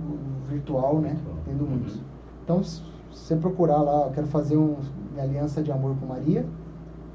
virtual, 0.48 0.98
né? 0.98 1.16
Tendo 1.44 1.66
muitos. 1.66 1.96
Uhum. 1.96 2.02
Então, 2.44 2.62
se 2.62 2.82
você 3.12 3.36
procurar 3.36 3.80
lá, 3.80 4.06
eu 4.06 4.12
quero 4.12 4.26
fazer 4.26 4.56
um, 4.56 4.76
minha 5.12 5.24
aliança 5.24 5.62
de 5.62 5.72
amor 5.72 5.96
com 6.00 6.06
Maria, 6.06 6.44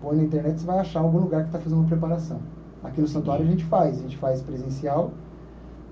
põe 0.01 0.17
na 0.17 0.23
internet, 0.23 0.59
você 0.59 0.65
vai 0.65 0.79
achar 0.79 1.01
algum 1.01 1.19
lugar 1.19 1.41
que 1.41 1.49
está 1.49 1.59
fazendo 1.59 1.79
uma 1.79 1.87
preparação. 1.87 2.39
Aqui 2.83 3.01
no 3.01 3.07
santuário 3.07 3.45
a 3.45 3.49
gente 3.49 3.65
faz, 3.65 3.99
a 3.99 4.01
gente 4.01 4.17
faz 4.17 4.41
presencial 4.41 5.11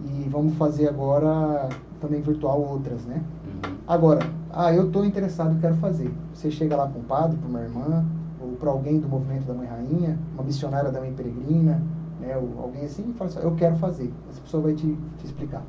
e 0.05 0.27
vamos 0.29 0.55
fazer 0.55 0.87
agora 0.87 1.69
também 1.99 2.21
virtual 2.21 2.61
outras, 2.61 3.03
né? 3.05 3.21
Uhum. 3.45 3.75
Agora, 3.87 4.21
ah, 4.51 4.73
eu 4.73 4.87
estou 4.87 5.05
interessado, 5.05 5.59
quero 5.59 5.75
fazer. 5.75 6.11
Você 6.33 6.49
chega 6.49 6.75
lá 6.75 6.87
para 6.87 6.99
um 6.99 7.03
padre, 7.03 7.37
para 7.37 7.49
uma 7.49 7.61
irmã, 7.61 8.05
ou 8.41 8.53
para 8.53 8.69
alguém 8.69 8.99
do 8.99 9.07
movimento 9.07 9.45
da 9.45 9.53
Mãe 9.53 9.67
Rainha, 9.67 10.17
uma 10.33 10.43
missionária 10.43 10.91
da 10.91 10.99
Mãe 10.99 11.11
Peregrina, 11.13 11.81
né, 12.19 12.37
ou 12.37 12.63
alguém 12.63 12.85
assim, 12.85 13.09
e 13.09 13.13
fala 13.13 13.29
assim, 13.29 13.39
eu 13.39 13.55
quero 13.55 13.75
fazer. 13.77 14.11
Essa 14.29 14.41
pessoa 14.41 14.63
vai 14.63 14.73
te, 14.73 14.97
te 15.17 15.25
explicar, 15.25 15.63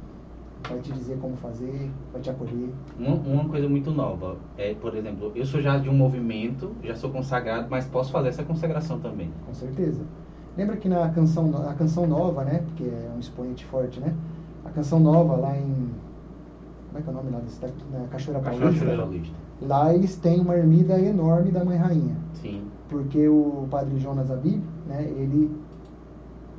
vai 0.68 0.78
te 0.80 0.92
dizer 0.92 1.18
como 1.18 1.36
fazer, 1.36 1.90
vai 2.12 2.20
te 2.20 2.30
acolher. 2.30 2.70
Uma, 2.98 3.14
uma 3.14 3.48
coisa 3.48 3.68
muito 3.68 3.90
nova 3.90 4.36
é, 4.56 4.74
por 4.74 4.94
exemplo, 4.96 5.32
eu 5.34 5.46
sou 5.46 5.60
já 5.60 5.78
de 5.78 5.88
um 5.88 5.94
movimento, 5.94 6.72
já 6.82 6.96
sou 6.96 7.10
consagrado, 7.10 7.68
mas 7.70 7.86
posso 7.86 8.10
fazer 8.10 8.28
essa 8.28 8.42
consagração 8.42 8.98
também. 8.98 9.30
Com 9.46 9.54
certeza. 9.54 10.02
Lembra 10.56 10.76
que 10.76 10.88
na 10.88 11.08
canção, 11.10 11.68
a 11.68 11.74
canção 11.74 12.06
nova, 12.06 12.44
né? 12.44 12.64
Porque 12.66 12.84
é 12.84 13.10
um 13.14 13.20
expoente 13.20 13.64
forte, 13.64 14.00
né? 14.00 14.12
A 14.64 14.70
canção 14.70 14.98
nova 14.98 15.36
lá 15.36 15.56
em. 15.56 15.90
Como 16.88 16.98
é 16.98 17.02
que 17.02 17.08
é 17.08 17.12
o 17.12 17.14
nome 17.14 17.30
lá 17.30 17.38
da 17.38 17.48
cidade? 17.48 17.74
Na 17.92 18.08
Cachoeira 18.08 18.42
Paulista. 18.42 18.70
Cachoeira 18.70 19.02
Paulista. 19.02 19.36
Lá 19.62 19.94
eles 19.94 20.16
têm 20.16 20.40
uma 20.40 20.56
ermida 20.56 20.98
enorme 20.98 21.52
da 21.52 21.64
Mãe 21.64 21.76
Rainha. 21.76 22.16
Sim. 22.34 22.62
Porque 22.88 23.28
o 23.28 23.68
padre 23.70 23.98
Jonas 24.00 24.30
Abib, 24.30 24.60
né? 24.88 25.04
Ele. 25.04 25.50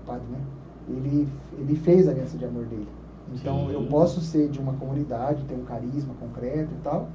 Padre, 0.06 0.28
né? 0.32 0.40
Ele, 0.88 1.28
ele 1.60 1.76
fez 1.76 2.08
a 2.08 2.12
aliança 2.12 2.38
de 2.38 2.46
amor 2.46 2.66
dele. 2.66 2.88
Então 3.34 3.68
Sim. 3.68 3.74
eu 3.74 3.84
posso 3.84 4.22
ser 4.22 4.50
de 4.50 4.60
uma 4.60 4.74
comunidade, 4.74 5.44
ter 5.46 5.56
um 5.56 5.64
carisma 5.64 6.14
concreto 6.20 6.70
e 6.74 6.84
tal, 6.84 7.08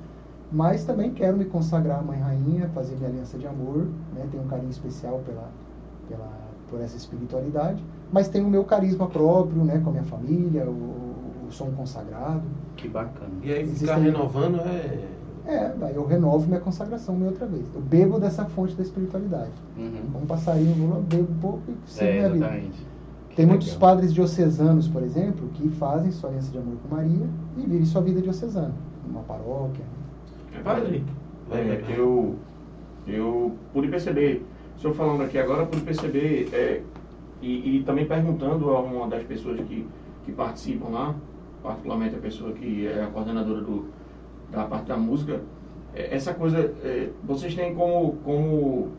mas 0.52 0.84
também 0.84 1.10
quero 1.12 1.36
me 1.36 1.44
consagrar 1.44 1.98
à 1.98 2.02
Mãe 2.02 2.18
Rainha, 2.18 2.68
fazer 2.68 2.94
minha 2.96 3.08
aliança 3.08 3.36
de 3.38 3.46
amor, 3.46 3.86
né? 4.14 4.26
Tenho 4.30 4.44
um 4.44 4.46
carinho 4.48 4.70
especial 4.70 5.20
pela, 5.26 5.48
pela, 6.08 6.30
por 6.70 6.80
essa 6.80 6.96
espiritualidade, 6.96 7.82
mas 8.12 8.28
tenho 8.28 8.46
o 8.46 8.50
meu 8.50 8.64
carisma 8.64 9.06
próprio, 9.08 9.64
né? 9.64 9.80
Com 9.82 9.90
a 9.90 9.92
minha 9.92 10.04
família, 10.04 10.64
o, 10.66 10.70
o 11.48 11.50
sou 11.50 11.66
um 11.68 11.72
consagrado. 11.72 12.42
Que 12.76 12.88
bacana. 12.88 13.30
E 13.42 13.52
aí 13.52 13.66
ficar 13.66 13.98
Existem- 13.98 14.02
renovando 14.02 14.60
é. 14.60 15.08
É, 15.46 15.74
daí 15.78 15.94
eu 15.94 16.06
renovo 16.06 16.46
minha 16.46 16.58
consagração 16.60 17.14
minha 17.14 17.28
outra 17.28 17.44
vez. 17.46 17.66
Eu 17.74 17.80
bebo 17.82 18.18
dessa 18.18 18.46
fonte 18.46 18.74
da 18.74 18.82
espiritualidade. 18.82 19.52
Uhum. 19.76 20.00
Como 20.10 20.24
um 20.24 20.26
passarinho, 20.26 20.70
eu 20.70 20.74
vou 20.88 20.96
lá, 20.96 21.00
bebo 21.06 21.30
um 21.32 21.38
pouco 21.38 21.60
e 21.68 21.74
sigo 21.90 22.06
É, 22.06 22.12
minha 22.12 22.30
vida. 22.30 22.46
Que 23.34 23.38
Tem 23.38 23.46
muitos 23.46 23.66
legal. 23.74 23.80
padres 23.80 24.14
diocesanos, 24.14 24.86
por 24.86 25.02
exemplo, 25.02 25.48
que 25.54 25.68
fazem 25.70 26.12
sua 26.12 26.30
aliança 26.30 26.52
de 26.52 26.58
amor 26.58 26.76
com 26.88 26.94
Maria 26.94 27.26
e 27.56 27.62
vivem 27.62 27.84
sua 27.84 28.00
vida 28.00 28.20
diocesana, 28.22 28.72
numa 29.04 29.22
paróquia. 29.22 29.84
Padre, 30.62 31.04
vai, 31.48 31.60
É, 31.68 31.76
vai. 31.78 31.98
eu 31.98 32.36
Eu 33.08 33.52
pude 33.72 33.88
perceber, 33.88 34.46
o 34.76 34.80
senhor 34.80 34.94
falando 34.94 35.22
aqui 35.24 35.36
agora, 35.36 35.66
pude 35.66 35.82
perceber, 35.82 36.48
é, 36.52 36.80
e, 37.42 37.78
e, 37.78 37.82
também 37.82 38.06
perguntando 38.06 38.70
a 38.70 38.80
uma 38.80 39.08
das 39.08 39.24
pessoas 39.24 39.58
que, 39.62 39.84
que 40.24 40.30
participam 40.30 40.90
lá, 40.90 41.14
particularmente 41.60 42.14
a 42.14 42.18
pessoa 42.18 42.52
que 42.52 42.86
é 42.86 43.02
a 43.02 43.08
coordenadora 43.08 43.60
do, 43.62 43.86
da 44.52 44.64
parte 44.64 44.86
da 44.86 44.96
música, 44.96 45.40
é, 45.92 46.14
essa 46.14 46.32
coisa, 46.32 46.72
é, 46.84 47.10
vocês 47.24 47.52
têm 47.54 47.74
como, 47.74 48.12
como 48.24 48.92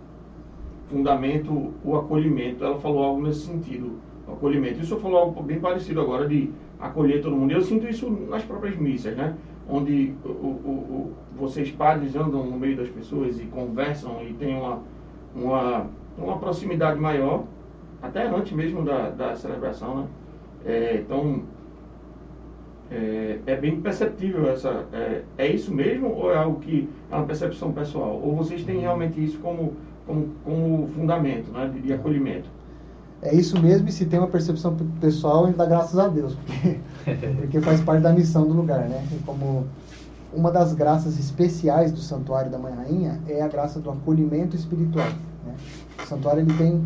fundamento 0.90 1.74
o 1.86 1.96
acolhimento. 1.96 2.64
Ela 2.66 2.78
falou 2.80 3.02
algo 3.04 3.22
nesse 3.22 3.46
sentido, 3.48 3.94
o 4.28 4.34
acolhimento. 4.34 4.80
E 4.80 4.82
o 4.82 4.86
senhor 4.86 5.00
falou 5.00 5.18
algo 5.20 5.44
bem 5.44 5.60
parecido 5.60 6.02
agora 6.02 6.28
de 6.28 6.50
acolher 6.80 7.22
todo 7.22 7.36
mundo. 7.36 7.52
Eu 7.52 7.62
sinto 7.62 7.88
isso 7.88 8.10
nas 8.30 8.44
próprias 8.44 8.76
missas, 8.78 9.16
né? 9.16 9.36
Onde 9.68 10.14
o, 10.24 10.30
o, 10.30 10.32
o, 10.32 11.14
vocês 11.38 11.72
padres 11.72 12.16
andam 12.16 12.46
no 12.46 12.58
meio 12.58 12.78
das 12.78 12.90
pessoas 12.90 13.40
e 13.40 13.46
conversam 13.46 14.22
e 14.24 14.34
tem 14.34 14.56
uma, 14.56 14.80
uma, 15.36 15.88
uma 16.18 16.38
proximidade 16.38 17.00
maior, 17.00 17.44
até 18.02 18.28
antes 18.28 18.52
mesmo 18.52 18.84
da, 18.84 19.10
da 19.10 19.36
celebração, 19.36 20.02
né? 20.02 20.08
É, 20.66 20.96
então, 20.98 21.44
é, 22.92 23.40
é, 23.46 23.56
bem 23.56 23.82
perceptível 23.82 24.50
essa. 24.50 24.86
É, 24.94 25.24
é, 25.38 25.48
isso 25.48 25.74
mesmo 25.74 26.12
ou 26.12 26.32
é 26.32 26.38
algo 26.38 26.60
que 26.60 26.88
é 27.12 27.16
uma 27.16 27.26
percepção 27.26 27.72
pessoal? 27.72 28.20
Ou 28.24 28.36
vocês 28.36 28.64
têm 28.64 28.80
realmente 28.80 29.24
isso 29.24 29.40
como, 29.40 29.76
como, 30.06 30.30
como 30.44 30.88
fundamento 30.90 31.52
né, 31.52 31.70
de, 31.74 31.82
de 31.82 31.94
acolhimento? 31.94 32.50
É 33.26 33.34
isso 33.34 33.60
mesmo, 33.60 33.90
e 33.90 33.92
se 33.92 34.06
tem 34.06 34.20
uma 34.20 34.28
percepção 34.28 34.78
pessoal, 35.02 35.52
dá 35.52 35.66
graças 35.66 35.98
a 35.98 36.08
Deus, 36.08 36.36
porque, 36.36 36.80
porque 37.42 37.60
faz 37.60 37.82
parte 37.82 38.04
da 38.04 38.14
missão 38.14 38.48
do 38.48 38.54
lugar, 38.54 38.88
né? 38.88 39.04
E 39.12 39.24
como 39.24 39.66
uma 40.32 40.52
das 40.52 40.74
graças 40.74 41.18
especiais 41.18 41.92
do 41.92 42.00
Santuário 42.00 42.52
da 42.52 42.60
Mãe 42.60 42.74
Rainha 42.74 43.20
é 43.28 43.42
a 43.42 43.48
graça 43.48 43.80
do 43.80 43.90
acolhimento 43.90 44.56
espiritual. 44.56 45.08
Né? 45.44 45.56
O 46.04 46.08
santuário 46.08 46.42
ele 46.42 46.54
tem 46.54 46.86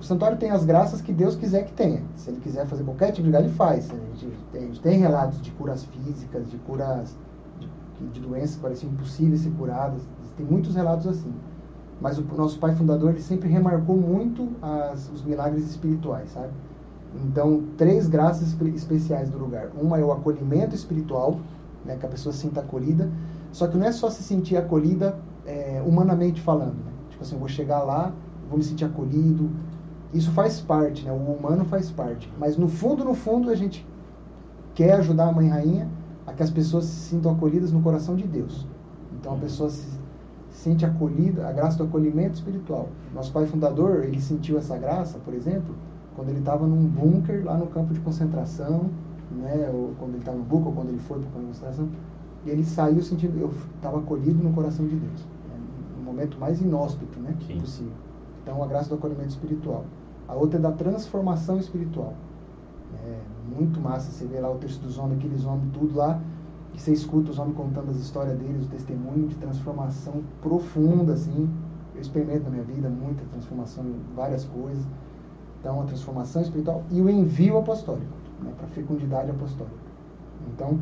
o 0.00 0.02
santuário 0.02 0.38
tem 0.38 0.50
as 0.50 0.64
graças 0.64 1.00
que 1.00 1.12
Deus 1.12 1.34
quiser 1.34 1.64
que 1.64 1.72
tenha. 1.72 2.02
Se 2.14 2.30
ele 2.30 2.40
quiser 2.40 2.66
fazer 2.66 2.84
qualquer 2.84 3.08
tipo 3.08 3.22
de 3.22 3.26
lugar, 3.26 3.42
ele 3.42 3.52
faz. 3.54 3.90
A 3.90 4.16
gente 4.16 4.38
tem, 4.52 4.62
a 4.62 4.66
gente 4.66 4.80
tem 4.80 5.00
relatos 5.00 5.42
de 5.42 5.50
curas 5.50 5.84
físicas, 5.84 6.48
de 6.48 6.56
curas 6.58 7.16
de, 7.58 7.68
de 8.08 8.20
doenças 8.20 8.54
que 8.54 8.62
pareciam 8.62 8.92
impossíveis 8.92 9.40
ser 9.40 9.50
curadas. 9.50 10.00
Tem 10.36 10.46
muitos 10.46 10.76
relatos 10.76 11.08
assim. 11.08 11.34
Mas 12.00 12.18
o, 12.18 12.22
nosso 12.36 12.58
pai 12.58 12.74
fundador 12.74 13.10
ele 13.10 13.22
sempre 13.22 13.48
remarcou 13.48 13.96
muito 13.96 14.48
as, 14.62 15.10
os 15.10 15.22
milagres 15.22 15.68
espirituais, 15.68 16.30
sabe? 16.30 16.52
Então, 17.24 17.64
três 17.76 18.06
graças 18.08 18.54
especiais 18.74 19.30
do 19.30 19.38
lugar. 19.38 19.70
Uma 19.80 19.98
é 19.98 20.04
o 20.04 20.12
acolhimento 20.12 20.74
espiritual, 20.74 21.40
né, 21.84 21.96
que 21.96 22.06
a 22.06 22.08
pessoa 22.08 22.32
se 22.32 22.40
sinta 22.40 22.60
acolhida. 22.60 23.10
Só 23.50 23.66
que 23.66 23.76
não 23.76 23.86
é 23.86 23.92
só 23.92 24.10
se 24.10 24.22
sentir 24.22 24.56
acolhida 24.56 25.18
é, 25.46 25.82
humanamente 25.84 26.40
falando. 26.40 26.74
Né? 26.74 26.92
Tipo 27.10 27.22
assim, 27.22 27.34
eu 27.34 27.40
vou 27.40 27.48
chegar 27.48 27.82
lá, 27.82 28.12
vou 28.48 28.58
me 28.58 28.64
sentir 28.64 28.84
acolhido, 28.84 29.50
isso 30.12 30.30
faz 30.30 30.60
parte, 30.60 31.04
né? 31.04 31.12
o 31.12 31.16
humano 31.16 31.64
faz 31.64 31.90
parte. 31.90 32.30
Mas 32.38 32.56
no 32.56 32.68
fundo, 32.68 33.04
no 33.04 33.14
fundo, 33.14 33.50
a 33.50 33.54
gente 33.54 33.86
quer 34.74 34.94
ajudar 34.94 35.28
a 35.28 35.32
Mãe 35.32 35.48
Rainha 35.48 35.88
a 36.26 36.32
que 36.32 36.42
as 36.42 36.50
pessoas 36.50 36.84
se 36.84 37.10
sintam 37.10 37.32
acolhidas 37.32 37.72
no 37.72 37.82
coração 37.82 38.14
de 38.14 38.26
Deus. 38.26 38.66
Então 39.18 39.34
a 39.34 39.36
pessoa 39.36 39.70
se 39.70 39.97
sente 40.58 40.84
acolhida, 40.84 41.46
a 41.46 41.52
graça 41.52 41.78
do 41.78 41.84
acolhimento 41.84 42.34
espiritual. 42.34 42.88
Nosso 43.14 43.32
pai 43.32 43.46
fundador, 43.46 44.02
ele 44.04 44.20
sentiu 44.20 44.58
essa 44.58 44.76
graça, 44.76 45.18
por 45.24 45.32
exemplo, 45.32 45.72
quando 46.16 46.30
ele 46.30 46.40
estava 46.40 46.66
num 46.66 46.84
bunker 46.84 47.44
lá 47.44 47.56
no 47.56 47.68
campo 47.68 47.94
de 47.94 48.00
concentração, 48.00 48.90
né? 49.30 49.70
ou 49.72 49.94
quando 49.98 50.10
ele 50.10 50.18
estava 50.18 50.36
no 50.36 50.42
bunker, 50.42 50.66
ou 50.66 50.72
quando 50.72 50.88
ele 50.88 50.98
foi 50.98 51.20
para 51.20 51.28
o 51.28 51.30
campo 51.30 51.44
de 51.44 51.52
concentração, 51.52 51.88
e 52.44 52.50
ele 52.50 52.64
saiu 52.64 53.00
sentindo, 53.02 53.38
eu 53.38 53.52
estava 53.76 53.98
acolhido 53.98 54.42
no 54.42 54.52
coração 54.52 54.84
de 54.84 54.96
Deus. 54.96 55.20
Né? 55.48 55.56
No 55.96 56.02
momento 56.02 56.36
mais 56.40 56.60
inóspito 56.60 57.20
né? 57.20 57.36
possível. 57.60 57.92
Então, 58.42 58.60
a 58.60 58.66
graça 58.66 58.88
do 58.88 58.96
acolhimento 58.96 59.28
espiritual. 59.28 59.84
A 60.26 60.34
outra 60.34 60.58
é 60.58 60.62
da 60.62 60.72
transformação 60.72 61.58
espiritual. 61.58 62.14
É 63.04 63.16
muito 63.56 63.80
massa 63.80 64.10
você 64.10 64.26
vê 64.26 64.40
lá 64.40 64.50
o 64.50 64.56
texto 64.56 64.80
dos 64.80 64.98
homens, 64.98 65.18
aqueles 65.18 65.44
homens 65.44 65.70
tudo 65.72 65.96
lá, 65.96 66.20
e 66.74 66.80
você 66.80 66.92
escuta 66.92 67.30
os 67.30 67.38
homens 67.38 67.56
contando 67.56 67.90
as 67.90 67.96
histórias 67.96 68.38
deles, 68.38 68.66
o 68.66 68.68
testemunho 68.68 69.28
de 69.28 69.36
transformação 69.36 70.22
profunda, 70.42 71.14
assim. 71.14 71.48
Eu 71.94 72.00
experimento 72.00 72.44
na 72.44 72.50
minha 72.50 72.62
vida 72.62 72.88
muita 72.88 73.24
transformação 73.32 73.84
em 73.84 74.14
várias 74.14 74.44
coisas. 74.44 74.84
Então, 75.60 75.80
a 75.80 75.84
transformação 75.84 76.42
espiritual 76.42 76.84
e 76.90 77.00
o 77.00 77.10
envio 77.10 77.58
apostólico, 77.58 78.12
né, 78.42 78.52
para 78.56 78.66
a 78.66 78.70
fecundidade 78.70 79.30
apostólica. 79.30 79.76
Então, 80.54 80.78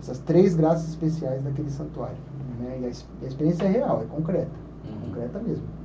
essas 0.00 0.18
três 0.18 0.56
graças 0.56 0.88
especiais 0.88 1.42
daquele 1.42 1.70
santuário. 1.70 2.16
Né, 2.58 2.80
e 2.80 2.84
a, 2.84 2.88
a 2.88 3.28
experiência 3.28 3.64
é 3.64 3.68
real, 3.68 4.02
é 4.02 4.06
concreta. 4.06 4.50
Uhum. 4.84 5.08
Concreta 5.08 5.38
mesmo 5.38 5.78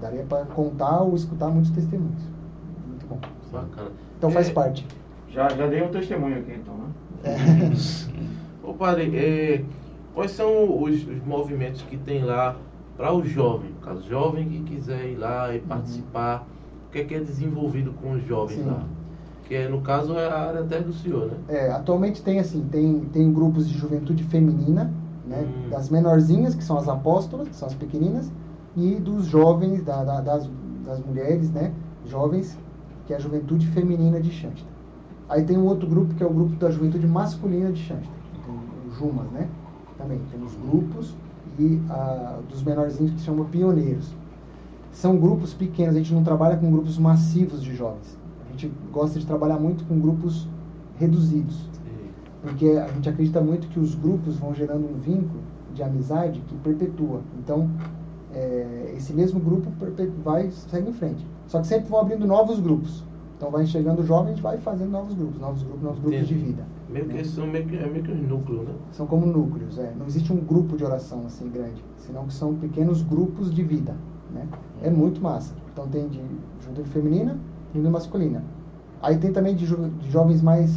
daria 0.00 0.24
para 0.24 0.44
contar 0.46 1.02
ou 1.02 1.14
escutar 1.14 1.48
muitos 1.48 1.70
testemunhos. 1.72 2.22
Muito 2.86 3.06
bom. 3.06 3.18
Bacana. 3.50 3.90
Então 4.16 4.30
faz 4.30 4.48
é, 4.48 4.52
parte. 4.52 4.86
Já, 5.28 5.48
já 5.48 5.66
dei 5.66 5.82
um 5.82 5.90
testemunho 5.90 6.38
aqui 6.38 6.52
então, 6.52 6.74
né? 6.76 6.88
É. 7.24 7.36
Ô 8.62 8.74
padre, 8.74 9.16
é, 9.16 9.64
quais 10.14 10.30
são 10.30 10.82
os, 10.82 11.06
os, 11.06 11.24
movimentos 11.24 11.82
que 11.82 11.96
tem 11.96 12.24
lá 12.24 12.56
para 12.96 13.12
o 13.12 13.24
jovem? 13.24 13.70
Caso, 13.82 14.08
jovem 14.08 14.48
que 14.48 14.60
quiser 14.60 15.10
ir 15.10 15.16
lá 15.16 15.52
e 15.52 15.58
uhum. 15.58 15.66
participar, 15.66 16.40
uhum. 16.40 16.88
o 16.88 16.92
que 16.92 16.98
é 17.00 17.04
que 17.04 17.14
é 17.14 17.20
desenvolvido 17.20 17.92
com 18.00 18.12
os 18.12 18.24
jovens 18.26 18.58
Sim. 18.58 18.66
lá? 18.66 18.84
Que 19.48 19.54
é, 19.56 19.68
no 19.68 19.80
caso 19.80 20.16
é 20.16 20.28
a 20.28 20.48
área 20.48 20.60
até 20.60 20.80
do 20.80 20.92
senhor, 20.92 21.26
né? 21.26 21.36
É, 21.48 21.70
atualmente 21.72 22.22
tem 22.22 22.38
assim, 22.38 22.64
tem, 22.70 23.00
tem 23.12 23.32
grupos 23.32 23.68
de 23.68 23.76
juventude 23.76 24.22
feminina, 24.24 24.92
né? 25.26 25.44
Hum. 25.44 25.68
Das 25.68 25.90
menorzinhas, 25.90 26.54
que 26.54 26.62
são 26.62 26.78
as 26.78 26.88
apóstolas, 26.88 27.48
que 27.48 27.56
são 27.56 27.66
as 27.66 27.74
pequeninas, 27.74 28.30
e 28.76 28.94
dos 28.94 29.26
jovens, 29.26 29.82
da, 29.82 30.04
da, 30.04 30.20
das, 30.20 30.48
das 30.84 31.00
mulheres, 31.00 31.50
né, 31.50 31.72
jovens, 32.06 32.58
que 33.06 33.12
é 33.12 33.16
a 33.16 33.18
juventude 33.18 33.66
feminina 33.68 34.20
de 34.20 34.30
Xanxta. 34.30 34.70
Aí 35.28 35.44
tem 35.44 35.58
um 35.58 35.64
outro 35.66 35.88
grupo 35.88 36.14
que 36.14 36.22
é 36.22 36.26
o 36.26 36.30
grupo 36.32 36.56
da 36.56 36.70
juventude 36.70 37.06
masculina 37.06 37.72
de 37.72 37.80
Xanxta, 37.82 38.21
Jumas, 38.98 39.30
né? 39.32 39.48
Também 39.98 40.20
temos 40.30 40.54
grupos 40.54 41.14
e 41.58 41.80
a, 41.90 42.38
dos 42.48 42.62
menorzinhos 42.62 43.12
que 43.12 43.18
se 43.18 43.26
chamam 43.26 43.44
pioneiros. 43.46 44.12
São 44.90 45.16
grupos 45.16 45.54
pequenos, 45.54 45.96
a 45.96 45.98
gente 45.98 46.12
não 46.12 46.22
trabalha 46.22 46.56
com 46.56 46.70
grupos 46.70 46.98
massivos 46.98 47.62
de 47.62 47.74
jovens. 47.74 48.18
A 48.46 48.50
gente 48.50 48.70
gosta 48.92 49.18
de 49.18 49.26
trabalhar 49.26 49.58
muito 49.58 49.84
com 49.84 49.98
grupos 49.98 50.46
reduzidos. 50.98 51.68
Porque 52.42 52.70
a 52.70 52.88
gente 52.88 53.08
acredita 53.08 53.40
muito 53.40 53.68
que 53.68 53.78
os 53.78 53.94
grupos 53.94 54.36
vão 54.36 54.52
gerando 54.52 54.84
um 54.84 54.98
vínculo 54.98 55.40
de 55.72 55.82
amizade 55.82 56.40
que 56.40 56.56
perpetua. 56.56 57.20
Então, 57.38 57.70
é, 58.34 58.92
esse 58.96 59.12
mesmo 59.12 59.38
grupo 59.38 59.70
vai 60.24 60.50
segue 60.50 60.90
em 60.90 60.92
frente. 60.92 61.24
Só 61.46 61.60
que 61.60 61.66
sempre 61.66 61.88
vão 61.88 62.00
abrindo 62.00 62.26
novos 62.26 62.58
grupos. 62.58 63.04
Então 63.36 63.50
vai 63.50 63.64
enxergando 63.64 64.04
jovem, 64.04 64.28
a 64.28 64.34
gente 64.34 64.42
vai 64.42 64.58
fazendo 64.58 64.90
novos 64.90 65.14
grupos, 65.14 65.40
novos 65.40 65.62
grupos, 65.62 65.82
novos 65.82 65.98
grupos 65.98 66.18
Entendi. 66.20 66.34
de 66.34 66.44
vida. 66.46 66.66
Meio 66.92 67.06
que 67.06 67.24
são 67.24 67.46
meio 67.46 67.66
que, 67.66 67.76
é 67.76 67.86
meio 67.86 68.04
que 68.04 68.12
núcleos, 68.12 68.68
né? 68.68 68.74
São 68.92 69.06
como 69.06 69.26
núcleos, 69.26 69.78
é. 69.78 69.92
Não 69.98 70.06
existe 70.06 70.32
um 70.32 70.36
grupo 70.36 70.76
de 70.76 70.84
oração 70.84 71.24
assim 71.26 71.48
grande, 71.48 71.82
senão 71.96 72.26
que 72.26 72.34
são 72.34 72.54
pequenos 72.54 73.02
grupos 73.02 73.52
de 73.52 73.62
vida, 73.62 73.96
né? 74.32 74.46
É 74.82 74.90
muito 74.90 75.20
massa. 75.20 75.54
Então 75.72 75.88
tem 75.88 76.08
de 76.08 76.20
juventude 76.60 76.88
feminina 76.90 77.38
e 77.74 77.78
masculina. 77.78 78.44
Aí 79.00 79.18
tem 79.18 79.32
também 79.32 79.56
de, 79.56 79.66
jo 79.66 79.76
de 79.88 80.10
jovens 80.10 80.42
mais 80.42 80.70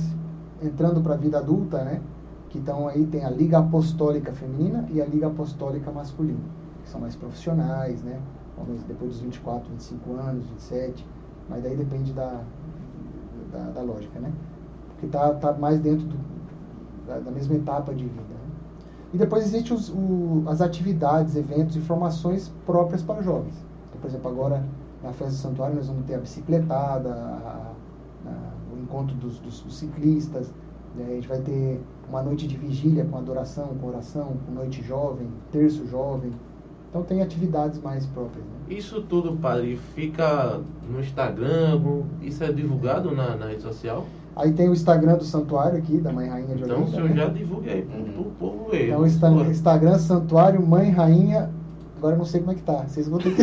entrando 0.61 1.01
para 1.01 1.13
a 1.13 1.17
vida 1.17 1.37
adulta, 1.37 1.83
né? 1.83 2.01
Que 2.49 2.59
estão 2.59 2.87
aí 2.87 3.05
tem 3.05 3.25
a 3.25 3.29
Liga 3.29 3.59
Apostólica 3.59 4.31
Feminina 4.31 4.87
e 4.91 5.01
a 5.01 5.05
Liga 5.05 5.27
Apostólica 5.27 5.91
Masculina 5.91 6.39
que 6.85 6.91
são 6.91 7.01
mais 7.01 7.15
profissionais, 7.15 8.01
né? 8.03 8.21
Talvez 8.55 8.81
depois 8.83 9.11
dos 9.11 9.19
24, 9.19 9.69
25 9.69 10.13
anos, 10.13 10.45
27, 10.51 11.05
mas 11.49 11.63
daí 11.63 11.75
depende 11.75 12.13
da, 12.13 12.41
da, 13.51 13.71
da 13.71 13.81
lógica, 13.81 14.19
né? 14.19 14.31
Porque 14.95 15.07
tá, 15.07 15.33
tá 15.33 15.53
mais 15.53 15.79
dentro 15.79 16.05
do, 16.05 16.17
da, 17.07 17.19
da, 17.19 17.31
mesma 17.31 17.55
etapa 17.55 17.93
de 17.93 18.03
vida. 18.03 18.21
Né? 18.21 18.35
E 19.13 19.17
depois 19.17 19.43
existem 19.43 19.77
as 20.47 20.61
atividades, 20.61 21.35
eventos 21.35 21.75
e 21.75 21.81
formações 21.81 22.51
próprias 22.65 23.01
para 23.01 23.21
jovens. 23.21 23.55
Então, 23.89 24.01
por 24.01 24.07
exemplo, 24.07 24.31
agora 24.31 24.63
na 25.03 25.11
festa 25.11 25.33
do 25.33 25.37
santuário 25.37 25.75
nós 25.75 25.87
vamos 25.87 26.05
ter 26.05 26.15
a 26.15 26.19
bicicletada, 26.19 27.13
a, 27.13 27.71
a, 28.25 28.73
o 28.73 28.81
encontro 28.81 29.15
dos, 29.17 29.39
dos, 29.39 29.61
dos 29.61 29.77
ciclistas, 29.77 30.51
né? 30.95 31.05
a 31.07 31.13
gente 31.13 31.27
vai 31.27 31.39
ter 31.39 31.81
uma 32.09 32.23
noite 32.23 32.47
de 32.47 32.57
vigília 32.57 33.05
com 33.05 33.17
adoração, 33.17 33.67
com 33.79 33.87
oração, 33.87 34.37
com 34.45 34.51
noite 34.53 34.81
jovem, 34.81 35.27
terço 35.51 35.85
jovem, 35.87 36.31
então 36.95 37.03
tem 37.03 37.21
atividades 37.21 37.81
mais 37.81 38.05
próprias. 38.05 38.45
Né? 38.45 38.77
Isso 38.77 39.01
tudo, 39.01 39.35
padre, 39.35 39.75
fica 39.93 40.61
no 40.89 41.01
Instagram? 41.01 41.81
Isso 42.21 42.41
é 42.41 42.53
divulgado 42.53 43.13
na, 43.13 43.35
na 43.35 43.47
rede 43.47 43.63
social? 43.63 44.05
Aí 44.35 44.51
tem 44.51 44.67
o 44.69 44.73
Instagram 44.73 45.15
do 45.17 45.23
santuário 45.23 45.77
aqui, 45.77 45.97
da 45.97 46.11
Mãe 46.11 46.27
Rainha 46.27 46.55
de 46.55 46.63
Olinda. 46.63 46.73
Então 46.73 46.83
o 46.83 46.89
senhor 46.91 47.09
né? 47.09 47.15
já 47.15 47.25
divulga 47.27 47.71
aí 47.71 47.81
para 47.83 47.99
o 48.21 48.25
povo 48.39 48.69
ver. 48.69 48.87
Então 48.87 49.01
o 49.01 49.07
Instagram 49.51 49.97
Santuário 49.97 50.65
Mãe 50.65 50.89
Rainha 50.91 51.49
Agora 51.97 52.15
eu 52.15 52.17
não 52.19 52.25
sei 52.25 52.41
como 52.41 52.51
é 52.51 52.55
que 52.55 52.61
tá. 52.61 52.83
Vocês 52.85 53.07
vão 53.07 53.17
ter 53.19 53.33
que. 53.33 53.41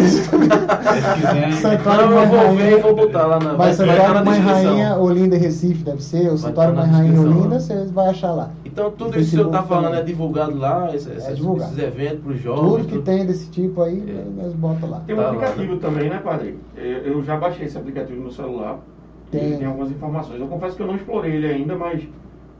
Santuário 1.56 2.10
Não, 2.10 2.22
eu 2.22 2.28
vou 2.28 2.38
Mãe 2.38 2.56
ver 2.56 2.62
e 2.62 2.70
Rainha. 2.70 2.82
vou 2.82 2.94
botar 2.94 3.26
lá 3.26 3.40
na. 3.40 3.54
Vai 3.54 3.56
vai 3.56 3.70
estar 3.70 3.86
na 3.86 3.94
Santuário 3.96 4.24
Mãe 4.26 4.40
descrição. 4.40 4.64
Rainha, 4.76 4.96
Olinda 4.98 5.36
e 5.36 5.38
Recife, 5.38 5.82
deve 5.84 6.02
ser. 6.02 6.28
O 6.32 6.38
Santuário 6.38 6.74
tá 6.74 6.82
na 6.82 6.86
Mãe 6.86 6.96
Rainha 7.00 7.20
Olinda, 7.20 7.56
ó. 7.56 7.58
você 7.58 7.84
vai 7.86 8.08
achar 8.10 8.32
lá. 8.32 8.50
Então 8.64 8.90
tudo 8.90 9.18
isso 9.18 9.30
que 9.30 9.36
o 9.36 9.38
senhor 9.40 9.50
tá 9.50 9.62
falando 9.62 9.94
é 9.96 10.02
divulgado 10.02 10.56
lá, 10.58 10.94
esses, 10.94 11.10
esses- 11.16 11.36
divulgado. 11.36 11.72
esses 11.72 11.84
eventos 11.84 12.20
para 12.22 12.32
os 12.32 12.40
jovens. 12.40 12.68
Tudo 12.70 12.84
que 12.86 12.98
tem 13.00 13.26
desse 13.26 13.46
tipo 13.50 13.82
aí, 13.82 13.98
É. 14.06 14.42
nós 14.42 14.52
bota 14.52 14.86
lá. 14.86 15.00
Tem 15.06 15.14
um 15.14 15.18
Tá 15.18 15.24
lá, 15.24 15.30
aplicativo 15.30 15.76
também, 15.78 16.08
né, 16.10 16.18
padre? 16.18 16.58
Eu 16.76 16.84
eu 17.14 17.22
já 17.24 17.36
baixei 17.36 17.66
esse 17.66 17.76
aplicativo 17.78 18.20
no 18.22 18.30
celular. 18.30 18.78
Tem. 19.32 19.58
Tem 19.58 19.66
algumas 19.66 19.90
informações. 19.90 20.40
Eu 20.40 20.46
confesso 20.46 20.76
que 20.76 20.82
eu 20.82 20.86
não 20.86 20.94
explorei 20.94 21.32
ele 21.36 21.46
ainda, 21.46 21.74
mas 21.74 22.06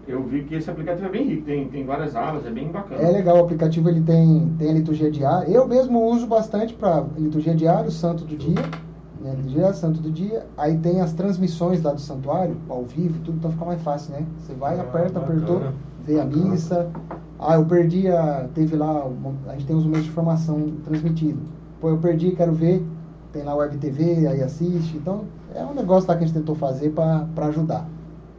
eu 0.09 0.23
vi 0.25 0.43
que 0.43 0.55
esse 0.57 0.69
aplicativo 0.69 1.07
é 1.07 1.11
bem 1.11 1.29
rico. 1.29 1.45
Tem, 1.45 1.69
tem 1.69 1.85
várias 1.85 2.17
abas, 2.17 2.45
é 2.47 2.51
bem 2.51 2.69
bacana. 2.73 3.01
É 3.01 3.11
legal, 3.11 3.37
o 3.37 3.41
aplicativo 3.45 3.89
ele 3.89 4.01
tem, 4.01 4.53
tem 4.59 4.71
a 4.71 4.73
liturgia 4.73 5.11
diária. 5.11 5.49
Eu 5.49 5.69
mesmo 5.69 6.03
uso 6.11 6.27
bastante 6.27 6.75
para 6.75 7.05
liturgia 7.17 7.55
diária, 7.55 7.89
o 7.89 7.93
santo 7.93 8.25
do 8.25 8.37
dia. 8.37 8.55
Né? 9.21 9.35
Liturgia, 9.37 9.73
santo 9.75 10.01
do 10.01 10.11
dia. 10.11 10.47
Aí 10.57 10.77
tem 10.79 11.01
as 11.01 11.13
transmissões 11.13 11.83
lá 11.83 11.93
do 11.93 12.01
santuário, 12.01 12.57
ao 12.69 12.83
vivo, 12.85 13.21
tudo, 13.23 13.37
então 13.37 13.53
fica 13.53 13.65
mais 13.65 13.81
fácil, 13.83 14.15
né? 14.15 14.25
Você 14.39 14.55
vai, 14.55 14.77
Ah, 14.79 14.83
aperta, 14.83 15.21
bacana. 15.21 15.41
apertou, 15.43 15.63
vê 16.05 16.19
a 16.19 16.25
missa. 16.25 16.91
Ah, 17.39 17.55
eu 17.57 17.65
perdi 17.67 18.09
a. 18.09 18.49
Teve 18.55 18.77
lá, 18.77 19.07
a 19.49 19.53
gente 19.53 19.67
tem 19.67 19.77
os 19.77 19.85
meios 19.85 20.05
de 20.05 20.11
informação 20.11 20.73
transmitido. 20.85 21.39
Pô, 21.81 21.91
eu 21.91 21.99
perdi, 21.99 22.31
quero 22.33 22.53
ver. 22.53 22.83
Tem 23.33 23.43
lá 23.43 23.55
o 23.55 23.59
Web 23.59 23.79
TV, 23.79 24.27
aí 24.27 24.43
assiste. 24.43 24.97
Então, 24.97 25.25
é 25.55 25.65
um 25.65 25.75
negócio 25.75 26.09
lá 26.09 26.17
que 26.17 26.25
a 26.25 26.27
gente 26.27 26.37
tentou 26.37 26.55
fazer 26.55 26.91
para 26.91 27.47
ajudar. 27.47 27.87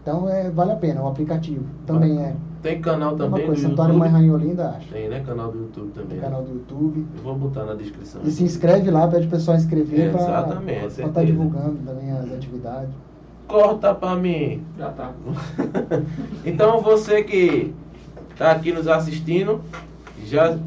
Então, 0.02 0.30
é, 0.30 0.50
vale 0.50 0.72
a 0.72 0.76
pena, 0.76 1.02
o 1.02 1.08
aplicativo. 1.08 1.66
Também 1.86 2.22
é. 2.22 2.36
Tem 2.62 2.80
canal 2.82 3.10
Uma 3.10 3.18
também 3.18 3.46
coisa, 3.46 3.62
no 3.62 3.70
Santuário 3.70 3.94
YouTube. 3.94 4.12
Mãe 4.12 4.22
Rainha 4.22 4.34
Olinda, 4.34 4.70
acho. 4.70 4.88
Tem, 4.90 5.10
né? 5.10 5.22
Canal 5.26 5.52
do 5.52 5.60
YouTube 5.60 5.92
também. 5.92 6.10
Tem 6.10 6.18
né? 6.18 6.24
canal 6.24 6.44
do 6.44 6.52
YouTube. 6.54 7.06
Eu 7.18 7.24
vou 7.24 7.36
botar 7.36 7.66
na 7.66 7.74
descrição. 7.74 8.22
E 8.24 8.32
se 8.32 8.44
inscreve 8.44 8.90
lá, 8.90 9.08
pede 9.08 9.28
o 9.28 9.30
pessoal 9.30 9.58
inscrever 9.58 10.12
para 10.12 10.22
Exatamente, 10.22 10.80
com 10.80 10.86
estar 10.88 11.04
certeza. 11.04 11.26
divulgando 11.26 11.78
também 11.86 12.12
as 12.12 12.32
atividades. 12.32 12.94
Corta 13.48 13.94
pra 13.94 14.16
mim. 14.16 14.64
Já 14.78 14.90
tá. 14.92 15.12
Então 16.46 16.82
você 16.82 17.24
que 17.24 17.74
está 18.32 18.52
aqui 18.52 18.72
nos 18.72 18.88
assistindo, 18.88 19.62
já 20.26 20.58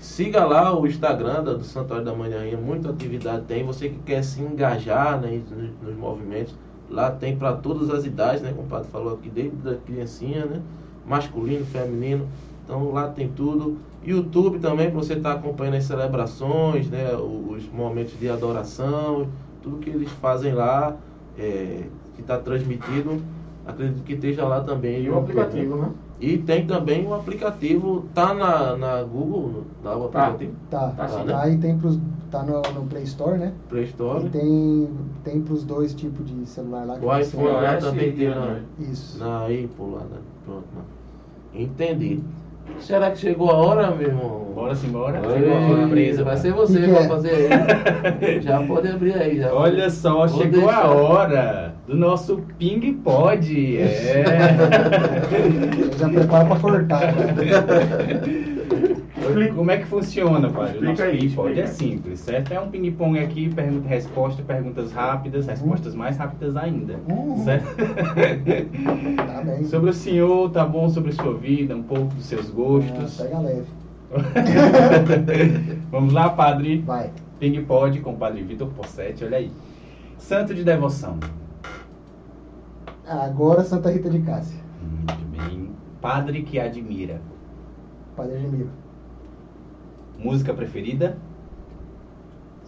siga 0.00 0.44
lá 0.44 0.78
o 0.78 0.86
Instagram 0.86 1.44
do 1.44 1.64
Santuário 1.64 2.04
da 2.04 2.12
Rainha, 2.12 2.56
muita 2.56 2.90
atividade 2.90 3.44
tem. 3.46 3.64
Você 3.64 3.88
que 3.88 3.98
quer 4.00 4.22
se 4.22 4.40
engajar 4.40 5.20
né, 5.20 5.40
nos, 5.50 5.70
nos 5.82 5.96
movimentos, 5.96 6.54
lá 6.90 7.10
tem 7.10 7.36
para 7.36 7.54
todas 7.54 7.90
as 7.90 8.04
idades, 8.04 8.42
né? 8.42 8.52
Como 8.52 8.66
o 8.66 8.70
padre 8.70 8.88
falou 8.90 9.14
aqui, 9.14 9.28
desde 9.28 9.68
a 9.68 9.74
criancinha, 9.76 10.44
né? 10.46 10.62
Masculino, 11.06 11.64
feminino. 11.66 12.28
Então 12.64 12.92
lá 12.92 13.08
tem 13.08 13.28
tudo. 13.28 13.78
YouTube 14.04 14.58
também, 14.58 14.90
para 14.90 14.98
você 14.98 15.14
estar 15.14 15.32
acompanhando 15.32 15.74
as 15.74 15.84
celebrações, 15.84 16.88
né? 16.88 17.14
Os 17.16 17.68
momentos 17.72 18.18
de 18.18 18.28
adoração, 18.28 19.28
tudo 19.62 19.78
que 19.78 19.90
eles 19.90 20.10
fazem 20.12 20.52
lá, 20.52 20.96
é, 21.38 21.84
que 22.14 22.20
está 22.20 22.38
transmitido. 22.38 23.20
Acredito 23.66 24.02
que 24.02 24.14
esteja 24.14 24.46
lá 24.46 24.60
também. 24.60 25.02
E 25.02 25.10
o 25.10 25.18
aplicativo, 25.18 25.76
né? 25.76 25.90
E 26.20 26.36
tem 26.38 26.66
também 26.66 27.06
o 27.06 27.14
aplicativo, 27.14 28.04
tá 28.12 28.34
na, 28.34 28.76
na 28.76 29.02
Google, 29.04 29.62
tá 29.84 29.96
o 29.96 30.08
Tá. 30.08 30.26
aplicativo, 30.26 30.52
Tá, 30.68 30.88
Tá 30.96 31.06
tá, 31.06 31.24
né? 31.24 31.34
aí 31.36 31.56
tem 31.58 31.78
pros, 31.78 31.96
tá 32.28 32.42
no, 32.42 32.60
no 32.74 32.86
Play 32.88 33.04
Store, 33.04 33.38
né? 33.38 33.52
Play 33.68 33.84
Store. 33.84 34.26
E 34.26 34.28
tem, 34.30 34.88
tem 35.22 35.40
pros 35.40 35.62
dois 35.62 35.94
tipos 35.94 36.26
de 36.26 36.44
celular 36.46 36.84
lá. 36.86 36.98
que 36.98 37.04
O 37.06 37.08
você- 37.08 37.20
iPhone 37.36 37.52
lá 37.52 37.76
também 37.76 38.08
e 38.08 38.12
tem 38.12 38.28
na, 38.30 38.36
Android. 38.36 38.62
Isso. 38.80 39.18
na 39.20 39.42
Apple 39.44 39.68
lá, 39.92 40.00
né? 40.00 40.18
Pronto, 40.44 40.64
mano. 40.74 40.86
Entendi. 41.54 42.20
Será 42.80 43.10
que 43.10 43.18
chegou 43.18 43.50
a 43.50 43.54
hora, 43.54 43.90
meu 43.92 44.08
irmão? 44.08 44.48
Bora 44.54 44.74
simbora. 44.74 45.20
Chegou 45.22 45.56
a 45.56 45.66
surpresa. 45.82 46.24
Vai 46.24 46.36
ser 46.36 46.52
você 46.52 46.80
Que 46.82 46.86
vai 46.88 47.04
é? 47.04 47.08
fazer 47.08 47.30
aí. 47.30 48.40
já 48.42 48.62
pode 48.66 48.88
abrir 48.88 49.14
aí. 49.14 49.38
Já. 49.38 49.54
Olha 49.54 49.88
só, 49.88 50.26
Vou 50.26 50.28
chegou 50.42 50.60
deixar. 50.62 50.84
a 50.84 50.90
hora 50.90 51.67
do 51.88 51.96
nosso 51.96 52.42
Ping 52.58 52.92
Pod. 53.02 53.78
É. 53.78 54.22
Já 55.98 56.08
prepara 56.08 56.44
pra 56.44 56.60
cortar. 56.60 57.14
Como 59.54 59.70
é 59.70 59.78
que 59.78 59.86
funciona, 59.86 60.50
pai? 60.50 60.76
O 60.76 60.82
nosso 60.84 61.02
aí, 61.02 61.18
Ping 61.18 61.30
Pod 61.30 61.48
explica. 61.50 61.60
é 61.60 61.66
simples, 61.66 62.20
certo? 62.20 62.52
É 62.52 62.60
um 62.60 62.68
ping-pong 62.70 63.18
aqui, 63.18 63.48
pergunta 63.48 63.86
e 63.86 63.88
resposta, 63.88 64.42
perguntas 64.42 64.92
rápidas, 64.92 65.46
respostas 65.46 65.94
mais 65.94 66.18
rápidas 66.18 66.56
ainda. 66.56 67.00
Uhum. 67.08 67.42
Certo? 67.44 67.66
Tá 69.16 69.42
bem. 69.42 69.64
Sobre 69.68 69.90
o 69.90 69.94
senhor, 69.94 70.50
tá 70.50 70.66
bom? 70.66 70.90
Sobre 70.90 71.12
sua 71.12 71.34
vida, 71.34 71.74
um 71.74 71.82
pouco 71.82 72.14
dos 72.14 72.26
seus 72.26 72.50
gostos. 72.50 73.18
Ah, 73.20 73.24
pega 73.24 73.38
leve. 73.38 73.66
Vamos 75.90 76.12
lá, 76.12 76.28
padre. 76.28 76.82
Vai. 76.86 77.10
Ping 77.40 77.62
Pod 77.62 77.98
com 78.00 78.12
o 78.12 78.16
padre 78.16 78.42
Vitor 78.42 78.68
Possetti, 78.68 79.24
olha 79.24 79.38
aí. 79.38 79.50
Santo 80.18 80.54
de 80.54 80.64
devoção. 80.64 81.18
Agora 83.08 83.64
Santa 83.64 83.90
Rita 83.90 84.10
de 84.10 84.20
Cássia. 84.20 84.60
Muito 84.82 85.24
bem. 85.30 85.70
Padre 86.00 86.42
que 86.42 86.60
admira. 86.60 87.20
Padre 88.14 88.36
Admiro. 88.36 88.68
Música 90.18 90.52
preferida? 90.52 91.16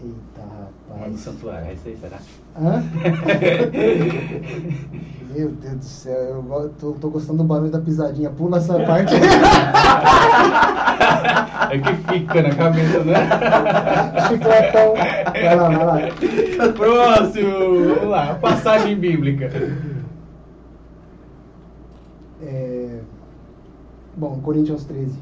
Eita, 0.03 0.41
rapaz. 0.41 1.21
santuário, 1.21 1.69
é 1.69 1.75
isso 1.75 1.89
aí, 1.89 1.97
será? 1.97 2.17
Hã? 2.57 2.81
Meu 5.35 5.51
Deus 5.51 5.77
do 5.77 5.85
céu, 5.85 6.43
eu 6.51 6.71
tô, 6.81 6.93
tô 6.93 7.11
gostando 7.11 7.39
do 7.39 7.45
barulho 7.45 7.71
da 7.71 7.81
pisadinha. 7.81 8.31
Pula 8.31 8.57
essa 8.57 8.81
parte. 8.85 9.15
É 11.71 11.79
que 11.79 11.93
fica 12.13 12.43
na 12.43 12.55
cabeça, 12.55 13.05
né? 13.05 13.15
Chicletão. 14.29 14.95
Vai 14.95 15.57
lá, 15.57 15.69
vai 15.69 15.87
lá. 15.87 15.99
Próximo! 16.73 17.95
Vamos 17.95 18.09
lá, 18.11 18.35
passagem 18.37 18.97
bíblica. 18.97 19.51
É... 22.43 23.03
Bom, 24.17 24.41
Coríntios 24.41 24.85
13. 24.85 25.19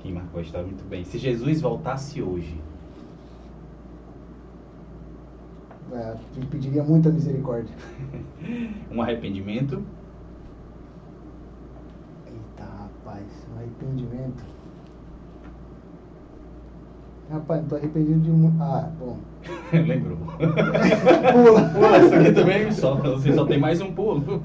Quem 0.00 0.12
marcou 0.12 0.40
a 0.40 0.42
história 0.42 0.66
muito 0.66 0.84
bem. 0.88 1.04
Se 1.04 1.18
Jesus 1.18 1.60
voltasse 1.60 2.22
hoje, 2.22 2.60
É, 5.92 6.16
eu 6.36 6.46
pediria 6.48 6.82
muita 6.82 7.10
misericórdia. 7.10 7.74
um 8.90 9.00
arrependimento, 9.00 9.82
Eita, 12.26 12.64
rapaz, 12.64 13.46
um 13.52 13.58
arrependimento. 13.58 14.44
Rapaz, 17.30 17.60
não 17.62 17.68
tô 17.68 17.76
arrependido 17.76 18.20
de 18.20 18.30
muito. 18.30 18.62
Ah, 18.62 18.88
bom. 18.98 19.16
lembrou. 19.72 20.16
Pula. 20.16 21.68
Pula, 21.74 21.98
isso 21.98 22.14
aqui 22.14 22.32
também 22.32 22.70
só, 22.70 22.94
você 22.94 23.32
só 23.32 23.44
tem 23.44 23.58
mais 23.58 23.80
um 23.80 23.92
pulo. 23.92 24.22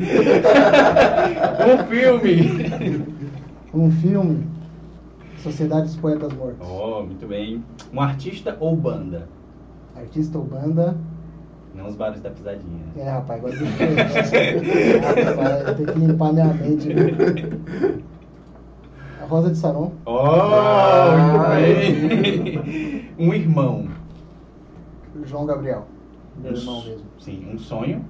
um 1.61 1.77
filme. 1.88 3.05
Um 3.73 3.91
filme. 3.91 4.47
Sociedade 5.38 5.88
dos 5.88 5.95
Poetas 5.95 6.34
Mortos. 6.34 6.68
Oh, 6.68 7.03
muito 7.03 7.27
bem. 7.27 7.64
Um 7.93 8.01
artista 8.01 8.57
ou 8.60 8.76
banda? 8.76 9.27
Artista 9.95 10.38
ou 10.38 10.43
banda. 10.43 10.97
Não 11.76 11.88
os 11.88 11.95
bares 11.95 12.19
da 12.22 12.30
pisadinha. 12.30 12.84
É, 12.97 13.10
rapaz, 13.10 13.39
agora 13.39 13.57
tem 13.57 13.68
Rapaz, 14.99 15.77
tem 15.77 15.85
que 15.85 15.99
limpar 15.99 16.34
minha 16.34 16.53
mente. 16.53 16.93
Né? 16.93 18.01
Rosa 19.32 19.49
de 19.49 19.58
Saron. 19.58 19.94
Oh, 20.06 20.18
Ah, 20.20 21.56
bem. 21.56 23.10
Um 23.18 23.34
irmão. 23.34 23.88
João 25.24 25.45
Gabriel. 25.45 25.86
Meu 26.36 26.52
irmão 26.53 26.84
mesmo. 26.84 27.06
Sim, 27.18 27.49
um 27.53 27.58
sonho. 27.58 28.03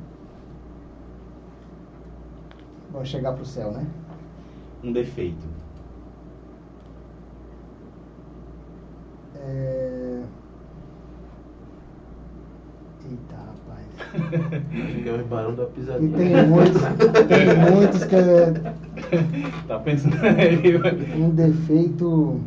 Vamos 2.92 3.08
chegar 3.08 3.34
pro 3.34 3.46
céu, 3.46 3.72
né? 3.72 3.86
Um 4.84 4.92
defeito. 4.92 5.46
É... 9.36 10.24
Eita, 13.10 13.36
rapaz. 13.36 13.61
Acho 14.14 15.04
que 15.04 15.10
é 15.10 15.14
o 15.14 15.26
barulho 15.26 15.56
da 15.56 15.64
E 15.64 15.68
pisadinha. 15.68 16.18
tem 16.18 16.48
muitos, 16.48 16.82
tem 17.28 17.72
muitos 17.72 18.04
que 18.06 18.16
é 18.16 18.74
Tá 19.68 19.80
pensando 19.80 20.16
aí? 20.24 21.22
um 21.22 21.30
defeito. 21.30 22.40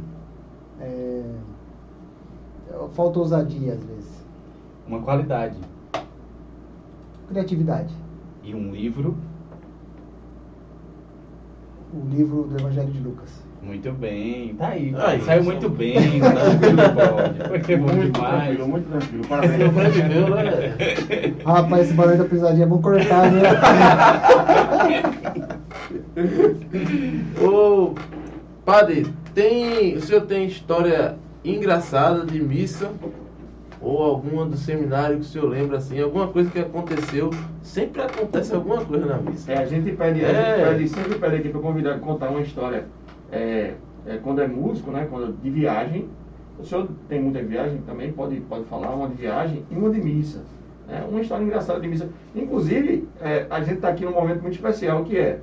É... 0.81 1.23
Falta 2.95 3.19
ousadia 3.21 3.73
às 3.75 3.85
vezes. 3.85 4.25
Uma 4.87 5.01
qualidade. 5.01 5.57
Criatividade. 7.29 7.95
E 8.43 8.55
um 8.55 8.73
livro. 8.73 9.17
O 11.95 12.07
livro 12.09 12.43
do 12.45 12.59
Evangelho 12.59 12.91
de 12.91 13.01
Lucas. 13.01 13.31
Muito 13.67 13.91
bem. 13.93 14.55
Tá 14.57 14.69
aí. 14.69 14.95
Aí, 14.97 15.21
Saiu 15.23 15.43
muito 15.45 15.69
bem. 15.69 16.21
Tá 16.21 16.31
Foi 17.65 17.77
bom 17.77 17.87
Muito 17.87 18.13
demais. 18.13 18.45
tranquilo, 18.45 18.69
muito 18.69 18.89
tranquilo. 18.91 19.25
Parabéns. 19.29 19.59
né? 19.59 21.35
Rapaz, 21.45 21.87
esse 21.87 21.95
barulho 21.95 22.19
da 22.19 22.25
pisadinha 22.25 22.65
é 22.65 22.69
bom 22.69 22.81
cortar, 22.83 23.31
né? 23.33 23.43
Ô, 27.43 27.95
padre, 28.65 29.07
tem, 29.35 29.97
o 29.97 30.01
senhor 30.01 30.23
tem 30.23 30.47
história 30.47 31.17
engraçada 31.45 32.25
de 32.25 32.41
missa 32.43 32.91
ou 33.81 34.03
alguma 34.03 34.47
do 34.47 34.57
seminário 34.57 35.17
que 35.17 35.23
o 35.23 35.29
senhor 35.29 35.49
lembra 35.49 35.77
assim, 35.79 36.01
alguma 36.01 36.29
coisa 36.29 36.51
que 36.51 36.59
aconteceu, 36.59 37.31
sempre 37.63 38.01
acontece 38.03 38.55
alguma 38.55 38.83
coisa 38.85 39.07
na 39.07 39.17
missa. 39.19 39.53
É, 39.53 39.59
a 39.59 39.67
gente 39.67 39.93
pede, 39.93 40.25
a 40.25 40.29
É. 40.29 40.57
gente 40.57 40.65
pede 40.69 40.89
sempre 40.89 41.19
pede 41.19 41.37
aqui 41.37 41.49
para 41.51 41.59
o 41.59 41.63
convidado 41.63 42.01
contar 42.01 42.31
uma 42.31 42.41
história 42.41 42.85
é, 43.35 43.75
é, 44.07 44.19
quando 44.23 44.41
é 44.41 44.47
músico, 44.47 44.91
né? 44.91 45.07
Quando 45.11 45.33
de 45.33 45.51
viagem. 45.51 46.09
O 46.59 46.65
senhor 46.65 46.89
tem 47.09 47.21
muita 47.21 47.43
viagem 47.43 47.79
também, 47.85 48.13
pode, 48.13 48.37
pode 48.43 48.65
falar 48.67 48.91
uma 48.91 49.09
de 49.09 49.15
viagem 49.15 49.65
e 49.69 49.75
uma 49.75 49.91
de 49.91 50.01
missa. 50.01 50.43
Né? 50.87 51.05
Uma 51.11 51.21
história 51.21 51.43
engraçada 51.43 51.81
de 51.81 51.89
missa. 51.89 52.09
Inclusive, 52.35 53.09
é, 53.21 53.47
a 53.51 53.61
gente 53.61 53.75
está 53.75 53.89
aqui 53.89 54.05
num 54.05 54.13
momento 54.13 54.41
muito 54.41 54.55
especial 54.55 55.03
que 55.03 55.19
é 55.19 55.41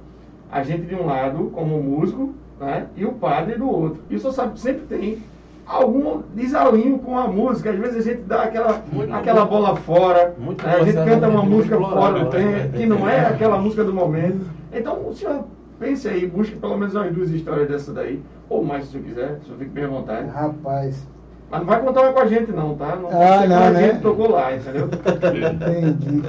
a 0.50 0.64
gente 0.64 0.84
de 0.84 0.96
um 0.96 1.06
lado, 1.06 1.52
como 1.54 1.82
músico, 1.84 2.34
né? 2.60 2.88
e 2.96 3.04
o 3.04 3.12
padre 3.12 3.58
do 3.58 3.70
outro. 3.70 4.02
E 4.10 4.16
o 4.16 4.20
senhor 4.20 4.32
sabe 4.32 4.54
que 4.54 4.62
sempre 4.62 4.86
tem 4.86 5.18
algum 5.66 6.22
desalinho 6.34 6.98
com 7.00 7.18
a 7.18 7.28
música. 7.28 7.72
Às 7.72 7.78
vezes 7.78 8.08
a 8.08 8.10
gente 8.10 8.22
dá 8.24 8.44
aquela, 8.44 8.82
Muito 8.92 9.14
aquela 9.14 9.44
bom. 9.44 9.52
bola 9.52 9.76
fora, 9.76 10.34
né? 10.38 10.56
a 10.64 10.84
gente 10.84 10.96
canta 10.96 11.28
uma 11.28 11.44
música 11.44 11.78
fora 11.78 12.20
do 12.20 12.38
né? 12.38 12.60
tempo, 12.64 12.78
que 12.78 12.86
não 12.86 13.10
é 13.10 13.20
aquela 13.26 13.58
música 13.58 13.84
do 13.84 13.94
momento. 13.94 14.46
Então 14.72 15.10
o 15.10 15.14
senhor 15.14 15.44
pense 15.82 16.08
aí, 16.08 16.28
busque 16.28 16.56
pelo 16.58 16.78
menos 16.78 16.94
umas 16.94 17.12
duas 17.12 17.32
histórias 17.32 17.68
dessa 17.68 17.92
daí, 17.92 18.22
ou 18.48 18.64
mais 18.64 18.84
se 18.86 18.90
o 18.90 18.92
senhor 18.92 19.04
quiser, 19.06 19.40
o 19.42 19.46
senhor 19.46 19.58
fique 19.58 19.72
bem 19.72 19.86
à 19.86 19.88
vontade. 19.88 20.28
Rapaz, 20.30 21.08
Mas 21.50 21.60
não 21.60 21.68
vai 21.68 21.82
contar 21.82 22.02
uma 22.04 22.14
com 22.14 22.20
a 22.20 22.28
gente 22.28 22.52
não, 22.52 22.76
tá? 22.76 22.96
Não 22.96 23.10
Ah, 23.10 23.48
não, 23.48 23.64
a 23.64 23.72
né? 23.72 23.88
gente 23.90 24.02
tocou 24.02 24.30
lá, 24.30 24.56
entendeu? 24.56 24.88
entendi. 24.88 26.24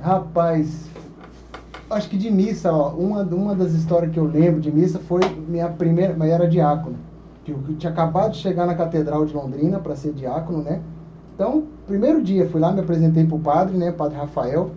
Rapaz, 0.00 0.90
acho 1.88 2.10
que 2.10 2.18
de 2.18 2.30
missa, 2.30 2.72
ó, 2.72 2.90
uma, 2.90 3.22
uma 3.22 3.54
das 3.54 3.72
histórias 3.74 4.12
que 4.12 4.18
eu 4.18 4.24
lembro 4.24 4.60
de 4.60 4.72
missa 4.72 4.98
foi 4.98 5.20
minha 5.46 5.68
primeira, 5.68 6.14
mas 6.16 6.30
era 6.30 6.48
diácono. 6.48 6.96
Que 7.44 7.52
eu 7.52 7.58
eu 7.68 7.76
tinha 7.76 7.92
acabado 7.92 8.32
de 8.32 8.38
chegar 8.38 8.66
na 8.66 8.74
Catedral 8.74 9.24
de 9.24 9.34
Londrina 9.34 9.78
para 9.78 9.94
ser 9.94 10.12
diácono, 10.12 10.62
né? 10.62 10.80
Então, 11.34 11.64
primeiro 11.86 12.22
dia, 12.22 12.48
fui 12.48 12.60
lá, 12.60 12.72
me 12.72 12.80
apresentei 12.80 13.24
pro 13.24 13.38
padre, 13.38 13.76
né? 13.76 13.92
Padre 13.92 14.18
Rafael. 14.18 14.70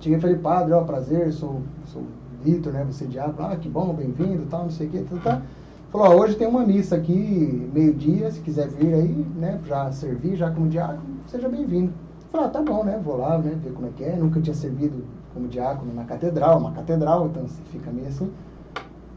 Cheguei 0.00 0.18
e 0.18 0.20
falei, 0.20 0.36
padre, 0.36 0.72
ó, 0.72 0.82
prazer, 0.82 1.32
sou, 1.32 1.62
sou 1.86 2.02
Vitor, 2.42 2.72
né? 2.72 2.84
Você 2.84 3.06
diácono. 3.06 3.48
Ah, 3.48 3.56
que 3.56 3.68
bom, 3.68 3.92
bem-vindo, 3.92 4.46
tal, 4.50 4.64
não 4.64 4.70
sei 4.70 4.86
o 4.86 4.90
que, 4.90 5.02
tal, 5.02 5.18
tal. 5.18 5.42
Falou, 5.90 6.08
ó, 6.08 6.14
hoje 6.20 6.36
tem 6.36 6.46
uma 6.46 6.64
missa 6.64 6.96
aqui, 6.96 7.68
meio-dia, 7.72 8.30
se 8.30 8.40
quiser 8.40 8.68
vir 8.68 8.94
aí, 8.94 9.26
né? 9.36 9.60
Já 9.66 9.90
servir, 9.90 10.36
já 10.36 10.50
como 10.50 10.68
diácono, 10.68 11.02
seja 11.26 11.48
bem-vindo. 11.48 11.92
Falei, 12.30 12.46
ah, 12.46 12.50
tá 12.50 12.62
bom, 12.62 12.84
né? 12.84 13.00
Vou 13.04 13.16
lá, 13.16 13.38
né? 13.38 13.58
Ver 13.62 13.72
como 13.72 13.88
é 13.88 13.90
que 13.90 14.04
é. 14.04 14.16
Nunca 14.16 14.40
tinha 14.40 14.54
servido 14.54 15.04
como 15.34 15.48
diácono 15.48 15.92
na 15.92 16.04
catedral, 16.04 16.58
uma 16.58 16.72
catedral, 16.72 17.26
então 17.26 17.42
você 17.42 17.62
fica 17.70 17.90
meio 17.90 18.08
assim. 18.08 18.30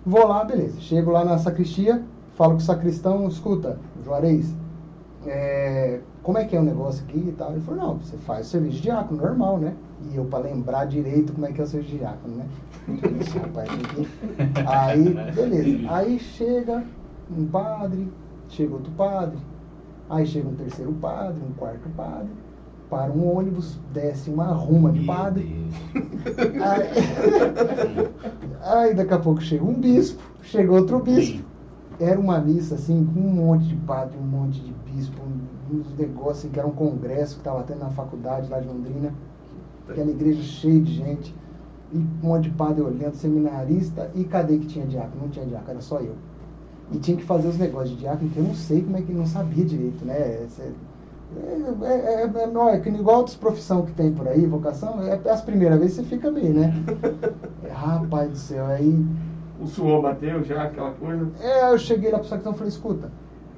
Vou 0.05 0.27
lá, 0.27 0.43
beleza. 0.43 0.79
Chego 0.79 1.11
lá 1.11 1.23
na 1.23 1.37
sacristia, 1.37 2.03
falo 2.35 2.51
com 2.51 2.57
o 2.57 2.61
sacristão, 2.61 3.27
escuta, 3.27 3.79
Juarez, 4.03 4.53
é, 5.25 6.01
como 6.21 6.37
é 6.37 6.45
que 6.45 6.55
é 6.55 6.59
o 6.59 6.63
negócio 6.63 7.03
aqui 7.07 7.19
e 7.19 7.31
tal? 7.31 7.51
Ele 7.51 7.61
falou, 7.61 7.81
não, 7.81 7.97
você 7.97 8.17
faz 8.17 8.47
serviço 8.47 8.77
de 8.77 8.81
diácono, 8.83 9.21
normal, 9.21 9.57
né? 9.57 9.73
E 10.11 10.15
eu, 10.15 10.25
para 10.25 10.39
lembrar 10.45 10.85
direito 10.85 11.33
como 11.33 11.45
é 11.45 11.51
que 11.51 11.61
é 11.61 11.63
o 11.63 11.67
de 11.67 11.81
diácono, 11.81 12.35
né? 12.35 12.45
Rapaz, 13.39 13.69
que- 13.69 14.07
Aí, 14.67 15.13
beleza. 15.33 15.93
Aí 15.93 16.19
chega 16.19 16.83
um 17.35 17.45
padre, 17.45 18.11
chega 18.49 18.73
outro 18.73 18.91
padre, 18.93 19.37
aí 20.09 20.25
chega 20.25 20.47
um 20.49 20.55
terceiro 20.55 20.91
padre, 20.93 21.41
um 21.47 21.53
quarto 21.53 21.87
padre, 21.95 22.29
para 22.89 23.11
um 23.11 23.35
ônibus, 23.37 23.79
desce 23.93 24.29
uma 24.29 24.47
ruma 24.47 24.91
de 24.91 25.03
padre. 25.05 25.65
Aí, 26.61 26.87
aí 28.61 28.93
daqui 28.93 29.13
a 29.13 29.19
pouco 29.19 29.41
chega 29.41 29.63
um 29.63 29.73
bispo, 29.73 30.21
chega 30.41 30.71
outro 30.71 30.99
bispo. 30.99 31.43
Era 31.99 32.19
uma 32.19 32.39
missa 32.39 32.75
assim, 32.75 33.05
com 33.13 33.19
um 33.19 33.31
monte 33.31 33.65
de 33.67 33.75
padre, 33.77 34.17
um 34.17 34.25
monte 34.27 34.59
de 34.59 34.73
bispo, 34.91 35.21
um- 35.23 35.77
uns 35.77 35.95
negócios 35.97 36.39
assim, 36.39 36.49
que 36.49 36.59
era 36.59 36.67
um 36.67 36.71
congresso 36.71 37.35
que 37.35 37.41
estava 37.41 37.63
tendo 37.63 37.79
na 37.79 37.89
faculdade 37.89 38.49
lá 38.49 38.59
de 38.59 38.67
Londrina. 38.67 39.13
Aquela 39.89 40.09
igreja 40.09 40.41
cheia 40.41 40.79
de 40.79 40.93
gente. 40.93 41.35
E 41.91 41.97
um 41.97 42.27
monte 42.27 42.49
de 42.49 42.51
padre 42.51 42.81
olhando, 42.81 43.15
seminarista. 43.15 44.09
E 44.15 44.23
cadê 44.23 44.57
que 44.57 44.67
tinha 44.67 44.85
diácono? 44.85 45.23
Não 45.23 45.29
tinha 45.29 45.45
diácono, 45.45 45.71
era 45.71 45.81
só 45.81 45.99
eu. 45.99 46.15
E 46.91 46.97
tinha 46.97 47.17
que 47.17 47.23
fazer 47.23 47.47
os 47.47 47.57
negócios 47.57 47.91
de 47.91 47.97
diácono, 47.97 48.29
que 48.29 48.37
eu 48.37 48.43
não 48.43 48.53
sei 48.53 48.81
como 48.81 48.97
é 48.97 49.01
que 49.01 49.13
não 49.13 49.25
sabia 49.25 49.65
direito, 49.65 50.05
né? 50.05 50.13
É, 50.15 50.47
é, 51.81 52.21
é, 52.21 52.43
é, 52.43 52.47
não, 52.47 52.69
é 52.69 52.79
que 52.79 52.89
igual 52.89 53.17
outras 53.17 53.35
profissões 53.35 53.85
que 53.85 53.93
tem 53.93 54.13
por 54.13 54.27
aí, 54.27 54.45
vocação, 54.45 55.01
é, 55.01 55.19
as 55.29 55.41
primeiras 55.41 55.79
vezes 55.79 55.95
você 55.95 56.03
fica 56.03 56.29
bem, 56.29 56.49
né? 56.49 56.73
Rapaz 57.73 58.29
do 58.29 58.37
céu, 58.37 58.65
aí. 58.65 59.03
O 59.59 59.65
suor 59.65 60.01
bateu 60.01 60.43
já, 60.43 60.63
aquela 60.63 60.91
coisa. 60.91 61.27
É, 61.41 61.71
eu 61.71 61.77
cheguei 61.77 62.11
lá 62.11 62.19
pro 62.19 62.27
sacristão 62.27 62.53
e 62.53 62.57
falei, 62.57 62.69
escuta, 62.69 63.11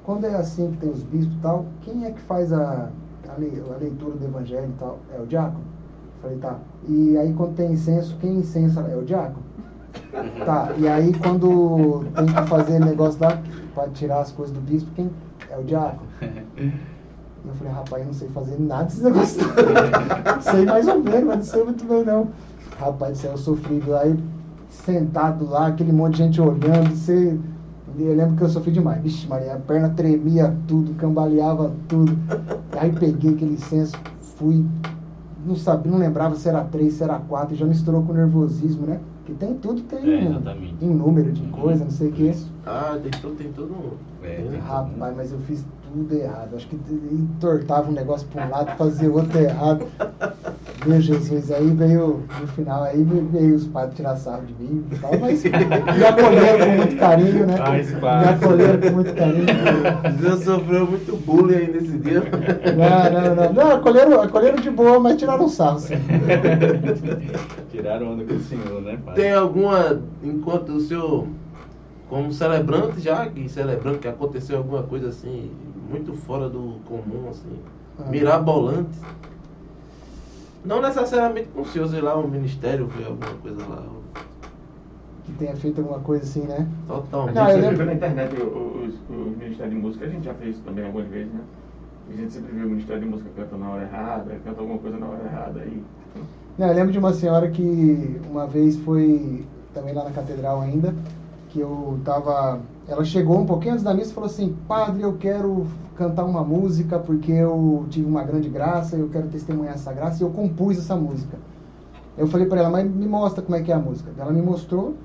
quando 0.06 0.26
é 0.26 0.36
assim 0.36 0.72
que 0.72 0.78
tem 0.78 0.90
os 0.90 1.04
bispos 1.04 1.36
e 1.36 1.40
tal, 1.42 1.66
quem 1.82 2.06
é 2.06 2.12
que 2.12 2.22
faz 2.22 2.54
a, 2.54 2.90
a 3.28 3.40
leitura 3.40 4.16
do 4.16 4.24
evangelho 4.26 4.70
e 4.70 4.80
tal? 4.80 5.00
É 5.14 5.20
o 5.20 5.26
diácono? 5.26 5.75
Falei, 6.26 6.40
tá. 6.40 6.58
E 6.88 7.16
aí 7.18 7.34
quando 7.34 7.56
tem 7.56 7.74
incenso, 7.74 8.18
quem 8.20 8.38
incensa 8.38 8.82
é 8.82 8.96
o 8.96 9.04
diácono? 9.04 9.46
Tá, 10.44 10.74
e 10.76 10.88
aí 10.88 11.14
quando 11.20 12.04
tem 12.16 12.26
que 12.26 12.50
fazer 12.50 12.80
negócio 12.80 13.22
lá 13.22 13.40
pra 13.76 13.88
tirar 13.90 14.22
as 14.22 14.32
coisas 14.32 14.52
do 14.56 14.60
bispo, 14.60 14.90
quem 14.96 15.12
é 15.52 15.58
o 15.58 15.64
diácono? 15.64 16.08
E 16.22 17.48
eu 17.48 17.54
falei, 17.54 17.74
rapaz, 17.74 18.02
eu 18.02 18.08
não 18.08 18.14
sei 18.16 18.28
fazer 18.30 18.60
nada 18.60 18.86
desse 18.86 19.04
negócio. 19.04 19.42
sei 20.42 20.66
mais 20.66 20.88
ou 20.88 21.04
menos, 21.04 21.24
mas 21.26 21.38
não 21.38 21.44
sei 21.44 21.64
muito 21.64 21.86
bem 21.86 22.04
não. 22.04 22.30
Rapaz 22.80 23.12
do 23.12 23.18
céu, 23.20 23.32
eu 23.34 23.38
sofri 23.38 23.84
aí 23.94 24.20
sentado 24.68 25.48
lá, 25.48 25.68
aquele 25.68 25.92
monte 25.92 26.14
de 26.14 26.24
gente 26.24 26.42
olhando, 26.42 26.90
você. 26.90 27.38
Eu 28.00 28.16
lembro 28.16 28.36
que 28.36 28.42
eu 28.42 28.50
sofri 28.50 28.72
demais. 28.72 29.00
Vixe, 29.04 29.28
Maria, 29.28 29.54
a 29.54 29.60
perna 29.60 29.90
tremia 29.90 30.56
tudo, 30.68 30.96
cambaleava 30.96 31.72
tudo. 31.88 32.18
Aí 32.72 32.92
peguei 32.92 33.36
aquele 33.36 33.60
senso, 33.60 33.96
fui. 34.38 34.66
Não 35.46 35.56
sabia, 35.56 35.92
não 35.92 36.00
lembrava 36.00 36.36
se 36.36 36.50
era 36.50 36.64
três, 36.64 36.94
se 36.96 37.04
era 37.04 37.20
quatro, 37.20 37.54
e 37.54 37.58
já 37.58 37.66
misturou 37.66 38.02
com 38.02 38.14
nervosismo, 38.14 38.88
né? 38.88 39.00
Que 39.26 39.34
tem 39.34 39.54
tudo, 39.56 39.82
tem 39.84 40.00
É, 40.00 40.28
um, 40.82 40.94
número 40.94 41.32
de 41.32 41.42
coisa, 41.48 41.84
não 41.84 41.92
sei 41.92 42.10
o 42.10 42.12
quê. 42.12 42.36
Ah, 42.66 42.98
todo, 43.22 43.36
tem 43.36 43.52
todo. 43.52 43.76
É, 44.24 44.36
tem, 44.38 44.46
né? 44.46 44.60
Rapaz, 44.66 45.16
mas 45.16 45.32
eu 45.32 45.40
fiz 45.40 45.64
tudo 45.84 46.14
errado. 46.16 46.56
Acho 46.56 46.68
que 46.68 46.76
entortava 46.76 47.90
um 47.90 47.94
negócio 47.94 48.28
para 48.28 48.46
um 48.46 48.50
lado, 48.50 48.76
fazia 48.76 49.12
outro 49.12 49.40
errado. 49.40 49.86
Meu 50.84 51.02
Jesus, 51.02 51.52
aí 51.52 51.68
veio, 51.72 52.24
no 52.40 52.48
final, 52.50 52.84
aí 52.84 53.04
veio 53.04 53.56
os 53.56 53.66
padres 53.66 53.96
tirar 53.96 54.16
sarro 54.18 54.44
de 54.46 54.54
mim 54.54 54.86
e 54.92 54.96
tal, 54.98 55.12
mas 55.20 55.44
me 55.44 55.50
acolheram 56.06 56.66
com 56.66 56.72
muito 56.74 56.96
carinho, 56.98 57.48
né? 57.48 57.56
Ah, 57.60 57.80
esse 57.80 57.96
me 57.96 58.00
acolheram 58.08 58.82
com 58.82 58.90
muito 58.96 59.14
carinho. 59.16 59.46
Você 60.20 60.44
sofreu 60.44 60.88
muito 60.88 61.18
bullying 61.18 61.56
aí 61.56 61.72
nesse 61.72 61.98
dia. 61.98 62.22
Não, 62.22 63.12
não, 63.12 63.36
não. 63.36 63.54
Não, 63.54 63.72
acolheram, 63.78 64.22
acolheram 64.22 64.58
de 64.58 64.70
boa, 64.70 65.00
mas 65.00 65.18
tiraram 65.18 65.48
sarro. 65.48 65.80
sim. 65.80 65.96
Tiraram 67.72 68.14
onda 68.14 68.24
com 68.24 68.34
o 68.36 68.40
senhor, 68.40 68.82
né, 68.82 68.98
pai? 69.04 69.16
Tem 69.16 69.32
alguma, 69.34 70.02
enquanto 70.24 70.70
o 70.70 70.80
senhor, 70.80 71.28
como 72.10 72.32
celebrante 72.32 73.00
já, 73.00 73.26
que 73.26 73.50
celebrante, 73.50 74.00
que 74.00 74.08
aconteceu 74.08 74.58
alguma 74.58 74.84
coisa 74.84 75.10
assim, 75.10 75.50
muito 75.90 76.14
fora 76.14 76.48
do 76.48 76.76
comum, 76.86 77.30
assim, 77.30 77.60
Ah. 78.00 78.10
mirabolante? 78.10 78.98
Não 80.66 80.82
necessariamente 80.82 81.50
com 81.50 81.62
o 81.62 81.66
senhor, 81.66 81.88
sei 81.90 82.02
lá, 82.02 82.18
um 82.18 82.28
ministério, 82.28 82.88
foi 82.90 83.06
alguma 83.06 83.34
coisa 83.42 83.58
lá, 83.68 83.84
Que 85.26 85.32
tenha 85.34 85.56
feito 85.56 85.80
alguma 85.82 86.00
coisa 86.00 86.24
assim, 86.24 86.42
né? 86.42 86.68
A 86.90 86.94
totalmente. 86.94 87.38
Eu 87.38 87.46
gente 87.46 87.62
sempre 87.62 87.76
vê 87.78 87.86
na 87.86 87.94
internet 87.94 88.36
o, 88.42 88.46
o, 88.46 88.86
os- 88.86 89.38
Ministério 89.38 89.72
de 89.74 89.78
Música, 89.80 90.06
a 90.06 90.10
gente 90.10 90.26
já 90.26 90.34
fez 90.34 90.56
isso 90.56 90.64
também 90.66 90.86
algumas 90.86 91.08
vezes, 91.08 91.32
né? 91.34 91.40
A 92.12 92.16
gente 92.18 92.34
sempre 92.34 92.52
vê 92.54 92.64
o 92.66 92.70
Ministério 92.70 93.02
de 93.04 93.08
Música 93.10 93.30
canta 93.36 93.58
na 93.58 93.70
hora 93.70 93.84
errada, 93.84 94.36
canta 94.44 94.62
alguma 94.62 94.80
coisa 94.80 94.98
na 94.98 95.06
hora 95.08 95.24
errada 95.24 95.60
aí. 95.62 95.84
Não, 96.58 96.68
eu 96.68 96.74
lembro 96.74 96.92
de 96.92 97.00
uma 97.00 97.14
senhora 97.14 97.50
que 97.50 98.20
uma 98.30 98.48
vez 98.48 98.76
foi 98.78 99.46
também 99.74 99.94
lá 99.94 100.04
na 100.06 100.12
catedral 100.12 100.62
ainda, 100.62 100.94
que 101.56 101.62
eu 101.62 101.98
tava. 102.04 102.60
Ela 102.86 103.06
chegou 103.06 103.40
um 103.40 103.46
pouquinho 103.46 103.74
antes 103.74 103.84
da 103.84 103.94
missa 103.94 104.12
e 104.12 104.14
falou 104.14 104.30
assim, 104.30 104.54
padre, 104.68 105.02
eu 105.02 105.14
quero 105.14 105.66
cantar 105.96 106.26
uma 106.26 106.44
música 106.44 107.00
porque 107.00 107.32
eu 107.32 107.86
tive 107.90 108.06
uma 108.06 108.24
grande 108.24 108.50
graça, 108.50 108.98
eu 108.98 109.08
quero 109.08 109.30
testemunhar 109.30 109.76
essa 109.76 109.94
graça 109.94 110.22
e 110.22 110.26
eu 110.26 110.30
compus 110.30 110.78
essa 110.78 110.98
música. 110.98 111.38
Eu 112.18 112.28
falei 112.28 112.46
pra 112.46 112.60
ela, 112.60 112.70
mas 112.70 112.90
me 112.90 113.08
mostra 113.08 113.42
como 113.42 113.56
é 113.56 113.62
que 113.62 113.72
é 113.72 113.76
a 113.76 113.80
música. 113.80 114.12
Ela 114.18 114.34
me 114.34 114.42
mostrou, 114.42 114.96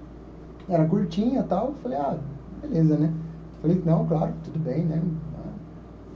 era 0.69 0.85
curtinha 0.87 1.41
e 1.41 1.45
tal. 1.45 1.69
Eu 1.69 1.75
falei, 1.85 1.99
ah, 1.99 2.17
beleza, 2.61 2.97
né? 2.97 3.13
Falei, 3.63 3.81
não, 3.87 4.05
claro, 4.07 4.33
tudo 4.43 4.59
bem, 4.59 4.85
né? 4.85 5.01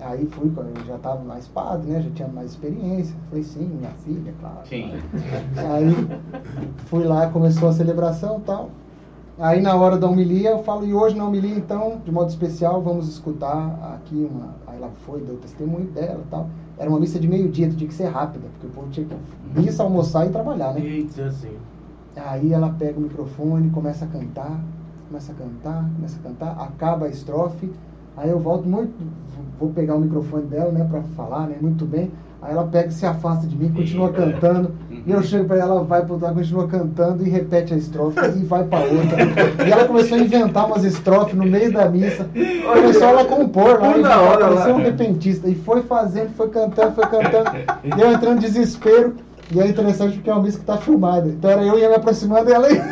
Aí 0.00 0.26
fui, 0.26 0.50
quando 0.50 0.76
eu 0.76 0.84
já 0.84 0.96
estava 0.96 1.22
mais 1.22 1.46
padre, 1.46 1.90
né? 1.90 2.02
Já 2.02 2.10
tinha 2.10 2.28
mais 2.28 2.50
experiência. 2.50 3.14
Falei, 3.30 3.44
sim, 3.44 3.66
minha 3.66 3.90
filha, 4.04 4.34
claro. 4.40 4.66
Sim. 4.68 4.92
Aí 5.56 6.20
fui 6.86 7.04
lá, 7.04 7.28
começou 7.30 7.68
a 7.68 7.72
celebração 7.72 8.38
e 8.38 8.42
tal. 8.42 8.70
Aí 9.38 9.60
na 9.60 9.74
hora 9.74 9.98
da 9.98 10.08
homilia 10.08 10.50
eu 10.50 10.62
falo, 10.62 10.86
e 10.86 10.94
hoje 10.94 11.16
na 11.16 11.26
homilia 11.26 11.56
então, 11.56 12.00
de 12.04 12.12
modo 12.12 12.28
especial, 12.28 12.80
vamos 12.80 13.08
escutar 13.08 13.94
aqui 13.94 14.28
uma. 14.30 14.54
Aí 14.66 14.76
ela 14.76 14.90
foi, 15.04 15.20
deu 15.22 15.36
testemunho 15.38 15.86
dela 15.86 16.22
e 16.24 16.30
tal. 16.30 16.48
Era 16.78 16.88
uma 16.88 17.00
missa 17.00 17.18
de 17.18 17.26
meio-dia, 17.26 17.68
tinha 17.68 17.88
que 17.88 17.94
ser 17.94 18.06
rápida, 18.06 18.46
porque 18.52 18.66
o 18.66 18.70
povo 18.70 18.88
tinha 18.90 19.06
que 19.06 19.60
missa, 19.60 19.82
almoçar 19.82 20.26
e 20.26 20.30
trabalhar, 20.30 20.74
né? 20.74 20.80
Eita. 20.80 21.32
Aí 22.16 22.52
ela 22.52 22.70
pega 22.70 22.98
o 22.98 23.02
microfone, 23.02 23.70
começa 23.70 24.04
a 24.04 24.08
cantar, 24.08 24.60
começa 25.08 25.32
a 25.32 25.34
cantar, 25.34 25.90
começa 25.96 26.18
a 26.18 26.22
cantar, 26.22 26.50
acaba 26.60 27.06
a 27.06 27.08
estrofe, 27.08 27.72
Aí 28.16 28.30
eu 28.30 28.38
volto 28.38 28.68
muito, 28.68 28.92
vou 29.58 29.70
pegar 29.70 29.96
o 29.96 30.00
microfone 30.00 30.46
dela, 30.46 30.70
né, 30.70 30.86
pra 30.88 31.02
falar, 31.16 31.48
né, 31.48 31.56
muito 31.60 31.84
bem. 31.84 32.10
Aí 32.44 32.52
ela 32.52 32.64
pega 32.64 32.88
e 32.88 32.92
se 32.92 33.06
afasta 33.06 33.46
de 33.46 33.56
mim, 33.56 33.72
continua 33.72 34.12
cantando. 34.12 34.72
E 34.90 35.10
eu 35.10 35.22
chego 35.22 35.46
pra 35.46 35.56
ela, 35.56 35.76
ela 35.76 35.84
vai 35.84 36.02
pro 36.02 36.12
outro 36.12 36.26
lado, 36.26 36.36
continua 36.36 36.68
cantando 36.68 37.26
e 37.26 37.30
repete 37.30 37.72
a 37.72 37.76
estrofe 37.76 38.18
e 38.36 38.44
vai 38.44 38.64
pra 38.64 38.80
outra. 38.80 39.66
E 39.66 39.72
ela 39.72 39.86
começou 39.86 40.18
a 40.18 40.20
inventar 40.20 40.66
umas 40.66 40.84
estrofes 40.84 41.34
no 41.34 41.46
meio 41.46 41.72
da 41.72 41.88
missa. 41.88 42.28
Começou 42.70 43.08
ela 43.08 43.22
a 43.22 43.24
compor 43.24 43.80
lá, 43.80 43.96
e 43.96 44.04
hora 44.04 44.48
lá. 44.48 44.68
um 44.68 44.76
repentista. 44.76 45.48
E 45.48 45.54
foi 45.54 45.82
fazendo, 45.84 46.34
foi 46.36 46.50
cantando, 46.50 46.94
foi 46.94 47.06
cantando. 47.06 47.50
E 47.82 48.00
eu 48.00 48.12
entrando 48.12 48.36
em 48.36 48.40
desespero. 48.40 49.14
E 49.50 49.60
é 49.60 49.66
interessante 49.66 50.14
porque 50.14 50.28
é 50.28 50.32
uma 50.34 50.42
missa 50.42 50.58
que 50.58 50.64
tá 50.66 50.76
filmada. 50.76 51.28
Então 51.28 51.50
era 51.50 51.62
eu 51.62 51.78
ia 51.78 51.88
me 51.88 51.94
aproximando 51.94 52.50
e 52.50 52.52
ela 52.52 52.70
ia. 52.70 52.82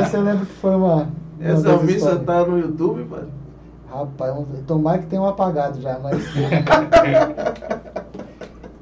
Essa 0.00 0.16
eu 0.16 0.22
lembro 0.22 0.46
que 0.46 0.52
foi 0.54 0.76
uma. 0.76 1.08
Essa 1.40 1.76
missa 1.78 1.92
histórias. 1.92 2.22
tá 2.24 2.44
no 2.44 2.58
YouTube, 2.58 3.04
padre? 3.04 3.39
Rapaz, 3.90 4.34
tomara 4.66 4.98
que 4.98 5.06
tenha 5.06 5.22
um 5.22 5.26
apagado 5.26 5.80
já, 5.80 5.98
mas. 5.98 6.22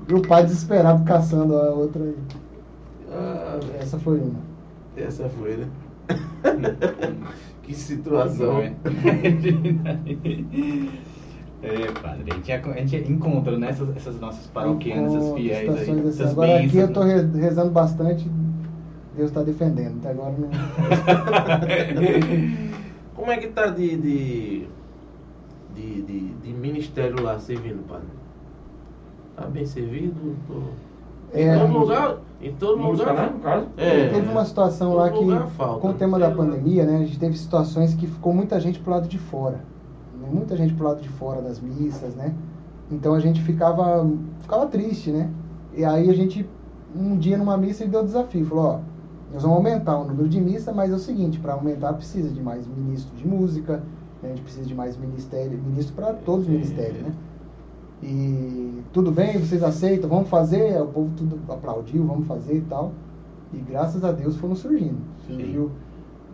e 0.09 0.14
o 0.14 0.20
pai 0.22 0.43
desesperado 0.44 1.05
caçando 1.05 1.56
a 1.56 1.70
outra 1.70 2.02
aí. 2.02 2.16
Ah, 3.10 3.59
Essa 3.80 3.98
foi 3.98 4.18
uma. 4.20 4.40
essa 4.97 5.28
foi, 5.30 5.56
né? 5.56 5.66
que 7.62 7.74
situação. 7.74 8.62
É, 11.60 11.90
padre, 12.01 12.30
a 12.30 12.35
gente, 12.36 12.52
a 12.52 12.86
gente 12.86 13.10
encontra 13.10 13.59
né, 13.59 13.70
essas, 13.97 14.20
nossas 14.20 14.47
paroquianas, 14.47 15.12
essas 15.12 15.35
fiéis 15.35 15.68
aí, 15.68 15.90
assim. 15.90 16.09
essas 16.09 16.30
Agora 16.30 16.56
aqui 16.60 16.76
eu 16.76 16.93
tô 16.93 17.02
né? 17.02 17.16
re- 17.16 17.40
rezando 17.40 17.72
bastante, 17.72 18.30
Deus 19.16 19.30
está 19.30 19.43
defendendo. 19.43 19.97
Até 19.98 20.10
agora 20.10 20.35
não. 20.39 20.48
Como 23.16 23.32
é 23.32 23.39
que 23.39 23.48
tá 23.48 23.66
de, 23.66 23.97
de, 23.97 24.68
de, 25.79 26.03
de, 26.03 26.29
de 26.35 26.53
ministério 26.53 27.23
lá 27.23 27.39
servindo, 27.39 27.87
padre? 27.87 28.09
Tá 29.37 29.47
bem 29.47 29.65
servido? 29.65 30.37
Tô... 30.47 30.63
É, 31.33 31.55
em 31.55 31.59
todo 31.59 31.79
lugar? 31.79 32.17
Em 32.41 32.53
todo 32.55 32.79
Música, 32.79 33.13
né, 33.13 33.23
lugar? 33.23 33.33
no 33.33 33.41
caso? 33.41 33.67
É. 33.77 34.09
Teve 34.09 34.29
uma 34.29 34.45
situação 34.45 34.95
lá 34.95 35.11
que, 35.11 35.19
lugar 35.25 35.47
falta, 35.49 35.81
com 35.81 35.89
o 35.91 35.95
tema 35.95 36.19
da 36.19 36.31
pandemia, 36.31 36.85
né, 36.85 36.97
a 36.97 37.05
gente 37.05 37.19
teve 37.19 37.37
situações 37.37 37.95
que 37.95 38.07
ficou 38.07 38.33
muita 38.33 38.59
gente 38.61 38.79
pro 38.81 38.93
lado 38.93 39.09
de 39.09 39.19
fora. 39.19 39.61
né, 40.21 40.29
Muita 40.31 40.57
gente 40.57 40.75
pro 40.75 40.87
lado 40.87 41.01
de 41.01 41.09
fora 41.09 41.41
das 41.41 41.61
missas, 41.61 42.15
né? 42.15 42.35
Então 42.91 43.15
a 43.15 43.21
gente 43.21 43.43
ficava, 43.43 44.09
ficava 44.41 44.67
triste, 44.67 45.11
né? 45.11 45.31
E 45.75 45.85
aí 45.85 46.09
a 46.09 46.15
gente, 46.15 46.49
um 46.97 47.17
dia 47.17 47.37
numa 47.37 47.57
missa, 47.57 47.85
ele 47.85 47.91
deu 47.91 48.01
o 48.01 48.05
desafio. 48.05 48.47
Falou, 48.47 48.65
ó, 48.65 48.79
nós 49.33 49.43
vamos 49.43 49.59
aumentar 49.59 49.99
o 49.99 50.05
número 50.05 50.29
de 50.29 50.41
missa, 50.41 50.73
mas 50.73 50.91
é 50.91 50.95
o 50.95 50.99
seguinte, 50.99 51.39
para 51.39 51.53
aumentar 51.53 51.93
precisa 51.93 52.31
de 52.31 52.43
mais 52.43 52.67
ministro 52.67 53.15
de 53.15 53.27
música, 53.29 53.83
né, 54.23 54.28
a 54.31 54.35
gente 54.35 54.43
precisa 54.43 54.66
de 54.66 54.74
mais 54.74 54.97
ministério, 54.97 55.59
ministro 55.59 55.95
para 55.95 56.12
todos 56.15 56.43
os 56.47 56.51
ministérios, 56.51 57.03
né? 57.03 57.12
E 58.03 58.82
tudo 58.93 59.11
bem, 59.11 59.39
vocês 59.39 59.62
aceitam, 59.62 60.09
vamos 60.09 60.28
fazer, 60.28 60.81
o 60.81 60.86
povo 60.86 61.11
tudo 61.16 61.39
aplaudiu, 61.53 62.05
vamos 62.07 62.27
fazer 62.27 62.57
e 62.59 62.61
tal. 62.62 62.93
E 63.53 63.59
graças 63.59 64.05
a 64.05 64.12
Deus 64.12 64.36
foram 64.36 64.55
surgindo. 64.55 64.99
Surgiu, 65.27 65.70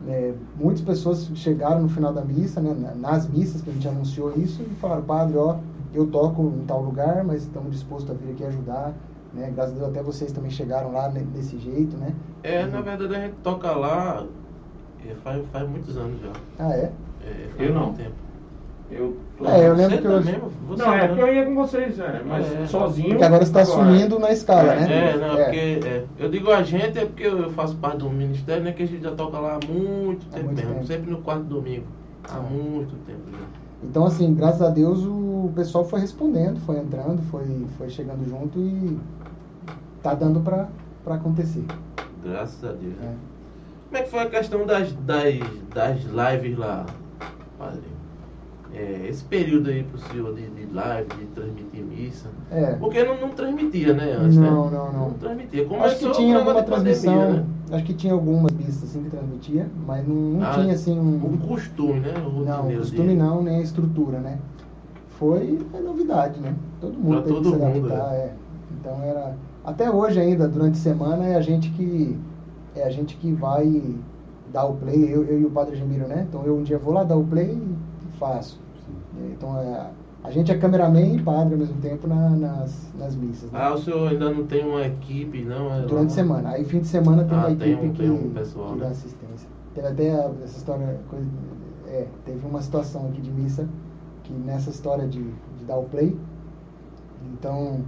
é, 0.07 0.35
muitas 0.61 0.83
pessoas 0.83 1.31
chegaram 1.35 1.83
no 1.83 1.89
final 1.89 2.13
da 2.13 2.23
missa, 2.23 2.61
né, 2.61 2.75
na- 2.79 2.95
nas 2.95 3.27
missas 3.29 3.63
que 3.63 3.71
a 3.71 3.73
gente 3.73 3.89
anunciou 3.89 4.33
isso, 4.37 4.63
e 4.63 4.75
falaram, 4.75 5.03
padre, 5.03 5.39
ó, 5.39 5.57
eu 5.95 6.07
toco 6.09 6.43
em 6.61 6.65
tal 6.67 6.83
lugar, 6.83 7.25
mas 7.25 7.43
estamos 7.43 7.71
dispostos 7.73 8.11
a 8.11 8.15
vir 8.15 8.33
aqui 8.33 8.45
ajudar. 8.45 8.93
Né? 9.33 9.51
Graças 9.55 9.75
a 9.75 9.79
Deus 9.79 9.89
até 9.91 10.03
vocês 10.03 10.31
também 10.33 10.51
chegaram 10.51 10.93
lá 10.93 11.09
desse 11.09 11.59
jeito, 11.59 11.97
né? 11.97 12.15
É, 12.43 12.67
na 12.67 12.81
verdade 12.81 13.15
a 13.15 13.21
gente 13.21 13.35
toca 13.43 13.73
lá 13.73 14.25
é, 15.05 15.15
faz, 15.25 15.45
faz 15.47 15.69
muitos 15.69 15.97
anos 15.97 16.21
já. 16.21 16.33
Ah, 16.59 16.71
é? 16.73 16.93
É, 17.27 17.65
Eu 17.67 17.75
não. 17.75 17.93
tempo. 17.95 18.13
Eu 18.91 19.17
tô... 19.39 19.47
É, 19.47 19.67
eu 19.69 19.75
Você 19.75 19.83
lembro 19.83 19.99
que 19.99 20.05
eu- 20.07 20.19
também, 20.21 20.41
você 20.69 20.83
Não, 20.83 20.93
é 20.93 20.97
né? 21.01 21.09
porque 21.09 21.23
eu 21.23 21.35
ia 21.35 21.45
com 21.47 21.55
vocês, 21.55 21.99
é, 21.99 22.23
mas 22.25 22.53
É. 22.55 22.67
sozinho. 22.67 23.09
Porque 23.11 23.25
agora 23.25 23.45
você 23.45 23.51
está 23.51 23.61
assumindo 23.63 24.19
na 24.19 24.31
escala, 24.31 24.75
né? 24.77 25.11
É, 25.11 25.17
não, 25.17 25.37
porque 25.37 25.81
é, 25.89 26.05
eu 26.19 26.29
digo 26.31 26.51
a 26.51 26.63
gente 26.63 26.99
é 26.99 27.07
porque 27.07 27.27
eu 27.27 27.51
faço 27.53 27.77
parte 27.77 27.99
do 27.99 28.11
ministério, 28.11 28.63
né? 28.63 28.73
Que 28.73 28.83
a 28.83 28.87
gente 28.87 29.03
já 29.03 29.13
toca 29.13 29.39
lá 29.39 29.59
há 29.61 29.67
muito 29.67 30.27
tempo 30.27 30.45
muito 30.47 30.57
mesmo, 30.59 30.75
tempo. 30.75 30.87
sempre 30.87 31.11
no 31.11 31.19
quarto 31.23 31.43
domingo. 31.45 31.85
Há 32.31 32.39
muito 32.39 32.95
tempo 33.07 33.21
já. 33.33 33.39
Então, 33.83 34.05
assim, 34.05 34.33
graças 34.35 34.63
a 34.63 34.71
Deus 34.71 35.01
o 35.05 35.51
pessoal 35.55 35.85
foi 35.85 36.01
respondendo, 36.01 36.59
foi 36.61 36.79
entrando, 36.79 37.21
foi, 37.31 37.45
foi 37.77 37.89
chegando 37.91 38.27
junto 38.29 38.59
e 38.59 38.99
tá 40.03 40.15
dando 40.15 40.41
pra, 40.41 40.69
pra 41.05 41.17
acontecer. 41.17 41.65
Graças 42.25 42.63
a 42.65 42.73
Deus. 42.73 42.95
É. 43.03 43.13
Como 43.89 43.97
é 43.97 44.03
que 44.03 44.11
foi 44.11 44.21
a 44.21 44.27
questão 44.31 44.65
das, 44.67 44.93
das, 44.93 45.35
das 45.75 45.99
lives 46.05 46.57
lá, 46.59 46.87
padre? 47.59 47.81
É, 48.73 49.07
esse 49.09 49.23
período 49.25 49.71
aí 49.71 49.85
pro 49.85 49.99
senhor 49.99 50.35
de, 50.35 50.49
de 50.49 50.67
live, 50.73 51.09
de 51.11 51.27
transmitir 51.27 51.85
missa. 51.85 52.29
É. 52.51 52.73
Porque 52.73 53.05
não, 53.05 53.21
não 53.21 53.29
transmitia, 53.29 53.93
né? 53.95 54.17
Antes, 54.19 54.37
Não, 54.37 54.69
né? 54.69 54.77
não, 54.77 54.93
não. 54.93 55.11
transmitia. 55.13 55.61
Acho 55.63 55.69
que 55.69 55.77
Começou 55.77 56.11
tinha 56.13 56.37
alguma 56.39 56.55
da 56.55 56.63
pandemia, 56.65 56.83
transmissão, 56.93 57.33
né? 57.35 57.45
acho 57.71 57.85
que 57.85 57.95
tinha 57.95 58.13
algumas 58.13 58.51
pistas 58.53 58.83
assim 58.91 59.05
que 59.05 59.11
transmitia, 59.11 59.69
mas 59.87 60.09
não, 60.09 60.15
não 60.17 60.43
Ah, 60.45 60.55
tinha 60.55 60.75
assim 60.75 60.99
Um 60.99 61.25
um. 61.35 61.37
costume, 61.37 62.01
né? 62.01 62.15
O 62.27 62.41
Não, 62.45 62.77
costume 62.77 63.15
não, 63.15 63.43
nem 63.45 63.59
a 63.59 63.63
estrutura, 63.63 64.19
né? 64.19 64.39
Foi, 65.21 65.61
foi 65.71 65.81
novidade, 65.81 66.41
né? 66.41 66.53
Todo 66.81 66.95
mundo 66.99 67.13
Pra 67.13 67.23
teve 67.23 67.35
todo 67.35 67.53
que 67.53 67.59
se 67.61 67.65
mundo, 67.65 67.87
adaptar, 67.93 68.15
é. 68.15 68.35
Então 68.81 69.03
era. 69.05 69.37
Até 69.65 69.89
hoje 69.89 70.19
ainda, 70.19 70.49
durante 70.49 70.73
a 70.79 70.83
semana, 70.83 71.25
é 71.25 71.37
a 71.37 71.41
gente 71.41 71.71
que. 71.71 72.19
É 72.75 72.83
a 72.85 72.91
gente 72.91 73.17
que 73.17 73.31
vai 73.33 73.95
dar 74.55 74.65
o 74.67 74.75
play, 74.77 75.13
eu, 75.13 75.25
eu 75.25 75.41
e 75.41 75.45
o 75.45 75.51
Padre 75.51 75.75
Gemiro, 75.77 76.07
né? 76.07 76.25
Então 76.29 76.45
eu 76.47 76.57
um 76.57 76.63
dia 76.63 76.79
vou 76.79 76.95
lá 76.95 77.03
dar 77.03 77.17
o 77.17 77.25
play 77.25 77.51
e 77.59 78.17
faço. 78.19 78.61
É, 79.21 79.33
Então 79.33 79.59
é, 79.61 79.91
a 80.23 80.31
gente 80.31 80.51
é 80.53 80.57
cameraman 80.57 81.15
e 81.17 81.21
padre 81.23 81.55
ao 81.55 81.59
mesmo 81.59 81.77
tempo 81.83 82.07
na- 82.07 82.31
nas, 82.31 82.89
nas 82.99 83.17
missas. 83.17 83.51
Né? 83.51 83.59
Ah, 83.61 83.75
o 83.75 83.79
senhor 83.79 84.09
ainda 84.09 84.31
não 84.31 84.47
tem 84.47 84.65
uma 84.67 84.83
equipe, 84.87 85.43
não? 85.45 85.75
É 85.75 85.83
Durante 85.83 86.13
a 86.13 86.15
semana. 86.15 86.51
Aí 86.51 86.65
fim 86.65 86.79
de 86.81 86.87
semana 86.87 87.25
tem 87.25 87.37
Ah, 87.37 87.41
uma 87.49 87.57
tem 87.57 87.73
equipe 87.73 87.87
um- 87.89 87.93
que, 87.93 87.99
tem 87.99 88.11
um 88.11 88.31
pessoal, 88.31 88.69
que 88.69 88.75
né? 88.79 88.85
dá 88.85 88.91
assistência. 88.93 89.49
Teve 89.75 89.89
até 89.89 90.13
a- 90.13 90.31
essa 90.45 90.57
história, 90.57 91.01
coisa, 91.11 91.27
é, 91.89 92.07
teve 92.25 92.47
uma 92.47 92.63
situação 92.63 93.09
aqui 93.09 93.21
de 93.21 93.31
missa 93.33 93.67
que 94.23 94.33
nessa 94.33 94.71
história 94.71 95.07
de, 95.09 95.21
de 95.23 95.65
dar 95.67 95.77
o 95.77 95.85
play, 95.85 96.17
então 97.33 97.81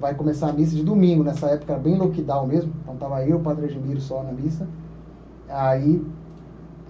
vai 0.00 0.14
começar 0.14 0.48
a 0.50 0.52
missa 0.52 0.74
de 0.74 0.82
domingo, 0.84 1.22
nessa 1.22 1.46
época 1.48 1.72
era 1.72 1.82
bem 1.82 1.96
lockdown 1.96 2.46
mesmo, 2.46 2.72
então 2.82 2.96
tava 2.96 3.22
eu 3.22 3.30
e 3.30 3.34
o 3.34 3.40
Padre 3.40 3.68
Gemiro 3.68 4.00
só 4.00 4.22
na 4.22 4.32
missa. 4.32 4.66
Aí 5.48 6.04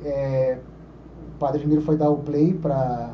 é, 0.05 0.59
o 1.35 1.39
Padre 1.39 1.61
Gemiro 1.61 1.81
foi 1.83 1.97
dar 1.97 2.11
o 2.11 2.19
play 2.19 2.53
para 2.55 3.11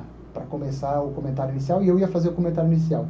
começar 0.49 1.01
o 1.01 1.11
comentário 1.11 1.53
inicial 1.53 1.83
e 1.83 1.89
eu 1.89 1.99
ia 1.99 2.09
fazer 2.09 2.29
o 2.29 2.33
comentário 2.33 2.71
inicial. 2.71 3.07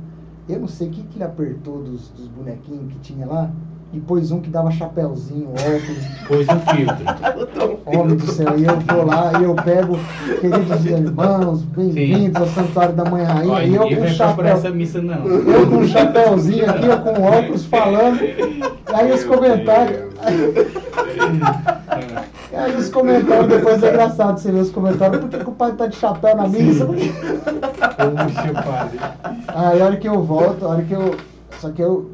Eu 0.49 0.61
não 0.61 0.69
sei 0.69 0.89
o 0.89 0.91
que, 0.91 1.03
que 1.03 1.17
ele 1.17 1.25
apertou 1.25 1.83
dos, 1.83 2.09
dos 2.11 2.27
bonequinhos 2.29 2.93
que 2.93 2.99
tinha 2.99 3.27
lá 3.27 3.51
e 3.93 3.99
pôs 3.99 4.31
um 4.31 4.41
que 4.41 4.49
dava 4.49 4.71
chapéuzinho, 4.71 5.51
óculos. 5.51 6.07
Pôs 6.29 6.47
um 6.49 6.61
filtro. 6.61 7.81
Homem 7.87 8.17
do 8.17 8.27
céu, 8.27 8.57
e 8.57 8.65
eu 8.65 8.79
vou 8.79 9.05
lá 9.05 9.33
e 9.41 9.45
eu 9.45 9.55
pego, 9.57 9.99
queridos 10.41 10.87
irmãos, 10.87 11.63
bem-vindos 11.65 12.41
ao 12.41 12.47
Santuário 12.47 12.95
da 12.95 13.05
Mãe 13.05 13.25
Rainha, 13.25 13.53
Olha, 13.53 13.67
e 13.67 13.75
eu 13.75 13.89
com 13.89 14.05
um 14.05 14.09
chapéu. 14.09 14.47
essa 14.47 14.71
missa, 14.71 15.03
não. 15.03 15.27
Eu 15.27 15.69
com 15.69 15.77
um 15.79 15.89
chapéuzinho 15.89 16.71
aqui, 16.71 16.87
eu 16.87 17.01
com 17.01 17.23
óculos 17.23 17.65
falando. 17.67 18.21
Aí 18.95 19.13
os 19.13 19.25
comentários. 19.25 20.03
Aí 20.21 21.75
os 22.79 22.89
comentários, 22.89 23.47
depois 23.49 23.83
é 23.83 23.89
engraçado 23.91 24.39
você 24.39 24.51
ver 24.51 24.61
os 24.61 24.71
comentários. 24.71 25.21
Por 25.21 25.29
que, 25.31 25.39
que 25.39 25.51
o 25.51 25.53
padre 25.53 25.77
tá 25.77 25.87
de 25.87 25.97
chapéu 25.97 26.37
na 26.37 26.49
missa? 26.49 26.87
Puxa, 26.87 27.03
padre. 28.63 28.99
Aí 29.49 29.81
a 29.81 29.85
hora 29.85 29.97
que 29.97 30.09
eu 30.09 30.23
volto, 30.23 30.65
a 30.65 30.69
hora 30.71 30.83
que 30.83 30.93
eu. 30.93 31.17
Só 31.61 31.71
que 31.71 31.83
eu. 31.83 32.11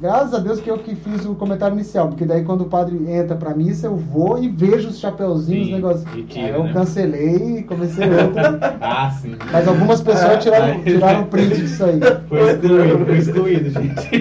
Graças 0.00 0.32
a 0.32 0.38
Deus 0.38 0.60
que 0.60 0.70
eu 0.70 0.78
que 0.78 0.94
fiz 0.94 1.26
o 1.26 1.34
comentário 1.34 1.74
inicial, 1.74 2.08
porque 2.08 2.24
daí 2.24 2.42
quando 2.42 2.62
o 2.62 2.64
padre 2.64 2.96
entra 3.12 3.36
pra 3.36 3.52
missa, 3.54 3.86
eu 3.86 3.96
vou 3.96 4.42
e 4.42 4.48
vejo 4.48 4.88
os 4.88 4.98
chapéuzinhos, 4.98 5.66
Sim, 5.66 5.74
os 5.74 5.76
negócios. 5.76 6.24
tira, 6.26 6.46
Aí 6.46 6.54
eu 6.54 6.64
né? 6.64 6.72
cancelei 6.72 7.58
e 7.58 7.62
comecei 7.64 8.08
outra. 8.08 8.58
Ah, 8.80 9.10
sim. 9.10 9.36
Mas 9.52 9.68
algumas 9.68 10.00
pessoas 10.00 10.42
tiraram, 10.42 10.72
Aí- 10.72 10.82
tiraram 10.84 11.24
print 11.24 11.54
disso 11.54 11.84
aí. 11.84 12.00
Foi 12.28 12.50
excluído, 12.50 13.04
foi 13.04 13.18
excluído, 13.18 13.70
gente. 13.70 14.18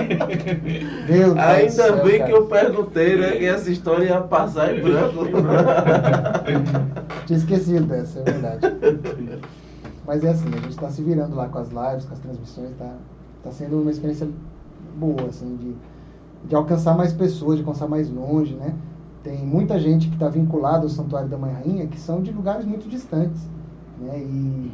Meu 1.10 1.34
Deus 1.34 1.34
do 1.34 1.40
Ainda 1.40 1.70
céu, 1.72 2.04
bem 2.04 2.18
cara. 2.20 2.30
que 2.30 2.36
eu 2.38 2.46
perguntei, 2.48 3.18
né? 3.18 3.32
Que 3.38 3.46
essa 3.46 3.72
história 3.72 4.04
ia 4.04 4.20
passar 4.22 4.76
em 4.78 4.82
branco. 4.82 5.26
Tinha 7.26 7.40
esquecido 7.40 7.86
dessa, 7.86 8.20
é 8.20 8.24
verdade. 8.24 8.68
Mas 10.06 10.24
é 10.26 10.30
assim, 10.32 10.50
a 10.50 10.58
gente 10.58 10.70
está 10.72 10.90
se 10.90 11.02
virando 11.02 11.36
lá 11.38 11.48
com 11.48 11.60
as 11.60 11.70
lives, 11.70 12.04
com 12.06 12.14
as 12.14 12.20
transmissões, 12.20 12.70
tá, 12.78 12.92
tá 13.44 13.52
sendo 13.52 13.80
uma 13.82 13.92
experiência 13.92 14.28
boa, 14.98 15.28
assim, 15.28 15.56
de, 15.56 15.76
de 16.48 16.56
alcançar 16.56 16.96
mais 16.96 17.14
pessoas, 17.14 17.58
de 17.58 17.64
alcançar 17.64 17.88
mais 17.88 18.10
longe, 18.10 18.54
né? 18.56 18.76
Tem 19.24 19.46
muita 19.46 19.78
gente 19.78 20.08
que 20.08 20.16
está 20.16 20.30
vinculada 20.30 20.84
ao 20.84 20.90
Santuário 20.90 21.28
da 21.28 21.38
Mãe 21.38 21.52
Rainha 21.52 21.88
que 21.88 22.00
são 22.00 22.22
de 22.22 22.32
lugares 22.32 22.66
muito 22.66 22.88
distantes, 22.88 23.50
né? 24.00 24.20
E, 24.20 24.72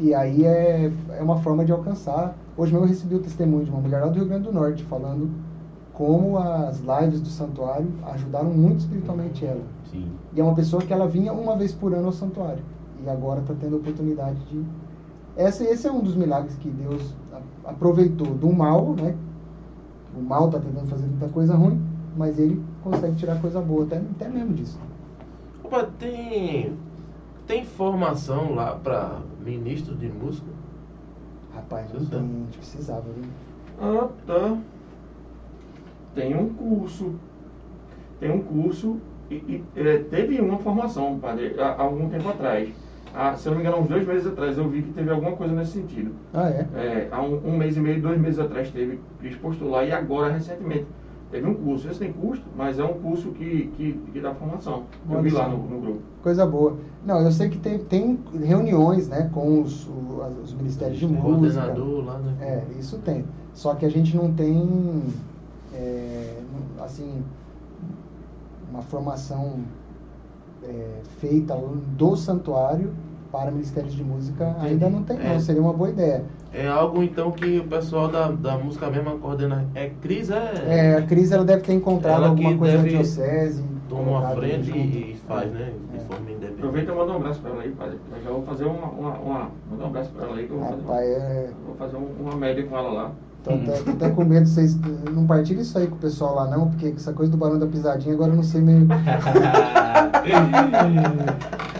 e 0.00 0.14
aí 0.14 0.44
é, 0.44 0.92
é 1.10 1.22
uma 1.22 1.38
forma 1.38 1.64
de 1.64 1.72
alcançar. 1.72 2.36
Hoje 2.56 2.72
mesmo 2.72 2.86
eu 2.86 2.88
recebi 2.88 3.14
o 3.14 3.20
testemunho 3.20 3.64
de 3.64 3.70
uma 3.70 3.80
mulher 3.80 4.00
lá 4.00 4.08
do 4.08 4.16
Rio 4.16 4.26
Grande 4.26 4.44
do 4.44 4.52
Norte 4.52 4.82
falando 4.84 5.30
como 5.98 6.38
as 6.38 6.78
lives 6.78 7.20
do 7.20 7.28
santuário 7.28 7.88
ajudaram 8.12 8.50
muito 8.50 8.80
espiritualmente 8.80 9.44
ela. 9.44 9.64
Sim. 9.90 10.06
E 10.32 10.40
é 10.40 10.44
uma 10.44 10.54
pessoa 10.54 10.80
que 10.80 10.92
ela 10.92 11.08
vinha 11.08 11.32
uma 11.32 11.56
vez 11.56 11.72
por 11.72 11.92
ano 11.92 12.06
ao 12.06 12.12
santuário. 12.12 12.62
e 13.04 13.08
agora 13.08 13.40
está 13.40 13.52
tendo 13.54 13.74
a 13.74 13.78
oportunidade 13.80 14.38
de. 14.44 14.64
Esse, 15.36 15.64
esse 15.64 15.86
é 15.88 15.92
um 15.92 16.00
dos 16.00 16.14
milagres 16.14 16.54
que 16.56 16.70
Deus 16.70 17.14
aproveitou 17.64 18.28
do 18.28 18.52
mal, 18.52 18.94
né? 18.94 19.16
O 20.18 20.22
mal 20.22 20.46
está 20.46 20.58
tentando 20.58 20.88
fazer 20.88 21.06
muita 21.06 21.28
coisa 21.28 21.54
ruim, 21.54 21.80
mas 22.16 22.38
ele 22.38 22.60
consegue 22.82 23.14
tirar 23.14 23.40
coisa 23.40 23.60
boa, 23.60 23.84
até, 23.84 23.98
até 23.98 24.28
mesmo 24.28 24.52
disso. 24.52 24.78
Opa, 25.62 25.88
tem, 25.98 26.72
tem 27.46 27.64
formação 27.64 28.54
lá 28.54 28.74
para 28.74 29.20
ministro 29.44 29.94
de 29.94 30.08
música? 30.08 30.50
Rapaz, 31.54 31.92
não 31.92 32.04
tem, 32.04 32.18
a 32.18 32.22
gente 32.22 32.58
precisava, 32.58 33.02
viu? 33.02 33.30
Ah, 33.80 34.08
tá. 34.26 34.58
Tem 36.16 36.36
um 36.36 36.48
curso. 36.48 37.14
Tem 38.18 38.30
um 38.32 38.42
curso 38.42 38.98
e, 39.30 39.34
e, 39.34 39.64
é, 39.76 39.98
teve 39.98 40.40
uma 40.40 40.58
formação, 40.58 41.18
padre, 41.20 41.54
há, 41.60 41.68
há 41.68 41.82
algum 41.82 42.08
tempo 42.08 42.28
atrás. 42.28 42.74
Ah, 43.14 43.36
se 43.36 43.48
eu 43.48 43.52
não 43.52 43.60
me 43.60 43.66
engano, 43.66 43.82
uns 43.82 43.88
dois 43.88 44.06
meses 44.06 44.26
atrás 44.26 44.56
eu 44.56 44.68
vi 44.68 44.82
que 44.82 44.92
teve 44.92 45.10
alguma 45.10 45.32
coisa 45.32 45.54
nesse 45.54 45.72
sentido. 45.72 46.12
Ah, 46.32 46.48
é? 46.48 46.66
É, 46.74 47.08
há 47.10 47.22
um, 47.22 47.40
um 47.48 47.56
mês 47.56 47.76
e 47.76 47.80
meio, 47.80 48.00
dois 48.00 48.18
meses 48.20 48.38
atrás 48.38 48.70
teve, 48.70 49.00
Cris 49.18 49.36
postou 49.36 49.70
lá 49.70 49.84
e 49.84 49.92
agora 49.92 50.32
recentemente 50.32 50.86
teve 51.30 51.46
um 51.46 51.54
curso. 51.54 51.88
Esse 51.88 51.98
tem 52.00 52.12
custo, 52.12 52.44
mas 52.56 52.78
é 52.78 52.84
um 52.84 52.94
curso 52.94 53.30
que, 53.30 53.70
que, 53.76 53.92
que 54.12 54.20
dá 54.20 54.34
formação. 54.34 54.84
Eu 55.10 55.22
vi 55.22 55.30
lá 55.30 55.48
no, 55.48 55.58
no 55.58 55.80
grupo. 55.80 56.00
Coisa 56.22 56.46
boa. 56.46 56.76
Não, 57.04 57.20
eu 57.20 57.30
sei 57.30 57.48
que 57.48 57.58
tem, 57.58 57.78
tem 57.78 58.18
reuniões, 58.42 59.08
né, 59.08 59.30
com 59.32 59.62
os, 59.62 59.88
os 60.42 60.54
ministérios 60.54 60.98
de 60.98 61.06
música. 61.06 61.62
Coordenador 61.62 62.04
lá, 62.04 62.18
né? 62.18 62.34
É, 62.40 62.78
isso 62.78 62.98
tem. 62.98 63.24
Só 63.54 63.74
que 63.74 63.84
a 63.84 63.90
gente 63.90 64.16
não 64.16 64.32
tem, 64.32 65.02
é, 65.74 66.38
assim, 66.80 67.22
uma 68.70 68.82
formação 68.82 69.60
é, 70.64 70.86
feita 71.18 71.54
do 71.96 72.16
santuário 72.16 72.92
para 73.30 73.50
ministérios 73.50 73.94
de 73.94 74.02
música. 74.02 74.48
Entendi. 74.50 74.66
Ainda 74.68 74.88
não 74.90 75.02
tem, 75.02 75.18
não. 75.18 75.24
É. 75.26 75.38
Seria 75.38 75.60
uma 75.60 75.72
boa 75.72 75.90
ideia. 75.90 76.24
É 76.52 76.66
algo 76.66 77.02
então 77.02 77.30
que 77.30 77.58
o 77.58 77.64
pessoal 77.64 78.08
da, 78.08 78.30
da 78.30 78.56
música 78.56 78.88
mesma 78.90 79.12
coordena. 79.18 79.66
É 79.74 79.90
Cris, 80.00 80.30
é. 80.30 80.52
É, 80.66 80.96
a 80.96 81.02
Cris 81.02 81.30
ela 81.30 81.44
deve 81.44 81.62
ter 81.62 81.74
encontrado 81.74 82.16
Ela 82.22 82.28
alguma 82.28 82.56
coisa 82.56 82.78
na 82.78 82.84
diocese. 82.88 83.62
Toma 83.88 84.26
a 84.26 84.30
frente 84.34 84.70
e, 84.70 85.12
e 85.12 85.16
faz, 85.26 85.50
né? 85.52 85.72
De 85.90 85.96
É. 85.96 86.00
forma 86.00 86.30
independente. 86.30 86.54
Aproveita 86.58 86.92
e 86.92 86.94
manda 86.94 87.12
um 87.12 87.16
abraço 87.16 87.40
para 87.40 87.50
ela 87.50 87.62
aí, 87.62 87.70
padre. 87.72 87.98
Eu 88.16 88.22
já 88.22 88.30
vou 88.30 88.42
fazer 88.42 88.64
uma, 88.64 88.86
uma, 88.88 89.18
uma 89.18 89.50
manda 89.70 89.84
um 89.84 89.86
abraço 89.86 90.10
para 90.10 90.26
ela 90.26 90.36
aí 90.36 90.46
que 90.46 90.52
eu 90.52 90.58
vou 90.58 90.68
fazer, 90.68 90.82
Rapaz, 90.82 91.08
é. 91.08 91.50
vou 91.66 91.74
fazer 91.76 91.96
um- 91.96 92.14
uma 92.20 92.36
média 92.36 92.66
com 92.66 92.76
ela 92.78 92.90
lá. 92.90 93.12
Tô 93.48 93.54
até, 93.54 93.72
tô 93.82 93.90
até 93.92 94.10
com 94.10 94.24
medo 94.24 94.44
de 94.44 94.50
vocês 94.50 94.78
não 95.14 95.26
partilhem 95.26 95.62
isso 95.62 95.78
aí 95.78 95.86
com 95.86 95.94
o 95.96 95.98
pessoal 95.98 96.34
lá, 96.34 96.46
não, 96.48 96.68
porque 96.68 96.88
essa 96.96 97.12
coisa 97.14 97.32
do 97.32 97.38
barão 97.38 97.58
da 97.58 97.66
pisadinha 97.66 98.14
agora 98.14 98.30
eu 98.32 98.36
não 98.36 98.42
sei 98.42 98.60
meio. 98.60 98.86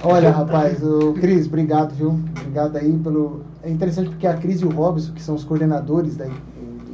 Olha, 0.02 0.30
rapaz, 0.30 0.82
o 0.82 1.12
Cris, 1.14 1.46
obrigado, 1.46 1.92
viu? 1.94 2.18
Obrigado 2.40 2.76
aí 2.76 2.92
pelo. 2.98 3.42
É 3.62 3.70
interessante 3.70 4.08
porque 4.10 4.26
a 4.26 4.34
Cris 4.34 4.60
e 4.60 4.64
o 4.64 4.70
Robson, 4.70 5.12
que 5.12 5.20
são 5.22 5.34
os 5.34 5.44
coordenadores 5.44 6.16
da, 6.16 6.24
do 6.26 6.32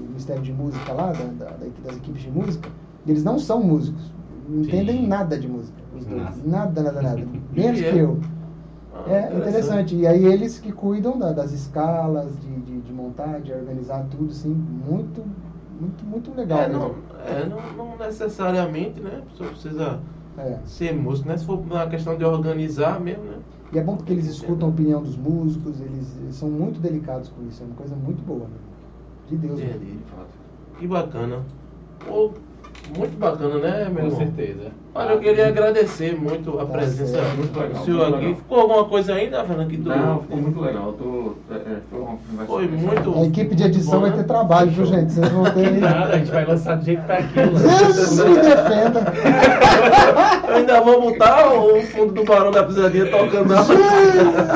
Ministério 0.08 0.42
de 0.42 0.52
Música 0.52 0.92
lá, 0.92 1.12
da, 1.12 1.24
da- 1.24 1.50
da- 1.50 1.66
das 1.86 1.96
equipes 1.96 2.22
de 2.22 2.30
música, 2.30 2.68
eles 3.06 3.22
não 3.22 3.38
são 3.38 3.62
músicos. 3.62 4.12
Não 4.48 4.62
entendem 4.62 5.02
Sim. 5.02 5.06
nada 5.06 5.38
de 5.38 5.46
música. 5.48 5.76
Os 5.96 6.04
dois. 6.06 6.22
Nada. 6.22 6.36
Nada, 6.44 6.82
nada, 6.82 7.02
nada. 7.02 7.22
Menos 7.52 7.80
E 7.80 7.84
é? 7.84 7.92
que 7.92 7.98
eu. 7.98 8.18
Ah, 8.94 9.10
É 9.10 9.36
interessante. 9.36 9.94
E 9.96 10.06
aí 10.06 10.24
eles 10.24 10.58
que 10.58 10.70
cuidam 10.72 11.18
da- 11.18 11.32
das 11.32 11.52
escalas, 11.52 12.30
de, 12.40 12.56
de, 12.60 12.80
de 12.80 12.92
montar, 12.92 13.40
de 13.40 13.52
organizar 13.52 14.04
tudo, 14.10 14.30
assim, 14.30 14.50
muito, 14.50 15.22
muito, 15.80 16.04
muito 16.04 16.34
legal 16.34 16.60
É, 16.60 16.68
não, 16.68 16.94
é, 17.26 17.46
não, 17.46 17.72
não 17.88 17.96
necessariamente, 17.98 19.00
né? 19.00 19.20
A 19.22 19.30
pessoa 19.30 19.50
precisa 19.50 19.98
É. 20.38 20.58
ser 20.66 20.94
músico, 20.94 21.28
né? 21.28 21.36
Se 21.36 21.44
for 21.44 21.58
uma 21.58 21.86
questão 21.88 22.16
de 22.16 22.24
organizar 22.24 23.00
mesmo, 23.00 23.24
né? 23.24 23.38
E 23.72 23.78
é 23.78 23.82
bom 23.82 23.96
porque 23.96 24.12
eles 24.12 24.26
escutam 24.26 24.68
a 24.68 24.70
opinião 24.70 25.02
dos 25.02 25.16
músicos, 25.16 25.80
eles, 25.80 26.16
eles 26.22 26.36
são 26.36 26.48
muito 26.48 26.78
delicados 26.80 27.28
com 27.28 27.42
isso, 27.48 27.62
é 27.62 27.66
uma 27.66 27.74
coisa 27.74 27.94
muito 27.96 28.22
boa. 28.22 28.40
né? 28.40 28.56
De 29.28 29.36
Deus. 29.36 29.58
mesmo. 29.58 29.74
Entendi. 29.74 29.98
Que 30.78 30.86
bacana. 30.86 31.42
Pô, 32.06 32.30
muito 32.96 33.16
bacana, 33.18 33.58
né, 33.58 33.84
meu 33.88 33.94
Com 33.94 34.00
irmão? 34.10 34.18
certeza. 34.18 34.72
Olha, 34.96 35.10
eu 35.12 35.18
queria 35.18 35.48
agradecer 35.48 36.14
muito 36.16 36.56
a 36.60 36.66
presença 36.66 37.14
certo. 37.14 37.36
Muito 37.36 37.58
legal, 37.58 37.80
do 37.80 37.84
senhor 37.84 38.02
aqui. 38.02 38.16
legal. 38.16 38.34
Ficou 38.36 38.60
alguma 38.60 38.84
coisa 38.84 39.14
ainda, 39.14 39.44
Fernando? 39.44 39.68
Que 39.68 39.76
tu... 39.78 39.88
Não, 39.88 40.20
ficou 40.20 40.36
muito 40.36 40.60
legal. 40.60 40.92
Tô, 40.92 41.34
é, 41.52 41.56
é, 41.56 42.46
foi 42.46 42.68
muito- 42.68 43.18
A 43.18 43.26
equipe 43.26 43.54
de 43.56 43.64
edição 43.64 43.94
Bom, 43.94 44.00
vai 44.02 44.12
ter 44.12 44.22
trabalho, 44.24 44.70
viu, 44.70 44.86
gente? 44.86 45.12
Vocês 45.12 45.28
vão 45.30 45.44
ter. 45.44 45.70
Nada, 45.80 46.14
a 46.14 46.18
gente 46.18 46.30
vai 46.30 46.44
lançar 46.46 46.76
do 46.76 46.84
jeito 46.84 47.00
que 47.02 47.08
tá 47.08 47.14
aquilo. 47.14 47.50
Deus 47.58 48.18
me 48.24 48.34
defenda! 48.36 49.12
Eu 50.48 50.54
ainda 50.56 50.80
vou 50.80 51.00
botar 51.02 51.52
o 51.52 51.82
fundo 51.82 52.12
do 52.12 52.24
Barão 52.24 52.52
da 52.52 52.62
Pisadinha 52.62 53.10
tocando 53.10 53.48
na... 53.48 53.64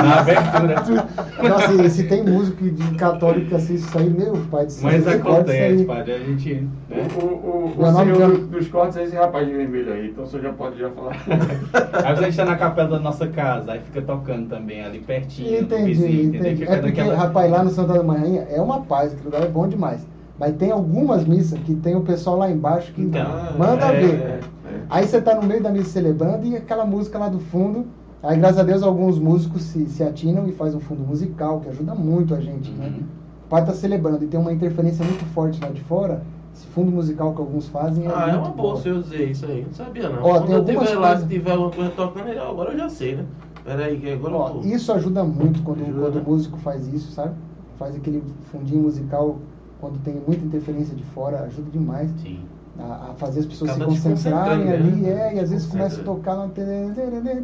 Na 0.03 0.21
abertura. 0.21 1.07
Nossa, 1.49 1.73
e 1.83 1.91
se 1.91 2.05
tem 2.05 2.23
músico 2.23 2.63
de 2.71 2.95
católico 2.95 3.47
que 3.49 3.55
assiste 3.57 3.85
isso 3.89 3.99
aí, 3.99 4.09
meu 4.09 4.37
pai 4.51 4.69
céu. 4.71 4.85
Mas 4.91 5.07
acontece, 5.09 5.85
padre. 5.85 6.13
A 6.13 6.19
gente. 6.19 6.55
Né? 6.89 7.09
O, 7.21 7.25
o, 7.25 7.29
o, 7.29 7.75
o 7.77 7.91
nome 7.93 8.15
senhor 8.15 8.31
do- 8.33 8.47
dos 8.47 8.69
cortes 8.69 8.97
é 8.99 9.05
esse 9.05 9.17
rapaz 9.17 9.47
de 9.47 9.53
vermelho 9.55 9.93
aí, 9.93 10.09
então 10.11 10.27
senhor 10.29 10.43
já 10.43 10.53
pode 10.53 10.79
já 10.79 10.91
falar. 10.91 11.17
Às 11.93 12.19
vezes 12.19 12.19
a 12.19 12.23
gente 12.25 12.37
tá 12.37 12.45
na 12.45 12.57
capela 12.57 12.89
da 12.91 12.99
nossa 13.01 13.27
casa, 13.29 13.73
aí 13.73 13.81
fica 13.81 14.03
tocando 14.03 14.49
também 14.49 14.85
ali 14.85 15.01
pertinho, 15.01 15.61
Entendi, 15.63 15.85
vizinho, 15.85 16.23
entendeu? 16.25 16.41
entendi. 16.41 16.61
Fica 16.63 16.73
É 16.73 16.77
porque, 16.81 17.01
naquela- 17.03 17.17
rapaz, 17.17 17.51
lá 17.51 17.65
no 17.65 17.71
Santa 17.71 17.95
da 17.95 18.03
Manhã 18.03 18.45
é 18.51 18.61
uma 18.61 18.81
paz, 18.83 19.13
aquele 19.13 19.25
lugar 19.27 19.43
é 19.43 19.49
bom 19.49 19.67
demais. 19.69 20.07
Mas 20.39 20.55
tem 20.57 20.71
algumas 20.71 21.25
missas 21.27 21.59
que 21.61 21.75
tem 21.75 21.97
o 21.97 22.03
pessoal 22.03 22.37
lá 22.37 22.51
embaixo 22.51 22.93
que 22.93 23.03
Então, 23.03 23.27
manda 23.59 23.87
é, 23.87 24.01
ver. 24.01 24.15
é, 24.21 24.41
Aí 24.89 25.07
você 25.07 25.21
tá 25.21 25.35
no 25.35 25.43
meio 25.43 25.63
da 25.63 25.71
missa 25.71 25.91
celebrando 25.91 26.47
e 26.47 26.57
aquela 26.57 26.85
música 26.85 27.19
lá 27.19 27.29
do 27.29 27.41
fundo. 27.41 27.87
Aí, 28.23 28.37
graças 28.39 28.59
a 28.59 28.63
Deus, 28.63 28.83
alguns 28.83 29.19
músicos 29.19 29.63
se, 29.63 29.87
se 29.87 30.03
atinam 30.03 30.47
e 30.49 30.53
faz 30.53 30.75
um 30.75 30.81
fundo 30.81 31.03
musical, 31.05 31.61
que 31.61 31.69
ajuda 31.69 31.95
muito 31.95 32.35
a 32.35 32.41
gente, 32.41 32.71
né? 32.71 32.87
Uhum. 32.87 33.03
O 33.47 33.49
pai 33.49 33.65
tá 33.65 33.73
celebrando 33.73 34.25
e 34.25 34.27
tem 34.29 34.39
uma 34.39 34.53
interferência 34.53 35.05
muito 35.05 35.25
forte 35.27 35.61
lá 35.61 35.69
de 35.71 35.81
fora. 35.83 36.23
Esse 36.55 36.67
fundo 36.69 36.91
musical 36.91 37.33
que 37.35 37.41
alguns 37.41 37.69
fazem 37.69 38.07
é 38.07 38.09
Ah, 38.13 38.31
é 38.31 38.37
uma 38.37 38.49
boa 38.51 38.77
se 38.81 38.89
eu 38.89 39.01
dizer 39.03 39.31
isso 39.31 39.47
aí. 39.47 39.65
Não 39.67 39.73
sabia 39.75 40.09
não. 40.09 40.23
Ó, 40.23 40.41
Quando 40.41 40.65
tem 40.65 40.75
eu 40.75 40.81
tiver 40.83 40.95
lá, 40.99 41.09
coisas- 41.09 41.23
se 41.29 41.35
tiver 41.35 41.51
alguma 41.53 41.71
coisa 41.71 41.91
tocando, 41.93 42.29
eu- 42.29 42.49
agora 42.51 42.73
eu 42.73 42.79
já 42.79 42.89
sei, 42.89 43.17
né? 43.17 43.25
Pera 43.65 43.85
aí, 43.85 43.99
que 43.99 44.11
agora 44.11 44.35
eu 44.35 44.39
Ó, 44.39 44.49
vou... 44.55 44.63
isso 44.65 44.93
ajuda 44.93 45.23
muito 45.25 45.63
quando, 45.63 45.83
Ajuda, 45.83 46.01
quando 46.01 46.15
né? 46.17 46.23
o 46.27 46.31
músico 46.31 46.59
faz 46.59 46.87
isso, 46.93 47.13
sabe? 47.13 47.35
Faz 47.79 47.95
aquele 47.95 48.23
fundinho 48.51 48.83
musical 48.83 49.37
quando 49.81 49.99
tem 50.03 50.15
muita 50.27 50.45
interferência 50.45 50.97
de 50.97 51.05
fora, 51.05 51.43
ajuda 51.43 51.71
demais 51.71 52.11
Sim. 52.23 52.41
a, 52.81 53.11
a 53.11 53.15
fazer 53.19 53.41
as 53.41 53.47
pessoas 53.47 53.71
Acaba 53.73 53.91
se 53.93 54.01
concentrarem 54.09 54.73
ali, 54.73 54.91
né? 54.91 55.11
é, 55.11 55.37
e 55.37 55.39
às 55.41 55.51
vezes 55.51 55.67
começa 55.67 56.01
a 56.01 56.05
tocar 56.05 56.49
tererê, 56.49 56.93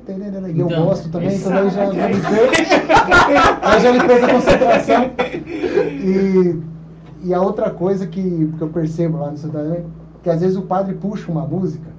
tererê, 0.04 0.52
e 0.52 0.58
eu 0.58 0.66
Então, 0.66 0.84
gosto 0.86 1.08
também, 1.10 1.36
então 1.36 1.52
aí 1.52 1.70
já, 1.70 1.92
já 1.92 2.08
me 2.08 2.14
fez, 2.14 2.68
aí 3.62 3.80
já 3.80 3.92
me 3.92 4.00
fez 4.00 4.24
a 4.24 4.28
concentração. 4.32 5.10
E, 6.04 6.60
e 7.24 7.34
a 7.34 7.40
outra 7.40 7.70
coisa 7.70 8.06
que, 8.06 8.22
que 8.56 8.62
eu 8.62 8.68
percebo 8.68 9.18
lá 9.18 9.30
no 9.30 9.36
Santana, 9.38 9.78
que 10.22 10.30
às 10.30 10.40
vezes 10.40 10.56
o 10.56 10.62
padre 10.62 10.94
puxa 10.94 11.30
uma 11.30 11.46
música 11.46 11.90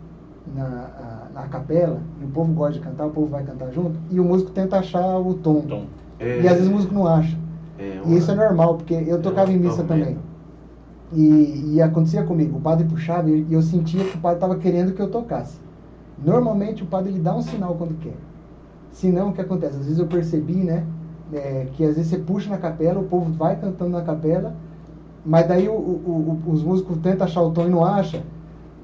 na, 0.55 0.63
a- 0.63 1.27
na 1.33 1.47
capela, 1.47 1.99
e 2.21 2.25
o 2.25 2.27
povo 2.29 2.53
gosta 2.53 2.73
de 2.73 2.79
cantar, 2.79 3.07
o 3.07 3.11
povo 3.11 3.27
vai 3.27 3.43
cantar 3.43 3.71
junto, 3.71 3.97
e 4.11 4.19
o 4.19 4.23
músico 4.23 4.51
tenta 4.51 4.77
achar 4.79 5.17
o 5.19 5.33
tom. 5.35 5.61
Tom. 5.61 5.85
É, 6.19 6.41
E 6.41 6.47
às 6.47 6.55
vezes 6.55 6.67
o 6.69 6.71
músico 6.71 6.93
não 6.93 7.07
acha. 7.07 7.37
é 7.79 8.01
E 8.05 8.17
isso 8.17 8.31
é 8.31 8.35
normal, 8.35 8.75
porque 8.77 8.93
eu 8.93 9.21
tocava 9.21 9.51
em 9.51 9.57
missa 9.57 9.83
também. 9.83 10.17
E, 11.13 11.73
e 11.75 11.81
acontecia 11.81 12.23
comigo, 12.23 12.57
o 12.57 12.61
padre 12.61 12.85
puxava 12.87 13.29
e 13.29 13.53
eu 13.53 13.61
sentia 13.61 14.03
que 14.03 14.17
o 14.17 14.19
padre 14.19 14.37
estava 14.37 14.55
querendo 14.57 14.93
que 14.93 15.01
eu 15.01 15.09
tocasse. 15.09 15.57
Normalmente 16.23 16.83
o 16.83 16.85
padre 16.87 17.11
ele 17.11 17.19
dá 17.19 17.35
um 17.35 17.41
sinal 17.41 17.75
quando 17.75 17.97
quer. 17.99 18.15
Se 18.91 19.09
não, 19.11 19.29
o 19.29 19.33
que 19.33 19.41
acontece? 19.41 19.73
Às 19.77 19.85
vezes 19.85 19.99
eu 19.99 20.07
percebi, 20.07 20.55
né, 20.55 20.83
é, 21.33 21.67
que 21.73 21.83
às 21.85 21.95
vezes 21.95 22.07
você 22.11 22.17
puxa 22.17 22.49
na 22.49 22.57
capela, 22.57 22.99
o 22.99 23.03
povo 23.05 23.31
vai 23.33 23.55
cantando 23.55 23.91
na 23.91 24.01
capela, 24.01 24.55
mas 25.25 25.47
daí 25.47 25.67
o- 25.67 25.73
o- 25.73 26.39
o- 26.47 26.51
os 26.51 26.63
músicos 26.63 26.97
tentam 26.99 27.25
achar 27.25 27.41
o 27.41 27.51
tom 27.51 27.65
e 27.65 27.69
não 27.69 27.83
acha. 27.83 28.23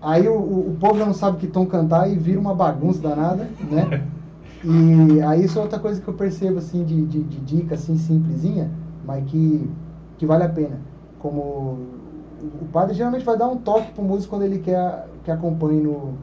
Aí 0.02 0.28
o, 0.28 0.34
o- 0.34 0.70
o 0.72 0.78
povo 0.80 0.98
já 0.98 1.06
não 1.06 1.14
sabe 1.14 1.38
que 1.38 1.48
tom 1.48 1.66
cantar 1.66 2.10
e 2.12 2.18
vira 2.18 2.40
uma 2.40 2.56
bagunça 2.56 3.02
danada, 3.02 3.48
né? 3.70 4.04
E 4.64 5.20
aí 5.22 5.44
isso 5.46 5.58
é 5.58 5.62
outra 5.64 5.80
coisa 5.80 6.00
que 6.00 6.08
eu 6.08 6.14
percebo, 6.14 6.60
assim, 6.60 6.84
de, 6.84 7.04
de, 7.08 7.24
de 7.24 7.40
dica, 7.40 7.74
assim, 7.74 7.98
simplesinha, 7.98 8.70
mas 9.04 9.24
que, 9.26 9.68
que 10.20 10.26
vale 10.26 10.44
a 10.44 10.50
pena. 10.50 10.80
Como 11.18 11.42
o, 12.62 12.66
padre 12.72 12.94
geralmente 12.94 13.26
vai 13.26 13.36
dar 13.36 13.48
um 13.48 13.58
toque 13.58 13.92
pro 13.92 14.04
músico 14.04 14.30
quando 14.36 14.44
ele 14.44 14.60
quer 14.60 15.08
que 15.24 15.32
acompanhe 15.32 15.82
no, 15.82 16.14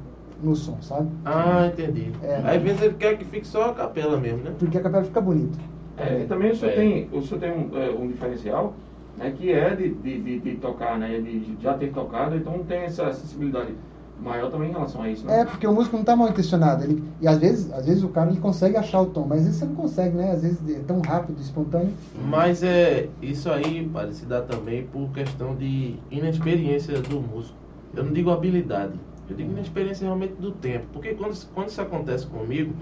no 0.41 0.55
som, 0.55 0.77
sabe? 0.81 1.09
Ah, 1.25 1.67
entendi. 1.73 2.13
É. 2.23 2.41
Aí 2.45 2.59
às 2.59 2.63
vezes 2.63 2.83
ele 2.83 2.95
quer 2.95 3.19
que 3.19 3.25
fique 3.25 3.45
só 3.47 3.71
a 3.71 3.75
capela 3.75 4.17
mesmo, 4.17 4.39
né? 4.45 4.53
Porque 4.57 4.79
a 4.79 4.83
capela 4.83 5.03
fica 5.05 5.21
bonita. 5.21 5.59
É, 5.97 6.21
e 6.23 6.27
também 6.27 6.53
o 6.53 6.57
senhor 6.57 6.71
É. 6.71 6.75
tem, 6.77 7.09
o 7.13 7.21
senhor 7.23 7.41
tem 7.41 7.51
um, 7.51 7.77
é, 7.77 7.91
um 7.91 8.07
diferencial, 8.07 8.73
né, 9.19 9.33
que 9.37 9.53
é 9.53 9.75
de, 9.75 9.91
de, 9.95 10.21
de, 10.23 10.41
de 10.41 10.57
tocar, 10.57 10.99
né, 10.99 11.21
de 11.21 11.57
já 11.61 11.75
ter 11.75 11.93
tocado, 11.93 12.37
então 12.37 12.65
tem 12.65 12.79
essa 12.83 13.13
sensibilidade 13.13 13.75
maior 14.21 14.51
também 14.51 14.71
em 14.71 14.73
relação 14.73 15.03
a 15.03 15.11
isso, 15.11 15.25
né? 15.27 15.41
É, 15.41 15.45
porque 15.45 15.67
o 15.67 15.73
músico 15.73 15.97
não 15.97 16.05
tá 16.05 16.17
mal 16.17 16.29
intencionado. 16.29 16.83
Ele, 16.85 17.05
e 17.21 17.29
às 17.29 17.39
vezes, 17.39 17.73
às 17.73 17.87
vezes 17.87 18.03
o 18.03 18.09
cara 18.09 18.31
ele 18.31 18.41
consegue 18.41 18.77
achar 18.77 19.01
o 19.01 19.07
tom, 19.07 19.27
mas 19.27 19.39
às 19.39 19.45
vezes 19.45 19.59
você 19.61 19.67
não 19.67 19.75
consegue, 19.77 20.17
né? 20.17 20.33
Às 20.33 20.43
vezes 20.43 20.59
é 20.77 20.81
tão 20.81 21.01
rápido, 21.01 21.41
espontâneo. 21.41 21.95
Mas 22.15 22.63
é 22.63 23.09
isso 23.23 23.51
aí, 23.51 23.89
padre, 23.89 24.15
se 24.15 24.27
dá 24.27 24.43
também 24.43 24.87
por 24.87 25.11
questão 25.13 25.55
de 25.55 26.01
inexperiência 26.11 27.01
do 27.03 27.21
músico. 27.21 27.57
Eu 27.95 28.05
não 28.05 28.13
digo 28.13 28.31
habilidade, 28.31 28.95
eu 29.29 29.37
digo 29.37 29.53
inexperiência 29.53 30.05
realmente 30.05 30.35
do 30.35 30.51
tempo. 30.53 30.87
Porque 30.93 31.15
quando, 31.15 31.37
quando 31.55 31.69
isso 31.69 31.81
acontece 31.81 32.27
comigo, 32.27 32.75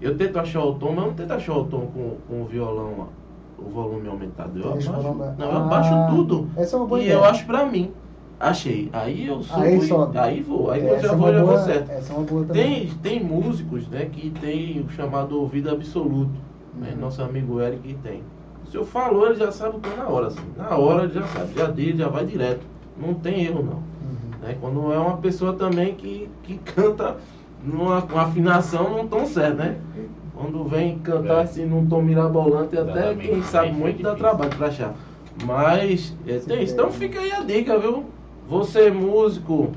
Eu 0.00 0.16
tento 0.16 0.38
achar 0.38 0.64
o 0.64 0.78
tom, 0.78 0.92
mas 0.92 1.04
eu 1.04 1.10
não 1.10 1.14
tento 1.14 1.30
achar 1.32 1.54
o 1.54 1.66
tom 1.68 1.86
com, 1.88 2.16
com 2.26 2.42
o 2.42 2.46
violão, 2.46 3.10
o 3.64 3.70
volume 3.70 4.08
aumentado. 4.08 4.58
Eu 4.58 4.72
Deixa 4.72 4.90
abaixo, 4.90 5.08
volume- 5.08 5.32
não, 5.38 5.46
eu 5.50 5.52
Ah, 5.58 5.64
abaixo 5.64 5.94
tudo. 6.16 6.48
Essa 6.56 6.76
é 6.76 6.78
uma 6.78 6.86
boa 6.86 7.00
e 7.00 7.04
ideia. 7.04 7.16
eu 7.18 7.24
acho 7.24 7.46
pra 7.46 7.66
mim. 7.66 7.92
Achei. 8.38 8.88
Aí 8.92 9.26
eu 9.26 9.42
subo 9.42 9.60
Aí 9.60 9.78
e- 9.78 10.18
aí 10.18 10.42
vou. 10.42 10.70
Aí 10.70 10.80
É, 10.80 10.90
eu 10.90 10.94
essa 10.94 11.08
já 11.08 11.12
é 11.12 11.16
vou, 11.16 11.32
já 11.32 11.44
vou 11.44 11.58
certo. 11.58 11.90
Essa 11.90 12.12
é 12.12 12.16
uma 12.16 12.24
boa 12.24 12.44
também. 12.46 12.86
Tem, 12.86 13.18
tem 13.18 13.22
músicos 13.24 13.86
né, 13.88 14.06
que 14.10 14.30
tem 14.30 14.80
o 14.80 14.90
chamado 14.90 15.38
ouvido 15.38 15.70
absoluto. 15.70 16.30
Né? 16.74 16.92
Uhum. 16.94 17.00
Nosso 17.00 17.22
amigo 17.22 17.60
Eric 17.60 17.94
tem. 18.02 18.22
Se 18.70 18.76
eu 18.76 18.84
falou, 18.86 19.26
ele 19.26 19.34
já 19.34 19.50
sabe 19.52 19.76
o 19.76 19.80
que 19.80 19.90
é 19.90 19.96
na 19.96 20.08
hora. 20.08 20.28
Assim. 20.28 20.40
Na 20.56 20.76
hora 20.76 21.04
ele 21.04 21.12
já 21.12 21.26
sabe. 21.26 21.52
Já 21.54 21.66
dele, 21.66 21.98
já 21.98 22.08
vai 22.08 22.24
direto. 22.24 22.64
Não 22.96 23.12
tem 23.14 23.44
erro 23.44 23.62
não. 23.62 23.72
Uhum. 23.74 24.40
Né? 24.42 24.56
Quando 24.60 24.90
é 24.92 24.98
uma 24.98 25.18
pessoa 25.18 25.52
também 25.52 25.94
que, 25.94 26.28
que 26.42 26.56
canta 26.74 27.16
numa 27.62 28.00
com 28.00 28.18
afinação 28.18 28.88
num 28.88 29.06
tom 29.06 29.26
certo, 29.26 29.56
né? 29.58 29.76
Quando 30.40 30.64
vem 30.64 30.98
cantar 31.00 31.40
É. 31.40 31.42
assim 31.42 31.66
num 31.66 31.86
tom 31.86 32.00
mirabolante, 32.00 32.76
até 32.78 33.14
quem 33.14 33.42
sabe 33.42 33.68
fica 33.68 33.78
muito 33.78 34.02
dá 34.02 34.14
trabalho 34.14 34.50
pra 34.56 34.68
achar. 34.68 34.94
Mas 35.44 36.16
é, 36.26 36.38
Sim, 36.38 36.46
tem 36.48 36.62
isso. 36.62 36.72
é. 36.72 36.74
Então 36.76 36.90
fica 36.90 37.20
aí 37.20 37.30
a 37.32 37.40
dica, 37.42 37.78
viu? 37.78 38.04
Você 38.48 38.90
músico, 38.90 39.70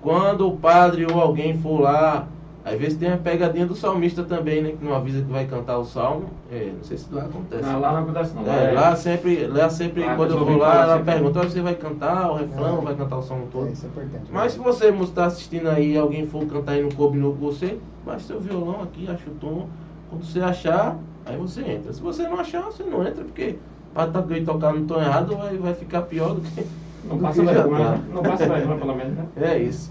quando 0.00 0.46
o 0.46 0.56
padre 0.56 1.06
ou 1.12 1.20
alguém 1.20 1.58
for 1.58 1.80
lá, 1.80 2.26
às 2.64 2.78
vezes 2.78 2.96
tem 2.98 3.10
a 3.10 3.16
pegadinha 3.16 3.66
do 3.66 3.74
salmista 3.74 4.22
também, 4.22 4.62
né? 4.62 4.72
Que 4.78 4.84
não 4.84 4.94
avisa 4.94 5.20
que 5.22 5.30
vai 5.30 5.46
cantar 5.46 5.78
o 5.78 5.84
salmo. 5.84 6.26
É, 6.50 6.70
não 6.76 6.84
sei 6.84 6.96
se 6.96 7.12
lá 7.12 7.22
acontece. 7.22 7.62
Não, 7.62 7.80
lá 7.80 7.92
não 7.92 7.98
acontece 8.00 8.34
não. 8.34 8.52
É, 8.52 8.72
lá 8.72 8.94
sempre, 8.96 9.46
lá 9.46 9.68
sempre 9.70 10.04
Lá 10.04 10.14
quando 10.16 10.30
eu 10.32 10.44
vou 10.44 10.56
lá, 10.56 10.82
ela 10.82 10.94
assim, 10.96 11.04
pergunta, 11.04 11.40
"Ah, 11.40 11.42
você 11.44 11.60
vai 11.60 11.74
cantar 11.74 12.30
o 12.30 12.36
refrão, 12.36 12.78
É. 12.78 12.84
vai 12.84 12.94
cantar 12.94 13.18
o 13.18 13.22
salmo 13.22 13.48
todo? 13.50 13.68
É, 13.68 13.72
isso 13.72 13.84
é 13.86 13.88
importante. 13.88 14.30
Mas 14.30 14.52
se 14.52 14.58
você 14.58 14.88
está 14.90 15.24
assistindo 15.26 15.68
aí 15.68 15.92
e 15.94 15.98
alguém 15.98 16.26
for 16.26 16.44
cantar 16.46 16.76
e 16.78 16.82
não 16.82 16.90
combinou 16.90 17.32
com 17.34 17.40
você, 17.46 17.78
baixa 18.06 18.26
seu 18.26 18.40
violão 18.40 18.82
aqui, 18.82 19.08
acha 19.08 19.28
o 19.28 19.34
tom. 19.34 19.66
Quando 20.08 20.24
você 20.24 20.40
achar, 20.40 20.96
aí 21.26 21.36
você 21.36 21.62
entra. 21.62 21.92
Se 21.92 22.00
você 22.00 22.22
não 22.24 22.38
achar, 22.40 22.62
você 22.62 22.82
não 22.82 23.06
entra, 23.06 23.24
porque 23.24 23.56
para 23.94 24.06
tocar 24.44 24.72
no 24.72 24.86
tom 24.86 25.00
errado 25.00 25.36
vai, 25.36 25.56
vai 25.56 25.74
ficar 25.74 26.02
pior 26.02 26.34
do 26.34 26.40
que. 26.40 26.64
Não 27.04 27.16
do 27.16 27.22
passa 27.22 27.44
vergonha, 27.44 27.84
tá. 27.84 28.00
Não 28.12 28.22
passa 28.22 28.48
vergonha 28.48 28.76
pelo 28.76 28.94
menos, 28.94 29.14
né? 29.14 29.26
É 29.40 29.58
isso. 29.58 29.90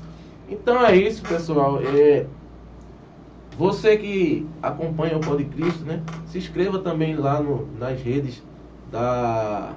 Então 0.50 0.86
é 0.86 0.96
isso, 0.96 1.24
pessoal. 1.24 1.80
É, 1.82 2.26
você 3.58 3.98
que 3.98 4.46
acompanha 4.62 5.18
o 5.18 5.20
Pode 5.20 5.46
Cristo, 5.46 5.84
né? 5.84 6.02
Se 6.28 6.38
inscreva 6.38 6.80
também 6.80 7.16
lá 7.16 7.42
no, 7.42 7.68
nas 7.80 8.00
redes 8.00 8.44
da, 8.92 9.74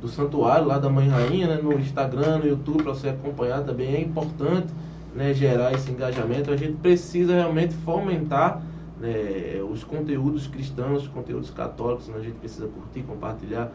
do 0.00 0.08
Santuário, 0.08 0.66
lá 0.66 0.78
da 0.78 0.90
Mãe 0.90 1.08
Rainha, 1.08 1.46
né? 1.46 1.60
no 1.62 1.72
Instagram, 1.72 2.38
no 2.38 2.46
YouTube, 2.46 2.82
para 2.82 2.92
você 2.92 3.08
acompanhar 3.08 3.62
também. 3.64 3.94
É 3.94 4.00
importante 4.00 4.68
né, 5.14 5.32
gerar 5.32 5.72
esse 5.72 5.90
engajamento. 5.90 6.50
A 6.50 6.56
gente 6.56 6.74
precisa 6.74 7.34
realmente 7.34 7.74
fomentar 7.76 8.62
né, 9.00 9.62
os 9.70 9.84
conteúdos 9.84 10.46
cristãos, 10.46 11.02
os 11.02 11.08
conteúdos 11.08 11.50
católicos. 11.50 12.08
Né? 12.08 12.16
A 12.18 12.22
gente 12.22 12.36
precisa 12.36 12.66
curtir, 12.66 13.02
compartilhar, 13.02 13.72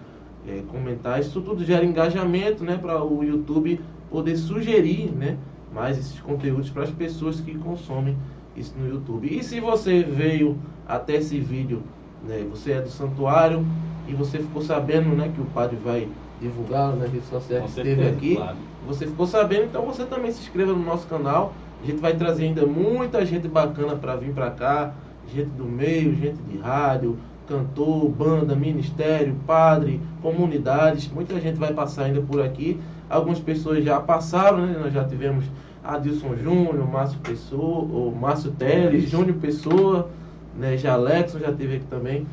é, 0.47 0.61
comentar. 0.69 1.19
Isso 1.19 1.41
tudo 1.41 1.63
gera 1.63 1.85
engajamento 1.85 2.63
né, 2.63 2.77
para 2.77 3.03
o 3.03 3.23
YouTube 3.23 3.79
poder 4.09 4.37
sugerir 4.37 5.11
né, 5.11 5.37
mais 5.73 5.97
esses 5.97 6.19
conteúdos 6.19 6.69
para 6.69 6.83
as 6.83 6.91
pessoas 6.91 7.39
que 7.39 7.57
consomem 7.57 8.15
isso 8.55 8.73
no 8.77 8.87
YouTube. 8.87 9.27
E 9.27 9.43
se 9.43 9.59
você 9.59 10.03
veio 10.03 10.57
até 10.87 11.15
esse 11.15 11.39
vídeo, 11.39 11.81
né, 12.23 12.45
você 12.49 12.73
é 12.73 12.81
do 12.81 12.89
santuário 12.89 13.65
e 14.07 14.13
você 14.13 14.39
ficou 14.39 14.61
sabendo 14.61 15.09
né, 15.15 15.31
que 15.33 15.41
o 15.41 15.45
padre 15.45 15.77
vai 15.83 16.07
divulgar 16.39 16.95
nas 16.95 17.11
redes 17.11 17.27
sociais 17.29 17.63
que 17.63 17.69
esteve 17.69 18.07
aqui, 18.07 18.35
claro. 18.35 18.57
você 18.85 19.07
ficou 19.07 19.25
sabendo, 19.25 19.65
então 19.65 19.85
você 19.85 20.05
também 20.05 20.31
se 20.31 20.41
inscreva 20.41 20.73
no 20.73 20.83
nosso 20.83 21.07
canal. 21.07 21.53
A 21.81 21.85
gente 21.85 21.99
vai 21.99 22.15
trazer 22.15 22.45
ainda 22.45 22.65
muita 22.65 23.25
gente 23.25 23.47
bacana 23.47 23.95
para 23.95 24.15
vir 24.15 24.33
para 24.33 24.51
cá, 24.51 24.93
gente 25.27 25.49
do 25.51 25.65
meio, 25.65 26.15
gente 26.15 26.37
de 26.49 26.57
rádio, 26.57 27.17
cantor, 27.47 28.09
banda, 28.09 28.55
ministério, 28.55 29.35
padre, 29.45 29.99
comunidades. 30.21 31.09
Muita 31.09 31.39
gente 31.39 31.57
vai 31.57 31.73
passar 31.73 32.05
ainda 32.05 32.21
por 32.21 32.41
aqui. 32.41 32.79
Algumas 33.09 33.39
pessoas 33.39 33.83
já 33.83 33.99
passaram, 33.99 34.65
né? 34.65 34.77
Nós 34.81 34.93
já 34.93 35.03
tivemos 35.03 35.45
Adilson 35.83 36.35
Júnior, 36.35 36.87
Márcio 36.89 37.19
Pessoa, 37.19 37.87
ou 37.91 38.11
Márcio 38.13 38.51
Teles, 38.51 39.09
Júnior 39.09 39.37
Pessoa, 39.37 40.09
né? 40.57 40.77
Jalexon 40.77 41.39
já 41.39 41.51
teve 41.51 41.75
aqui 41.75 41.85
também. 41.85 42.25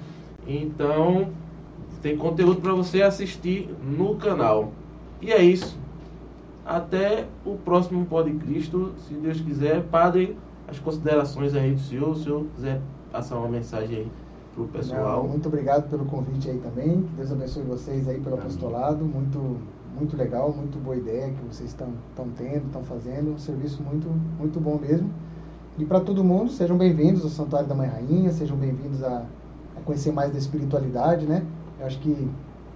Então, 0.46 1.28
tem 2.02 2.16
conteúdo 2.16 2.60
para 2.60 2.72
você 2.72 3.02
assistir 3.02 3.68
no 3.82 4.16
canal. 4.16 4.72
E 5.20 5.30
é 5.32 5.42
isso. 5.42 5.78
Até 6.64 7.26
o 7.44 7.56
próximo 7.56 8.06
Pode 8.06 8.30
Cristo, 8.32 8.92
se 9.06 9.14
Deus 9.14 9.40
quiser. 9.40 9.82
Padre, 9.82 10.36
as 10.70 10.78
considerações 10.78 11.55
aí 11.55 11.74
do 11.74 11.80
senhor, 11.80 12.14
se 12.14 12.20
o 12.20 12.24
senhor 12.24 12.47
quiser 12.55 12.80
passar 13.10 13.36
uma 13.38 13.48
mensagem 13.48 13.98
aí 13.98 14.12
pro 14.55 14.68
pessoal. 14.68 15.22
Não, 15.22 15.28
muito 15.28 15.48
obrigado 15.48 15.90
pelo 15.90 16.05
convite 16.05 16.48
aí 16.48 16.59
também. 16.59 17.02
Que 17.02 17.14
Deus 17.16 17.32
abençoe 17.32 17.62
vocês 17.64 18.09
aí 18.09 18.20
pelo 18.20 18.36
Amém. 18.36 18.47
apostolado. 18.47 19.05
Muito, 19.05 19.59
muito 19.98 20.16
legal, 20.16 20.52
muito 20.52 20.78
boa 20.78 20.97
ideia 20.97 21.32
que 21.32 21.44
vocês 21.44 21.70
estão 21.70 21.92
estão 22.10 22.28
tendo, 22.36 22.66
estão 22.66 22.84
fazendo. 22.84 23.32
Um 23.32 23.38
serviço 23.38 23.82
muito, 23.82 24.09
muito 24.38 24.60
bom 24.60 24.78
mesmo. 24.78 25.10
E 25.76 25.84
para 25.84 26.01
todo 26.01 26.22
mundo, 26.22 26.51
sejam 26.51 26.76
bem-vindos 26.76 27.24
ao 27.24 27.30
Santuário 27.30 27.68
da 27.68 27.74
Mãe 27.74 27.88
Rainha, 27.88 28.30
sejam 28.32 28.56
bem-vindos 28.56 29.02
a, 29.02 29.24
a 29.76 29.80
conhecer 29.84 30.12
mais 30.12 30.30
da 30.30 30.38
espiritualidade, 30.38 31.26
né? 31.26 31.44
Eu 31.80 31.86
acho 31.86 31.98
que 31.98 32.28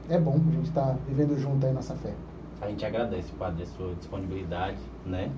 é 0.08 0.18
bom 0.18 0.34
a 0.34 0.52
gente 0.52 0.68
estar 0.68 0.96
vivendo 1.06 1.38
junto 1.38 1.64
aí 1.64 1.72
nossa 1.72 1.94
fé. 1.94 2.12
A 2.60 2.68
gente 2.68 2.84
agradece, 2.84 3.30
Padre, 3.38 3.62
a 3.62 3.66
sua 3.66 3.94
disponibilidade, 3.94 4.78
né? 5.04 5.30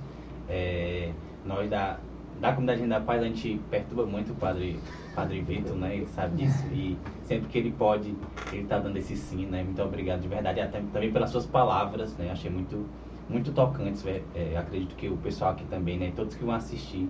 É, 0.48 1.12
nós 1.44 1.68
da, 1.68 1.98
da 2.40 2.52
comunidade 2.52 2.86
da 2.86 3.00
paz, 3.00 3.22
a 3.22 3.26
gente 3.26 3.60
perturba 3.70 4.06
muito 4.06 4.32
o 4.32 4.36
Padre, 4.36 4.78
padre 5.14 5.40
Vitor, 5.40 5.76
né? 5.76 5.96
Ele 5.96 6.06
sabe 6.06 6.36
disso. 6.36 6.66
E 6.72 6.96
sempre 7.22 7.48
que 7.48 7.58
ele 7.58 7.72
pode, 7.72 8.14
ele 8.52 8.64
tá 8.64 8.78
dando 8.78 8.96
esse 8.96 9.16
sim, 9.16 9.46
né? 9.46 9.62
Muito 9.62 9.82
obrigado, 9.82 10.20
de 10.20 10.28
verdade. 10.28 10.60
Até, 10.60 10.80
também 10.92 11.10
pelas 11.10 11.30
suas 11.30 11.46
palavras, 11.46 12.16
né? 12.16 12.30
Achei 12.30 12.50
muito, 12.50 12.86
muito 13.28 13.52
tocantes. 13.52 14.06
é, 14.06 14.22
é, 14.34 14.56
acredito 14.56 14.94
que 14.96 15.08
o 15.08 15.16
pessoal 15.16 15.52
aqui 15.52 15.64
também, 15.64 15.98
né? 15.98 16.12
Todos 16.14 16.36
que 16.36 16.44
vão 16.44 16.54
assistir, 16.54 17.08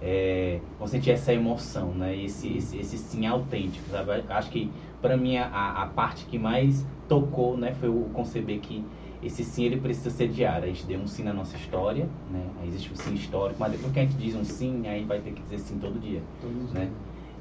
é, 0.00 0.60
vão 0.78 0.86
sentir 0.86 1.10
essa 1.10 1.32
emoção, 1.32 1.92
né? 1.92 2.16
Esse, 2.16 2.56
esse, 2.56 2.78
esse 2.78 2.96
sim 2.96 3.26
autêntico, 3.26 3.88
sabe? 3.90 4.24
Acho 4.28 4.50
que 4.50 4.70
para 5.02 5.18
mim 5.18 5.36
a, 5.36 5.82
a 5.82 5.86
parte 5.88 6.24
que 6.24 6.38
mais 6.38 6.86
tocou, 7.06 7.58
né, 7.58 7.74
foi 7.74 7.90
o 7.90 8.08
conceber 8.14 8.58
que 8.60 8.82
esse 9.24 9.42
sim 9.42 9.64
ele 9.64 9.78
precisa 9.78 10.10
ser 10.10 10.28
diário. 10.28 10.64
A 10.64 10.66
gente 10.68 10.84
deu 10.86 11.00
um 11.00 11.06
sim 11.06 11.22
na 11.22 11.32
nossa 11.32 11.56
história, 11.56 12.06
né? 12.30 12.44
Aí 12.60 12.68
existe 12.68 12.92
o 12.92 12.96
sim 12.96 13.14
histórico, 13.14 13.58
mas 13.58 13.72
depois 13.72 13.92
que 13.92 13.98
a 14.00 14.02
gente 14.02 14.16
diz 14.16 14.34
um 14.34 14.44
sim, 14.44 14.86
aí 14.86 15.04
vai 15.04 15.20
ter 15.20 15.32
que 15.32 15.42
dizer 15.42 15.58
sim 15.58 15.78
todo 15.78 15.98
dia. 15.98 16.20
Todo 16.40 16.52
dia. 16.70 16.80
Né? 16.80 16.90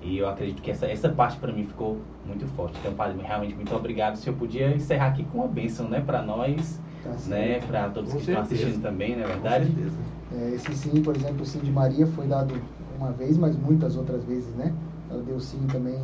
E 0.01 0.17
eu 0.17 0.27
acredito 0.27 0.61
que 0.61 0.69
essa, 0.71 0.85
essa 0.85 1.09
parte 1.09 1.37
para 1.37 1.51
mim 1.53 1.65
ficou 1.65 1.97
muito 2.25 2.45
forte. 2.55 2.77
Então, 2.79 2.93
Padre, 2.93 3.21
realmente 3.21 3.55
muito 3.55 3.73
obrigado. 3.73 4.15
Se 4.17 4.27
eu 4.29 4.33
podia 4.33 4.75
encerrar 4.75 5.07
aqui 5.07 5.23
com 5.25 5.39
uma 5.39 5.47
bênção, 5.47 5.87
né, 5.87 6.01
para 6.01 6.21
nós, 6.21 6.79
Tá 7.03 7.11
né, 7.27 7.59
para 7.59 7.89
todos 7.89 8.11
Com 8.11 8.17
que 8.17 8.23
estão 8.23 8.43
certeza. 8.45 8.63
assistindo 8.63 8.81
também, 8.81 9.15
não 9.15 9.23
é 9.23 9.27
Com 9.27 9.33
verdade? 9.33 9.65
certeza. 9.65 9.97
É, 10.33 10.55
esse 10.55 10.73
sim, 10.73 11.01
por 11.03 11.15
exemplo, 11.15 11.41
o 11.41 11.45
sim 11.45 11.59
de 11.59 11.71
Maria 11.71 12.07
foi 12.07 12.27
dado 12.27 12.53
uma 12.97 13.11
vez, 13.11 13.37
mas 13.37 13.55
muitas 13.57 13.97
outras 13.97 14.23
vezes, 14.23 14.53
né? 14.55 14.73
Ela 15.09 15.21
deu 15.21 15.39
sim 15.39 15.59
também 15.71 15.99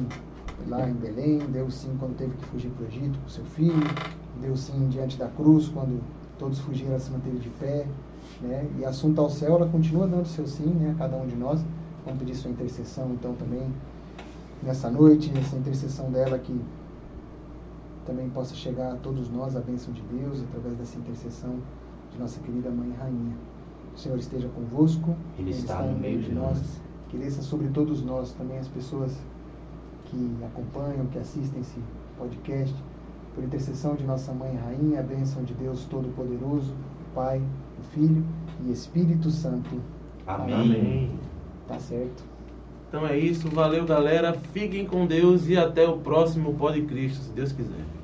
lá 0.68 0.90
em 0.90 0.94
Belém, 0.94 1.40
deu 1.52 1.70
sim 1.72 1.96
quando 2.00 2.16
teve 2.18 2.36
que 2.36 2.46
fugir 2.46 2.70
para 2.72 2.84
o 2.86 2.88
Egito 2.88 3.18
com 3.20 3.30
seu 3.30 3.46
filho, 3.46 3.74
deu 4.41 4.56
sim 4.56 4.88
diante 4.90 5.18
da 5.18 5.28
cruz, 5.28 5.68
quando 5.70 6.02
todos 6.38 6.60
fugiram, 6.60 6.91
ela 6.91 6.99
se 6.99 7.11
manteve 7.11 7.40
de 7.40 7.49
pé, 7.49 7.86
né? 8.41 8.68
E 8.80 8.86
assunto 8.86 9.20
ao 9.20 9.30
céu, 9.30 9.56
ela 9.56 9.68
continua 9.68 10.07
dando 10.07 10.28
seu 10.28 10.48
sim, 10.48 10.68
né? 10.68 10.91
A 10.91 10.95
cada 10.95 11.18
um 11.18 11.28
de 11.28 11.36
nós. 11.36 11.64
Vamos 12.06 12.20
pedir 12.20 12.36
sua 12.36 12.52
intercessão, 12.52 13.11
então, 13.11 13.34
também 13.36 13.64
nessa 14.64 14.90
noite, 14.90 15.32
essa 15.38 15.56
intercessão 15.56 16.11
dela 16.11 16.38
que 16.40 16.60
também 18.06 18.30
possa 18.30 18.56
chegar 18.56 18.94
a 18.94 18.95
todos 18.95 19.30
nós 19.30 19.56
a 19.56 19.60
bênção 19.60 19.94
de 19.94 20.02
Deus 20.02 20.41
através 20.41 20.76
dessa 20.76 20.98
intercessão 20.98 21.60
de 22.11 22.20
nossa 22.20 22.40
querida 22.40 22.70
Mãe 22.70 22.91
Rainha. 22.98 23.36
O 23.95 23.98
Senhor 23.98 24.18
esteja 24.18 24.49
convosco. 24.49 25.16
Ele 25.38 25.52
está 25.52 25.82
no 25.84 25.98
meio 25.98 26.22
de 26.22 26.32
nós. 26.32 26.82
Que 27.10 27.18
desça 27.18 27.41
sobre 27.41 27.68
todos 27.70 28.03
nós, 28.03 28.34
também 28.34 28.57
as 28.57 28.68
pessoas 28.68 29.18
que 30.06 30.38
acompanham, 30.44 31.06
que 31.07 31.20
assistem 31.20 31.61
esse 31.61 31.80
podcast. 32.18 32.76
Por 33.40 33.45
intercessão 33.45 33.95
de 33.95 34.03
nossa 34.03 34.34
Mãe 34.34 34.53
Rainha, 34.53 34.99
a 34.99 35.02
bênção 35.02 35.45
de 35.45 35.53
Deus 35.53 35.86
Todo-Poderoso, 35.86 36.74
o 36.74 37.16
Pai, 37.16 37.41
o 37.80 37.84
Filho 37.94 38.22
e 38.66 38.70
Espírito 38.70 39.32
Santo. 39.32 39.80
Amém. 40.28 40.53
Amém. 40.53 41.11
Tá 41.66 41.80
certo. 41.80 42.22
Então 42.90 43.07
é 43.07 43.18
isso, 43.18 43.48
valeu 43.48 43.86
galera, 43.86 44.34
fiquem 44.34 44.86
com 44.86 45.06
Deus 45.06 45.48
e 45.48 45.56
até 45.56 45.88
o 45.88 45.99
próximo 45.99 46.53
Pode 46.56 46.82
Cristo, 46.82 47.24
se 47.24 47.32
Deus 47.32 47.53
quiser. 47.53 47.99